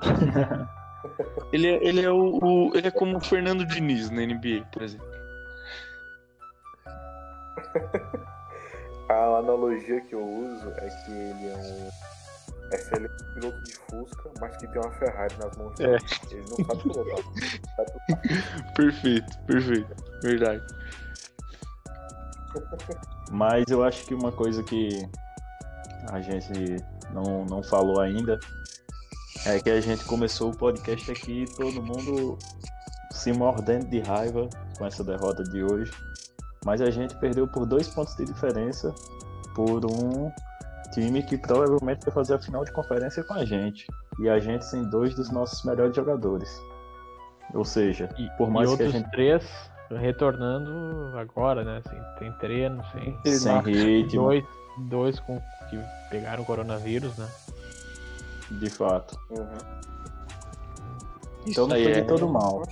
ele 1.52 1.66
é, 1.68 1.86
ele 1.86 2.00
é 2.02 2.10
o, 2.10 2.38
o- 2.42 2.76
ele 2.76 2.88
é 2.88 2.90
como 2.90 3.18
o 3.18 3.20
Fernando 3.20 3.64
Diniz 3.66 4.10
na 4.10 4.22
NBA, 4.22 4.64
por 4.72 4.82
exemplo. 4.82 5.06
A 9.08 9.38
analogia 9.38 10.00
que 10.00 10.14
eu 10.14 10.24
uso 10.24 10.68
é 10.78 10.88
que 10.88 11.12
ele 11.12 11.48
é 11.48 11.56
um 11.56 12.74
excelente 12.74 13.24
piloto 13.34 13.62
de 13.62 13.74
Fusca, 13.74 14.30
mas 14.40 14.56
que 14.56 14.66
tem 14.66 14.80
uma 14.82 14.90
Ferrari 14.94 15.36
nas 15.38 15.56
mãos 15.56 15.74
dele. 15.76 15.96
Ele 16.30 16.44
não 16.50 16.66
sabe 16.66 16.82
pilotar. 16.82 17.24
Sabe 17.76 17.92
pilotar. 18.06 18.74
Perfeito, 18.74 19.38
perfeito. 19.46 19.96
Verdade. 20.22 20.62
Mas 23.30 23.64
eu 23.68 23.84
acho 23.84 24.04
que 24.06 24.14
uma 24.14 24.32
coisa 24.32 24.62
que 24.64 24.88
a 26.10 26.20
gente 26.20 26.82
não, 27.12 27.44
não 27.44 27.62
falou 27.62 28.00
ainda 28.00 28.38
é 29.44 29.60
que 29.60 29.70
a 29.70 29.80
gente 29.80 30.04
começou 30.04 30.50
o 30.50 30.56
podcast 30.56 31.10
aqui 31.10 31.42
e 31.42 31.54
todo 31.54 31.82
mundo 31.82 32.38
se 33.12 33.32
mordendo 33.32 33.86
de 33.88 34.00
raiva 34.00 34.48
com 34.76 34.86
essa 34.86 35.04
derrota 35.04 35.44
de 35.44 35.62
hoje. 35.62 35.92
Mas 36.66 36.82
a 36.82 36.90
gente 36.90 37.14
perdeu 37.16 37.46
por 37.46 37.64
dois 37.64 37.88
pontos 37.88 38.16
de 38.16 38.24
diferença 38.24 38.92
por 39.54 39.86
um 39.86 40.30
Time 40.92 41.22
que 41.22 41.36
provavelmente 41.36 42.04
vai 42.04 42.14
fazer 42.14 42.34
a 42.34 42.38
final 42.38 42.64
de 42.64 42.72
conferência 42.72 43.22
com 43.22 43.34
a 43.34 43.44
gente. 43.44 43.86
E 44.18 44.28
a 44.28 44.38
gente 44.38 44.64
sem 44.64 44.84
dois 44.84 45.14
dos 45.14 45.30
nossos 45.30 45.62
melhores 45.64 45.94
jogadores. 45.94 46.48
Ou 47.54 47.64
seja, 47.64 48.08
E, 48.18 48.28
por 48.36 48.50
mais 48.50 48.70
e 48.70 48.76
que 48.76 48.82
a 48.82 48.86
outros 48.86 49.00
gente 49.00 49.10
três 49.10 49.70
retornando 49.90 51.16
agora, 51.18 51.64
né? 51.64 51.82
Assim, 51.84 52.00
tem 52.18 52.32
treino, 52.38 52.82
sem 52.92 53.38
sem 53.38 53.60
ritmo, 53.60 54.22
dois, 54.22 54.44
dois 54.88 55.20
com, 55.20 55.40
que 55.70 55.78
pegaram 56.10 56.42
o 56.42 56.46
coronavírus, 56.46 57.16
né? 57.16 57.28
de 58.50 58.70
fato. 58.70 59.18
Uhum. 59.30 59.46
Então 61.46 61.66
não 61.66 61.76
aí 61.76 61.84
foi 61.84 61.92
de 61.92 62.00
é- 62.00 62.04
todo 62.04 62.22
Eu 62.22 62.28
mal. 62.28 62.62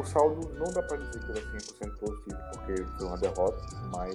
O, 0.00 0.04
saldo 0.06 0.52
não 0.58 0.72
dá 0.72 0.82
pra 0.82 0.96
dizer 0.96 1.18
que 1.20 1.30
ele 1.30 1.38
é 1.38 1.86
100% 1.86 1.96
positivo, 1.98 2.38
porque 2.52 2.84
foi 2.98 3.06
uma 3.06 3.16
derrota, 3.18 3.62
mas 3.92 4.14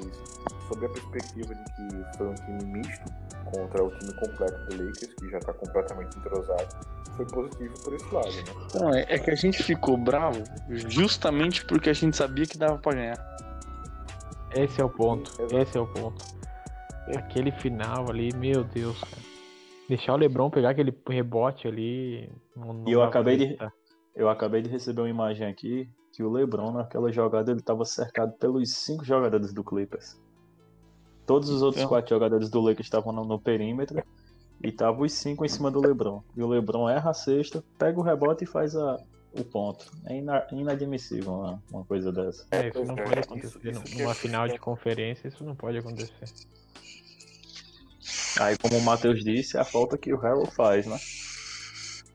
sob 0.67 0.85
a 0.85 0.89
perspectiva 0.89 1.53
de 1.55 1.63
que 1.63 2.17
foi 2.17 2.27
um 2.27 2.35
time 2.35 2.63
misto 2.65 3.05
contra 3.45 3.83
o 3.83 3.89
time 3.99 4.13
completo 4.15 4.65
do 4.69 4.83
Lakers, 4.85 5.13
que 5.15 5.29
já 5.29 5.39
tá 5.39 5.53
completamente 5.53 6.17
entrosado, 6.17 6.67
foi 7.15 7.25
positivo 7.27 7.73
por 7.83 7.93
esse 7.93 8.13
lado, 8.13 8.27
né? 8.27 8.43
Não, 8.75 8.93
é, 8.93 9.05
é 9.07 9.19
que 9.19 9.31
a 9.31 9.35
gente 9.35 9.63
ficou 9.63 9.97
bravo 9.97 10.43
justamente 10.89 11.63
porque 11.65 11.89
a 11.89 11.93
gente 11.93 12.17
sabia 12.17 12.45
que 12.45 12.57
dava 12.57 12.77
pra 12.77 12.93
ganhar. 12.93 13.35
Esse 14.53 14.81
é 14.81 14.83
o 14.85 14.89
ponto. 14.89 15.29
Exato. 15.39 15.57
Esse 15.57 15.77
é 15.77 15.81
o 15.81 15.87
ponto. 15.87 16.23
Aquele 17.15 17.51
final 17.51 18.09
ali, 18.09 18.33
meu 18.35 18.63
Deus, 18.63 18.97
cara. 18.99 19.23
Deixar 19.87 20.13
o 20.13 20.17
Lebron 20.17 20.49
pegar 20.49 20.69
aquele 20.71 20.93
rebote 21.07 21.67
ali. 21.67 22.31
Não, 22.55 22.73
não 22.73 22.87
E 22.89 22.91
eu 22.93 23.03
acabei 23.03 23.37
de- 23.37 23.43
acreditar. 23.43 23.71
Eu 24.15 24.29
acabei 24.29 24.61
de 24.61 24.69
receber 24.69 25.01
uma 25.01 25.09
imagem 25.09 25.45
aqui 25.47 25.89
que 26.13 26.23
o 26.23 26.31
LeBron 26.31 26.71
naquela 26.71 27.11
jogada 27.11 27.51
ele 27.51 27.59
estava 27.59 27.83
cercado 27.83 28.33
pelos 28.37 28.71
cinco 28.73 29.03
jogadores 29.03 29.53
do 29.53 29.63
Clippers. 29.63 30.15
Todos 31.25 31.49
os 31.49 31.61
outros 31.61 31.81
Então. 31.81 31.89
quatro 31.89 32.09
jogadores 32.15 32.49
do 32.49 32.61
Lakers 32.61 32.85
estavam 32.85 33.11
no, 33.11 33.25
no 33.25 33.39
perímetro 33.41 34.01
e 34.63 34.69
estavam 34.69 35.01
os 35.01 35.11
cinco 35.11 35.43
em 35.43 35.49
cima 35.49 35.69
do 35.69 35.81
LeBron. 35.81 36.23
E 36.37 36.41
o 36.41 36.47
LeBron 36.47 36.87
erra 36.89 37.09
a 37.09 37.13
cesta, 37.13 37.63
pega 37.77 37.99
o 37.99 38.03
rebote 38.03 38.45
e 38.45 38.47
faz 38.47 38.75
a, 38.75 38.97
o 39.33 39.43
ponto. 39.43 39.91
É 40.05 40.17
ina- 40.17 40.47
inadmissível 40.51 41.33
uma, 41.33 41.63
uma 41.69 41.83
coisa 41.83 42.11
dessa. 42.13 42.45
É, 42.51 42.69
isso 42.69 42.85
não 42.85 42.93
é, 42.97 43.03
pode 43.03 43.19
isso- 43.19 43.29
acontecer. 43.33 43.69
isso 43.71 43.81
que 43.83 44.01
Numa 44.01 44.13
final 44.13 44.47
de 44.47 44.57
conferência, 44.59 45.27
isso 45.27 45.43
não 45.43 45.55
pode 45.55 45.77
acontecer. 45.79 46.13
Aí, 48.39 48.57
como 48.57 48.77
o 48.77 48.81
Matheus 48.81 49.23
disse, 49.23 49.57
é 49.57 49.59
a 49.61 49.65
falta 49.65 49.97
que 49.97 50.13
o 50.13 50.19
Harold 50.25 50.51
faz, 50.51 50.85
né? 50.85 50.97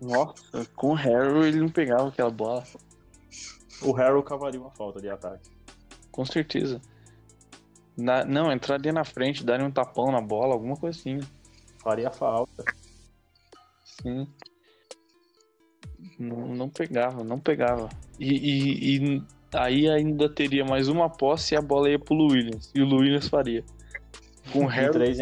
Nossa, 0.00 0.64
com 0.74 0.90
o 0.90 0.94
Harry 0.94 1.48
ele 1.48 1.60
não 1.60 1.68
pegava 1.68 2.08
aquela 2.08 2.30
bola. 2.30 2.64
O 3.82 3.96
Harold 3.96 4.26
cavaria 4.26 4.60
uma 4.60 4.70
falta 4.70 5.00
de 5.00 5.08
ataque. 5.08 5.50
Com 6.10 6.24
certeza. 6.24 6.80
Na- 7.96 8.24
não, 8.24 8.50
entraria 8.52 8.92
na 8.92 9.04
frente, 9.04 9.44
daria 9.44 9.66
um 9.66 9.70
tapão 9.70 10.10
na 10.10 10.20
bola, 10.20 10.54
alguma 10.54 10.76
coisa 10.76 10.98
assim. 10.98 11.18
Faria 11.82 12.10
falta. 12.10 12.64
Sim. 13.84 14.26
Não, 16.18 16.48
não 16.48 16.68
pegava, 16.68 17.22
não 17.24 17.38
pegava. 17.38 17.88
E, 18.18 18.32
e- 18.34 18.96
e 19.16 19.22
aí 19.54 19.88
ainda 19.90 20.28
teria 20.28 20.64
mais 20.64 20.88
uma 20.88 21.08
posse 21.10 21.54
e 21.54 21.58
a 21.58 21.62
bola 21.62 21.90
ia 21.90 21.98
pro 21.98 22.14
Williams. 22.16 22.70
E 22.74 22.82
o 22.82 22.86
Williams 22.88 23.28
faria. 23.28 23.64
Com 24.52 24.64
o 24.64 24.68
De 24.68 24.74
Harry 24.74 24.92
três, 24.92 25.18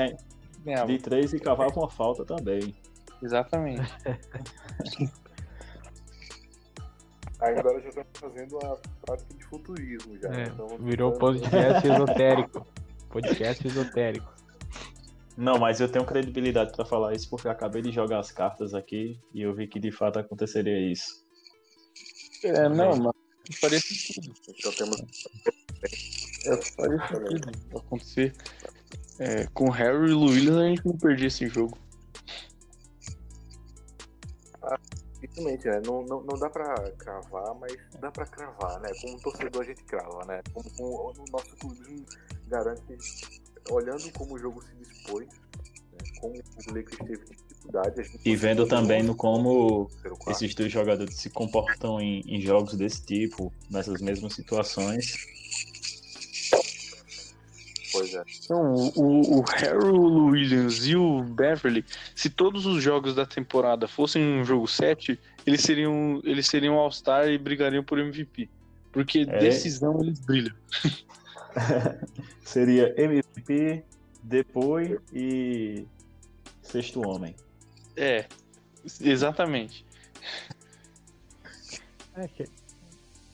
ganhava. 0.64 0.87
de 0.87 0.99
três 0.99 1.33
e 1.33 1.39
cavava 1.41 1.79
uma 1.79 1.89
falta 1.91 2.24
também. 2.24 2.74
Exatamente. 3.22 3.83
Aí 7.41 7.57
agora 7.57 7.81
já 7.81 7.89
estamos 7.89 8.09
fazendo 8.14 8.59
a 8.59 8.76
prática 9.07 9.35
de 9.35 9.45
futurismo 9.45 10.18
já. 10.18 10.29
É, 10.29 10.43
então, 10.45 10.66
virou 10.81 11.12
podcast 11.12 11.87
esotérico. 11.87 12.66
Podcast 13.11 13.66
esotérico. 13.66 14.39
Não, 15.37 15.57
mas 15.57 15.81
eu 15.81 15.89
tenho 15.89 16.05
credibilidade 16.05 16.72
pra 16.72 16.85
falar 16.85 17.14
isso 17.14 17.31
porque 17.31 17.47
eu 17.47 17.53
acabei 17.53 17.81
de 17.81 17.93
jogar 17.93 18.18
as 18.18 18.33
cartas 18.33 18.74
aqui 18.74 19.20
e 19.33 19.43
eu 19.43 19.55
vi 19.55 19.68
que 19.68 19.79
de 19.79 19.93
fato 19.93 20.18
aconteceria 20.18 20.91
isso. 20.91 21.24
É, 22.43 22.68
não, 22.68 22.97
mas 22.97 23.14
faria 23.61 23.79
sentido. 23.79 24.35
Então 24.49 24.72
temos 24.72 25.01
É, 26.45 26.57
faria 26.57 26.99
sentido 27.07 27.51
acontecer. 27.76 28.35
É, 29.20 29.47
com 29.55 29.66
o 29.66 29.70
Harry 29.70 30.11
e 30.11 30.14
Williams 30.14 30.57
a 30.57 30.68
gente 30.68 30.87
não 30.87 30.99
perdia 30.99 31.29
esse 31.29 31.47
jogo. 31.47 31.79
Realmente, 35.20 35.66
né? 35.66 35.80
Não, 35.84 36.02
não, 36.02 36.22
não 36.22 36.38
dá 36.38 36.48
pra 36.48 36.74
cravar, 36.92 37.54
mas 37.56 37.76
dá 38.00 38.10
pra 38.10 38.24
cravar, 38.26 38.80
né? 38.80 38.90
Como 39.00 39.20
torcedor 39.20 39.62
a 39.62 39.64
gente 39.66 39.82
crava, 39.84 40.24
né? 40.26 40.40
Como, 40.52 40.70
como 40.76 41.10
o 41.10 41.24
nosso 41.32 41.56
clubismo 41.56 42.06
garante 42.46 42.96
olhando 43.70 44.10
como 44.12 44.34
o 44.34 44.38
jogo 44.38 44.62
se 44.62 44.74
dispôs, 44.76 45.26
né? 45.26 45.98
como 46.20 46.34
o 46.34 46.74
Lakers 46.74 46.98
teve 46.98 47.24
dificuldade. 47.24 48.00
a 48.00 48.02
gente 48.02 48.28
E 48.28 48.36
vendo 48.36 48.66
também 48.66 49.02
no 49.02 49.14
como 49.14 49.90
esses 50.28 50.54
dois 50.54 50.72
jogadores 50.72 51.16
se 51.16 51.30
comportam 51.30 52.00
em, 52.00 52.20
em 52.26 52.40
jogos 52.40 52.74
desse 52.74 53.04
tipo, 53.04 53.52
nessas 53.70 54.00
mesmas 54.00 54.34
situações. 54.34 55.16
Pois 57.93 58.14
é. 58.14 58.22
Então, 58.45 58.74
o, 58.97 59.39
o 59.39 59.43
Harry, 59.43 59.78
o 59.84 60.26
Williams 60.26 60.86
e 60.86 60.95
o 60.97 61.22
Beverly, 61.22 61.84
se 62.14 62.28
todos 62.30 62.66
os 62.66 62.82
jogos 62.82 63.14
da 63.14 63.24
temporada 63.26 63.86
fossem 63.89 64.22
um 64.22 64.45
jogo 64.45 64.66
7, 64.66 65.18
eles 65.47 65.62
seriam, 65.62 66.20
eles 66.24 66.47
seriam 66.47 66.74
All-Star 66.74 67.28
e 67.28 67.39
brigariam 67.39 67.82
por 67.82 67.99
MVP. 67.99 68.49
Porque 68.93 69.20
É. 69.28 69.39
decisão 69.39 70.01
eles 70.03 70.18
brilham. 70.20 70.55
Seria 72.45 72.95
MVP, 73.01 73.84
depois 74.22 74.99
e 75.12 75.86
sexto 76.62 77.07
homem. 77.07 77.34
É, 77.97 78.26
exatamente. 79.01 79.84
É 82.16 82.28
que- 82.28 82.49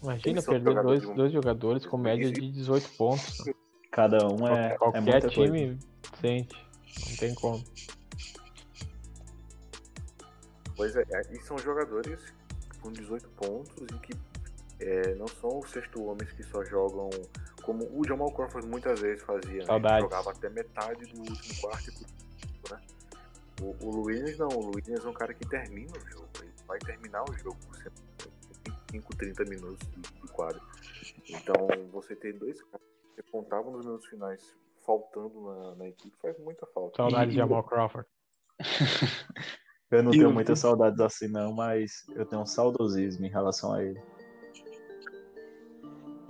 Imagina 0.03 0.43
perder 0.43 0.83
dois, 0.83 1.05
um- 1.05 1.15
dois 1.15 1.33
jogadores 1.33 1.87
com 1.87 1.97
média 1.97 2.31
de 2.31 2.51
18 2.51 2.89
pontos. 2.97 3.39
Cada 3.95 4.27
um 4.27 4.45
é, 4.49 4.73
é 4.73 4.77
Qualquer 4.77 5.01
muita 5.03 5.21
coisa. 5.21 5.53
time 5.53 5.79
sente. 6.21 6.67
Não 7.09 7.17
tem 7.17 7.35
como. 7.37 7.65
Pois 10.77 10.97
é, 10.97 11.05
e 11.31 11.41
são 11.43 11.57
jogadores 11.59 12.35
com 12.81 12.91
18 12.91 13.29
pontos 13.31 13.87
e 13.93 13.99
que 14.01 14.13
é, 14.81 15.15
não 15.15 15.29
são 15.29 15.61
os 15.61 15.71
sexto 15.71 16.05
homens 16.05 16.33
que 16.33 16.43
só 16.43 16.65
jogam 16.65 17.09
como 17.63 17.85
o 17.97 18.05
Jamal 18.05 18.33
Crawford 18.33 18.67
muitas 18.67 18.99
vezes 18.99 19.23
fazia, 19.23 19.65
né? 19.65 20.01
Jogava 20.01 20.33
até 20.33 20.51
metade 20.51 21.07
do 21.13 21.21
último 21.21 21.61
quarto 21.61 21.91
e 21.93 22.73
né? 22.73 22.81
O, 23.63 23.77
o 23.81 23.91
Luiz 23.91 24.37
não, 24.39 24.49
o 24.49 24.73
Luiz 24.73 24.89
é 24.89 25.09
um 25.09 25.13
cara 25.13 25.33
que 25.33 25.49
termina 25.49 25.93
o 25.97 26.11
jogo, 26.11 26.29
ele 26.41 26.53
vai 26.67 26.81
terminar 26.81 27.23
o 27.23 27.33
jogo 27.35 27.57
com 27.65 27.73
25, 28.91 29.17
30 29.17 29.45
minutos 29.45 29.89
de, 29.89 30.29
quadro. 30.33 30.61
Então 31.29 31.69
você 31.93 32.17
ter 32.17 32.33
dois 32.33 32.61
caras 32.65 32.94
contavam 33.23 33.73
nos 33.73 33.85
minutos 33.85 34.07
finais 34.07 34.55
faltando 34.85 35.41
na, 35.41 35.75
na 35.77 35.89
equipe 35.89 36.17
faz 36.21 36.39
muita 36.39 36.67
falta. 36.67 36.97
Saudade 36.97 37.31
de 37.31 37.37
E- 37.37 37.39
Jamal 37.39 37.63
Crawford. 37.65 38.07
Eu 39.91 40.03
não 40.03 40.11
E 40.13 40.17
tenho 40.19 40.31
o- 40.31 40.35
muitas 40.35 40.59
saudades 40.59 40.99
assim 41.01 41.29
não, 41.29 41.53
mas 41.53 42.05
eu 42.17 42.27
tenho 42.27 42.43
um 42.43 42.47
saudosismo 42.47 43.25
em 43.27 43.29
relação 43.29 43.73
a 43.73 43.85
ele. 43.85 44.01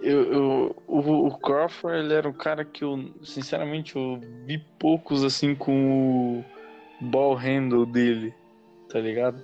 Eu, 0.00 0.22
eu- 0.32 0.76
o, 0.86 1.26
o 1.28 1.38
Crawford 1.38 1.98
ele 2.04 2.12
era 2.12 2.28
um 2.28 2.32
cara 2.32 2.62
que 2.64 2.84
eu, 2.84 3.10
sinceramente, 3.24 3.96
eu 3.96 4.20
vi 4.44 4.58
poucos 4.78 5.24
assim 5.24 5.54
com 5.54 6.40
o 6.40 6.44
ball 7.06 7.34
handle 7.34 7.86
dele, 7.86 8.34
tá 8.90 9.00
ligado? 9.00 9.42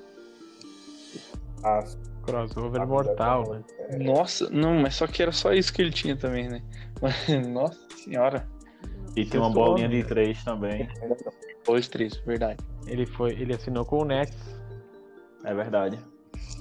Ah, 1.64 1.82
Crossover 2.22 2.86
mortal, 2.86 3.52
né? 3.54 3.64
é- 3.88 3.98
Nossa, 3.98 4.50
não, 4.50 4.74
mas 4.80 4.96
só 4.96 5.06
que 5.06 5.22
era 5.22 5.32
só 5.32 5.54
isso 5.54 5.72
que 5.72 5.80
ele 5.80 5.92
tinha 5.92 6.14
também, 6.16 6.46
né? 6.48 6.62
Nossa 7.50 7.78
senhora. 7.96 8.46
E 9.16 9.24
tem 9.24 9.40
uma 9.40 9.50
bolinha 9.50 9.88
de 9.88 10.04
três 10.04 10.42
também, 10.44 10.88
Dois, 11.66 11.88
três, 11.88 12.16
verdade. 12.18 12.58
Ele, 12.86 13.04
foi, 13.04 13.32
ele 13.32 13.54
assinou 13.54 13.84
com 13.84 14.02
o 14.02 14.04
Nets. 14.04 14.36
é 15.44 15.54
verdade. 15.54 15.98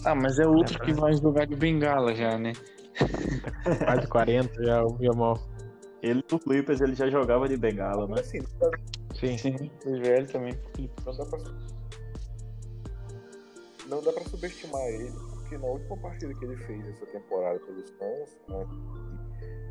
Ah, 0.05 0.15
mas 0.15 0.39
é 0.39 0.47
outro 0.47 0.79
que 0.79 0.93
vai 0.93 1.13
jogar 1.13 1.45
de 1.45 1.55
bengala 1.55 2.13
já, 2.15 2.37
né? 2.37 2.53
Quase 3.85 4.07
40 4.07 4.63
já 4.63 4.83
o 4.83 4.97
Jamal. 5.01 5.39
Ele 6.01 6.23
no 6.31 6.39
Clippers 6.39 6.81
ele 6.81 6.95
já 6.95 7.09
jogava 7.09 7.47
de 7.47 7.57
bengala, 7.57 8.07
né? 8.07 8.23
Sim. 8.23 8.41
Sim, 9.15 9.71
foi 9.81 9.99
velho 9.99 10.27
também. 10.27 10.53
não 11.05 11.17
dá 11.17 11.25
pra 11.25 11.39
não 13.87 14.03
dá 14.03 14.13
pra 14.13 14.23
subestimar 14.25 14.83
ele, 14.83 15.11
porque 15.49 15.57
na 15.57 15.67
última 15.67 15.97
partida 15.97 16.33
que 16.35 16.45
ele 16.45 16.55
fez 16.57 16.87
essa 16.87 17.05
temporada 17.07 17.59
pelos 17.59 17.89
Suns, 17.89 18.37
né, 18.47 18.67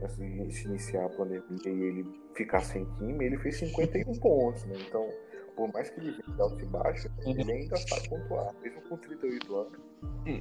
assim, 0.04 0.50
se 0.50 0.66
iniciar 0.66 1.04
a 1.04 1.08
pandemia 1.08 1.42
e 1.66 1.82
ele 1.82 2.06
ficar 2.34 2.60
sem 2.60 2.84
time, 2.96 3.24
ele 3.24 3.38
fez 3.38 3.58
51 3.58 4.12
pontos, 4.18 4.64
né? 4.64 4.74
Então, 4.88 5.08
por 5.54 5.72
mais 5.72 5.88
que 5.90 6.00
ele 6.00 6.10
venha 6.10 6.34
de 6.36 6.42
alto 6.42 6.60
e 6.60 6.66
baixo, 6.66 7.08
ele 7.24 7.52
ainda 7.52 7.76
sabe 7.76 8.08
pontuar, 8.08 8.52
mesmo 8.60 8.80
com 8.82 8.96
38 8.96 9.56
anos. 9.56 9.80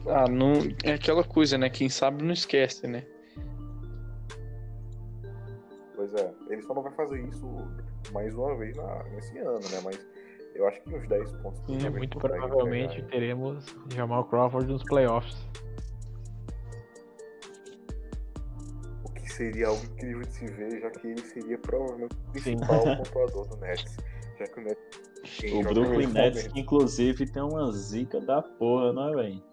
Ah, 0.08 0.28
não. 0.28 0.54
É 0.84 0.94
aquela 0.94 1.24
coisa, 1.24 1.58
né? 1.58 1.70
Quem 1.70 1.88
sabe 1.88 2.24
não 2.24 2.34
esquece, 2.34 2.88
né? 2.88 3.06
Pois 5.96 6.12
Pois 6.12 6.14
é, 6.16 6.34
ele 6.50 6.62
só 6.64 6.74
não 6.74 6.82
vai 6.82 6.94
fazer 6.94 7.20
isso 7.28 7.46
mais 8.12 8.34
uma 8.34 8.56
vez 8.56 8.76
na, 8.76 9.04
nesse 9.06 9.38
ano, 9.40 9.60
né? 9.60 9.82
Mas 9.84 10.08
eu 10.58 10.68
acho 10.68 10.82
que 10.82 10.96
uns 10.96 11.08
10 11.08 11.32
pontos. 11.34 11.62
Também 11.62 11.90
muito 11.92 12.18
provavelmente 12.18 12.96
pegar, 12.96 13.04
hein? 13.04 13.10
teremos 13.12 13.66
Jamal 13.94 14.26
Crawford 14.26 14.68
nos 14.72 14.84
playoffs. 14.84 15.46
O 19.04 19.12
que 19.12 19.32
seria 19.32 19.68
algo 19.68 19.84
incrível 19.86 20.22
de 20.22 20.34
se 20.34 20.48
ver, 20.48 20.82
já 20.82 20.90
que 20.90 21.08
ele 21.08 21.22
seria 21.22 21.58
provavelmente 21.60 22.16
o 22.16 22.32
principal 22.32 22.84
pontuador 22.98 23.48
do 23.48 23.58
Nets. 23.58 23.98
Já 24.40 24.48
que 24.48 24.60
o 24.60 24.64
Nets. 24.64 24.84
quem 25.24 25.60
O 25.60 25.64
Brooklyn 25.64 26.08
Nets, 26.08 26.50
inclusive 26.56 27.32
tem 27.32 27.44
uma 27.44 27.72
zica 27.72 28.20
da 28.20 28.42
porra, 28.42 28.94
né, 28.94 29.16
velho? 29.16 29.44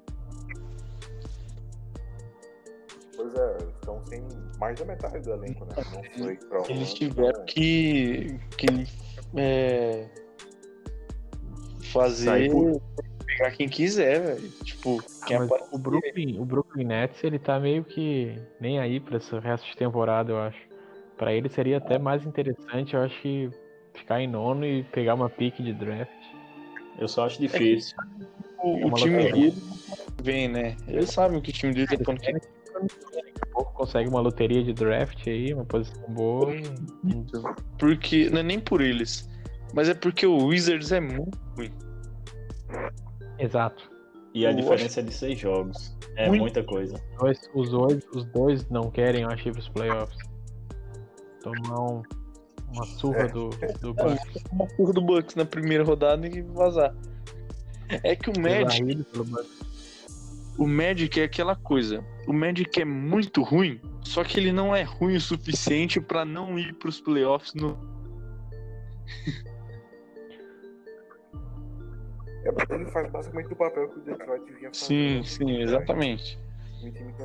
Pois 3.16 3.34
é, 3.34 3.56
estão 3.58 4.04
sem 4.06 4.22
mais 4.58 4.78
da 4.78 4.86
metade 4.86 5.20
do 5.20 5.32
elenco, 5.32 5.66
né? 5.66 5.74
Não 5.92 6.24
foi 6.24 6.36
pra 6.36 6.62
Eles 6.68 6.94
tiveram 6.94 7.44
que, 7.44 8.38
que 8.56 8.86
é, 9.36 10.08
fazer 11.94 12.50
por- 12.50 12.82
pegar 13.26 13.50
quem 13.52 13.68
quiser, 13.68 14.20
velho. 14.20 14.50
Tipo, 14.62 15.02
quem 15.26 15.36
Ah, 15.36 15.44
aparecer. 15.44 15.68
o 15.74 15.78
Brooklyn, 15.78 16.38
o 16.40 16.44
Brooklyn 16.44 16.84
Nets, 16.84 17.22
ele 17.24 17.38
tá 17.38 17.58
meio 17.58 17.84
que 17.84 18.38
nem 18.60 18.78
aí 18.78 19.00
pra 19.00 19.16
esse 19.16 19.36
resto 19.38 19.66
de 19.70 19.76
temporada, 19.76 20.32
eu 20.32 20.38
acho. 20.38 20.58
Pra 21.16 21.32
ele 21.32 21.48
seria 21.48 21.78
até 21.78 21.98
mais 21.98 22.26
interessante, 22.26 22.94
eu 22.94 23.02
acho 23.02 23.20
que 23.22 23.48
ficar 23.94 24.20
em 24.20 24.26
nono 24.26 24.66
e 24.66 24.82
pegar 24.82 25.14
uma 25.14 25.30
pique 25.30 25.62
de 25.62 25.72
draft. 25.72 26.10
Eu 26.98 27.08
só 27.08 27.26
acho 27.26 27.40
difícil. 27.40 27.96
O, 28.58 28.78
É 28.78 28.86
o 28.86 28.92
time 28.94 29.30
dele 29.30 29.62
vem, 30.22 30.48
né? 30.48 30.76
Eles 30.88 31.10
sabem 31.10 31.40
que 31.40 31.50
o 31.50 31.52
time 31.52 31.72
dele 31.72 31.86
tá 31.86 32.04
quando 32.04 32.20
quer. 32.20 32.32
Daqui 32.32 33.32
a 33.42 33.46
pouco 33.52 33.72
consegue 33.72 34.08
uma 34.08 34.20
loteria 34.20 34.62
de 34.64 34.72
draft 34.72 35.26
aí, 35.28 35.54
uma 35.54 35.64
posição 35.64 36.02
boa. 36.08 36.52
Porque. 37.78 38.28
Não 38.30 38.40
é 38.40 38.42
nem 38.42 38.58
por 38.58 38.80
eles. 38.80 39.28
Mas 39.74 39.88
é 39.88 39.94
porque 39.94 40.26
o 40.26 40.46
Wizards 40.46 40.92
é 40.92 41.00
muito 41.00 41.38
ruim. 41.56 41.72
Exato. 43.38 43.90
E 44.32 44.46
a 44.46 44.50
Eu 44.50 44.56
diferença 44.56 45.00
é 45.00 45.02
de 45.02 45.12
seis 45.12 45.38
jogos. 45.38 45.96
É 46.16 46.28
Muito. 46.28 46.42
muita 46.42 46.62
coisa. 46.62 47.00
Dois- 47.18 47.50
os, 47.54 47.70
dois, 47.70 48.04
os 48.14 48.24
dois 48.26 48.68
não 48.68 48.90
querem, 48.90 49.22
eu 49.22 49.28
acho, 49.28 49.48
ir 49.48 49.52
pros 49.52 49.68
playoffs. 49.68 50.16
Tomar 51.42 51.80
um- 51.80 52.02
uma 52.72 52.84
surra 52.84 53.28
do, 53.28 53.50
do 53.80 53.94
Bucks. 53.94 54.42
Uma 54.52 54.66
porra 54.76 54.92
do 54.92 55.00
Bucks 55.02 55.34
na 55.34 55.44
primeira 55.44 55.82
rodada 55.84 56.26
e 56.26 56.42
vazar. 56.42 56.94
É 58.02 58.16
que 58.16 58.30
o 58.30 58.32
Magic, 58.40 59.04
o 60.58 60.66
Magic 60.66 61.20
é 61.20 61.24
aquela 61.24 61.54
coisa. 61.54 62.04
O 62.26 62.32
Magic 62.32 62.80
é 62.80 62.84
muito 62.84 63.42
ruim, 63.42 63.80
só 64.02 64.24
que 64.24 64.38
ele 64.40 64.50
não 64.52 64.74
é 64.74 64.82
ruim 64.82 65.16
o 65.16 65.20
suficiente 65.20 66.00
pra 66.00 66.24
não 66.24 66.58
ir 66.58 66.74
pros 66.74 67.00
playoffs 67.00 67.54
no. 67.54 67.76
É 72.44 72.52
porque 72.52 72.72
ele 72.74 72.86
faz 72.86 73.10
basicamente 73.10 73.52
o 73.52 73.56
papel 73.56 73.88
que 73.88 73.98
o 73.98 74.02
Detroit 74.02 74.44
vinha 74.52 74.70
fazendo. 74.72 74.74
Sim, 74.74 75.22
sim, 75.24 75.60
exatamente. 75.62 76.38
Um 76.82 76.90
time 76.92 77.12
que 77.14 77.24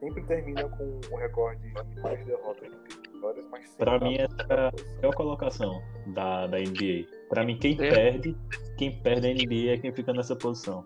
sempre 0.00 0.22
termina 0.24 0.68
com 0.70 1.00
o 1.10 1.16
recorde 1.16 1.60
de 1.68 2.00
mais 2.00 2.24
derrotas 2.26 2.68
do 2.70 2.76
que 2.84 3.10
vitórias, 3.12 3.44
mas 3.50 3.62
sempre 3.68 3.84
Pra 3.84 4.00
mim, 4.00 4.16
essa 4.16 4.72
é 5.02 5.06
a 5.08 5.12
colocação 5.12 5.82
da, 6.06 6.46
da 6.48 6.58
NBA. 6.58 7.06
Pra 7.28 7.44
mim, 7.44 7.56
quem 7.58 7.74
É. 7.74 7.90
perde, 7.90 8.36
quem 8.76 9.00
perde 9.02 9.26
a 9.28 9.30
NBA 9.30 9.74
é 9.74 9.78
quem 9.78 9.92
fica 9.92 10.12
nessa 10.12 10.34
posição. 10.34 10.84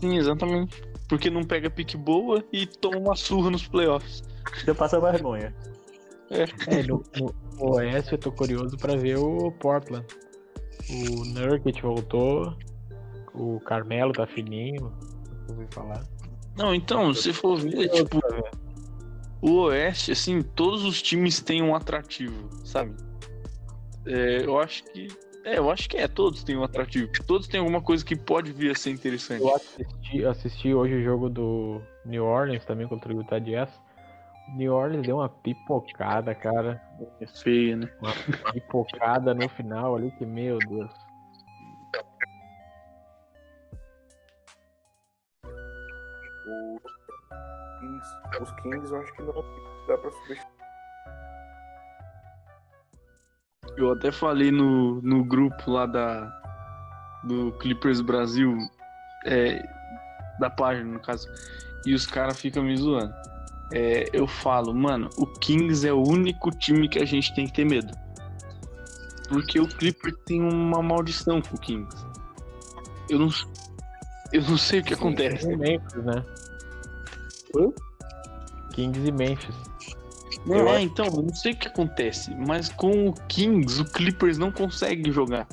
Sim, 0.00 0.16
exatamente. 0.18 0.82
Porque 1.08 1.28
não 1.30 1.42
pega 1.42 1.68
pique 1.68 1.96
boa 1.96 2.44
e 2.52 2.66
toma 2.66 2.98
uma 2.98 3.16
surra 3.16 3.50
nos 3.50 3.66
playoffs. 3.66 4.22
Já 4.64 4.74
passa 4.74 5.00
vergonha. 5.00 5.54
É, 6.30 6.46
no, 6.86 7.02
no- 7.18 7.34
no 7.58 7.74
Oeste 7.76 8.12
eu 8.12 8.18
tô 8.18 8.30
curioso 8.32 8.76
pra 8.78 8.96
ver 8.96 9.16
o 9.18 9.50
Portland. 9.52 10.06
O 10.88 11.24
Nurkic 11.24 11.80
voltou, 11.80 12.56
o 13.34 13.60
Carmelo 13.60 14.12
tá 14.12 14.26
fininho, 14.26 14.92
ouvi 15.48 15.66
falar. 15.70 16.04
Não, 16.56 16.74
então, 16.74 17.12
se 17.12 17.32
for 17.32 17.58
ver, 17.58 17.88
tipo, 17.88 18.20
o 19.40 19.64
Oeste, 19.64 20.12
assim, 20.12 20.40
todos 20.40 20.84
os 20.84 21.02
times 21.02 21.40
têm 21.40 21.62
um 21.62 21.74
atrativo, 21.74 22.48
sabe? 22.64 22.94
É, 24.06 24.44
eu 24.44 24.58
acho 24.58 24.84
que. 24.84 25.08
É, 25.44 25.58
eu 25.58 25.70
acho 25.70 25.88
que 25.88 25.98
é, 25.98 26.08
todos 26.08 26.42
têm 26.42 26.56
um 26.56 26.64
atrativo. 26.64 27.10
Todos 27.26 27.46
têm 27.46 27.60
alguma 27.60 27.82
coisa 27.82 28.02
que 28.02 28.16
pode 28.16 28.52
vir 28.52 28.70
a 28.70 28.74
ser 28.74 28.90
interessante. 28.90 29.42
Eu 29.42 29.54
assisti, 29.54 30.24
assisti 30.24 30.74
hoje 30.74 30.94
o 30.94 31.02
jogo 31.02 31.28
do 31.28 31.82
New 32.06 32.24
Orleans 32.24 32.64
também 32.64 32.88
contra 32.88 33.12
o 33.12 33.16
Utah 33.18 33.38
Jazz. 33.38 33.70
New 34.48 34.72
Orleans 34.72 35.06
deu 35.06 35.16
uma 35.16 35.28
pipocada, 35.28 36.34
cara. 36.34 36.80
É 37.20 37.26
feio, 37.26 37.78
né? 37.78 37.90
Uma 38.00 38.52
pipocada 38.52 39.34
no 39.34 39.48
final 39.48 39.96
ali 39.96 40.10
que, 40.12 40.26
meu 40.26 40.58
Deus. 40.58 40.90
Os 48.40 48.50
Kings 48.62 48.92
eu 48.92 49.00
acho 49.00 49.12
que 49.14 49.22
não 49.22 49.32
dá 49.86 49.96
pra 49.98 50.10
subestimar. 50.10 50.54
Eu 53.76 53.92
até 53.92 54.12
falei 54.12 54.50
no, 54.50 55.00
no 55.02 55.24
grupo 55.24 55.70
lá 55.70 55.86
da 55.86 56.40
do 57.24 57.52
Clippers 57.52 58.00
Brasil, 58.02 58.56
é, 59.24 59.62
da 60.38 60.50
página, 60.50 60.92
no 60.92 61.00
caso, 61.00 61.26
e 61.86 61.94
os 61.94 62.06
caras 62.06 62.38
ficam 62.38 62.62
me 62.62 62.76
zoando. 62.76 63.14
É, 63.72 64.08
eu 64.12 64.26
falo, 64.26 64.74
mano, 64.74 65.08
o 65.16 65.26
Kings 65.26 65.86
é 65.86 65.92
o 65.92 66.02
único 66.02 66.50
time 66.50 66.88
que 66.88 66.98
a 66.98 67.04
gente 67.04 67.34
tem 67.34 67.46
que 67.46 67.52
ter 67.52 67.64
medo. 67.64 67.92
Porque 69.28 69.58
o 69.58 69.66
Clippers 69.66 70.14
tem 70.26 70.40
uma 70.42 70.82
maldição 70.82 71.40
com 71.40 71.56
o 71.56 71.58
Kings. 71.60 71.96
Eu 73.08 73.18
não, 73.18 73.28
eu 74.32 74.42
não 74.42 74.56
sei 74.58 74.80
o 74.80 74.84
que 74.84 74.94
acontece. 74.94 75.50
E 75.50 75.56
Memphis, 75.56 76.04
né? 76.04 76.24
Oi? 77.54 77.72
Kings 78.72 79.00
e 79.08 79.12
Memphis. 79.12 79.54
Não, 80.46 80.56
Eu 80.56 80.68
é, 80.68 80.72
acho- 80.76 80.84
então, 80.84 81.06
eu 81.06 81.22
não 81.22 81.34
sei 81.34 81.52
o 81.52 81.56
que 81.56 81.68
acontece, 81.68 82.34
mas 82.46 82.68
com 82.68 83.08
o 83.08 83.14
Kings, 83.28 83.80
o 83.80 83.84
Clippers 83.86 84.36
não 84.36 84.52
consegue 84.52 85.10
jogar. 85.10 85.48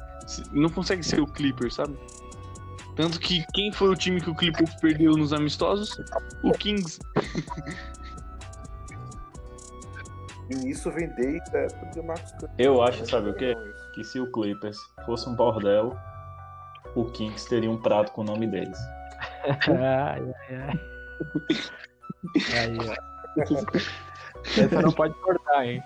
Não 0.51 0.69
consegue 0.69 1.03
ser 1.03 1.21
o 1.21 1.27
Clippers, 1.27 1.75
sabe? 1.75 1.97
Tanto 2.95 3.19
que 3.19 3.43
quem 3.53 3.71
foi 3.71 3.89
o 3.89 3.95
time 3.95 4.19
que 4.19 4.29
o 4.29 4.35
Clippers 4.35 4.75
perdeu 4.75 5.13
nos 5.13 5.31
amistosos? 5.33 5.97
O 6.43 6.51
Kings. 6.51 6.99
E 10.51 10.69
isso 10.69 10.91
vem 10.91 11.07
desde 11.09 11.55
a 11.55 11.61
época 11.61 11.85
do 11.95 12.03
Marcos 12.03 12.31
Cousins. 12.33 12.51
Eu 12.57 12.81
acho, 12.83 13.05
sabe 13.05 13.29
o 13.29 13.33
quê? 13.33 13.55
isso. 13.69 13.91
Que 13.93 14.03
se 14.03 14.19
o 14.19 14.31
Clippers 14.31 14.77
fosse 15.05 15.29
um 15.29 15.35
bordel, 15.35 15.97
o 16.95 17.05
Kings 17.05 17.47
teria 17.47 17.71
um 17.71 17.81
prato 17.81 18.11
com 18.11 18.21
o 18.21 18.25
nome 18.25 18.47
deles. 18.47 18.77
Ai, 19.67 20.21
ai, 20.49 20.55
ai. 20.55 20.79
Aí, 22.57 22.77
ó. 22.79 22.95
Essa 24.61 24.81
não 24.81 24.91
pode 24.91 25.13
cortar, 25.21 25.65
hein? 25.65 25.83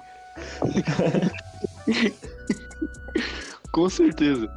Com 3.72 3.89
certeza. 3.89 4.49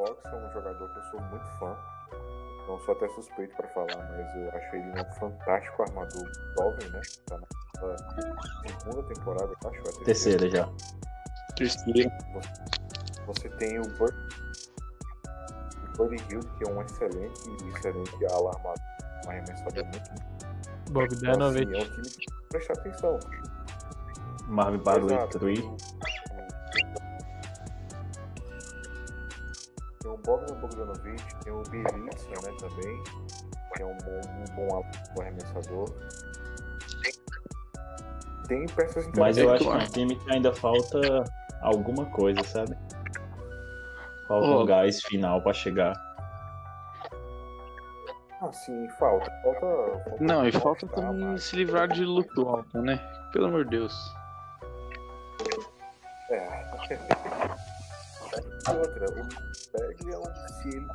Fox 0.00 0.24
é 0.24 0.34
um 0.34 0.52
jogador 0.52 0.88
que 0.88 0.98
eu 0.98 1.02
sou 1.04 1.20
muito 1.20 1.46
fã. 1.58 1.76
Não 2.66 2.78
sou 2.80 2.94
até 2.94 3.08
suspeito 3.08 3.54
pra 3.56 3.68
falar, 3.68 3.96
mas 3.96 4.34
eu 4.34 4.48
acho 4.50 4.76
ele 4.76 5.00
um 5.00 5.12
fantástico 5.14 5.82
armador 5.82 6.30
jovem, 6.58 6.90
né? 6.90 7.00
Tá 7.26 7.38
na 7.38 8.78
segunda 8.78 9.02
temporada, 9.02 9.52
eu 9.62 9.70
acho. 9.70 9.78
é 9.78 10.02
a 10.02 10.04
Terceira 10.04 10.50
já. 10.50 10.68
Terceiro. 11.56 12.10
Você 13.26 13.48
tem 13.50 13.78
o 13.78 13.82
Bud, 13.82 14.14
o 15.84 15.96
Buddy 15.98 16.16
Hill, 16.30 16.40
que 16.40 16.68
é 16.68 16.72
um 16.72 16.80
excelente, 16.80 17.40
excelente 17.68 18.26
ala 18.32 18.50
armador, 18.50 18.82
um 19.26 19.30
arremessador 19.30 19.84
muito 19.84 20.10
bom. 20.14 20.40
Então, 20.82 20.92
Bogdanovic. 20.92 21.76
assim, 21.76 21.82
é 21.82 21.84
um 21.84 21.90
time 21.90 22.08
que 22.08 22.16
tem 22.16 22.26
que 22.26 22.48
prestar 22.48 22.72
atenção. 22.72 23.20
Marvin 24.48 24.78
Bagley 24.78 25.14
Exato, 25.14 25.38
3. 25.38 25.60
Bogdan 30.24 30.54
Bogdanovic, 30.60 31.36
tem 31.44 31.52
o 31.52 31.62
Bielitsa, 31.70 32.28
né, 32.28 32.56
também, 32.58 33.02
que 33.74 33.82
é 33.82 33.86
um 33.86 33.96
bom, 33.98 34.20
um 34.26 34.68
bom 34.68 35.20
arremessador. 35.20 35.88
Tem 38.48 38.66
peças 38.66 39.06
Mas 39.16 39.38
eu 39.38 39.52
acho 39.52 39.64
que 39.64 39.70
um 39.70 39.78
time 39.86 40.16
que 40.16 40.32
ainda 40.32 40.52
falta 40.52 41.24
alguma 41.62 42.04
coisa, 42.06 42.42
sabe? 42.42 42.76
Falta 44.26 44.46
Ó. 44.46 44.62
um 44.62 44.66
gás 44.66 45.02
final 45.02 45.40
pra 45.42 45.52
chegar. 45.52 45.92
Ah, 48.42 48.52
sim, 48.52 48.88
falta. 48.98 49.30
Falta. 49.42 49.60
falta 49.60 50.24
Não, 50.24 50.48
e 50.48 50.52
falta 50.52 50.86
mostrar 50.86 51.06
também 51.06 51.26
mais. 51.26 51.44
se 51.44 51.56
livrar 51.56 51.88
de 51.88 52.04
Luke 52.04 52.40
Walton, 52.40 52.80
né? 52.80 52.98
Pelo 53.32 53.46
amor 53.46 53.64
de 53.64 53.70
Deus. 53.70 53.94
É. 56.30 56.70
Outra, 58.68 59.06
Bagley 59.72 60.14
é 60.14 60.18
um 60.18 60.24
se 60.24 60.68
ele 60.68 60.86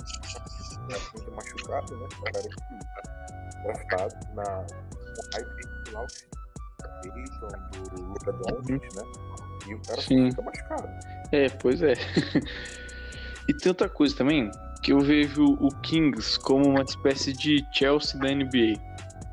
é 0.94 1.00
muito 1.14 1.32
machucado, 1.32 1.98
né? 1.98 2.08
O 2.20 2.24
cara 2.24 2.50
que 2.50 3.64
draftado 3.64 4.16
na 4.36 4.66
hype 5.34 5.92
lá 5.92 6.06
Peyton, 7.02 7.48
do 7.96 8.04
Luca 8.04 8.32
Doncic, 8.34 8.96
né? 8.96 9.04
E 9.68 9.74
o 9.74 9.82
cara 9.82 10.02
Sim. 10.02 10.30
fica 10.30 10.42
machucado. 10.42 10.90
É, 11.32 11.50
pois 11.50 11.82
é. 11.82 11.94
e 13.48 13.54
tem 13.54 13.70
outra 13.70 13.90
coisa 13.90 14.16
também, 14.16 14.52
que 14.82 14.94
eu 14.94 15.00
vejo 15.00 15.44
o 15.44 15.70
Kings 15.82 16.40
como 16.40 16.70
uma 16.70 16.84
espécie 16.84 17.34
de 17.34 17.66
Chelsea 17.72 18.20
da 18.20 18.30
NBA, 18.30 18.80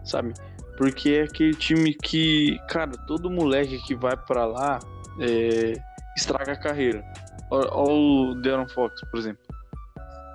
sabe? 0.04 0.32
Porque 0.76 1.10
é 1.10 1.22
aquele 1.22 1.54
time 1.54 1.94
que, 1.94 2.58
cara, 2.68 2.92
todo 3.06 3.30
moleque 3.30 3.78
que 3.82 3.94
vai 3.94 4.16
pra 4.16 4.46
lá 4.46 4.78
é, 5.20 5.74
estraga 6.16 6.52
a 6.52 6.56
carreira. 6.56 7.04
Olha 7.52 7.70
o 7.92 8.34
Deron 8.36 8.66
Fox, 8.68 9.00
por 9.10 9.18
exemplo. 9.18 9.42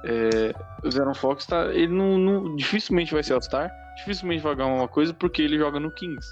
É, 0.03 0.53
o 0.85 0.89
Deron 0.89 1.15
Fox 1.15 1.45
tá, 1.47 1.65
ele 1.73 1.91
não, 1.93 2.17
não- 2.17 2.55
dificilmente 2.55 3.11
vai 3.13 3.23
ser 3.23 3.33
All-Star, 3.33 3.71
dificilmente 3.97 4.43
vai 4.43 4.55
ganhar 4.55 4.71
uma 4.71 4.87
coisa 4.87 5.13
porque 5.13 5.41
ele 5.41 5.57
joga 5.57 5.79
no 5.79 5.91
Kings. 5.91 6.27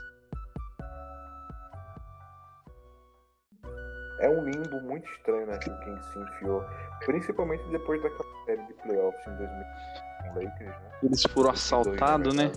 É 4.19 4.29
um 4.29 4.45
limbo 4.45 4.79
muito 4.81 5.09
estranho, 5.11 5.45
né? 5.47 5.57
Que 5.57 5.69
o 5.69 5.79
Kings 5.79 6.13
se 6.13 6.19
enfiou. 6.19 6.63
Principalmente 7.05 7.63
depois 7.69 8.01
daquela 8.01 8.45
série 8.45 8.63
de 8.65 8.73
playoffs 8.73 9.27
em 9.27 9.35
2000 9.35 9.49
com 10.21 10.29
o 10.29 10.43
Lakers, 10.43 10.69
né? 10.69 10.91
Eles 11.03 11.23
foram 11.23 11.49
assaltados, 11.51 12.33
né? 12.33 12.51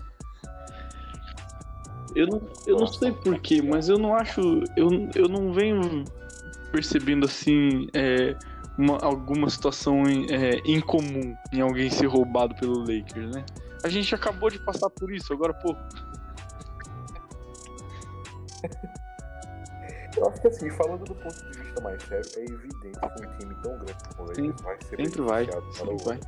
Eu 2.15 2.27
não, 2.27 2.43
eu 2.67 2.77
não 2.77 2.87
sei 2.87 3.13
porquê, 3.13 3.61
mas 3.61 3.89
eu 3.89 3.99
não 3.99 4.15
acho. 4.15 4.41
Eu, 4.77 4.89
eu 5.15 5.29
não 5.29 5.53
venho 5.53 6.05
percebendo 6.71 7.27
assim 7.27 7.89
é, 7.95 8.37
uma, 8.77 8.99
alguma 9.03 9.49
situação 9.51 10.03
é, 10.31 10.61
incomum 10.65 11.37
em 11.53 11.61
alguém 11.61 11.91
ser 11.91 12.07
roubado 12.07 12.55
pelo 12.55 12.79
Lakers, 12.81 13.35
né? 13.35 13.45
A 13.85 13.89
gente 13.89 14.15
acabou 14.15 14.51
de 14.51 14.59
passar 14.61 14.91
por 14.91 15.13
isso 15.13 15.33
agora 15.33 15.53
há 15.53 15.55
pouco. 15.55 15.81
Eu 20.17 20.29
acho 20.29 20.41
que 20.41 20.49
assim, 20.49 20.71
falando 20.71 21.05
do 21.05 21.15
ponto 21.15 21.53
de 21.53 21.59
vista 21.59 21.81
mais 21.81 22.03
sério, 22.03 22.29
é 22.37 22.45
evidente 22.45 22.99
que 22.99 23.27
um 23.27 23.39
time 23.39 23.55
tão 23.63 23.79
grande 23.79 23.95
como 24.17 24.31
o 24.31 24.35
Sim, 24.35 24.49
Lakers 24.49 24.63
vai 24.63 24.77
ser 24.83 24.97
Sempre 24.97 25.23
vai. 25.23 25.45
Sempre 25.73 25.95
o 25.95 25.99
vai. 25.99 26.21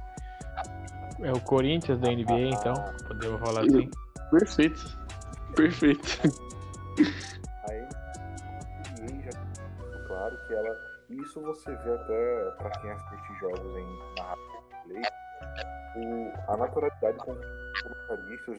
É 1.23 1.33
o 1.33 1.41
Corinthians 1.41 2.01
da 2.01 2.09
NBA, 2.11 2.51
então, 2.53 2.75
podemos 3.07 3.41
falar 3.41 3.63
assim. 3.63 3.91
Perfeito. 4.31 4.99
Perfeito. 5.55 6.21
Isso 11.11 11.41
você 11.41 11.75
vê 11.77 11.95
até 11.95 12.51
pra 12.59 12.71
quem 12.81 12.91
assiste 12.91 13.35
jogos 13.41 13.77
em 13.77 13.99
narração 14.17 14.63
play, 14.85 15.03
o, 15.97 16.33
a 16.53 16.57
naturalidade 16.57 17.19
com 17.19 17.33
os 17.33 17.83
comentaristas 18.09 18.59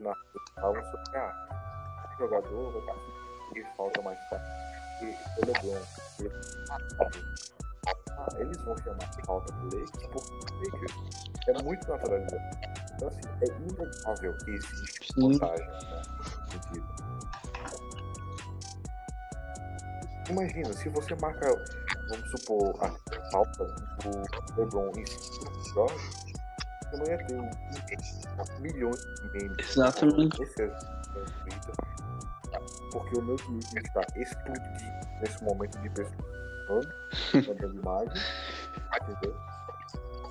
falam 0.56 0.84
sobre 0.84 1.18
ah, 1.18 2.08
o 2.14 2.18
jogador 2.20 2.72
vai 2.86 2.96
conseguir 2.96 3.68
falta 3.78 4.02
mais 4.02 4.20
fácil 4.30 4.46
porque 5.00 5.16
o 5.38 5.46
LeBron. 5.46 5.82
ele- 6.20 6.32
Ah, 8.18 8.28
eles 8.38 8.58
vão 8.64 8.78
chamar 8.78 8.98
de 9.10 9.26
falta 9.26 9.52
do 9.54 9.64
Lakers 9.78 10.08
porque 10.08 10.54
Lakers 10.66 10.94
é 11.48 11.64
muito 11.64 11.88
naturalizado. 11.90 12.44
Então 12.96 13.08
assim, 13.08 13.22
é 13.42 13.46
inegável 13.48 14.38
que 14.40 14.52
existe 14.52 15.14
vantagem 15.20 15.68
né, 15.68 16.02
nesse 16.20 16.52
sentido. 16.52 16.88
Imagina, 20.30 20.72
se 20.74 20.90
você 20.90 21.16
marca, 21.16 21.48
vamos 22.12 22.32
supor, 22.32 22.76
a 22.84 23.32
falta 23.32 23.66
do 23.66 24.62
LeBron 24.62 24.92
em 24.98 25.06
Jorge, 25.74 25.96
você 26.92 26.98
não 26.98 27.06
ia 27.06 27.18
ter 27.26 27.36
um, 27.40 28.62
milhões 28.62 29.02
de 29.02 29.32
memes. 29.34 29.70
Exatamente. 29.70 30.38
Twitter. 30.38 30.74
Porque 32.92 33.18
o 33.18 33.22
meu 33.22 33.36
Twitter 33.38 33.84
está 33.84 34.02
explodindo 34.18 35.20
nesse 35.22 35.44
momento 35.44 35.80
de 35.80 35.90
pessoas 35.90 36.88
mandando 37.48 37.80
imagem. 37.80 38.24
Entendeu? 39.02 39.36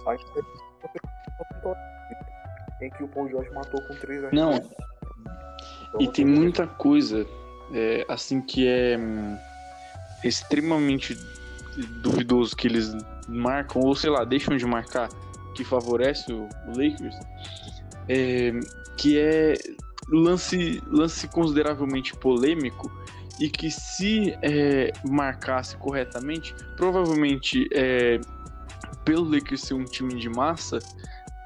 Aí 0.07 0.18
em 2.83 2.91
que 2.91 3.05
o 3.05 3.09
Paul 3.09 3.28
George 3.28 3.51
matou 3.51 3.81
com 3.83 3.95
três 3.97 4.22
Não, 4.33 4.51
arremessos. 4.51 4.72
Então, 5.89 6.01
E 6.01 6.12
tem 6.12 6.24
muita 6.24 6.66
coisa, 6.66 7.26
é, 7.74 8.05
assim, 8.09 8.41
que 8.41 8.66
é 8.66 8.97
hum, 8.97 9.37
extremamente 10.24 11.14
duvidoso 12.03 12.57
que 12.57 12.66
eles 12.68 12.95
marcam, 13.29 13.83
ou 13.83 13.95
sei 13.95 14.11
lá, 14.11 14.25
deixam 14.25 14.57
de 14.57 14.66
marcar, 14.66 15.09
que 15.55 15.64
favorece 15.64 16.33
o, 16.33 16.49
o 16.66 16.68
Lakers, 16.68 17.16
é, 18.09 18.53
que 18.97 19.18
é 19.18 19.55
lance, 20.09 20.83
lance 20.87 21.29
consideravelmente 21.29 22.14
polêmico 22.16 22.91
e 23.41 23.49
que 23.49 23.71
se 23.71 24.37
é, 24.43 24.93
marcasse 25.09 25.77
corretamente, 25.77 26.55
provavelmente 26.77 27.68
é, 27.73 28.21
pelo 29.05 29.25
Lakers 29.25 29.62
ser 29.62 29.75
um 29.75 29.85
time 29.85 30.14
de 30.14 30.29
massa, 30.29 30.79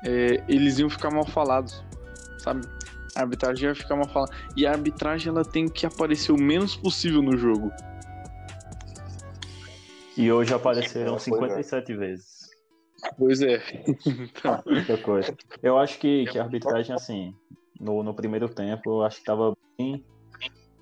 é, 0.05 0.43
eles 0.49 0.79
iam 0.79 0.91
ficar 0.91 1.11
mal 1.11 1.27
falados, 1.27 1.83
sabe? 2.39 2.67
A 3.15 3.21
arbitragem 3.21 3.69
ia 3.69 3.75
ficar 3.75 3.95
mal 3.95 4.09
falada. 4.09 4.33
E 4.57 4.67
a 4.67 4.73
arbitragem 4.73 5.29
ela 5.29 5.45
tem 5.45 5.69
que 5.69 5.87
aparecer 5.87 6.33
o 6.33 6.37
menos 6.37 6.77
possível 6.77 7.23
no 7.23 7.37
jogo. 7.37 7.73
E 10.17 10.31
hoje 10.31 10.55
apareceram 10.55 11.13
Pois 11.13 11.27
é. 11.27 11.31
57 11.31 11.95
vezes. 11.95 12.51
Pois 13.19 13.43
é. 13.43 13.61
então, 14.07 14.63
Muita 14.67 14.97
coisa. 14.99 15.37
Eu 15.63 15.79
acho 15.79 15.99
que, 15.99 16.25
que 16.27 16.39
a 16.39 16.43
arbitragem, 16.43 16.95
assim, 16.95 17.35
no, 17.81 18.03
no 18.03 18.15
primeiro 18.15 18.49
tempo, 18.49 18.91
eu 18.91 19.03
acho 19.03 19.19
que 19.19 19.25
tava 19.25 19.57
bem 19.77 20.05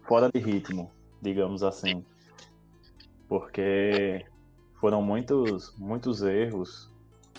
fora 0.07 0.31
de 0.31 0.39
ritmo, 0.39 0.91
digamos 1.21 1.63
assim. 1.63 2.05
Porque 3.29 4.25
foram 4.81 5.03
muitos, 5.03 5.75
muitos 5.79 6.23
erros. 6.23 6.91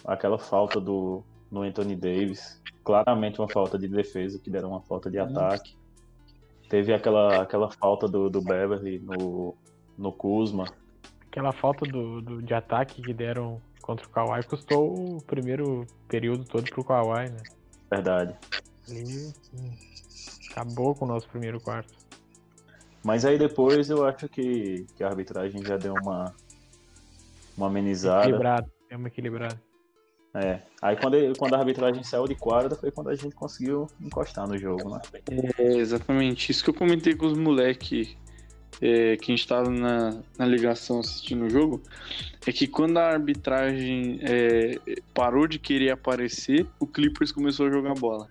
Aquela 0.05 0.37
falta 0.37 0.81
do 0.81 1.23
no 1.51 1.61
Anthony 1.61 1.95
Davis, 1.95 2.59
claramente 2.83 3.39
uma 3.39 3.47
falta 3.47 3.77
de 3.77 3.87
defesa, 3.87 4.39
que 4.39 4.49
deram 4.49 4.69
uma 4.69 4.81
falta 4.81 5.09
de 5.09 5.19
ataque. 5.19 5.77
Teve 6.67 6.91
aquela, 6.91 7.43
aquela 7.43 7.69
falta 7.69 8.07
do, 8.07 8.27
do 8.27 8.41
Beverly 8.41 8.97
no, 8.99 9.55
no 9.95 10.11
Kuzma. 10.11 10.65
Aquela 11.33 11.51
falta 11.51 11.83
do, 11.83 12.21
do- 12.21 12.43
de 12.43 12.53
ataque 12.53 13.01
que 13.01 13.11
deram 13.11 13.59
contra 13.81 14.05
o 14.05 14.09
Kawhi 14.11 14.43
custou 14.43 15.17
o 15.17 15.21
primeiro 15.23 15.87
período 16.07 16.45
todo 16.45 16.69
pro 16.69 16.83
Kawhi, 16.83 17.31
né? 17.31 17.41
Verdade. 17.89 18.35
Ele 18.87 19.33
hum, 19.51 19.71
acabou 20.51 20.93
com 20.93 21.05
o 21.05 21.07
nosso 21.07 21.27
primeiro 21.27 21.59
quarto. 21.59 21.91
Mas 23.03 23.25
aí 23.25 23.39
depois 23.39 23.89
eu 23.89 24.05
acho 24.05 24.29
que, 24.29 24.85
que 24.95 25.03
a 25.03 25.07
arbitragem 25.07 25.65
já 25.65 25.75
deu 25.75 25.95
uma, 25.95 26.35
uma 27.57 27.65
amenizada. 27.65 28.25
Equilibrado, 28.25 28.71
é 28.91 28.95
uma 28.95 29.07
equilibrada. 29.07 29.59
É. 30.35 30.59
Aí 30.83 30.95
quando, 30.95 31.17
quando 31.39 31.55
a 31.55 31.57
arbitragem 31.57 32.03
saiu 32.03 32.27
de 32.27 32.35
quadra 32.35 32.75
foi 32.75 32.91
quando 32.91 33.09
a 33.09 33.15
gente 33.15 33.33
conseguiu 33.33 33.87
encostar 33.99 34.47
no 34.47 34.55
jogo, 34.55 34.87
né? 34.87 35.01
é 35.57 35.77
exatamente 35.77 36.51
isso 36.51 36.63
que 36.63 36.69
eu 36.69 36.75
comentei 36.75 37.15
com 37.15 37.25
os 37.25 37.35
moleques 37.35 38.15
é, 38.85 39.15
que 39.15 39.31
a 39.31 39.35
gente 39.35 39.47
tava 39.47 39.69
na, 39.69 40.21
na 40.37 40.45
ligação 40.45 40.99
assistindo 40.99 41.45
o 41.45 41.49
jogo. 41.49 41.81
É 42.45 42.51
que 42.51 42.67
quando 42.67 42.97
a 42.97 43.07
arbitragem 43.13 44.19
é, 44.21 44.77
parou 45.13 45.47
de 45.47 45.57
querer 45.57 45.91
aparecer, 45.91 46.67
o 46.81 46.85
Clippers 46.85 47.31
começou 47.31 47.67
a 47.67 47.71
jogar 47.71 47.93
bola. 47.93 48.27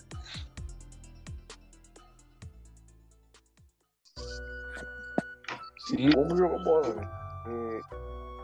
Sim, 5.89 6.11
como 6.13 6.37
jogou 6.37 6.63
bola, 6.63 6.95
né? 6.95 7.09
E, 7.49 7.81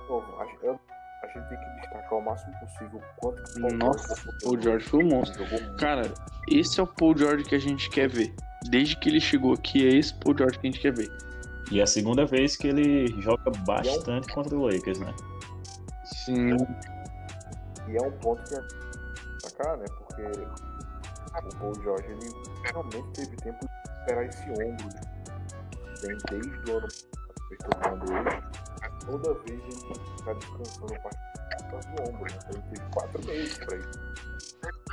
bom, 0.08 0.22
a, 0.40 0.66
eu- 0.66 0.80
a 1.22 1.26
gente 1.26 1.48
tem 1.48 1.58
que 1.58 1.80
destacar 1.82 2.14
o 2.18 2.24
máximo 2.24 2.52
possível 2.58 3.02
quanto 3.18 3.42
que 3.52 3.60
o 3.60 3.76
Nossa, 3.76 4.14
George 4.14 4.28
o 4.28 4.44
Paul 4.44 4.62
George 4.62 4.86
foi 4.86 5.04
um 5.04 5.08
monstro. 5.08 5.44
Cara, 5.76 6.14
esse 6.50 6.80
é 6.80 6.82
o 6.82 6.86
Paul 6.86 7.16
George 7.16 7.44
que 7.44 7.54
a 7.54 7.58
gente 7.60 7.90
quer 7.90 8.08
ver. 8.08 8.34
Desde 8.70 8.96
que 8.96 9.08
ele 9.10 9.20
chegou 9.20 9.52
aqui, 9.52 9.86
é 9.86 9.98
esse 9.98 10.14
Paul 10.14 10.36
George 10.36 10.58
que 10.58 10.66
a 10.66 10.70
gente 10.70 10.80
quer 10.80 10.94
ver. 10.94 11.27
E 11.70 11.80
é 11.80 11.82
a 11.82 11.86
segunda 11.86 12.24
vez 12.24 12.56
que 12.56 12.68
ele 12.68 13.08
joga 13.20 13.50
bastante 13.66 14.32
contra 14.32 14.56
o 14.56 14.66
Lakers, 14.66 14.98
né? 15.00 15.14
Sim, 16.04 16.56
E 17.88 17.96
é 17.96 18.02
um 18.02 18.12
ponto 18.18 18.42
que 18.44 18.54
é 18.54 18.60
destacar, 19.42 19.76
né? 19.76 19.84
Porque 19.98 20.22
o 20.22 21.56
Paul 21.58 21.74
George 21.82 22.06
ele 22.06 22.30
realmente 22.64 23.08
teve 23.12 23.36
tempo 23.36 23.58
de 23.60 24.00
esperar 24.00 24.24
esse 24.24 24.50
ombro. 24.50 24.88
Vem 26.00 26.16
desde 26.30 26.72
o 26.72 26.76
ano 26.78 26.88
passado, 27.70 28.12
ele. 28.12 28.48
Toda 29.04 29.34
vez 29.34 29.60
ele 29.60 29.68
está 30.16 30.32
descansando 30.32 30.94
a 30.94 30.98
parte 31.00 31.88
do 31.88 32.02
ombro, 32.02 32.32
né? 32.32 32.38
Ele 32.50 32.62
teve 32.62 32.90
quatro 32.90 33.26
meses 33.26 33.58
pra 33.58 33.76
isso. 33.76 34.27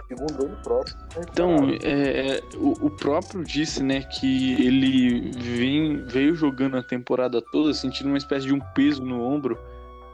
Segundo 0.08 0.44
ele 0.46 0.56
próprio. 0.64 0.96
tá 0.96 1.22
Então, 1.32 1.56
é, 1.82 2.36
é, 2.38 2.42
o, 2.56 2.88
o 2.88 2.90
próprio 2.92 3.44
disse, 3.44 3.82
né, 3.84 4.02
que 4.04 4.54
ele 4.64 5.32
vem, 5.32 6.04
veio 6.06 6.36
jogando 6.36 6.78
a 6.78 6.84
temporada 6.84 7.42
toda 7.52 7.74
sentindo 7.74 8.08
uma 8.10 8.18
espécie 8.18 8.46
de 8.46 8.54
um 8.54 8.60
peso 8.74 9.04
no 9.04 9.22
ombro 9.24 9.58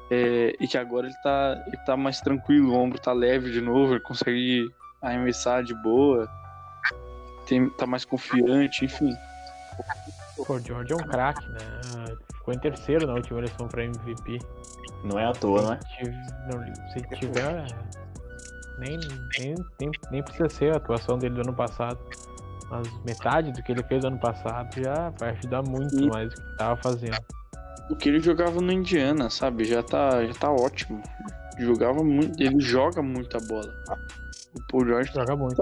É, 0.09 0.55
e 0.59 0.67
que 0.67 0.77
agora 0.77 1.07
ele 1.07 1.15
tá, 1.23 1.63
ele 1.67 1.77
tá 1.85 1.95
mais 1.97 2.19
tranquilo, 2.21 2.71
o 2.71 2.75
ombro 2.75 2.99
tá 2.99 3.11
leve 3.13 3.51
de 3.51 3.61
novo, 3.61 3.93
ele 3.93 3.99
consegue 4.01 4.69
arremessar 5.01 5.63
de 5.63 5.73
boa, 5.73 6.29
tem, 7.47 7.69
tá 7.71 7.85
mais 7.87 8.05
confiante, 8.05 8.85
enfim. 8.85 9.13
Pô, 10.45 10.53
o 10.55 10.59
George 10.59 10.91
é 10.93 10.95
um 10.95 10.99
craque, 10.99 11.47
né? 11.49 11.59
Ficou 12.35 12.53
em 12.53 12.59
terceiro 12.59 13.07
na 13.07 13.13
última 13.13 13.39
eleição 13.39 13.67
pra 13.67 13.83
MVP. 13.85 14.39
Não 15.03 15.17
é 15.19 15.25
à 15.25 15.31
toa, 15.33 15.71
né? 15.71 15.79
Se 15.81 15.97
tiv- 15.97 16.15
não- 16.47 16.89
Se 16.91 17.01
tiver. 17.17 17.65
Nem, 18.80 18.97
nem, 19.39 19.55
nem, 19.80 19.91
nem 20.11 20.24
precisa 20.24 20.49
ser 20.49 20.74
a 20.74 20.78
atuação 20.78 21.17
dele 21.17 21.36
do 21.36 21.41
ano 21.41 21.53
passado. 21.53 21.99
Mas 22.69 22.88
metade 23.03 23.51
do 23.51 23.61
que 23.61 23.72
ele 23.72 23.84
fez 23.84 24.03
ano 24.05 24.17
passado 24.19 24.82
já 24.82 25.09
vai 25.19 25.32
ajudar 25.32 25.61
muito 25.61 25.95
E- 25.99 26.09
mais 26.09 26.30
do 26.30 26.36
que 26.36 26.41
ele 26.41 26.57
tava 26.57 26.82
fazendo. 26.82 27.17
O 27.89 27.95
que 27.95 28.07
ele 28.09 28.19
jogava 28.22 28.61
no 28.61 28.72
Indiana, 28.72 29.30
sabe? 29.30 29.65
Já 29.65 29.84
tá, 29.84 30.24
já 30.26 30.34
tá 30.34 30.49
ótimo. 30.49 31.01
Jogava 31.59 32.01
muito, 32.03 32.41
ele 32.41 32.59
joga 32.61 33.01
muita 33.01 33.38
bola. 33.47 33.74
O 34.55 34.67
Paul 34.72 34.86
George 34.88 35.11
Joga 35.13 35.36
muito. 35.36 35.61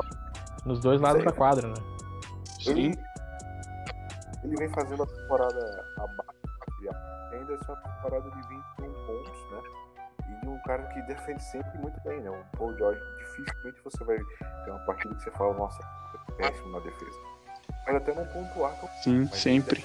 Nos 0.66 0.80
dois 0.82 1.02
lados 1.02 1.22
Sim. 1.22 1.26
da 1.26 1.32
quadra, 1.32 1.68
né? 1.68 1.74
sim. 2.62 2.94
Ele 4.44 4.56
vem 4.58 4.70
fazendo 4.70 5.04
a 5.04 5.08
temporada 5.08 5.86
abaixo 5.98 6.40
ainda 7.34 7.54
essa 7.54 7.76
temporada 7.76 8.30
de 8.32 8.42
21 8.48 8.94
pontos? 9.06 9.32
E 10.44 10.48
um 10.48 10.60
cara 10.60 10.84
que 10.88 11.02
defende 11.04 11.44
sempre 11.44 11.78
muito 11.80 12.00
bem, 12.04 12.22
né? 12.22 12.30
O 12.30 12.58
Paul 12.58 12.76
George, 12.78 13.02
dificilmente 13.20 13.80
você 13.84 14.04
vai 14.04 14.18
ter 14.18 14.72
uma 14.72 14.80
partida 14.80 15.16
que 15.16 15.24
você 15.24 15.32
fala, 15.32 15.54
nossa, 15.56 15.80
é 16.14 16.32
péssimo 16.34 16.72
na 16.72 16.80
defesa. 16.80 17.18
Pode 17.86 17.98
até 17.98 18.14
não 18.14 18.26
pontuar, 18.26 18.74
Sim, 19.04 19.28
mas 19.30 19.40
sempre. 19.40 19.84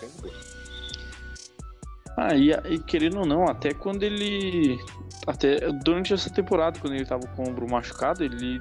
Ah, 2.16 2.34
e, 2.34 2.50
e 2.50 2.78
querendo 2.78 3.20
ou 3.20 3.26
não, 3.26 3.48
até 3.48 3.74
quando 3.74 4.02
ele. 4.02 4.78
Até 5.26 5.72
durante 5.82 6.12
essa 6.12 6.30
temporada, 6.30 6.78
quando 6.78 6.94
ele 6.94 7.07
tava 7.07 7.26
com 7.28 7.44
o 7.44 7.48
ombro 7.48 7.68
machucado, 7.68 8.22
ele 8.22 8.61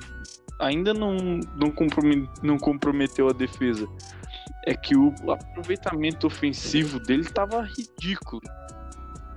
ainda 0.60 0.94
não, 0.94 1.16
não, 1.16 1.72
não 2.42 2.58
comprometeu 2.58 3.30
a 3.30 3.34
defesa. 3.34 3.88
É 4.66 4.74
que 4.74 4.96
o 4.96 5.14
aproveitamento 5.30 6.26
ofensivo 6.26 7.00
dele 7.00 7.26
tava 7.26 7.62
ridículo. 7.62 8.42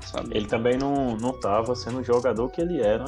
Sabe? 0.07 0.36
Ele 0.36 0.46
também 0.46 0.78
não, 0.78 1.16
não 1.16 1.32
tava 1.38 1.74
sendo 1.74 1.98
o 2.00 2.04
jogador 2.04 2.48
que 2.50 2.61
ele 2.61 2.80
era. 2.80 3.04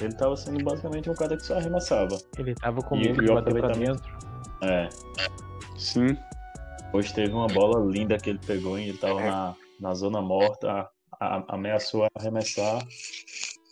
Ele 0.00 0.14
tava 0.14 0.36
sendo 0.36 0.62
basicamente 0.62 1.10
um 1.10 1.14
cara 1.14 1.36
que 1.36 1.42
só 1.44 1.56
arremessava. 1.56 2.16
Ele 2.38 2.54
tava 2.54 2.80
com 2.82 2.96
E- 2.96 3.00
medo 3.08 3.22
de 3.24 3.30
o 3.30 3.34
bater 3.34 3.54
pra 3.54 3.66
aproveitamento. 3.66 4.02
dentro. 4.02 4.28
É. 4.62 4.88
Sim. 5.76 6.16
Hoje 6.92 7.12
teve 7.14 7.32
uma 7.32 7.46
bola 7.48 7.84
linda 7.90 8.16
que 8.18 8.30
ele 8.30 8.38
pegou 8.46 8.78
e 8.78 8.88
ele 8.90 8.98
tava 8.98 9.20
É. 9.20 9.30
na, 9.30 9.54
na 9.80 9.94
zona 9.94 10.20
morta, 10.20 10.70
a- 10.70 10.90
a- 11.20 11.44
ameaçou 11.48 12.06
arremessar, 12.14 12.80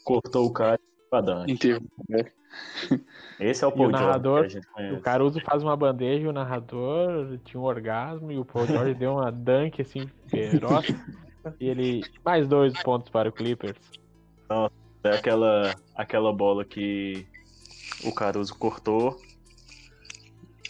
cortou 0.04 0.46
o 0.46 0.52
cara 0.52 0.76
e 0.82 1.10
pra 1.10 1.20
dunk. 1.20 1.52
Inteiro. 1.52 1.82
Esse 3.38 3.64
é 3.64 3.66
o 3.66 3.70
o 3.70 3.72
Paul 3.72 3.88
George 3.90 4.04
narrador, 4.06 4.40
que 4.40 4.46
a 4.46 4.48
gente 4.48 4.66
conhece. 4.68 4.94
O 4.96 5.00
Caruso 5.00 5.40
faz 5.42 5.62
uma 5.62 5.76
bandeja 5.76 6.24
e 6.24 6.28
o 6.28 6.32
narrador 6.32 7.38
tinha 7.44 7.60
um 7.60 7.64
orgasmo 7.64 8.32
e 8.32 8.38
o 8.38 8.44
Paul 8.44 8.66
George 8.66 8.94
deu 8.94 9.12
uma 9.12 9.30
dunk 9.30 9.80
assim 9.82 10.08
feroz. 10.28 10.86
E 11.60 11.68
ele. 11.68 12.02
Mais 12.24 12.48
dois 12.48 12.80
pontos 12.82 13.10
para 13.10 13.28
o 13.28 13.32
Clippers. 13.32 13.78
É 15.04 15.10
aquela, 15.10 15.74
aquela 15.94 16.32
bola 16.32 16.64
que 16.64 17.26
o 18.04 18.12
Caruso 18.12 18.54
cortou, 18.54 19.20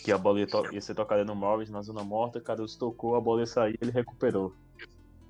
que 0.04 0.12
a 0.12 0.18
bola 0.18 0.40
ia, 0.40 0.46
ia 0.72 0.80
ser 0.80 0.94
tocada 0.94 1.24
no 1.24 1.34
Morris 1.34 1.70
na 1.70 1.82
zona 1.82 2.04
morta, 2.04 2.38
o 2.38 2.42
Caruso 2.42 2.78
tocou, 2.78 3.16
a 3.16 3.20
bola 3.20 3.40
ia 3.40 3.46
sair 3.46 3.78
ele 3.80 3.90
recuperou. 3.90 4.52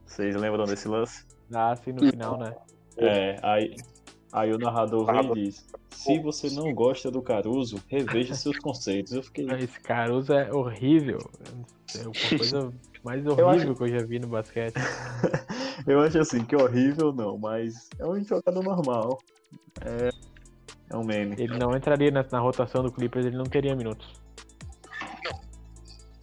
Vocês 0.04 0.34
lembram 0.36 0.64
desse 0.64 0.88
lance? 0.88 1.24
Dá 1.50 1.72
assim 1.72 1.92
no 1.92 2.00
final, 2.00 2.38
né? 2.38 2.54
É, 2.96 3.38
aí, 3.42 3.76
aí 4.32 4.52
o 4.52 4.58
narrador 4.58 5.06
vem 5.06 5.30
e 5.32 5.34
diz: 5.46 5.66
Se 5.90 6.18
você 6.18 6.50
não 6.50 6.72
gosta 6.72 7.10
do 7.10 7.22
Caruso, 7.22 7.82
reveja 7.88 8.34
seus 8.34 8.58
conceitos. 8.58 9.12
Eu 9.12 9.22
fiquei. 9.22 9.46
Esse 9.52 9.80
Caruso 9.80 10.32
é 10.32 10.52
horrível. 10.52 11.18
É 11.94 12.02
uma 12.02 12.38
coisa 12.38 12.72
mais 13.06 13.24
Eu 13.24 13.32
horrível 13.46 13.74
que 13.76 13.84
eu 13.84 13.88
já 13.88 14.04
vi 14.04 14.18
no 14.18 14.26
basquete. 14.26 14.74
Eu 15.86 16.00
acho 16.00 16.18
assim 16.18 16.44
que 16.44 16.56
horrível 16.56 17.12
não, 17.12 17.38
mas 17.38 17.88
é 18.00 18.04
um 18.04 18.22
jogador 18.24 18.64
normal. 18.64 19.22
É, 19.80 20.10
é 20.90 20.96
um 20.96 21.04
meme. 21.04 21.36
Ele 21.38 21.56
não 21.56 21.76
entraria 21.76 22.10
na, 22.10 22.26
na 22.32 22.40
rotação 22.40 22.82
do 22.82 22.90
Clippers, 22.90 23.26
ele 23.26 23.36
não 23.36 23.44
teria 23.44 23.76
minutos. 23.76 24.20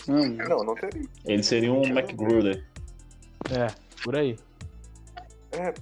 Não, 0.05 0.25
Não, 0.25 0.57
não 0.65 0.75
teria. 0.75 1.07
Ele 1.23 1.41
seria 1.43 1.71
um 1.71 1.85
McGruder. 1.85 2.65
É, 3.49 3.67
por 4.03 4.17
aí. 4.17 4.37
É, 5.53 5.73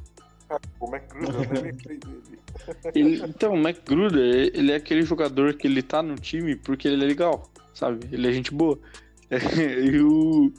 o 0.79 0.95
McGruder, 0.95 1.35
eu 1.35 1.53
nem 1.53 1.63
lembrei 1.63 1.97
dele. 1.97 2.39
Ele- 2.93 3.23
então, 3.27 3.53
o 3.53 3.57
McGruder, 3.57 4.51
ele 4.53 4.71
é 4.71 4.75
aquele 4.75 5.01
jogador 5.01 5.55
que 5.55 5.65
ele 5.65 5.81
tá 5.81 6.03
no 6.03 6.15
time 6.15 6.55
porque 6.55 6.87
ele 6.87 7.03
é 7.03 7.07
legal, 7.07 7.49
sabe? 7.73 8.07
Ele 8.11 8.27
é 8.27 8.31
gente 8.31 8.53
boa. 8.53 8.77
e 9.31 9.99
o, 10.01 10.51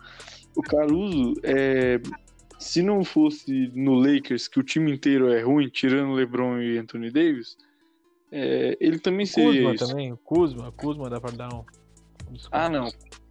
o 0.56 0.62
Caruso, 0.62 1.34
é, 1.42 2.00
se 2.58 2.82
não 2.82 3.04
fosse 3.04 3.70
no 3.74 3.94
Lakers, 3.94 4.48
que 4.48 4.60
o 4.60 4.62
time 4.62 4.92
inteiro 4.92 5.32
é 5.32 5.42
ruim, 5.42 5.68
tirando 5.68 6.12
LeBron 6.12 6.60
e 6.60 6.78
Anthony 6.78 7.10
Davis, 7.10 7.56
é, 8.30 8.76
ele 8.80 8.98
também 8.98 9.26
seria 9.26 9.52
Kuzma 9.52 9.74
isso. 9.74 9.86
também, 9.88 10.12
o 10.12 10.16
Kuzma, 10.16 10.72
Kuzma 10.72 11.10
dá 11.10 11.20
pra 11.20 11.30
dar 11.32 11.52
um. 11.52 11.64
desconto. 12.30 12.48
Ah, 12.52 12.68
não. 12.68 12.88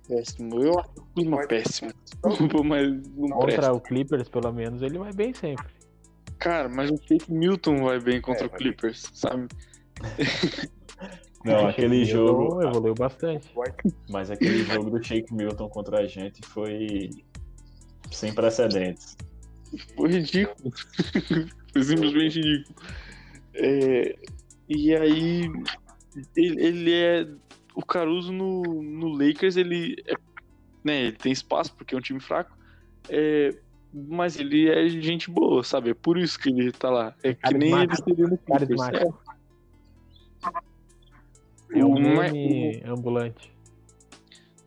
Péssimo. 0.07 0.63
Eu 0.63 0.79
acho 0.79 0.89
o 0.97 1.05
Kuzma 1.15 1.47
péssimo. 1.47 1.91
Desculpa, 2.25 2.63
mas 2.63 2.87
não 3.15 3.39
presta. 3.39 3.61
Contra 3.61 3.73
o 3.73 3.79
Clippers, 3.81 4.29
pelo 4.29 4.51
menos, 4.51 4.81
ele 4.81 4.97
vai 4.97 5.13
bem 5.13 5.33
sempre. 5.33 5.65
Cara, 6.37 6.67
mas 6.69 6.89
o 6.89 6.97
Shake 6.97 7.31
Milton 7.31 7.83
vai 7.83 7.99
bem 7.99 8.19
contra 8.19 8.45
É, 8.45 8.47
o 8.47 8.49
Clippers, 8.49 9.09
sabe? 9.13 9.47
Não, 11.43 11.67
aquele 11.67 12.05
Shake 12.05 12.11
jogo. 12.11 12.41
Milton 12.41 12.61
Evoluiu 12.69 12.95
bastante. 12.95 13.49
Mas 14.09 14.29
aquele 14.29 14.63
jogo 14.63 14.89
do 14.89 15.03
Shake 15.03 15.33
Milton 15.33 15.69
contra 15.69 15.99
a 15.99 16.07
gente 16.07 16.45
foi 16.47 17.09
sem 18.11 18.33
precedentes. 18.33 19.17
Foi 19.95 20.09
ridículo. 20.09 20.71
Foi 21.71 21.83
simplesmente 21.83 22.41
ridículo. 22.41 22.75
É, 23.53 24.15
e 24.67 24.95
aí, 24.95 25.51
ele, 26.35 26.65
ele 26.65 26.93
é. 26.93 27.27
O 27.73 27.85
Caruso 27.85 28.33
no, 28.33 28.61
no 28.83 29.07
Lakers, 29.07 29.55
ele, 29.55 29.95
é, 30.05 30.13
né, 30.83 31.03
ele 31.03 31.11
tem 31.13 31.31
espaço 31.31 31.73
porque 31.73 31.95
é 31.95 31.97
um 31.97 32.01
time 32.01 32.19
fraco. 32.19 32.51
é, 33.09 33.55
mas 33.93 34.39
ele 34.39 34.69
é 34.69 34.87
gente 34.87 35.29
boa, 35.29 35.63
sabe? 35.63 35.89
É 35.89 35.93
por 35.93 36.17
isso 36.17 36.39
que 36.39 36.49
ele 36.49 36.71
tá 36.71 36.89
lá. 36.89 37.15
É 37.23 37.33
que 37.33 37.53
nem 37.53 37.73
ele 37.73 37.95
seria 37.95 38.27
no 38.27 38.37
Clippers. 38.37 38.81
É. 41.73 41.79
É 41.79 41.85
um 41.85 41.93
O 41.95 42.15
Ma- 42.15 42.23
meme 42.29 42.83
ambulante. 42.85 43.51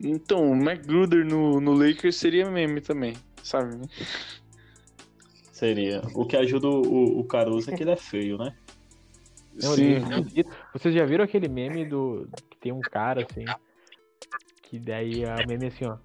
Então, 0.01 0.51
o 0.51 0.55
McGruder 0.55 1.25
no, 1.25 1.61
no 1.61 1.73
Lakers 1.73 2.17
seria 2.17 2.51
meme 2.51 2.81
também, 2.81 3.15
sabe? 3.43 3.77
Seria. 5.53 6.03
O 6.15 6.27
que 6.27 6.37
ajuda 6.37 6.69
o, 6.69 7.21
o 7.21 7.25
Caruso 7.25 7.71
é 7.71 7.77
que 7.77 7.83
ele 7.83 7.93
é 7.93 7.97
feio, 7.97 8.37
né? 8.39 8.55
Não, 9.63 9.73
ele 9.75 9.95
é 9.95 9.99
esquisito. 10.19 10.51
Vocês 10.73 10.95
já 10.95 11.05
viram 11.07 11.25
aquele 11.25 11.49
meme 11.49 11.85
do. 11.87 12.29
que 12.51 12.57
tem 12.59 12.73
um 12.73 12.81
cara 12.81 13.25
assim. 13.25 13.45
Que 14.63 14.79
daí 14.81 15.23
é 15.23 15.33
o 15.33 15.47
meme 15.49 15.67
assim, 15.69 15.85
ó. 15.87 15.97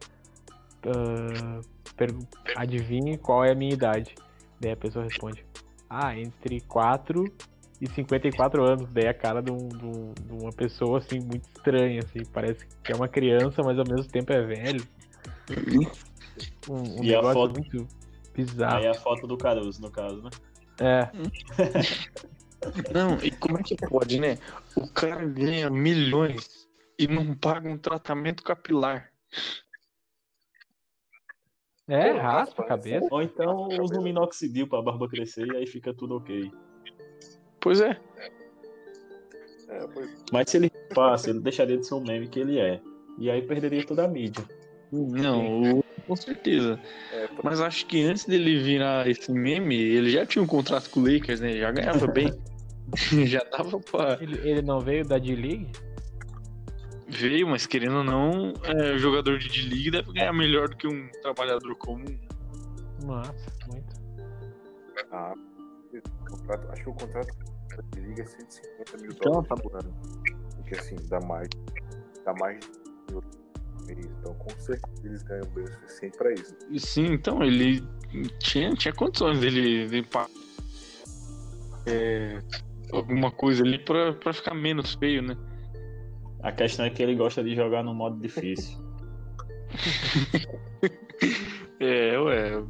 ah, 0.86 1.62
pergu- 1.98 2.28
adivinhe 2.56 3.18
qual 3.18 3.44
é 3.44 3.52
a 3.52 3.56
minha 3.56 3.74
idade. 3.74 4.14
Daí 4.62 4.72
a 4.74 4.78
pessoa 4.78 5.04
responde. 5.06 5.44
Ah, 5.90 6.16
entre 6.18 6.62
4 6.62 7.24
e 7.82 7.88
54 7.88 8.64
anos. 8.64 8.92
Daí 8.92 9.08
a 9.08 9.14
cara 9.14 9.42
de, 9.42 9.52
um- 9.52 9.68
de 9.70 9.86
um- 9.86 10.14
de 10.14 10.34
uma 10.34 10.52
pessoa 10.52 10.98
assim, 11.00 11.20
muito 11.20 11.48
estranha, 11.56 12.02
assim. 12.04 12.26
Parece 12.26 12.66
que 12.84 12.92
é 12.92 12.96
uma 12.96 13.08
criança, 13.08 13.62
mas 13.64 13.78
ao 13.80 13.86
mesmo 13.88 14.12
tempo 14.12 14.32
é 14.34 14.42
velho. 14.42 14.84
Um, 16.70 17.00
um 17.00 17.04
E 17.04 17.16
a 17.16 17.22
foto- 17.22 17.54
muito 17.54 17.88
bizarro. 18.36 18.78
Aí 18.78 18.88
a 18.88 18.94
foto 18.94 19.26
do 19.28 19.38
Caruso, 19.38 19.82
no 19.82 19.92
caso, 19.92 20.22
né? 20.22 20.30
É, 20.82 21.10
Não, 22.94 23.18
e 23.24 23.32
como 23.32 23.58
é 23.58 23.64
que 23.64 23.76
pode, 23.76 24.20
né? 24.20 24.38
O 24.76 24.88
cara 24.88 25.26
ganha 25.26 25.70
milhões 25.70 26.68
e 26.98 27.08
não 27.08 27.34
paga 27.36 27.70
um 27.70 27.78
tratamento 27.78 28.44
capilar. 28.44 29.12
é, 31.88 32.12
raspa 32.12 32.64
a 32.64 32.66
cabeça. 32.68 33.08
Ou 33.10 33.22
então 33.22 33.68
usa 33.82 33.98
um 34.00 34.04
minoxidil 34.04 34.68
pra 34.68 34.82
barba 34.82 35.08
crescer 35.10 35.48
e 35.48 35.56
aí 35.56 35.66
fica 35.66 35.94
tudo 35.94 36.18
ok. 36.18 36.52
Pois 37.62 37.82
é. 37.82 37.98
É, 39.70 39.88
pois, 39.94 40.10
Mas 40.32 40.50
se 40.50 40.58
ele 40.58 40.70
passa, 40.96 41.30
ele 41.30 41.40
deixaria 41.42 41.78
de 41.78 41.86
ser 41.86 41.94
o 41.94 42.00
meme 42.02 42.28
que 42.28 42.40
ele 42.40 42.58
é. 42.60 42.82
E 43.18 43.30
aí 43.30 43.42
perderia 43.42 43.86
toda 43.86 44.06
a 44.06 44.08
mídia. 44.08 44.44
Não, 44.92 45.80
o- 45.80 45.84
com 46.08 46.16
certeza. 46.16 46.80
é, 47.12 47.28
Mas 47.44 47.62
acho 47.62 47.86
que 47.86 48.02
antes 48.04 48.26
dele 48.26 48.60
virar 48.64 49.08
esse 49.08 49.32
meme, 49.32 49.76
ele 49.76 50.10
já 50.10 50.26
tinha 50.26 50.42
um 50.42 50.48
contrato 50.48 50.90
com 50.90 51.02
o 51.02 51.04
Lakers, 51.14 51.40
né? 51.40 51.56
Já 51.58 51.72
ganhava 51.72 52.08
bem. 52.08 52.34
já 53.28 53.44
dava 53.52 53.80
pra. 53.80 54.18
Ele, 54.20 54.38
ele 54.50 54.62
não 54.64 54.80
veio 54.80 55.06
da 55.06 55.20
D-League? 55.20 55.72
Veio, 57.08 57.48
mas 57.48 57.66
querendo 57.68 57.98
ou 57.98 58.04
não, 58.04 58.54
é, 58.64 58.98
jogador 58.98 59.38
de 59.38 59.50
D-League 59.50 59.92
deve 59.92 60.12
ganhar 60.14 60.34
melhor 60.34 60.70
do 60.70 60.78
que 60.78 60.88
um 60.88 61.10
trabalhador 61.22 61.76
comum. 61.76 62.18
Massa, 63.06 63.34
muito. 63.68 63.96
ah, 65.12 65.34
contrato, 66.30 66.72
acho 66.72 66.84
que 66.84 66.90
o 66.90 66.94
contrato 66.94 67.38
da 67.94 68.00
liga 68.00 68.24
é 68.24 68.26
150 68.26 68.98
mil 68.98 69.12
Então, 69.12 69.32
dólares 69.32 69.50
tá 69.50 69.56
por 69.56 69.76
ano. 69.76 69.94
Porque 70.56 70.76
assim, 70.76 70.96
dá 71.08 71.20
mais. 71.22 71.50
Dá 72.26 72.34
mais 72.40 72.60
de 72.60 73.14
mil. 73.14 73.24
Então 74.20 74.34
com 74.36 74.50
certeza 74.60 75.08
eles 75.08 75.24
ganham 75.24 75.48
bem 75.50 75.64
o 75.64 75.68
suficiente 75.68 76.18
pra 76.18 76.32
isso. 76.34 76.56
E 76.70 76.80
Sim, 76.80 77.06
então 77.14 77.42
ele 77.42 77.84
tinha, 78.40 78.72
tinha 78.74 78.94
condições 78.94 79.40
dele 79.40 79.88
limpar 79.88 80.28
é, 81.90 82.40
alguma 82.92 83.32
coisa 83.32 83.64
ali 83.64 83.80
pra, 83.80 84.14
pra 84.14 84.34
ficar 84.34 84.54
menos 84.54 84.94
feio, 84.96 85.22
né? 85.22 85.36
A 86.42 86.52
questão 86.52 86.86
é 86.86 86.90
que 86.90 87.02
ele 87.02 87.16
gosta 87.16 87.44
de 87.44 87.56
jogar 87.56 87.84
no 87.84 87.94
modo 87.94 88.20
difícil. 88.20 88.78
É, 91.82 92.20
ué, 92.20 92.62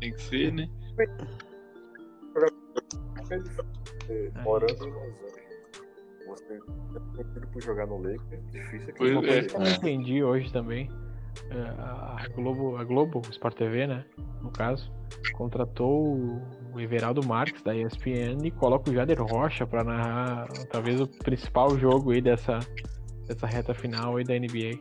tem 0.00 0.12
que 0.12 0.22
ser, 0.22 0.52
né? 0.52 0.68
É 3.30 3.38
difícil. 3.38 3.64
É, 4.08 4.30
morando 4.42 4.84
em 4.86 4.90
Los 6.28 6.42
Angeles, 6.42 6.62
você 7.14 7.40
por 7.52 7.62
jogar 7.62 7.86
no 7.86 7.98
Lakers, 7.98 8.22
é 8.32 8.36
difícil 8.50 8.88
aqui. 8.90 8.98
Pois 8.98 9.14
no 9.14 9.24
é. 9.24 9.26
Lakers. 9.42 9.54
Eu 9.54 9.60
não 9.60 9.68
entendi 9.70 10.22
hoje 10.24 10.52
também. 10.52 10.88
é, 11.50 11.60
A 11.80 12.26
Globo, 12.34 12.76
a 12.76 12.84
Globo, 12.84 13.20
o 13.26 13.30
Sport 13.30 13.56
TV, 13.56 13.86
né? 13.86 14.04
No 14.42 14.50
caso, 14.50 14.92
contratou 15.34 16.16
o 16.72 16.80
Everaldo 16.80 17.26
Marques 17.26 17.62
da 17.62 17.74
ESPN 17.74 18.44
e 18.44 18.50
coloca 18.50 18.90
o 18.90 18.94
Jader 18.94 19.20
Rocha 19.22 19.66
pra 19.66 19.82
narrar 19.82 20.46
talvez 20.70 21.00
o 21.00 21.06
principal 21.06 21.76
jogo 21.78 22.12
aí 22.12 22.20
dessa, 22.20 22.58
dessa 23.26 23.46
reta 23.46 23.74
final 23.74 24.16
aí 24.16 24.24
da 24.24 24.34
NBA. 24.34 24.78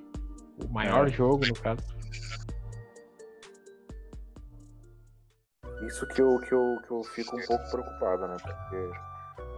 O 0.64 0.72
maior 0.72 1.08
É. 1.08 1.12
jogo, 1.12 1.46
no 1.48 1.54
caso. 1.56 1.82
Isso 5.82 6.06
que 6.08 6.22
eu, 6.22 6.40
que, 6.40 6.54
eu, 6.54 6.80
que 6.86 6.92
eu 6.92 7.04
fico 7.04 7.36
um 7.38 7.46
pouco 7.46 7.70
preocupado, 7.72 8.28
né? 8.28 8.38
Porque 8.42 8.92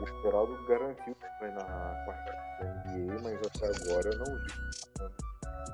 o 0.02 0.22
Geraldo 0.24 0.58
garantiu 0.68 1.16
que 1.16 1.28
vai 1.40 1.52
na 1.52 1.64
quarta 1.64 2.32
da 2.60 2.92
NBA, 2.92 3.22
mas 3.24 3.40
até 3.48 3.68
agora 3.92 4.10
eu 4.12 4.18
não 4.20 4.26
vi. 4.36 4.52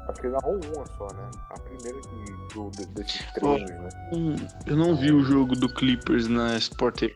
Acho 0.09 0.19
que 0.19 0.27
ele 0.27 0.33
narrou 0.33 0.59
uma 0.75 0.85
só, 0.97 1.07
né? 1.15 1.29
A 1.49 1.59
primeira 1.59 2.01
que, 2.01 2.53
do, 2.53 2.69
de- 2.71 2.85
desses 2.87 3.31
treinos, 3.31 3.69
né? 3.69 3.89
Hum, 4.11 4.35
Eu 4.65 4.75
não 4.75 4.95
vi 4.97 5.11
o 5.13 5.23
jogo 5.23 5.55
do 5.55 5.73
Clippers 5.73 6.27
na 6.27 6.57
Sport 6.57 6.99
TV. 6.99 7.15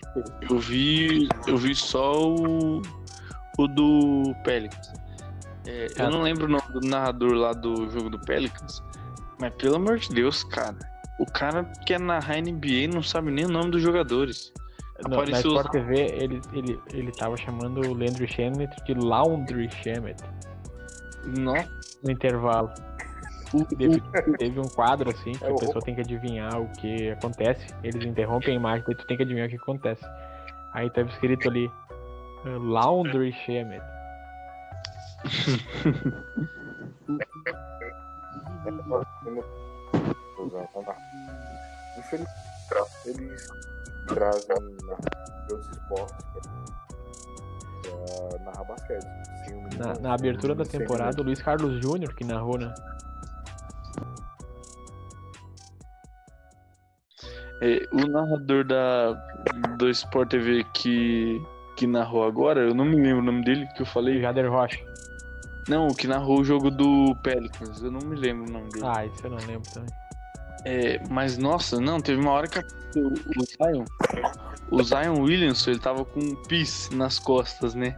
Eu 0.49 0.57
vi, 0.57 1.27
eu 1.47 1.57
vi 1.57 1.75
só 1.75 2.13
o, 2.23 2.81
o 3.57 3.67
do 3.67 4.33
Pelicans. 4.45 4.93
É, 5.65 5.87
eu 5.97 6.09
não 6.09 6.21
lembro 6.21 6.45
o 6.45 6.47
nome 6.49 6.63
do 6.71 6.79
narrador 6.79 7.33
lá 7.33 7.51
do 7.51 7.89
jogo 7.91 8.09
do 8.09 8.19
Pelicans, 8.21 8.81
mas 9.37 9.53
pelo 9.55 9.75
amor 9.75 9.97
de 9.99 10.07
Deus, 10.13 10.45
cara. 10.45 10.77
O 11.19 11.25
cara 11.25 11.63
quer 11.85 11.99
narrar 11.99 12.37
NBA 12.37 12.67
e 12.67 12.87
não 12.87 13.01
sabe 13.01 13.31
nem 13.31 13.45
o 13.45 13.49
nome 13.49 13.71
dos 13.71 13.81
jogadores. 13.81 14.53
No, 15.07 15.25
na 15.25 15.39
Sport 15.39 15.71
TV, 15.71 15.95
ele, 15.95 16.41
ele, 16.53 16.79
ele 16.91 17.11
tava 17.11 17.37
chamando 17.37 17.81
o 17.81 17.93
Landry 17.93 18.27
Shamet 18.27 18.75
de 18.83 18.95
Laundry 18.95 19.69
Shamet 19.69 20.19
Nossa, 21.23 21.69
no 22.03 22.11
intervalo. 22.11 22.71
Teve, 23.77 24.01
teve 24.37 24.59
um 24.59 24.67
quadro 24.67 25.11
assim 25.11 25.33
que 25.33 25.45
É, 25.45 25.49
a 25.49 25.55
pessoa 25.55 25.83
tem 25.83 25.95
que 25.95 26.01
adivinhar 26.01 26.59
o 26.59 26.67
que 26.73 27.11
acontece. 27.11 27.73
Eles 27.83 28.05
interrompem 28.05 28.53
a 28.53 28.57
imagem, 28.57 28.83
daí 28.87 28.95
tu 28.95 29.05
tem 29.05 29.17
que 29.17 29.23
adivinhar 29.23 29.47
o 29.47 29.49
que 29.49 29.57
acontece. 29.57 30.03
Aí 30.73 30.89
tava 30.89 31.09
escrito 31.09 31.47
ali 31.47 31.67
uh, 31.67 32.57
Laundry 32.59 33.31
Shamet. 33.31 33.83
Infelizmente, 41.97 42.31
eles 43.05 43.47
trazem 44.07 44.55
outros 44.55 45.69
esportes 45.69 46.25
pra, 46.33 46.41
pra 48.29 48.39
narrar 48.39 48.63
basquete. 48.63 49.05
Na, 49.77 49.93
na 49.99 50.13
abertura 50.13 50.53
da 50.53 50.65
temporada, 50.65 51.21
o 51.21 51.25
Luiz 51.25 51.41
Carlos 51.41 51.81
Júnior 51.81 52.13
que 52.13 52.23
narrou, 52.23 52.57
né? 52.57 52.73
é, 57.61 57.87
o 57.91 58.07
narrador 58.07 58.63
da 58.63 59.13
do 59.77 59.89
Sport 59.89 60.29
TV 60.29 60.63
que 60.73 61.41
que 61.75 61.85
narrou 61.85 62.23
agora, 62.23 62.61
eu 62.61 62.73
não 62.73 62.85
me 62.85 62.95
lembro 62.95 63.19
o 63.19 63.25
nome 63.25 63.43
dele 63.43 63.67
que 63.75 63.83
eu 63.83 63.85
falei. 63.85 64.19
Jader 64.19 64.51
Rocha. 64.51 64.83
Não, 65.67 65.87
o 65.87 65.95
que 65.95 66.07
narrou 66.07 66.39
o 66.39 66.43
jogo 66.43 66.71
do 66.71 67.15
Pelicans, 67.21 67.83
eu 67.83 67.91
não 67.91 67.99
me 68.01 68.15
lembro 68.15 68.49
o 68.49 68.51
nome 68.51 68.69
dele. 68.69 68.85
Ah, 68.87 69.05
isso 69.05 69.25
eu 69.25 69.29
não 69.29 69.37
lembro 69.45 69.69
também. 69.71 69.89
É, 70.67 70.99
mas 71.09 71.37
nossa, 71.37 71.79
não, 71.79 72.01
teve 72.01 72.19
uma 72.19 72.31
hora 72.31 72.45
que 72.45 72.59
o, 72.59 73.07
o 73.07 73.13
Zion, 73.45 73.85
o 74.69 74.83
Zion 74.83 75.21
Williamson, 75.21 75.71
ele 75.71 75.79
tava 75.79 76.03
com 76.03 76.19
um 76.19 76.35
pis 76.43 76.89
nas 76.91 77.19
costas, 77.19 77.73
né? 77.73 77.97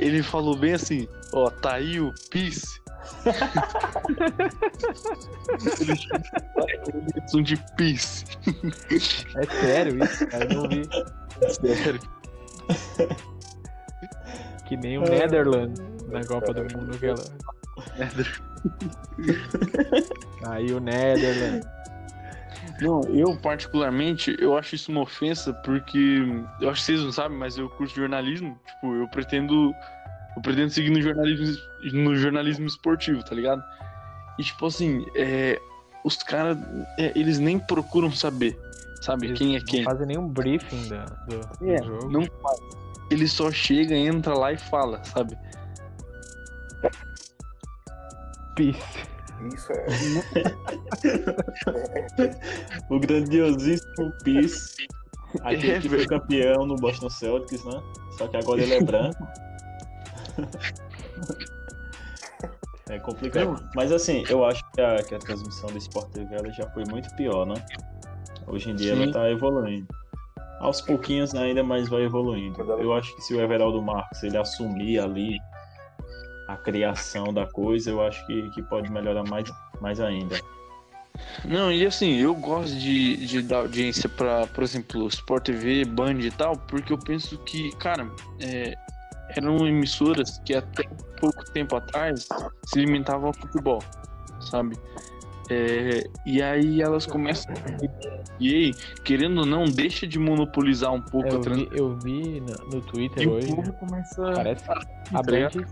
Ele 0.00 0.20
falou 0.20 0.56
bem 0.56 0.72
assim, 0.72 1.06
ó, 1.32 1.48
tá 1.48 1.74
aí 1.74 2.00
o 2.00 2.12
pis. 2.30 2.82
Williamson 6.92 7.42
de 7.42 7.56
pis. 7.76 8.24
É 9.36 9.44
sério 9.60 10.02
isso, 10.02 10.26
cara, 10.26 10.52
eu 10.52 10.62
não 10.62 10.68
vi. 10.68 10.82
Sério. 11.48 12.00
Que 14.66 14.76
nem 14.76 14.98
o 14.98 15.02
Netherlands 15.02 15.80
na 16.08 16.24
Copa 16.24 16.52
do 16.52 16.62
Mundo. 16.76 16.98
Aquela... 18.00 18.24
Aí 20.54 20.72
o 20.72 20.80
Netherlands. 20.80 21.66
Não, 22.80 23.02
eu 23.02 23.36
particularmente, 23.36 24.36
eu 24.40 24.56
acho 24.56 24.74
isso 24.74 24.90
uma 24.90 25.02
ofensa 25.02 25.52
porque 25.52 26.22
eu 26.60 26.70
acho 26.70 26.80
que 26.80 26.86
vocês 26.86 27.00
não 27.00 27.12
sabem, 27.12 27.36
mas 27.38 27.56
eu 27.56 27.68
curso 27.70 27.94
jornalismo, 27.94 28.58
tipo, 28.66 28.94
eu 28.94 29.06
pretendo 29.08 29.72
eu 30.36 30.42
pretendo 30.42 30.70
seguir 30.70 30.90
no 30.90 31.00
jornalismo 31.00 31.56
no 31.92 32.16
jornalismo 32.16 32.66
esportivo, 32.66 33.22
tá 33.22 33.34
ligado? 33.34 33.62
E 34.38 34.42
tipo 34.42 34.66
assim, 34.66 35.06
é, 35.14 35.60
os 36.04 36.16
caras, 36.16 36.58
é, 36.98 37.12
eles 37.14 37.38
nem 37.38 37.58
procuram 37.58 38.10
saber, 38.10 38.58
sabe, 39.02 39.26
Eles 39.28 39.38
quem 39.38 39.54
é 39.56 39.58
Não 39.60 39.66
quem. 39.66 39.84
fazem 39.84 40.06
nenhum 40.06 40.26
briefing 40.28 40.88
da, 40.88 41.04
do, 41.04 41.40
do 41.58 41.70
É, 41.70 41.82
jogo. 41.82 42.10
não 42.10 42.22
faz. 42.24 42.58
Ele 43.10 43.28
só 43.28 43.52
chega, 43.52 43.94
entra 43.94 44.34
lá 44.34 44.52
e 44.52 44.58
fala, 44.58 45.04
sabe? 45.04 45.36
Peace. 48.54 48.80
Isso 49.52 49.72
é. 49.72 49.86
O 52.90 52.98
grandiosíssimo 52.98 54.12
Peace. 54.24 54.74
Aquele 55.42 55.72
É, 55.72 55.80
que 55.80 55.88
foi 55.88 56.06
campeão 56.06 56.66
no 56.66 56.76
Boston 56.76 57.10
Celtics, 57.10 57.64
né? 57.64 57.82
Só 58.16 58.28
que 58.28 58.36
agora 58.36 58.62
ele 58.62 58.74
é 58.74 58.82
branco. 58.82 59.26
É 62.90 62.98
complicado. 62.98 63.66
Mas 63.74 63.90
assim, 63.90 64.24
eu 64.28 64.44
acho 64.44 64.62
que 64.72 64.80
a, 64.80 65.02
que 65.02 65.14
a 65.14 65.18
transmissão 65.18 65.70
do 65.70 65.78
Sport 65.78 66.10
TV 66.10 66.34
ela 66.34 66.50
já 66.50 66.68
foi 66.70 66.84
muito 66.84 67.08
pior, 67.16 67.46
né? 67.46 67.54
Hoje 68.46 68.70
em 68.70 68.76
dia 68.76 68.94
Sim. 68.94 69.04
ela 69.04 69.12
tá 69.12 69.30
evoluindo. 69.30 69.86
Aos 70.60 70.82
pouquinhos 70.82 71.34
ainda, 71.34 71.64
mas 71.64 71.88
vai 71.88 72.02
evoluindo. 72.02 72.60
Eu 72.62 72.92
acho 72.92 73.14
que 73.16 73.22
se 73.22 73.34
o 73.34 73.40
Everaldo 73.40 73.80
Marques 73.82 74.22
ele 74.22 74.36
assumir 74.36 74.98
ali 74.98 75.38
a 76.48 76.56
criação 76.56 77.32
da 77.32 77.46
coisa, 77.46 77.90
eu 77.90 78.02
acho 78.02 78.24
que, 78.26 78.50
que 78.50 78.62
pode 78.62 78.90
melhorar 78.90 79.24
mais, 79.28 79.50
mais 79.80 80.00
ainda. 80.00 80.36
Não, 81.44 81.70
e 81.70 81.86
assim, 81.86 82.16
eu 82.16 82.34
gosto 82.34 82.74
de, 82.74 83.24
de 83.26 83.42
dar 83.42 83.58
audiência 83.58 84.08
pra, 84.08 84.46
por 84.48 84.64
exemplo, 84.64 85.06
Sport 85.08 85.44
TV, 85.44 85.84
Band 85.84 86.18
e 86.20 86.30
tal, 86.30 86.56
porque 86.56 86.92
eu 86.92 86.98
penso 86.98 87.38
que, 87.38 87.70
cara, 87.76 88.10
é, 88.40 88.74
eram 89.36 89.66
emissoras 89.66 90.40
que 90.44 90.54
até 90.54 90.82
pouco 91.20 91.44
tempo 91.52 91.76
atrás 91.76 92.28
se 92.66 92.80
limitavam 92.80 93.28
ao 93.28 93.32
futebol, 93.34 93.82
sabe? 94.40 94.76
É, 95.50 96.02
e 96.24 96.42
aí 96.42 96.80
elas 96.80 97.04
começam 97.04 97.52
e 98.40 98.54
aí, 98.54 98.74
querendo 99.04 99.40
ou 99.40 99.46
não, 99.46 99.64
deixa 99.64 100.06
de 100.06 100.18
monopolizar 100.18 100.92
um 100.92 101.02
pouco 101.02 101.28
Eu 101.28 101.36
a 101.38 101.40
trans... 101.40 101.58
vi, 101.58 101.68
eu 101.72 101.98
vi 101.98 102.40
no, 102.40 102.70
no 102.70 102.80
Twitter 102.80 103.22
e 103.22 103.26
o 103.26 103.32
hoje. 103.32 103.54
povo 103.54 103.72
começa 103.74 104.32
Parece 104.32 104.64
a 104.70 105.20
ligado? 105.22 105.58
Band, 105.60 105.66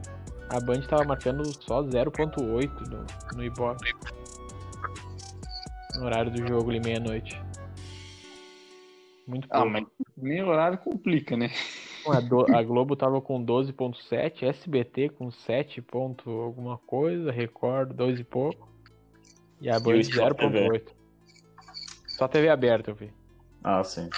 a 0.53 0.61
Band 0.61 0.83
tava 0.83 1.05
marcando 1.05 1.45
só 1.63 1.83
0.8 1.83 2.71
no, 2.89 3.37
no 3.37 3.45
Ibope. 3.45 3.95
No 5.97 6.05
horário 6.05 6.31
do 6.31 6.47
jogo 6.47 6.71
ali, 6.71 6.81
meia-noite. 6.81 7.41
Muito 9.27 9.47
Ah, 9.51 9.59
pouco. 9.63 9.71
mas 9.71 9.85
meio 10.17 10.49
horário 10.49 10.79
complica, 10.79 11.37
né? 11.37 11.51
A, 12.07 12.21
do- 12.21 12.45
a 12.55 12.63
Globo 12.63 12.95
tava 12.97 13.21
com 13.21 13.43
12.7, 13.45 14.43
SBT 14.43 15.11
com 15.11 15.31
7 15.31 15.81
ponto 15.81 16.29
alguma 16.29 16.77
coisa, 16.79 17.31
Record 17.31 17.93
2 17.95 18.21
e 18.21 18.25
pouco. 18.25 18.69
E 19.61 19.71
a 19.71 19.79
Band 19.79 19.95
o 19.95 20.01
Sport 20.01 20.37
TV? 20.37 20.69
0.8. 20.69 20.83
Só 22.09 22.29
TV 22.29 22.49
aberta 22.51 22.91
eu 22.91 22.95
vi. 22.95 23.11
Ah, 23.65 23.83
sim. 23.85 24.11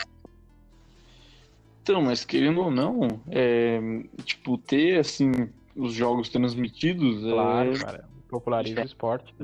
Então, 1.82 2.00
mas 2.00 2.24
querendo 2.24 2.60
ou 2.62 2.70
não, 2.70 3.20
é, 3.30 3.78
tipo, 4.24 4.56
ter 4.56 4.98
assim 4.98 5.30
os 5.76 5.94
jogos 5.94 6.28
transmitidos 6.28 7.22
Claro, 7.22 7.72
é, 7.72 7.78
cara. 7.78 8.08
Populariza 8.28 8.82
o 8.82 8.84
esporte. 8.84 9.34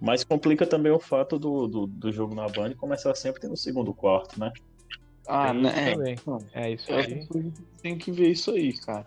Mas 0.00 0.24
complica 0.24 0.66
também 0.66 0.92
o 0.92 0.98
fato 0.98 1.38
do, 1.38 1.66
do, 1.66 1.86
do 1.86 2.12
jogo 2.12 2.34
na 2.34 2.48
Band 2.48 2.74
começar 2.74 3.14
sempre 3.14 3.46
no 3.46 3.56
segundo 3.56 3.92
quarto, 3.92 4.38
né? 4.38 4.52
Ah, 5.26 5.52
né? 5.52 5.70
é, 6.52 6.64
É 6.64 6.70
isso 6.72 6.90
é 6.90 6.96
aí. 6.96 7.26
tem 7.82 7.96
que 7.96 8.10
ver 8.10 8.30
isso 8.30 8.50
aí, 8.50 8.72
cara. 8.72 9.06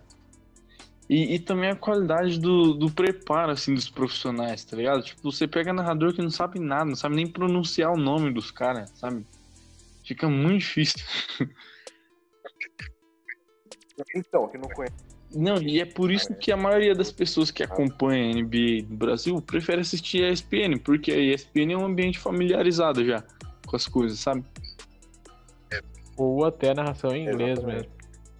E, 1.09 1.35
e 1.35 1.39
também 1.39 1.69
a 1.69 1.75
qualidade 1.75 2.39
do, 2.39 2.73
do 2.73 2.89
preparo, 2.89 3.51
assim, 3.51 3.73
dos 3.73 3.89
profissionais, 3.89 4.63
tá 4.63 4.77
ligado? 4.77 5.03
Tipo, 5.03 5.31
você 5.31 5.47
pega 5.47 5.73
narrador 5.73 6.13
que 6.13 6.21
não 6.21 6.31
sabe 6.31 6.59
nada, 6.59 6.85
não 6.85 6.95
sabe 6.95 7.15
nem 7.15 7.27
pronunciar 7.27 7.91
o 7.91 7.97
nome 7.97 8.31
dos 8.31 8.51
caras, 8.51 8.89
sabe? 8.95 9.25
Fica 10.03 10.29
muito 10.29 10.59
difícil. 10.59 11.05
Então, 14.15 14.47
que 14.47 14.57
não 14.57 14.69
conhece. 14.69 15.12
Não, 15.35 15.61
e 15.61 15.79
é 15.81 15.85
por 15.85 16.11
isso 16.11 16.33
que 16.35 16.51
a 16.51 16.57
maioria 16.57 16.93
das 16.93 17.11
pessoas 17.11 17.49
que 17.49 17.63
acompanham 17.63 18.31
a 18.31 18.41
NBA 18.41 18.87
no 18.87 18.95
Brasil 18.97 19.41
prefere 19.41 19.81
assistir 19.81 20.23
a 20.23 20.29
ESPN, 20.29 20.77
porque 20.83 21.11
a 21.11 21.17
ESPN 21.17 21.73
é 21.73 21.77
um 21.77 21.85
ambiente 21.85 22.19
familiarizado 22.19 23.03
já 23.03 23.23
com 23.65 23.75
as 23.75 23.87
coisas, 23.87 24.19
sabe? 24.19 24.43
Ou 26.15 26.45
até 26.45 26.73
narração 26.75 27.15
em 27.15 27.23
inglês 27.27 27.57
Exatamente. 27.57 27.89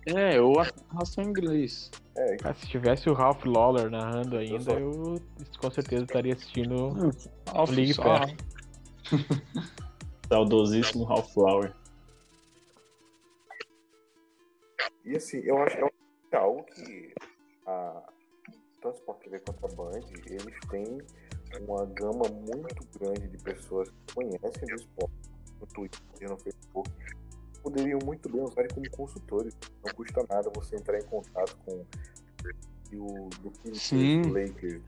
mesmo. 0.05 0.19
É, 0.19 0.39
ou 0.39 0.59
a 0.59 0.67
narração 0.91 1.23
em 1.23 1.27
inglês. 1.29 1.89
É, 2.15 2.35
Cara, 2.37 2.53
se 2.53 2.67
tivesse 2.67 3.09
o 3.09 3.13
Ralph 3.13 3.43
Lawler 3.45 3.89
narrando 3.89 4.37
ainda, 4.37 4.73
eu 4.73 5.19
com 5.59 5.71
certeza 5.71 6.03
estaria 6.03 6.33
assistindo 6.33 7.11
Alfa, 7.47 7.73
League 7.73 7.93
só- 7.95 8.03
Pass. 8.03 8.35
Saudosíssimo 10.29 11.05
Ralph 11.05 11.33
Flower. 11.33 11.73
E 15.05 15.15
assim, 15.15 15.39
eu 15.43 15.57
acho 15.63 15.75
que 15.77 15.83
é 16.35 16.39
algo 16.39 16.63
que 16.63 17.13
a, 17.65 18.03
tanto 18.81 18.97
Sport 18.99 19.23
TV 19.23 19.39
quanto 19.39 19.65
a 19.65 19.69
Band, 19.69 20.01
eles 20.25 20.59
têm 20.69 21.01
uma 21.61 21.85
gama 21.85 22.27
muito 22.29 22.99
grande 22.99 23.27
de 23.27 23.37
pessoas 23.37 23.89
que 23.89 24.15
conhecem 24.15 24.67
do 24.67 24.75
esporte 24.75 25.13
no 25.59 25.67
Twitter, 25.67 26.29
no 26.29 26.37
Facebook, 26.37 26.89
poderiam 27.61 27.99
muito 28.03 28.29
bem 28.29 28.41
usar 28.41 28.67
como 28.73 28.89
consultores. 28.91 29.55
Não 29.85 29.93
custa 29.93 30.25
nada 30.29 30.51
você 30.53 30.75
entrar 30.75 30.99
em 30.99 31.05
contato 31.05 31.55
com 31.65 31.85
o 32.95 33.29
do 33.29 33.49
do 33.51 34.33
Lakers, 34.33 34.81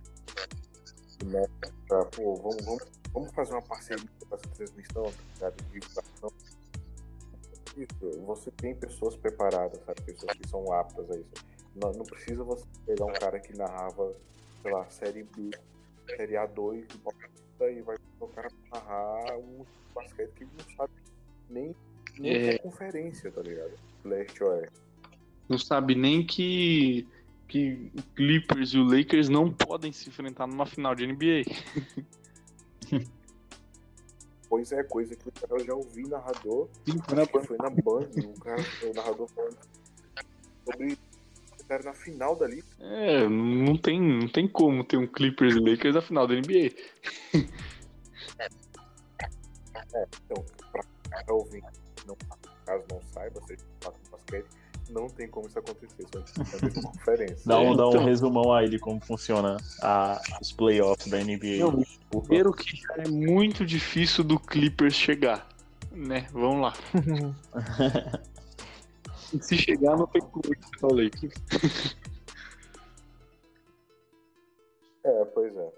né? 1.25 1.45
Pra, 1.87 2.05
pô, 2.05 2.35
vamos, 2.35 2.65
vamos, 2.65 2.83
vamos 3.13 3.31
fazer 3.31 3.53
uma 3.53 3.61
parceria 3.61 4.05
com 4.27 4.35
essa 4.35 4.47
transmissão, 4.49 5.11
tá? 5.39 5.49
De 5.49 5.63
divulgação. 5.65 6.29
Isso, 7.77 8.21
você 8.25 8.51
tem 8.51 8.73
pessoas 8.75 9.15
preparadas, 9.17 9.79
sabe? 9.85 10.01
Pessoas 10.03 10.31
que 10.37 10.47
são 10.47 10.71
aptas 10.71 11.09
a 11.11 11.15
isso. 11.15 11.45
Não, 11.75 11.91
não 11.91 12.05
precisa 12.05 12.43
você 12.43 12.65
pegar 12.85 13.05
um 13.05 13.13
cara 13.13 13.39
que 13.39 13.55
narrava, 13.57 14.15
sei 14.61 14.71
lá, 14.71 14.85
série 14.89 15.23
B, 15.23 15.51
série 16.15 16.33
A2 16.35 16.87
do 16.87 16.99
Paulista 16.99 17.71
e 17.71 17.81
vai 17.81 17.97
o 18.19 18.27
cara 18.27 18.47
pra 18.69 18.79
narrar 18.79 19.37
um 19.37 19.65
basquete 19.93 20.31
que 20.35 20.43
ele 20.43 20.51
não 20.57 20.75
sabe 20.77 20.93
nem, 21.49 21.75
nem 22.17 22.31
É. 22.31 22.55
a 22.55 22.59
conferência, 22.59 23.29
tá 23.31 23.41
ligado? 23.41 23.73
Leste 24.05 24.41
Oeste. 24.43 24.81
Não 25.49 25.57
sabe 25.57 25.95
nem 25.95 26.25
que, 26.25 27.05
que 27.47 27.91
o 27.97 28.01
Clippers 28.15 28.69
e 28.69 28.77
o 28.79 28.83
Lakers 28.83 29.27
não 29.29 29.51
podem 29.51 29.91
se 29.91 30.07
enfrentar 30.09 30.47
numa 30.47 30.65
final 30.65 30.95
de 30.95 31.05
NBA. 31.05 31.43
Pois 34.47 34.71
é, 34.71 34.83
coisa 34.83 35.15
que 35.15 35.27
o 35.27 35.31
cara 35.31 35.63
já 35.63 35.73
ouvi 35.73 36.07
narrador, 36.07 36.69
né, 36.87 37.23
acho 37.23 37.31
que 37.31 37.47
foi 37.47 37.57
na 37.57 37.69
Band, 37.69 38.09
o 38.23 38.39
cara, 38.39 38.61
o 38.83 38.93
narrador 38.93 39.27
falando 39.29 39.57
sobre 40.63 40.93
o 40.93 41.65
cara 41.67 41.83
na 41.83 41.93
final 41.93 42.35
dali. 42.35 42.63
É, 42.79 43.27
não 43.27 43.75
tem, 43.77 43.99
não 43.99 44.27
tem 44.27 44.47
como 44.47 44.83
ter 44.83 44.97
um 44.97 45.07
Clippers 45.07 45.55
Lakers 45.55 45.95
na 45.95 46.01
final 46.01 46.27
da 46.27 46.35
NBA. 46.35 46.71
Então, 50.25 50.45
pra 50.71 50.83
cara 51.09 51.33
ouvir, 51.33 51.63
não, 52.05 52.17
caso 52.65 52.83
não 52.91 53.01
saiba, 53.13 53.41
seja 53.47 53.63
fato 53.81 53.97
no 54.03 54.11
basquete, 54.11 54.47
não 54.89 55.09
tem 55.09 55.27
como 55.27 55.47
isso 55.47 55.57
acontecer, 55.57 56.05
só 56.11 56.81
conferência. 56.81 57.37
Dá 57.45 57.59
um, 57.59 57.75
dá 57.75 57.87
um 57.87 57.89
Então. 57.89 58.05
resumão 58.05 58.53
aí 58.53 58.69
de 58.69 58.79
como 58.79 58.99
funciona 59.01 59.57
a, 59.81 60.21
os 60.41 60.51
playoffs 60.51 61.07
da 61.07 61.17
NBA. 61.17 61.57
Não. 61.59 61.83
Primeiro 62.21 62.53
que 62.53 62.79
é 62.97 63.07
muito 63.07 63.65
difícil 63.65 64.23
do 64.23 64.39
Clippers 64.39 64.93
chegar, 64.95 65.47
né? 65.91 66.27
Vamos 66.31 66.61
lá. 66.61 66.73
Se 69.41 69.57
chegar, 69.57 69.97
não 69.97 70.07
tem 70.07 70.21
como 70.21 70.43
enfrentar 70.45 70.87
o 70.87 70.93
Lakers. 70.93 71.33
É, 75.03 75.25
pois 75.25 75.55
é. 75.55 75.69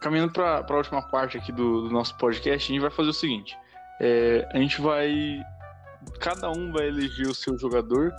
Caminhando 0.00 0.32
para 0.32 0.64
a 0.66 0.76
última 0.76 1.02
parte 1.02 1.36
aqui 1.36 1.52
do, 1.52 1.82
do 1.82 1.90
nosso 1.90 2.16
podcast, 2.16 2.70
a 2.70 2.74
gente 2.74 2.80
vai 2.80 2.90
fazer 2.90 3.10
o 3.10 3.14
seguinte: 3.14 3.56
é, 4.00 4.48
a 4.52 4.58
gente 4.58 4.80
vai. 4.80 5.42
Cada 6.18 6.50
um 6.50 6.72
vai 6.72 6.88
eleger 6.88 7.26
o 7.26 7.34
seu 7.34 7.58
jogador 7.58 8.14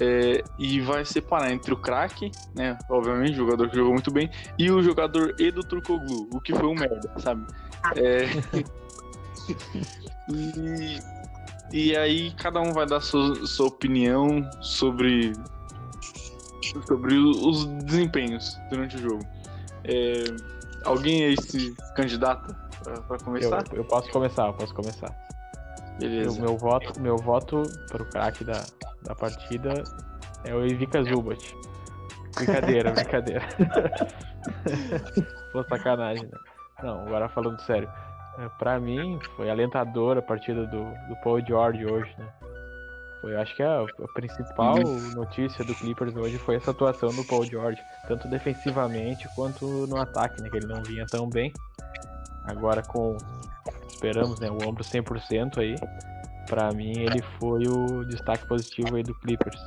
é, 0.00 0.42
e 0.58 0.80
vai 0.80 1.04
separar 1.04 1.52
entre 1.52 1.72
o 1.72 1.76
craque, 1.76 2.30
né? 2.54 2.78
Obviamente, 2.88 3.32
o 3.32 3.44
jogador 3.44 3.68
que 3.68 3.76
jogou 3.76 3.92
muito 3.92 4.12
bem, 4.12 4.30
e 4.58 4.70
o 4.70 4.82
jogador 4.82 5.34
e 5.38 5.50
do 5.50 5.62
Turcoglu, 5.62 6.28
o 6.32 6.40
que 6.40 6.52
foi 6.52 6.66
um 6.66 6.74
merda, 6.74 7.12
sabe? 7.18 7.44
É, 7.96 8.26
e, 10.32 10.98
e 11.72 11.96
aí 11.96 12.32
cada 12.32 12.60
um 12.60 12.72
vai 12.72 12.86
dar 12.86 13.00
sua, 13.00 13.46
sua 13.46 13.66
opinião 13.66 14.48
sobre, 14.60 15.32
sobre 16.86 17.16
os 17.16 17.66
desempenhos 17.84 18.58
durante 18.70 18.96
o 18.96 19.00
jogo. 19.00 19.26
É, 19.84 20.24
alguém 20.84 21.24
aí 21.24 21.36
se 21.40 21.74
candidata 21.94 22.54
para 22.82 22.94
Eu, 23.16 23.24
começar? 23.24 23.64
eu 23.72 23.84
posso 23.84 24.10
começar, 24.10 24.46
eu 24.48 24.54
posso 24.54 24.74
começar. 24.74 25.10
O 25.94 25.98
Beleza. 25.98 26.40
meu 26.40 26.56
voto, 26.56 27.00
meu 27.00 27.16
voto 27.16 27.62
para 27.90 28.02
o 28.02 28.06
craque 28.06 28.44
da, 28.44 28.64
da 29.02 29.14
partida 29.14 29.84
é 30.44 30.54
o 30.54 30.66
Ivica 30.66 31.02
Zubat. 31.04 31.56
Brincadeira, 32.36 32.90
brincadeira. 32.94 33.46
Pô, 35.52 35.62
sacanagem, 35.64 36.24
né? 36.24 36.38
Não, 36.82 37.00
agora 37.06 37.28
falando 37.28 37.60
sério. 37.60 37.88
É, 38.38 38.48
Pra 38.58 38.80
mim, 38.80 39.18
foi 39.36 39.48
alentadora 39.48 40.18
a 40.18 40.22
partida 40.22 40.66
do, 40.66 40.84
do 41.08 41.16
Paul 41.22 41.40
George 41.46 41.86
hoje, 41.86 42.12
né? 42.18 42.28
Foi, 43.24 43.36
acho 43.36 43.56
que 43.56 43.62
a, 43.62 43.80
a 43.80 44.08
principal 44.12 44.76
notícia 45.14 45.64
do 45.64 45.74
Clippers 45.74 46.14
hoje 46.14 46.36
foi 46.36 46.56
essa 46.56 46.72
atuação 46.72 47.08
do 47.08 47.24
Paul 47.24 47.46
George, 47.46 47.80
tanto 48.06 48.28
defensivamente 48.28 49.26
quanto 49.34 49.86
no 49.86 49.96
ataque, 49.96 50.42
né? 50.42 50.50
Que 50.50 50.58
ele 50.58 50.66
não 50.66 50.82
vinha 50.82 51.06
tão 51.06 51.26
bem. 51.26 51.50
Agora 52.44 52.82
com, 52.82 53.16
esperamos, 53.88 54.38
né? 54.40 54.50
O 54.50 54.68
ombro 54.68 54.84
100% 54.84 55.56
aí. 55.56 55.74
Pra 56.46 56.70
mim, 56.72 56.92
ele 56.98 57.22
foi 57.40 57.66
o 57.66 58.04
destaque 58.04 58.46
positivo 58.46 58.94
aí 58.94 59.02
do 59.02 59.14
Clippers. 59.14 59.58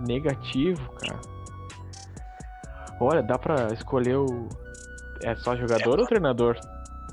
Negativo, 0.00 0.92
cara. 0.96 1.18
Olha, 3.00 3.22
dá 3.22 3.38
pra 3.38 3.68
escolher 3.72 4.16
o. 4.16 4.46
É 5.22 5.34
só 5.36 5.56
jogador 5.56 5.98
ou 6.00 6.06
treinador? 6.06 6.60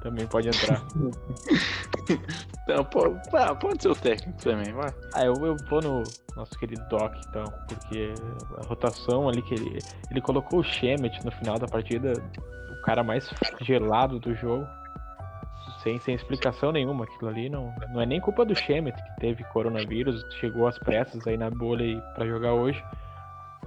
Também 0.01 0.27
pode 0.27 0.49
entrar. 0.49 0.83
Então, 2.71 2.85
pô, 2.85 3.17
ah, 3.37 3.53
pode 3.53 3.81
ser 3.83 3.89
o 3.89 3.95
técnico 3.95 4.39
também, 4.41 4.71
vai. 4.71 4.89
Ah, 5.13 5.25
eu, 5.25 5.33
eu 5.45 5.57
vou 5.69 5.81
no 5.81 6.03
nosso 6.35 6.57
querido 6.57 6.81
Doc, 6.89 7.13
então, 7.27 7.43
porque 7.67 8.13
a 8.57 8.65
rotação 8.65 9.27
ali 9.27 9.41
que 9.41 9.53
ele. 9.53 9.79
Ele 10.09 10.21
colocou 10.21 10.59
o 10.59 10.63
Shemet 10.63 11.23
no 11.25 11.31
final 11.31 11.59
da 11.59 11.67
partida, 11.67 12.13
o 12.71 12.81
cara 12.83 13.03
mais 13.03 13.29
gelado 13.61 14.19
do 14.19 14.33
jogo. 14.33 14.65
Sem, 15.83 15.99
sem 15.99 16.13
explicação 16.13 16.71
nenhuma, 16.71 17.05
aquilo 17.05 17.29
ali 17.29 17.49
não, 17.49 17.73
não 17.91 17.99
é 18.01 18.05
nem 18.05 18.21
culpa 18.21 18.45
do 18.45 18.55
Shemet 18.55 18.95
que 18.95 19.19
teve 19.19 19.43
coronavírus, 19.45 20.23
chegou 20.39 20.67
às 20.67 20.77
pressas 20.77 21.25
aí 21.25 21.37
na 21.37 21.49
bolha 21.49 21.99
pra 22.13 22.25
jogar 22.25 22.53
hoje. 22.53 22.83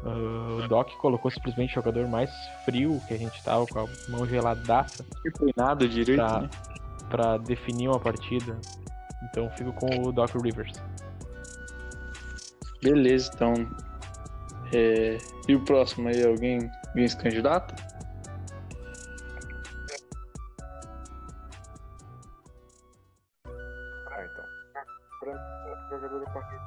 Ah, 0.04 0.64
o 0.64 0.68
Doc 0.68 0.90
colocou 1.00 1.30
simplesmente 1.30 1.72
o 1.72 1.74
jogador 1.74 2.06
mais 2.06 2.30
frio 2.64 3.00
que 3.08 3.14
a 3.14 3.18
gente 3.18 3.42
tava, 3.42 3.66
com 3.66 3.80
a 3.80 3.86
mão 4.08 4.24
geladaça, 4.26 5.04
nada 5.56 5.86
direito, 5.88 6.20
Tá. 6.24 6.40
né? 6.40 6.48
pra 7.08 7.36
definir 7.36 7.88
uma 7.88 8.00
partida. 8.00 8.58
Então 9.24 9.50
fico 9.50 9.72
com 9.72 9.86
o 10.02 10.12
Doc 10.12 10.30
Rivers. 10.42 10.72
Beleza, 12.82 13.30
então. 13.34 13.54
é, 14.74 15.18
E 15.48 15.54
o 15.54 15.64
próximo 15.64 16.08
aí, 16.08 16.24
alguém, 16.24 16.70
alguém 16.88 17.08
se 17.08 17.16
candidata? 17.16 17.74
Ah, 23.46 24.24
então. 24.24 24.44
Pra 25.20 25.32
o 25.32 26.00
jogador 26.00 26.24
da 26.24 26.30
partida, 26.30 26.60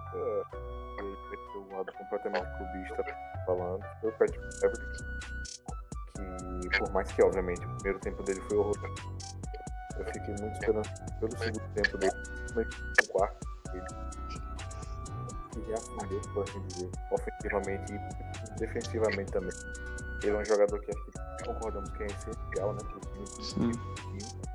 um 1.55 1.75
lado 1.77 1.91
completamente 1.93 2.57
clubista 2.57 3.03
falando, 3.45 3.85
foi 4.01 4.09
o 4.09 4.13
Patrick 4.13 4.39
Beverly, 4.61 4.87
que 6.61 6.79
por 6.79 6.91
mais 6.91 7.11
que, 7.11 7.23
obviamente, 7.23 7.65
o 7.65 7.69
primeiro 7.75 7.99
tempo 7.99 8.23
dele 8.23 8.41
foi 8.41 8.57
horroroso, 8.57 8.79
eu 8.85 9.16
fiquei 10.13 10.35
muito 10.39 10.53
esperançoso 10.53 11.05
pelo 11.19 11.37
segundo 11.37 11.73
tempo 11.73 11.97
dele, 11.97 12.13
mas 12.55 12.67
no 12.67 13.07
quarto, 13.09 13.47
ele 13.73 13.85
se 15.53 15.59
reacendeu, 15.67 16.21
por 16.33 16.43
assim 16.43 16.61
dizer, 16.67 16.91
ofensivamente 17.11 17.93
e 17.93 18.59
defensivamente 18.59 19.31
também. 19.31 19.51
Ele 20.23 20.35
é 20.35 20.39
um 20.39 20.45
jogador 20.45 20.79
que 20.79 20.91
acho 20.91 21.05
que 21.05 21.43
concordamos 21.45 21.89
que 21.91 22.03
é 22.03 22.05
essencial, 22.07 22.73
né? 22.73 22.79
Pro 22.89 22.99
time, 22.99 23.25
pro 23.25 23.43
Sim. 23.43 23.71
time. 23.71 24.47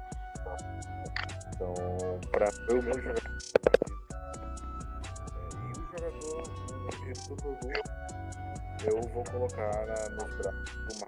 Então, 1.55 1.75
para 2.33 2.49
o 2.71 2.83
meu 2.83 2.83
jogador. 2.83 3.23
É, 6.01 6.09
e 6.09 7.13
o 7.13 7.15
jogador, 7.39 7.83
eu 8.85 9.01
vou 9.09 9.25
colocar 9.25 10.11
nos 10.11 10.35
braços 10.35 10.65
do 10.89 11.02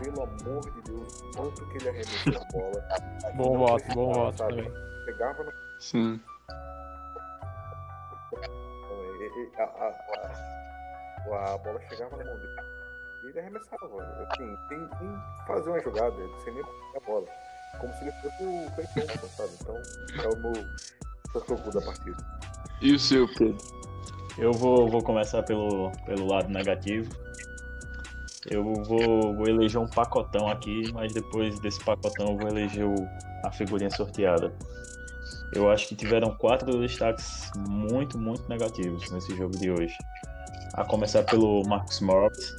pelo 0.00 0.22
amor 0.22 0.70
de 0.70 0.82
Deus, 0.82 1.22
quanto 1.36 1.66
que 1.68 1.76
ele 1.78 1.88
arremessou 1.90 2.36
a 2.40 2.52
bola. 2.52 2.88
Bom 3.36 3.58
voto, 3.58 3.84
bom 3.94 4.12
voto 4.12 4.36
também. 4.38 4.72
Pegava 5.04 5.44
no 5.44 5.52
Sim. 5.78 6.20
E- 9.20 9.24
e- 9.24 9.52
a, 9.60 9.64
a, 9.64 11.34
a, 11.34 11.54
a 11.54 11.58
bola 11.58 11.80
chegava 11.88 12.16
na 12.16 12.24
mão 12.24 12.36
dele 12.38 12.52
e 13.22 13.26
ele 13.28 13.38
arremessava. 13.40 14.02
Assim, 14.30 14.56
sem, 14.68 14.78
sem 14.98 15.18
fazer 15.46 15.70
uma 15.70 15.80
jogada, 15.80 16.16
sem 16.44 16.54
nem 16.54 16.62
pegar 16.64 16.96
a 16.96 17.00
bola. 17.06 17.26
Como 17.78 17.92
se 17.94 18.02
ele 18.02 18.12
fosse 18.12 18.42
o 18.44 18.70
Clay 18.74 19.06
Thompson, 19.06 19.28
sabe? 19.28 19.52
Então 19.60 19.76
é 20.24 20.28
o 20.28 20.36
meu 20.38 20.52
socorro 21.32 21.70
da 21.72 21.80
partida. 21.82 22.16
E 22.80 22.94
o 22.94 22.98
seu, 22.98 23.28
Pedro? 23.34 23.58
Eu 24.38 24.52
vou, 24.52 24.88
vou 24.88 25.02
começar 25.02 25.42
pelo, 25.42 25.92
pelo 26.06 26.26
lado 26.26 26.48
negativo. 26.48 27.10
Eu 28.48 28.64
vou, 28.64 29.34
vou 29.34 29.46
eleger 29.46 29.80
um 29.80 29.86
pacotão 29.86 30.48
aqui, 30.48 30.90
mas 30.92 31.12
depois 31.12 31.58
desse 31.60 31.82
pacotão 31.84 32.30
eu 32.30 32.38
vou 32.38 32.48
eleger 32.48 32.86
o, 32.86 32.94
a 33.44 33.52
figurinha 33.52 33.90
sorteada. 33.90 34.52
Eu 35.52 35.70
acho 35.70 35.88
que 35.88 35.96
tiveram 35.96 36.34
quatro 36.36 36.80
destaques 36.80 37.50
muito, 37.68 38.16
muito 38.16 38.48
negativos 38.48 39.10
nesse 39.10 39.36
jogo 39.36 39.56
de 39.58 39.70
hoje. 39.70 39.94
A 40.74 40.84
começar 40.84 41.22
pelo 41.24 41.62
Marcus 41.66 42.00
Morris. 42.00 42.56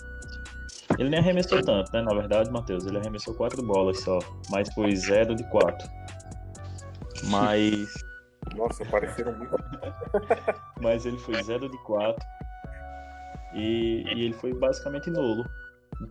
Ele 0.99 1.09
nem 1.09 1.19
arremessou 1.19 1.61
tanto, 1.63 1.91
né? 1.93 2.01
Na 2.01 2.13
verdade, 2.13 2.51
Matheus, 2.51 2.85
ele 2.85 2.97
arremessou 2.97 3.33
quatro 3.33 3.63
bolas 3.63 4.01
só, 4.01 4.19
mas 4.49 4.71
foi 4.73 4.95
zero 4.95 5.33
de 5.33 5.43
quatro. 5.45 5.89
Mas 7.23 7.93
Nossa, 8.55 8.85
pareceram 8.85 9.33
muito. 9.33 9.55
mas 10.81 11.05
ele 11.05 11.17
foi 11.17 11.41
0 11.41 11.69
de 11.69 11.77
4 11.79 12.27
e, 13.53 14.03
e 14.15 14.25
ele 14.25 14.33
foi 14.33 14.53
basicamente 14.53 15.09
nulo, 15.09 15.45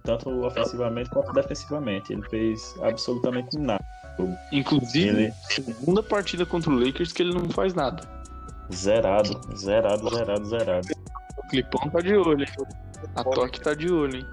tanto 0.02 0.28
ofensivamente 0.44 1.10
quanto 1.10 1.32
defensivamente. 1.32 2.12
Ele 2.12 2.22
fez 2.28 2.74
absolutamente 2.82 3.58
nada. 3.58 3.84
Inclusive, 4.52 5.24
Ele- 5.24 5.32
segunda 5.48 6.02
partida 6.02 6.44
contra 6.44 6.70
o 6.70 6.78
Lakers 6.78 7.12
que 7.12 7.22
ele 7.22 7.32
não 7.34 7.48
faz 7.50 7.74
nada. 7.74 8.02
Zerado, 8.72 9.40
zerado, 9.56 10.10
zerado, 10.10 10.44
zerado. 10.44 10.88
O 11.38 11.48
Clipão 11.48 11.88
tá 11.90 12.00
de 12.00 12.14
olho, 12.16 12.42
hein? 12.42 12.66
A 13.16 13.24
Toque 13.24 13.60
tá 13.60 13.74
de 13.74 13.90
olho, 13.90 14.16
hein? 14.18 14.26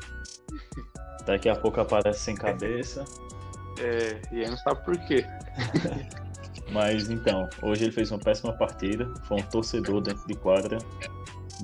Daqui 1.25 1.49
a 1.49 1.55
pouco 1.55 1.79
aparece 1.81 2.19
sem 2.19 2.35
cabeça. 2.35 3.03
É, 3.79 4.21
e 4.31 4.43
aí 4.43 4.49
não 4.49 4.57
sabe 4.57 4.83
por 4.83 4.97
quê. 5.05 5.25
Mas 6.71 7.09
então, 7.09 7.47
hoje 7.61 7.85
ele 7.85 7.91
fez 7.91 8.11
uma 8.11 8.19
péssima 8.19 8.53
partida. 8.53 9.11
Foi 9.23 9.37
um 9.37 9.43
torcedor 9.43 10.01
dentro 10.01 10.25
de 10.27 10.35
quadra. 10.35 10.77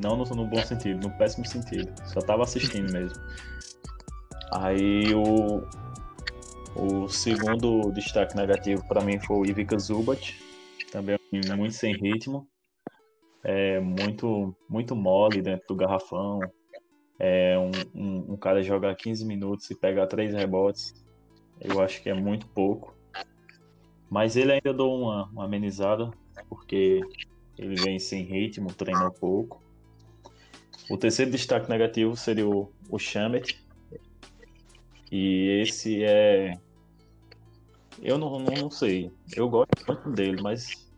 Não 0.02 0.16
no, 0.16 0.24
no 0.24 0.46
bom 0.46 0.64
sentido, 0.64 1.08
no 1.08 1.14
péssimo 1.18 1.46
sentido. 1.46 1.92
Só 2.06 2.20
tava 2.22 2.44
assistindo 2.44 2.92
mesmo. 2.92 3.22
Aí 4.56 5.14
o, 5.16 5.64
o 6.76 7.08
segundo 7.10 7.92
destaque 7.92 8.36
negativo 8.36 8.88
para 8.88 9.04
mim 9.04 9.20
foi 9.20 9.38
o 9.38 9.46
Ivica 9.46 9.78
Zubat. 9.80 10.40
Também 10.92 11.18
é 11.34 11.56
muito 11.56 11.74
sem 11.74 11.96
ritmo. 11.96 12.48
É 13.44 13.80
muito, 13.80 14.56
muito 14.70 14.96
mole 14.96 15.42
dentro 15.42 15.68
do 15.68 15.76
garrafão. 15.76 16.40
É 17.20 17.58
um, 17.58 17.72
um, 17.96 18.34
um 18.34 18.38
cara 18.38 18.62
jogar 18.62 18.96
15 18.96 19.26
minutos 19.26 19.70
e 19.72 19.76
pegar 19.76 20.08
três 20.08 20.34
rebotes. 20.34 20.94
Eu 21.60 21.82
acho 21.82 22.02
que 22.02 22.10
é 22.10 22.14
muito 22.14 22.48
pouco. 22.48 22.96
Mas 24.10 24.36
ele 24.36 24.52
ainda 24.52 24.74
deu 24.74 24.92
uma, 24.92 25.26
uma 25.30 25.46
amenizada, 25.46 26.12
porque 26.48 27.02
ele 27.58 27.76
vem 27.76 27.98
sem 27.98 28.24
ritmo, 28.24 28.72
treinou 28.72 29.12
pouco. 29.12 29.62
O 30.90 30.98
terceiro 30.98 31.32
destaque 31.32 31.70
negativo 31.70 32.16
seria 32.16 32.48
o, 32.48 32.72
o 32.90 33.00
Shamet. 33.00 33.64
E 35.16 35.62
esse 35.62 36.04
é. 36.04 36.58
Eu 38.02 38.18
não, 38.18 38.40
não, 38.40 38.54
não 38.56 38.72
sei. 38.72 39.12
Eu 39.36 39.48
gosto 39.48 39.86
muito 39.88 40.10
dele, 40.10 40.42
mas 40.42 40.92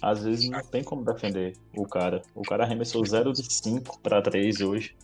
às 0.00 0.24
vezes 0.24 0.48
não 0.48 0.62
tem 0.62 0.82
como 0.82 1.04
defender 1.04 1.54
o 1.76 1.86
cara. 1.86 2.22
O 2.34 2.40
cara 2.40 2.64
arremessou 2.64 3.04
0 3.04 3.30
de 3.30 3.44
5 3.44 4.00
para 4.00 4.22
3 4.22 4.62
hoje. 4.62 4.96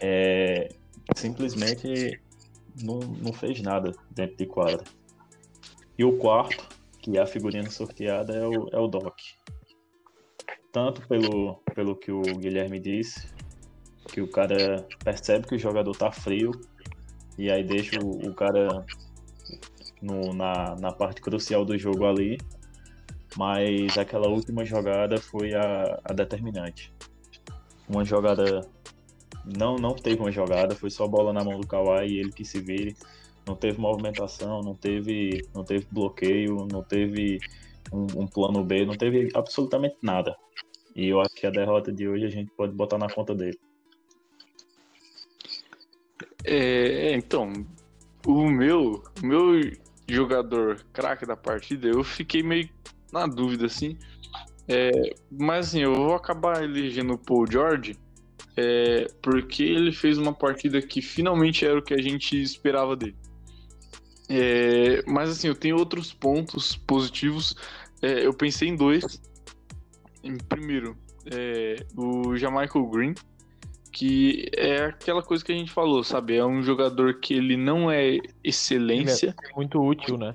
É, 0.00 0.70
simplesmente 1.14 2.20
não, 2.82 2.98
não 2.98 3.32
fez 3.32 3.62
nada 3.62 3.92
dentro 4.10 4.36
de 4.36 4.46
quadra. 4.46 4.82
E 5.96 6.04
o 6.04 6.18
quarto, 6.18 6.68
que 6.98 7.16
é 7.16 7.22
a 7.22 7.26
figurinha 7.26 7.70
sorteada, 7.70 8.34
é 8.34 8.44
o, 8.44 8.68
é 8.72 8.78
o 8.80 8.88
Doc. 8.88 9.16
Tanto 10.72 11.06
pelo, 11.06 11.62
pelo 11.76 11.94
que 11.94 12.10
o 12.10 12.22
Guilherme 12.22 12.80
disse, 12.80 13.28
que 14.08 14.20
o 14.20 14.26
cara 14.26 14.84
percebe 15.04 15.46
que 15.46 15.54
o 15.54 15.58
jogador 15.58 15.96
tá 15.96 16.10
frio 16.10 16.50
e 17.40 17.50
aí 17.50 17.64
deixa 17.64 17.98
o, 17.98 18.28
o 18.28 18.34
cara 18.34 18.84
no, 20.02 20.34
na, 20.34 20.76
na 20.76 20.92
parte 20.92 21.22
crucial 21.22 21.64
do 21.64 21.78
jogo 21.78 22.04
ali. 22.04 22.38
Mas 23.34 23.96
aquela 23.96 24.28
última 24.28 24.62
jogada 24.64 25.18
foi 25.18 25.54
a, 25.54 26.00
a 26.04 26.12
determinante. 26.12 26.92
Uma 27.88 28.04
jogada. 28.04 28.68
Não, 29.56 29.76
não 29.76 29.94
teve 29.94 30.20
uma 30.20 30.30
jogada, 30.30 30.74
foi 30.74 30.90
só 30.90 31.08
bola 31.08 31.32
na 31.32 31.42
mão 31.42 31.58
do 31.58 31.66
Kawhi 31.66 32.08
e 32.08 32.18
ele 32.18 32.30
que 32.30 32.44
se 32.44 32.60
vire 32.60 32.94
não 33.46 33.56
teve 33.56 33.80
movimentação, 33.80 34.60
não 34.60 34.74
teve, 34.74 35.48
não 35.54 35.64
teve 35.64 35.86
bloqueio, 35.90 36.68
não 36.70 36.82
teve 36.82 37.38
um, 37.90 38.22
um, 38.22 38.26
plano 38.26 38.62
B, 38.62 38.84
não 38.84 38.94
teve 38.94 39.30
absolutamente 39.34 39.96
nada. 40.02 40.36
E 40.94 41.08
eu 41.08 41.20
acho 41.20 41.34
que 41.34 41.46
a 41.46 41.50
derrota 41.50 41.90
de 41.90 42.06
hoje 42.06 42.26
a 42.26 42.30
gente 42.30 42.50
pode 42.50 42.74
botar 42.74 42.98
na 42.98 43.08
conta 43.08 43.34
dele. 43.34 43.58
É, 46.44 47.14
então, 47.14 47.52
o 48.26 48.48
meu, 48.48 49.02
meu 49.22 49.60
jogador 50.08 50.84
craque 50.92 51.26
da 51.26 51.36
partida, 51.36 51.88
eu 51.88 52.02
fiquei 52.02 52.42
meio 52.42 52.68
na 53.12 53.26
dúvida, 53.26 53.66
assim. 53.66 53.96
É, 54.68 54.90
mas 55.30 55.68
assim, 55.68 55.80
eu 55.80 55.94
vou 55.94 56.14
acabar 56.14 56.62
elegendo 56.62 57.14
o 57.14 57.18
Paul 57.18 57.46
George, 57.50 57.96
é, 58.56 59.08
porque 59.22 59.62
ele 59.62 59.92
fez 59.92 60.18
uma 60.18 60.32
partida 60.32 60.80
que 60.80 61.02
finalmente 61.02 61.64
era 61.64 61.78
o 61.78 61.82
que 61.82 61.94
a 61.94 62.00
gente 62.00 62.40
esperava 62.40 62.96
dele. 62.96 63.16
É, 64.28 65.02
mas 65.08 65.30
assim, 65.30 65.48
eu 65.48 65.56
tenho 65.56 65.76
outros 65.76 66.12
pontos 66.12 66.76
positivos. 66.76 67.56
É, 68.00 68.24
eu 68.24 68.32
pensei 68.32 68.68
em 68.68 68.76
dois. 68.76 69.20
Primeiro, 70.48 70.96
é, 71.26 71.84
o 71.96 72.36
Jamaica 72.36 72.78
Green, 72.80 73.14
que 73.90 74.48
é 74.56 74.84
aquela 74.84 75.22
coisa 75.22 75.44
que 75.44 75.52
a 75.52 75.54
gente 75.54 75.70
falou, 75.70 76.02
sabe? 76.04 76.36
É 76.36 76.44
um 76.44 76.62
jogador 76.62 77.14
que 77.14 77.34
ele 77.34 77.56
não 77.56 77.90
é 77.90 78.18
excelência. 78.42 79.34
É 79.42 79.56
muito 79.56 79.80
útil, 79.80 80.16
né? 80.16 80.34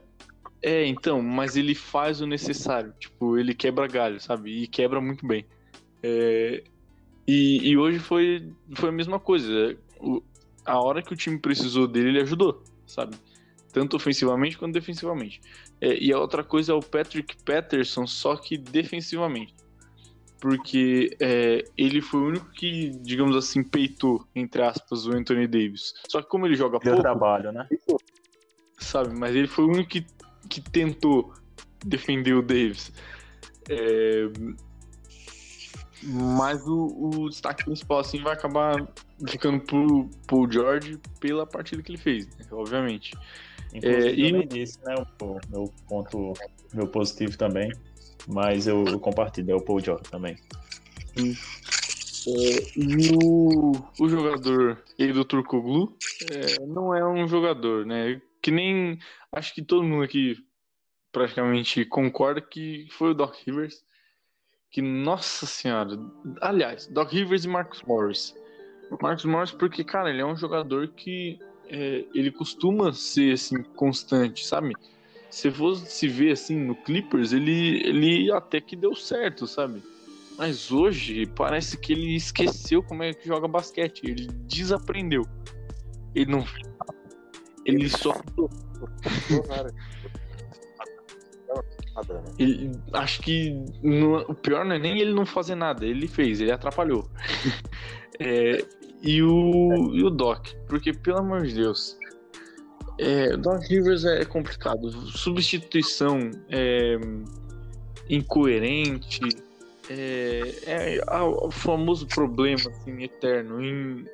É, 0.61 0.85
então, 0.85 1.21
mas 1.21 1.55
ele 1.55 1.75
faz 1.75 2.21
o 2.21 2.27
necessário. 2.27 2.93
Tipo, 2.99 3.37
ele 3.37 3.53
quebra 3.53 3.87
galho, 3.87 4.19
sabe? 4.19 4.63
E 4.63 4.67
quebra 4.67 4.99
muito 4.99 5.25
bem. 5.25 5.45
É, 6.01 6.63
e, 7.27 7.69
e, 7.69 7.77
hoje 7.77 7.99
foi, 7.99 8.51
foi 8.73 8.89
a 8.89 8.91
mesma 8.91 9.19
coisa. 9.19 9.77
O, 9.99 10.21
a 10.65 10.79
hora 10.79 11.01
que 11.01 11.13
o 11.13 11.15
time 11.15 11.37
precisou 11.37 11.87
dele, 11.87 12.09
ele 12.09 12.21
ajudou, 12.21 12.63
sabe? 12.85 13.15
Tanto 13.71 13.95
ofensivamente 13.95 14.57
quanto 14.57 14.73
defensivamente. 14.73 15.41
É, 15.79 15.97
e 15.97 16.11
a 16.11 16.19
outra 16.19 16.43
coisa 16.43 16.71
é 16.71 16.75
o 16.75 16.81
Patrick 16.81 17.35
Patterson, 17.43 18.07
só 18.07 18.35
que 18.35 18.57
defensivamente. 18.57 19.53
Porque 20.45 21.17
é, 21.19 21.63
ele 21.75 22.03
foi 22.03 22.19
o 22.19 22.27
único 22.27 22.45
que, 22.51 22.91
digamos 23.01 23.35
assim, 23.35 23.63
peitou, 23.63 24.23
entre 24.35 24.61
aspas, 24.61 25.07
o 25.07 25.11
Anthony 25.11 25.47
Davis. 25.47 25.91
Só 26.07 26.21
que 26.21 26.29
como 26.29 26.45
ele 26.45 26.53
joga 26.53 26.77
Deu 26.77 26.93
pouco, 26.93 27.01
trabalho, 27.01 27.51
né? 27.51 27.67
sabe? 28.77 29.17
Mas 29.17 29.35
ele 29.35 29.47
foi 29.47 29.65
o 29.65 29.69
único 29.69 29.89
que, 29.89 30.05
que 30.47 30.61
tentou 30.61 31.33
defender 31.83 32.35
o 32.35 32.43
Davis. 32.43 32.93
É, 33.67 34.27
mas 36.03 36.61
o, 36.67 37.23
o, 37.23 37.27
destaque 37.27 37.65
principal 37.65 37.97
assim 37.97 38.21
vai 38.21 38.33
acabar 38.33 38.87
ficando 39.27 39.59
pro 39.61 40.07
Paul 40.27 40.51
George 40.51 40.99
pela 41.19 41.47
partida 41.47 41.81
que 41.81 41.93
ele 41.93 41.97
fez, 41.97 42.27
né? 42.37 42.45
obviamente. 42.51 43.17
Inclusive, 43.73 44.21
É, 44.21 44.43
e- 44.43 44.45
disse, 44.45 44.77
né? 44.85 44.93
O 45.19 45.39
meu 45.49 45.73
ponto, 45.89 46.33
meu 46.71 46.87
positivo 46.87 47.35
também. 47.35 47.71
Mas 48.27 48.67
eu, 48.67 48.99
compartilho, 48.99 49.51
é 49.51 49.55
o 49.55 49.61
Paul 49.61 49.79
George 49.79 50.09
também. 50.09 50.35
É, 51.17 52.79
e 52.79 53.15
o, 53.23 53.71
o 53.99 54.09
jogador 54.09 54.83
do 54.97 55.25
Turcoglu 55.25 55.95
é, 56.31 56.65
não 56.65 56.93
é 56.93 57.05
um 57.05 57.27
jogador, 57.27 57.85
né? 57.85 58.21
Que 58.41 58.51
nem 58.51 58.99
acho 59.31 59.53
que 59.53 59.61
todo 59.61 59.83
mundo 59.83 60.03
aqui 60.03 60.35
praticamente 61.11 61.85
concorda 61.85 62.41
que 62.41 62.87
foi 62.91 63.11
o 63.11 63.13
Doc 63.13 63.35
Rivers. 63.45 63.83
Que, 64.71 64.81
nossa 64.81 65.45
senhora. 65.45 65.97
Aliás, 66.41 66.87
Doc 66.87 67.11
Rivers 67.11 67.45
e 67.45 67.47
Marcus 67.47 67.81
Morris. 67.83 68.35
Marcos 69.01 69.23
Morris, 69.23 69.51
porque, 69.51 69.83
cara, 69.83 70.09
ele 70.09 70.21
é 70.21 70.25
um 70.25 70.35
jogador 70.35 70.89
que 70.89 71.39
é, 71.67 72.05
ele 72.13 72.31
costuma 72.31 72.91
ser 72.91 73.33
assim, 73.33 73.63
constante, 73.75 74.45
sabe? 74.45 74.73
Se 75.29 75.51
fosse 75.51 75.85
se 75.91 76.07
ver 76.07 76.31
assim 76.31 76.57
no 76.57 76.75
Clippers, 76.75 77.33
ele, 77.33 77.81
ele 77.85 78.31
até 78.31 78.61
que 78.61 78.75
deu 78.75 78.95
certo, 78.95 79.45
sabe? 79.45 79.83
Mas 80.37 80.71
hoje 80.71 81.25
parece 81.27 81.77
que 81.77 81.93
ele 81.93 82.15
esqueceu 82.15 82.83
como 82.83 83.03
é 83.03 83.13
que 83.13 83.27
joga 83.27 83.47
basquete. 83.47 84.03
Ele 84.03 84.27
desaprendeu. 84.47 85.23
Ele 86.13 86.31
não. 86.31 86.45
Ele 87.65 87.89
só. 87.89 88.13
Ele, 92.37 92.71
acho 92.91 93.21
que 93.21 93.51
no, 93.81 94.17
o 94.29 94.35
pior 94.35 94.65
não 94.65 94.75
é 94.75 94.79
nem 94.79 94.99
ele 94.99 95.13
não 95.13 95.25
fazer 95.25 95.55
nada, 95.55 95.85
ele 95.85 96.09
fez, 96.09 96.41
ele 96.41 96.51
atrapalhou. 96.51 97.09
é, 98.19 98.65
e, 99.01 99.23
o, 99.23 99.93
e 99.93 100.03
o 100.03 100.09
Doc, 100.09 100.47
porque 100.67 100.91
pelo 100.91 101.19
amor 101.19 101.43
de 101.43 101.53
Deus, 101.55 101.97
é, 102.97 103.35
Doc 103.37 103.61
Rivers 103.63 104.05
é 104.05 104.23
complicado. 104.25 104.89
Substituição 104.91 106.31
é, 106.49 106.97
incoerente, 108.09 109.21
é, 109.89 110.41
é, 110.65 110.95
é 110.97 111.21
o 111.21 111.51
famoso 111.51 112.07
problema 112.07 112.69
assim, 112.69 113.03
eterno 113.03 113.61
em, 113.63 114.05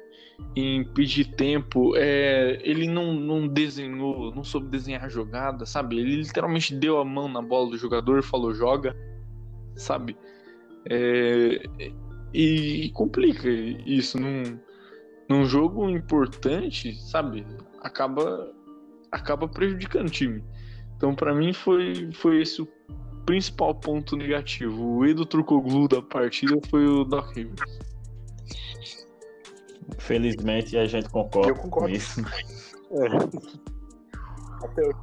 em 0.55 0.83
pedir 0.83 1.25
tempo. 1.35 1.95
É, 1.95 2.59
ele 2.63 2.87
não, 2.87 3.13
não 3.13 3.47
desenhou, 3.47 4.33
não 4.33 4.43
soube 4.43 4.67
desenhar 4.69 5.09
jogada, 5.09 5.65
sabe? 5.65 5.99
Ele 5.99 6.17
literalmente 6.17 6.75
deu 6.75 6.99
a 6.99 7.05
mão 7.05 7.27
na 7.27 7.41
bola 7.41 7.69
do 7.71 7.77
jogador 7.77 8.19
e 8.19 8.23
falou: 8.23 8.53
joga, 8.53 8.95
sabe? 9.75 10.17
É, 10.89 11.61
e 12.33 12.89
complica 12.93 13.47
isso 13.49 14.19
num, 14.19 14.57
num 15.29 15.45
jogo 15.45 15.89
importante, 15.89 16.95
sabe? 16.95 17.45
Acaba, 17.81 18.51
acaba 19.11 19.47
prejudicando 19.47 20.07
o 20.07 20.11
time. 20.11 20.43
Então, 20.95 21.15
para 21.15 21.33
mim, 21.33 21.53
foi, 21.53 22.11
foi 22.13 22.41
esse 22.41 22.61
o 22.61 22.67
principal 23.25 23.75
ponto 23.75 24.15
negativo. 24.15 24.97
O 24.97 25.05
Edo 25.05 25.25
Trucoglu 25.25 25.87
da 25.87 26.01
partida 26.01 26.55
foi 26.69 26.85
o 26.85 27.03
Doc 27.03 27.35
Rivers. 27.35 27.81
Felizmente 29.97 30.77
a 30.77 30.85
gente 30.85 31.09
concorda 31.09 31.49
Eu 31.49 31.55
concordo. 31.55 31.89
com 31.89 31.95
isso. 31.95 32.21
É. 32.91 33.07
Até 34.65 34.83
eu 34.83 34.93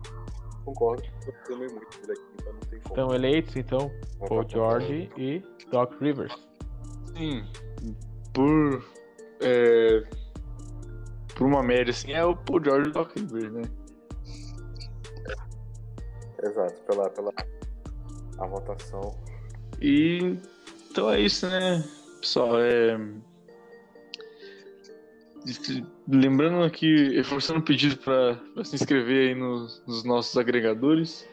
concordo. 0.65 1.03
Eu 1.49 1.59
muito 1.59 2.07
daqui, 2.07 2.23
então 2.35 2.53
não 2.53 2.61
tem 2.61 2.81
como. 2.81 2.95
Estão 2.95 3.15
eleitos, 3.15 3.57
então, 3.57 3.91
Paul 4.29 4.49
George 4.49 5.11
e 5.17 5.43
Doc 5.71 6.01
Rivers. 6.01 6.35
Sim, 7.17 7.45
por. 8.33 8.85
É, 9.41 10.03
por 11.35 11.47
uma 11.47 11.63
média 11.63 11.93
assim, 11.93 12.13
é 12.13 12.25
o 12.25 12.37
Paul 12.37 12.63
George 12.63 12.89
e 12.89 12.91
o 12.91 12.93
Doc 12.93 13.17
Rivers, 13.17 13.53
né? 13.53 13.63
Exato, 16.43 16.81
pela, 16.83 17.11
pela 17.11 17.33
a 18.39 18.47
votação. 18.47 19.17
E 19.81 20.37
então 20.91 21.11
é 21.11 21.21
isso, 21.21 21.47
né, 21.49 21.85
pessoal? 22.21 22.61
É... 22.61 22.99
Lembrando 26.07 26.63
aqui, 26.63 27.17
reforçando 27.17 27.61
o 27.61 27.63
pedido 27.63 27.97
para 27.99 28.65
se 28.65 28.75
inscrever 28.75 29.29
aí 29.29 29.35
nos, 29.35 29.83
nos 29.87 30.05
nossos 30.05 30.37
agregadores. 30.37 31.27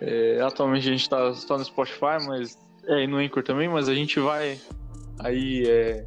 É, 0.00 0.40
atualmente 0.40 0.88
a 0.88 0.92
gente 0.92 1.02
está 1.02 1.34
só 1.34 1.58
no 1.58 1.64
Spotify, 1.64 2.24
mas 2.26 2.56
é, 2.86 3.02
e 3.02 3.06
no 3.06 3.16
Anchor 3.16 3.42
também, 3.42 3.68
mas 3.68 3.88
a 3.88 3.94
gente 3.94 4.20
vai 4.20 4.60
aí 5.18 5.64
é, 5.66 6.06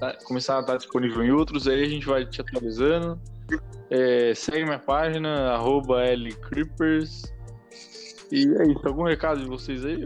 tá- 0.00 0.16
começar 0.24 0.56
a 0.56 0.60
estar 0.60 0.76
disponível 0.76 1.22
em 1.22 1.30
outros, 1.30 1.68
aí 1.68 1.82
a 1.82 1.88
gente 1.88 2.06
vai 2.06 2.26
te 2.26 2.40
atualizando. 2.40 3.20
É, 3.90 4.34
segue 4.34 4.64
minha 4.64 4.78
página, 4.78 5.52
arroba 5.52 6.02
LCreepers. 6.04 7.33
E 8.30 8.46
é 8.56 8.66
isso, 8.66 8.86
algum 8.86 9.04
recado 9.04 9.40
de 9.40 9.46
vocês 9.46 9.84
aí, 9.84 10.02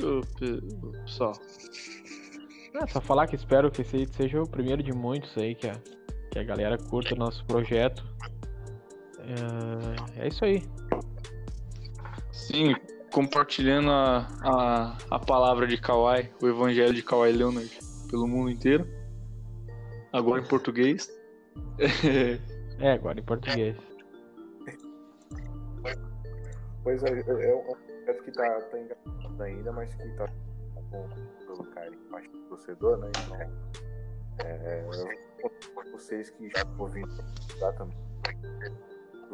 pessoal? 1.05 1.33
É 2.75 2.87
só 2.87 3.01
falar 3.01 3.27
que 3.27 3.35
espero 3.35 3.71
que 3.71 3.83
esse 3.83 4.07
seja 4.13 4.43
o 4.43 4.49
primeiro 4.49 4.83
de 4.83 4.93
muitos 4.93 5.37
aí, 5.37 5.55
que 5.55 5.69
a, 5.69 5.73
que 6.31 6.39
a 6.39 6.45
galera 6.45 6.79
curta 6.79 7.15
o 7.15 7.19
nosso 7.19 7.45
projeto. 7.47 8.05
É, 10.17 10.25
é 10.25 10.29
isso 10.29 10.45
aí. 10.45 10.63
Sim, 12.31 12.75
compartilhando 13.13 13.91
a, 13.91 14.29
a, 14.43 14.99
a 15.11 15.19
palavra 15.19 15.67
de 15.67 15.77
Kawhi, 15.77 16.31
o 16.43 16.47
evangelho 16.47 16.95
de 16.95 17.03
Kawhi 17.03 17.33
Leonard 17.33 17.79
pelo 18.11 18.27
mundo 18.27 18.51
inteiro. 18.51 18.87
Agora 20.13 20.41
em 20.41 20.47
português. 20.47 21.09
É, 22.81 22.93
agora 22.93 23.19
em 23.19 23.25
português. 23.25 23.75
Pois 26.89 27.03
é, 27.03 27.09
é, 27.11 27.51
é 27.51 27.55
um 27.55 27.65
projeto 27.65 28.25
que 28.25 28.33
tá, 28.33 28.61
tá 28.63 29.45
ainda, 29.45 29.73
mas 29.73 29.95
que 29.95 30.09
tá 30.17 30.27
com 30.91 31.07
pelo 31.47 31.65
carinho 31.73 32.49
torcedor, 32.49 32.97
né? 32.97 33.11
Então, 33.27 33.37
é, 34.47 34.87
eu 34.89 35.51
conto 35.51 35.71
com 35.73 35.93
vocês 35.93 36.31
que 36.31 36.47
estão 36.47 36.75
ouvindo 36.79 37.13
lá 37.61 37.71
também. 37.75 37.95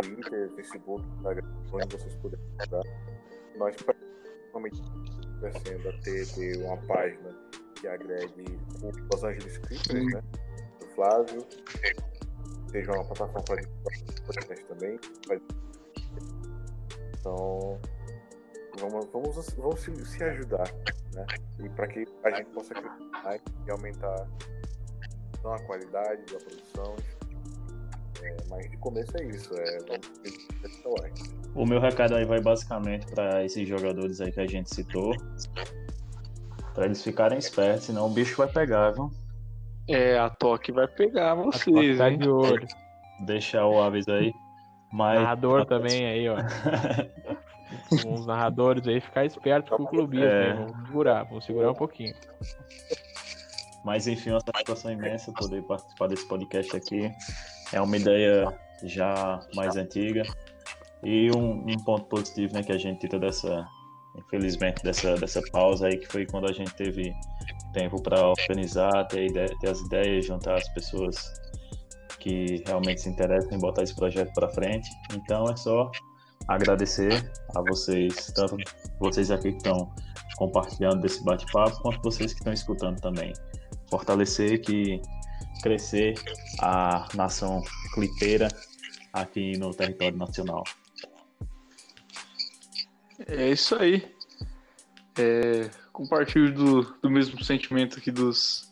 Twitter, 0.03 0.51
Facebook, 0.57 1.07
Instagram, 1.15 1.47
onde 1.73 1.97
vocês 1.97 2.17
puderem 2.17 2.45
ajudar. 2.59 2.83
Nós 3.57 3.77
praticamente 3.77 4.83
crescendo 5.39 5.89
a 5.91 5.93
ter, 6.03 6.27
ter 6.35 6.57
uma 6.57 6.77
página 6.89 7.31
que 7.77 7.87
agregue 7.87 8.59
o 8.83 8.91
Los 9.13 9.23
Angeles 9.23 9.59
Clippers, 9.59 10.13
né? 10.13 10.23
Do 10.81 10.87
Flávio. 10.89 11.47
Seja 12.73 12.91
uma 12.91 13.05
plataforma 13.05 13.45
para 13.45 13.63
podcast 14.27 14.65
também. 14.65 14.99
Então, 17.25 17.81
vamos, 18.79 19.07
vamos, 19.11 19.55
vamos 19.57 19.81
se, 19.81 20.05
se 20.05 20.23
ajudar, 20.25 20.71
né? 21.15 21.25
E 21.59 21.69
para 21.71 21.87
que 21.87 22.07
a 22.23 22.31
gente 22.31 22.51
possa 22.51 22.75
crescer 22.75 23.41
e 23.67 23.71
aumentar 23.71 24.29
não 25.43 25.55
a 25.55 25.59
qualidade 25.61 26.23
da 26.31 26.39
produção. 26.39 26.97
É, 28.23 28.37
mas 28.51 28.71
de 28.71 28.77
começo 28.77 29.17
é 29.17 29.25
isso, 29.25 29.55
é. 29.55 29.79
O 31.55 31.65
meu 31.65 31.81
recado 31.81 32.15
aí 32.15 32.27
vai 32.27 32.43
basicamente 32.43 33.07
para 33.07 33.43
esses 33.43 33.67
jogadores 33.67 34.21
aí 34.21 34.31
que 34.31 34.41
a 34.41 34.47
gente 34.47 34.75
citou. 34.75 35.15
Para 36.75 36.85
eles 36.85 37.03
ficarem 37.03 37.39
espertos, 37.39 37.85
senão 37.85 38.07
o 38.07 38.11
bicho 38.11 38.37
vai 38.37 38.49
pegar, 38.49 38.91
viu? 38.91 39.11
É, 39.89 40.19
a 40.19 40.29
Toque 40.29 40.73
vai 40.73 40.89
pegar 40.89 41.33
A 41.33 41.35
vocês, 41.37 41.97
tá 41.97 42.11
de 42.11 42.29
olho. 42.29 42.67
Deixar 43.25 43.67
o 43.67 43.83
aviso 43.83 44.11
aí. 44.13 44.33
Mas 44.95 45.21
Narrador 45.21 45.67
também 45.67 46.07
aí, 46.07 46.29
ó. 46.29 46.37
Uns 48.07 48.27
narradores 48.27 48.87
aí, 48.87 49.01
ficar 49.01 49.25
esperto 49.25 49.77
com 49.77 49.83
o 49.83 49.87
clubismo, 49.87 50.25
É. 50.27 50.55
Vamos 50.55 50.87
segurar, 50.87 51.25
vamos 51.25 51.45
segurar 51.45 51.71
um 51.73 51.75
pouquinho. 51.75 52.15
Mas 53.85 54.07
enfim, 54.07 54.31
uma 54.31 54.41
satisfação 54.41 54.93
imensa 54.93 55.33
poder 55.33 55.63
participar 55.63 56.07
desse 56.09 56.27
podcast 56.27 56.77
aqui. 56.77 57.11
É 57.73 57.81
uma 57.81 57.97
ideia 57.97 58.53
já 58.85 59.41
mais 59.55 59.77
antiga. 59.77 60.23
E 61.03 61.31
um, 61.37 61.67
um 61.69 61.77
ponto 61.85 62.05
positivo 62.07 62.55
né, 62.55 62.63
que 62.63 62.73
a 62.73 62.79
gente 62.79 63.01
tira 63.01 63.19
dessa, 63.19 63.67
infelizmente, 64.17 64.83
dessa, 64.83 65.17
dessa 65.17 65.43
pausa 65.53 65.89
aí, 65.89 65.99
que 65.99 66.07
foi 66.07 66.25
quando 66.25 66.49
a 66.49 66.53
gente 66.53 66.73
teve 66.75 67.13
tempo 67.75 68.01
para 68.01 68.27
organizar, 68.29 69.05
ter, 69.09 69.27
ide- 69.27 69.59
ter 69.59 69.69
as 69.71 69.81
ideias, 69.81 70.25
juntar 70.25 70.55
as 70.55 70.69
pessoas 70.73 71.17
que 72.25 72.63
realmente 72.67 73.03
se 73.03 73.11
interessam 73.11 73.53
em 73.53 73.59
botar 73.59 73.83
esse 73.83 73.95
projeto 73.95 74.33
para 74.33 74.49
frente. 74.49 74.89
Então 75.13 75.45
é 75.45 75.57
só 75.57 75.91
agradecer 76.49 77.31
a 77.55 77.61
vocês, 77.61 78.33
tanto 78.35 78.57
vocês 78.99 79.31
aqui 79.31 79.51
que 79.51 79.59
estão 79.59 79.95
compartilhando 80.37 81.01
desse 81.03 81.23
bate-papo, 81.23 81.79
quanto 81.83 82.03
vocês 82.03 82.33
que 82.33 82.39
estão 82.39 82.53
escutando 82.53 82.99
também 83.01 83.33
fortalecer 83.91 84.61
que 84.63 85.01
crescer 85.63 86.15
a 86.61 87.07
nação 87.15 87.63
clipeira 87.93 88.49
aqui 89.13 89.57
no 89.59 89.73
território 89.75 90.17
nacional. 90.17 90.65
É 93.27 93.51
isso 93.51 93.77
aí. 93.77 94.11
É, 95.19 95.71
compartilho 95.93 96.53
do, 96.53 96.83
do 97.03 97.11
mesmo 97.11 97.43
sentimento 97.45 97.99
aqui 97.99 98.11
dos, 98.11 98.69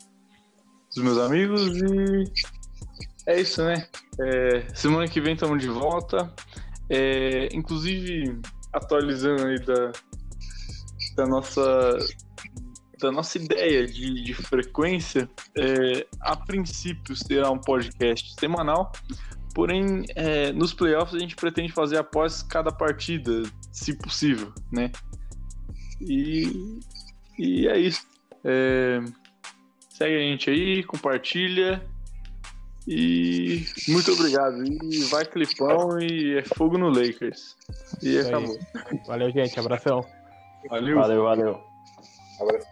dos 0.95 1.05
meus 1.05 1.19
amigos 1.19 1.77
e 1.77 2.25
é 3.27 3.41
isso, 3.41 3.65
né? 3.65 3.87
É, 4.21 4.75
semana 4.75 5.07
que 5.07 5.21
vem 5.21 5.35
estamos 5.35 5.61
de 5.61 5.69
volta. 5.69 6.33
É, 6.91 7.49
inclusive, 7.55 8.39
atualizando 8.73 9.47
aí 9.47 9.59
da, 9.61 9.93
da 11.17 11.27
nossa 11.27 11.99
da 13.01 13.11
nossa 13.11 13.37
ideia 13.37 13.85
de, 13.85 14.23
de 14.23 14.33
frequência, 14.33 15.29
é, 15.59 16.07
a 16.21 16.37
princípio 16.37 17.17
será 17.17 17.51
um 17.51 17.59
podcast 17.59 18.33
semanal, 18.39 18.93
porém 19.53 20.05
é, 20.15 20.53
nos 20.53 20.73
playoffs 20.73 21.13
a 21.17 21.19
gente 21.19 21.35
pretende 21.35 21.73
fazer 21.73 21.99
após 21.99 22.45
cada 22.45 22.71
partida, 22.71 23.43
se 23.73 23.99
possível, 23.99 24.53
né? 24.71 24.93
E, 26.01 26.79
e 27.37 27.67
é 27.67 27.77
isso. 27.77 28.07
É, 28.45 29.01
segue 29.91 30.17
a 30.17 30.21
gente 30.21 30.49
aí, 30.49 30.85
compartilha 30.85 31.85
E 32.87 33.65
muito 33.89 34.13
obrigado. 34.13 34.65
E 34.65 35.05
vai 35.05 35.25
Clipão 35.25 36.01
e 36.01 36.39
é 36.39 36.43
fogo 36.43 36.77
no 36.79 36.89
Lakers. 36.89 37.57
E 38.03 38.17
Isso 38.17 38.29
aí. 38.29 38.35
acabou. 38.35 38.59
Valeu, 39.07 39.31
gente. 39.31 39.59
Abração. 39.59 40.05
Valeu. 40.69 40.97
Valeu, 40.97 41.23
valeu. 41.23 41.61
Abraço. 42.41 42.72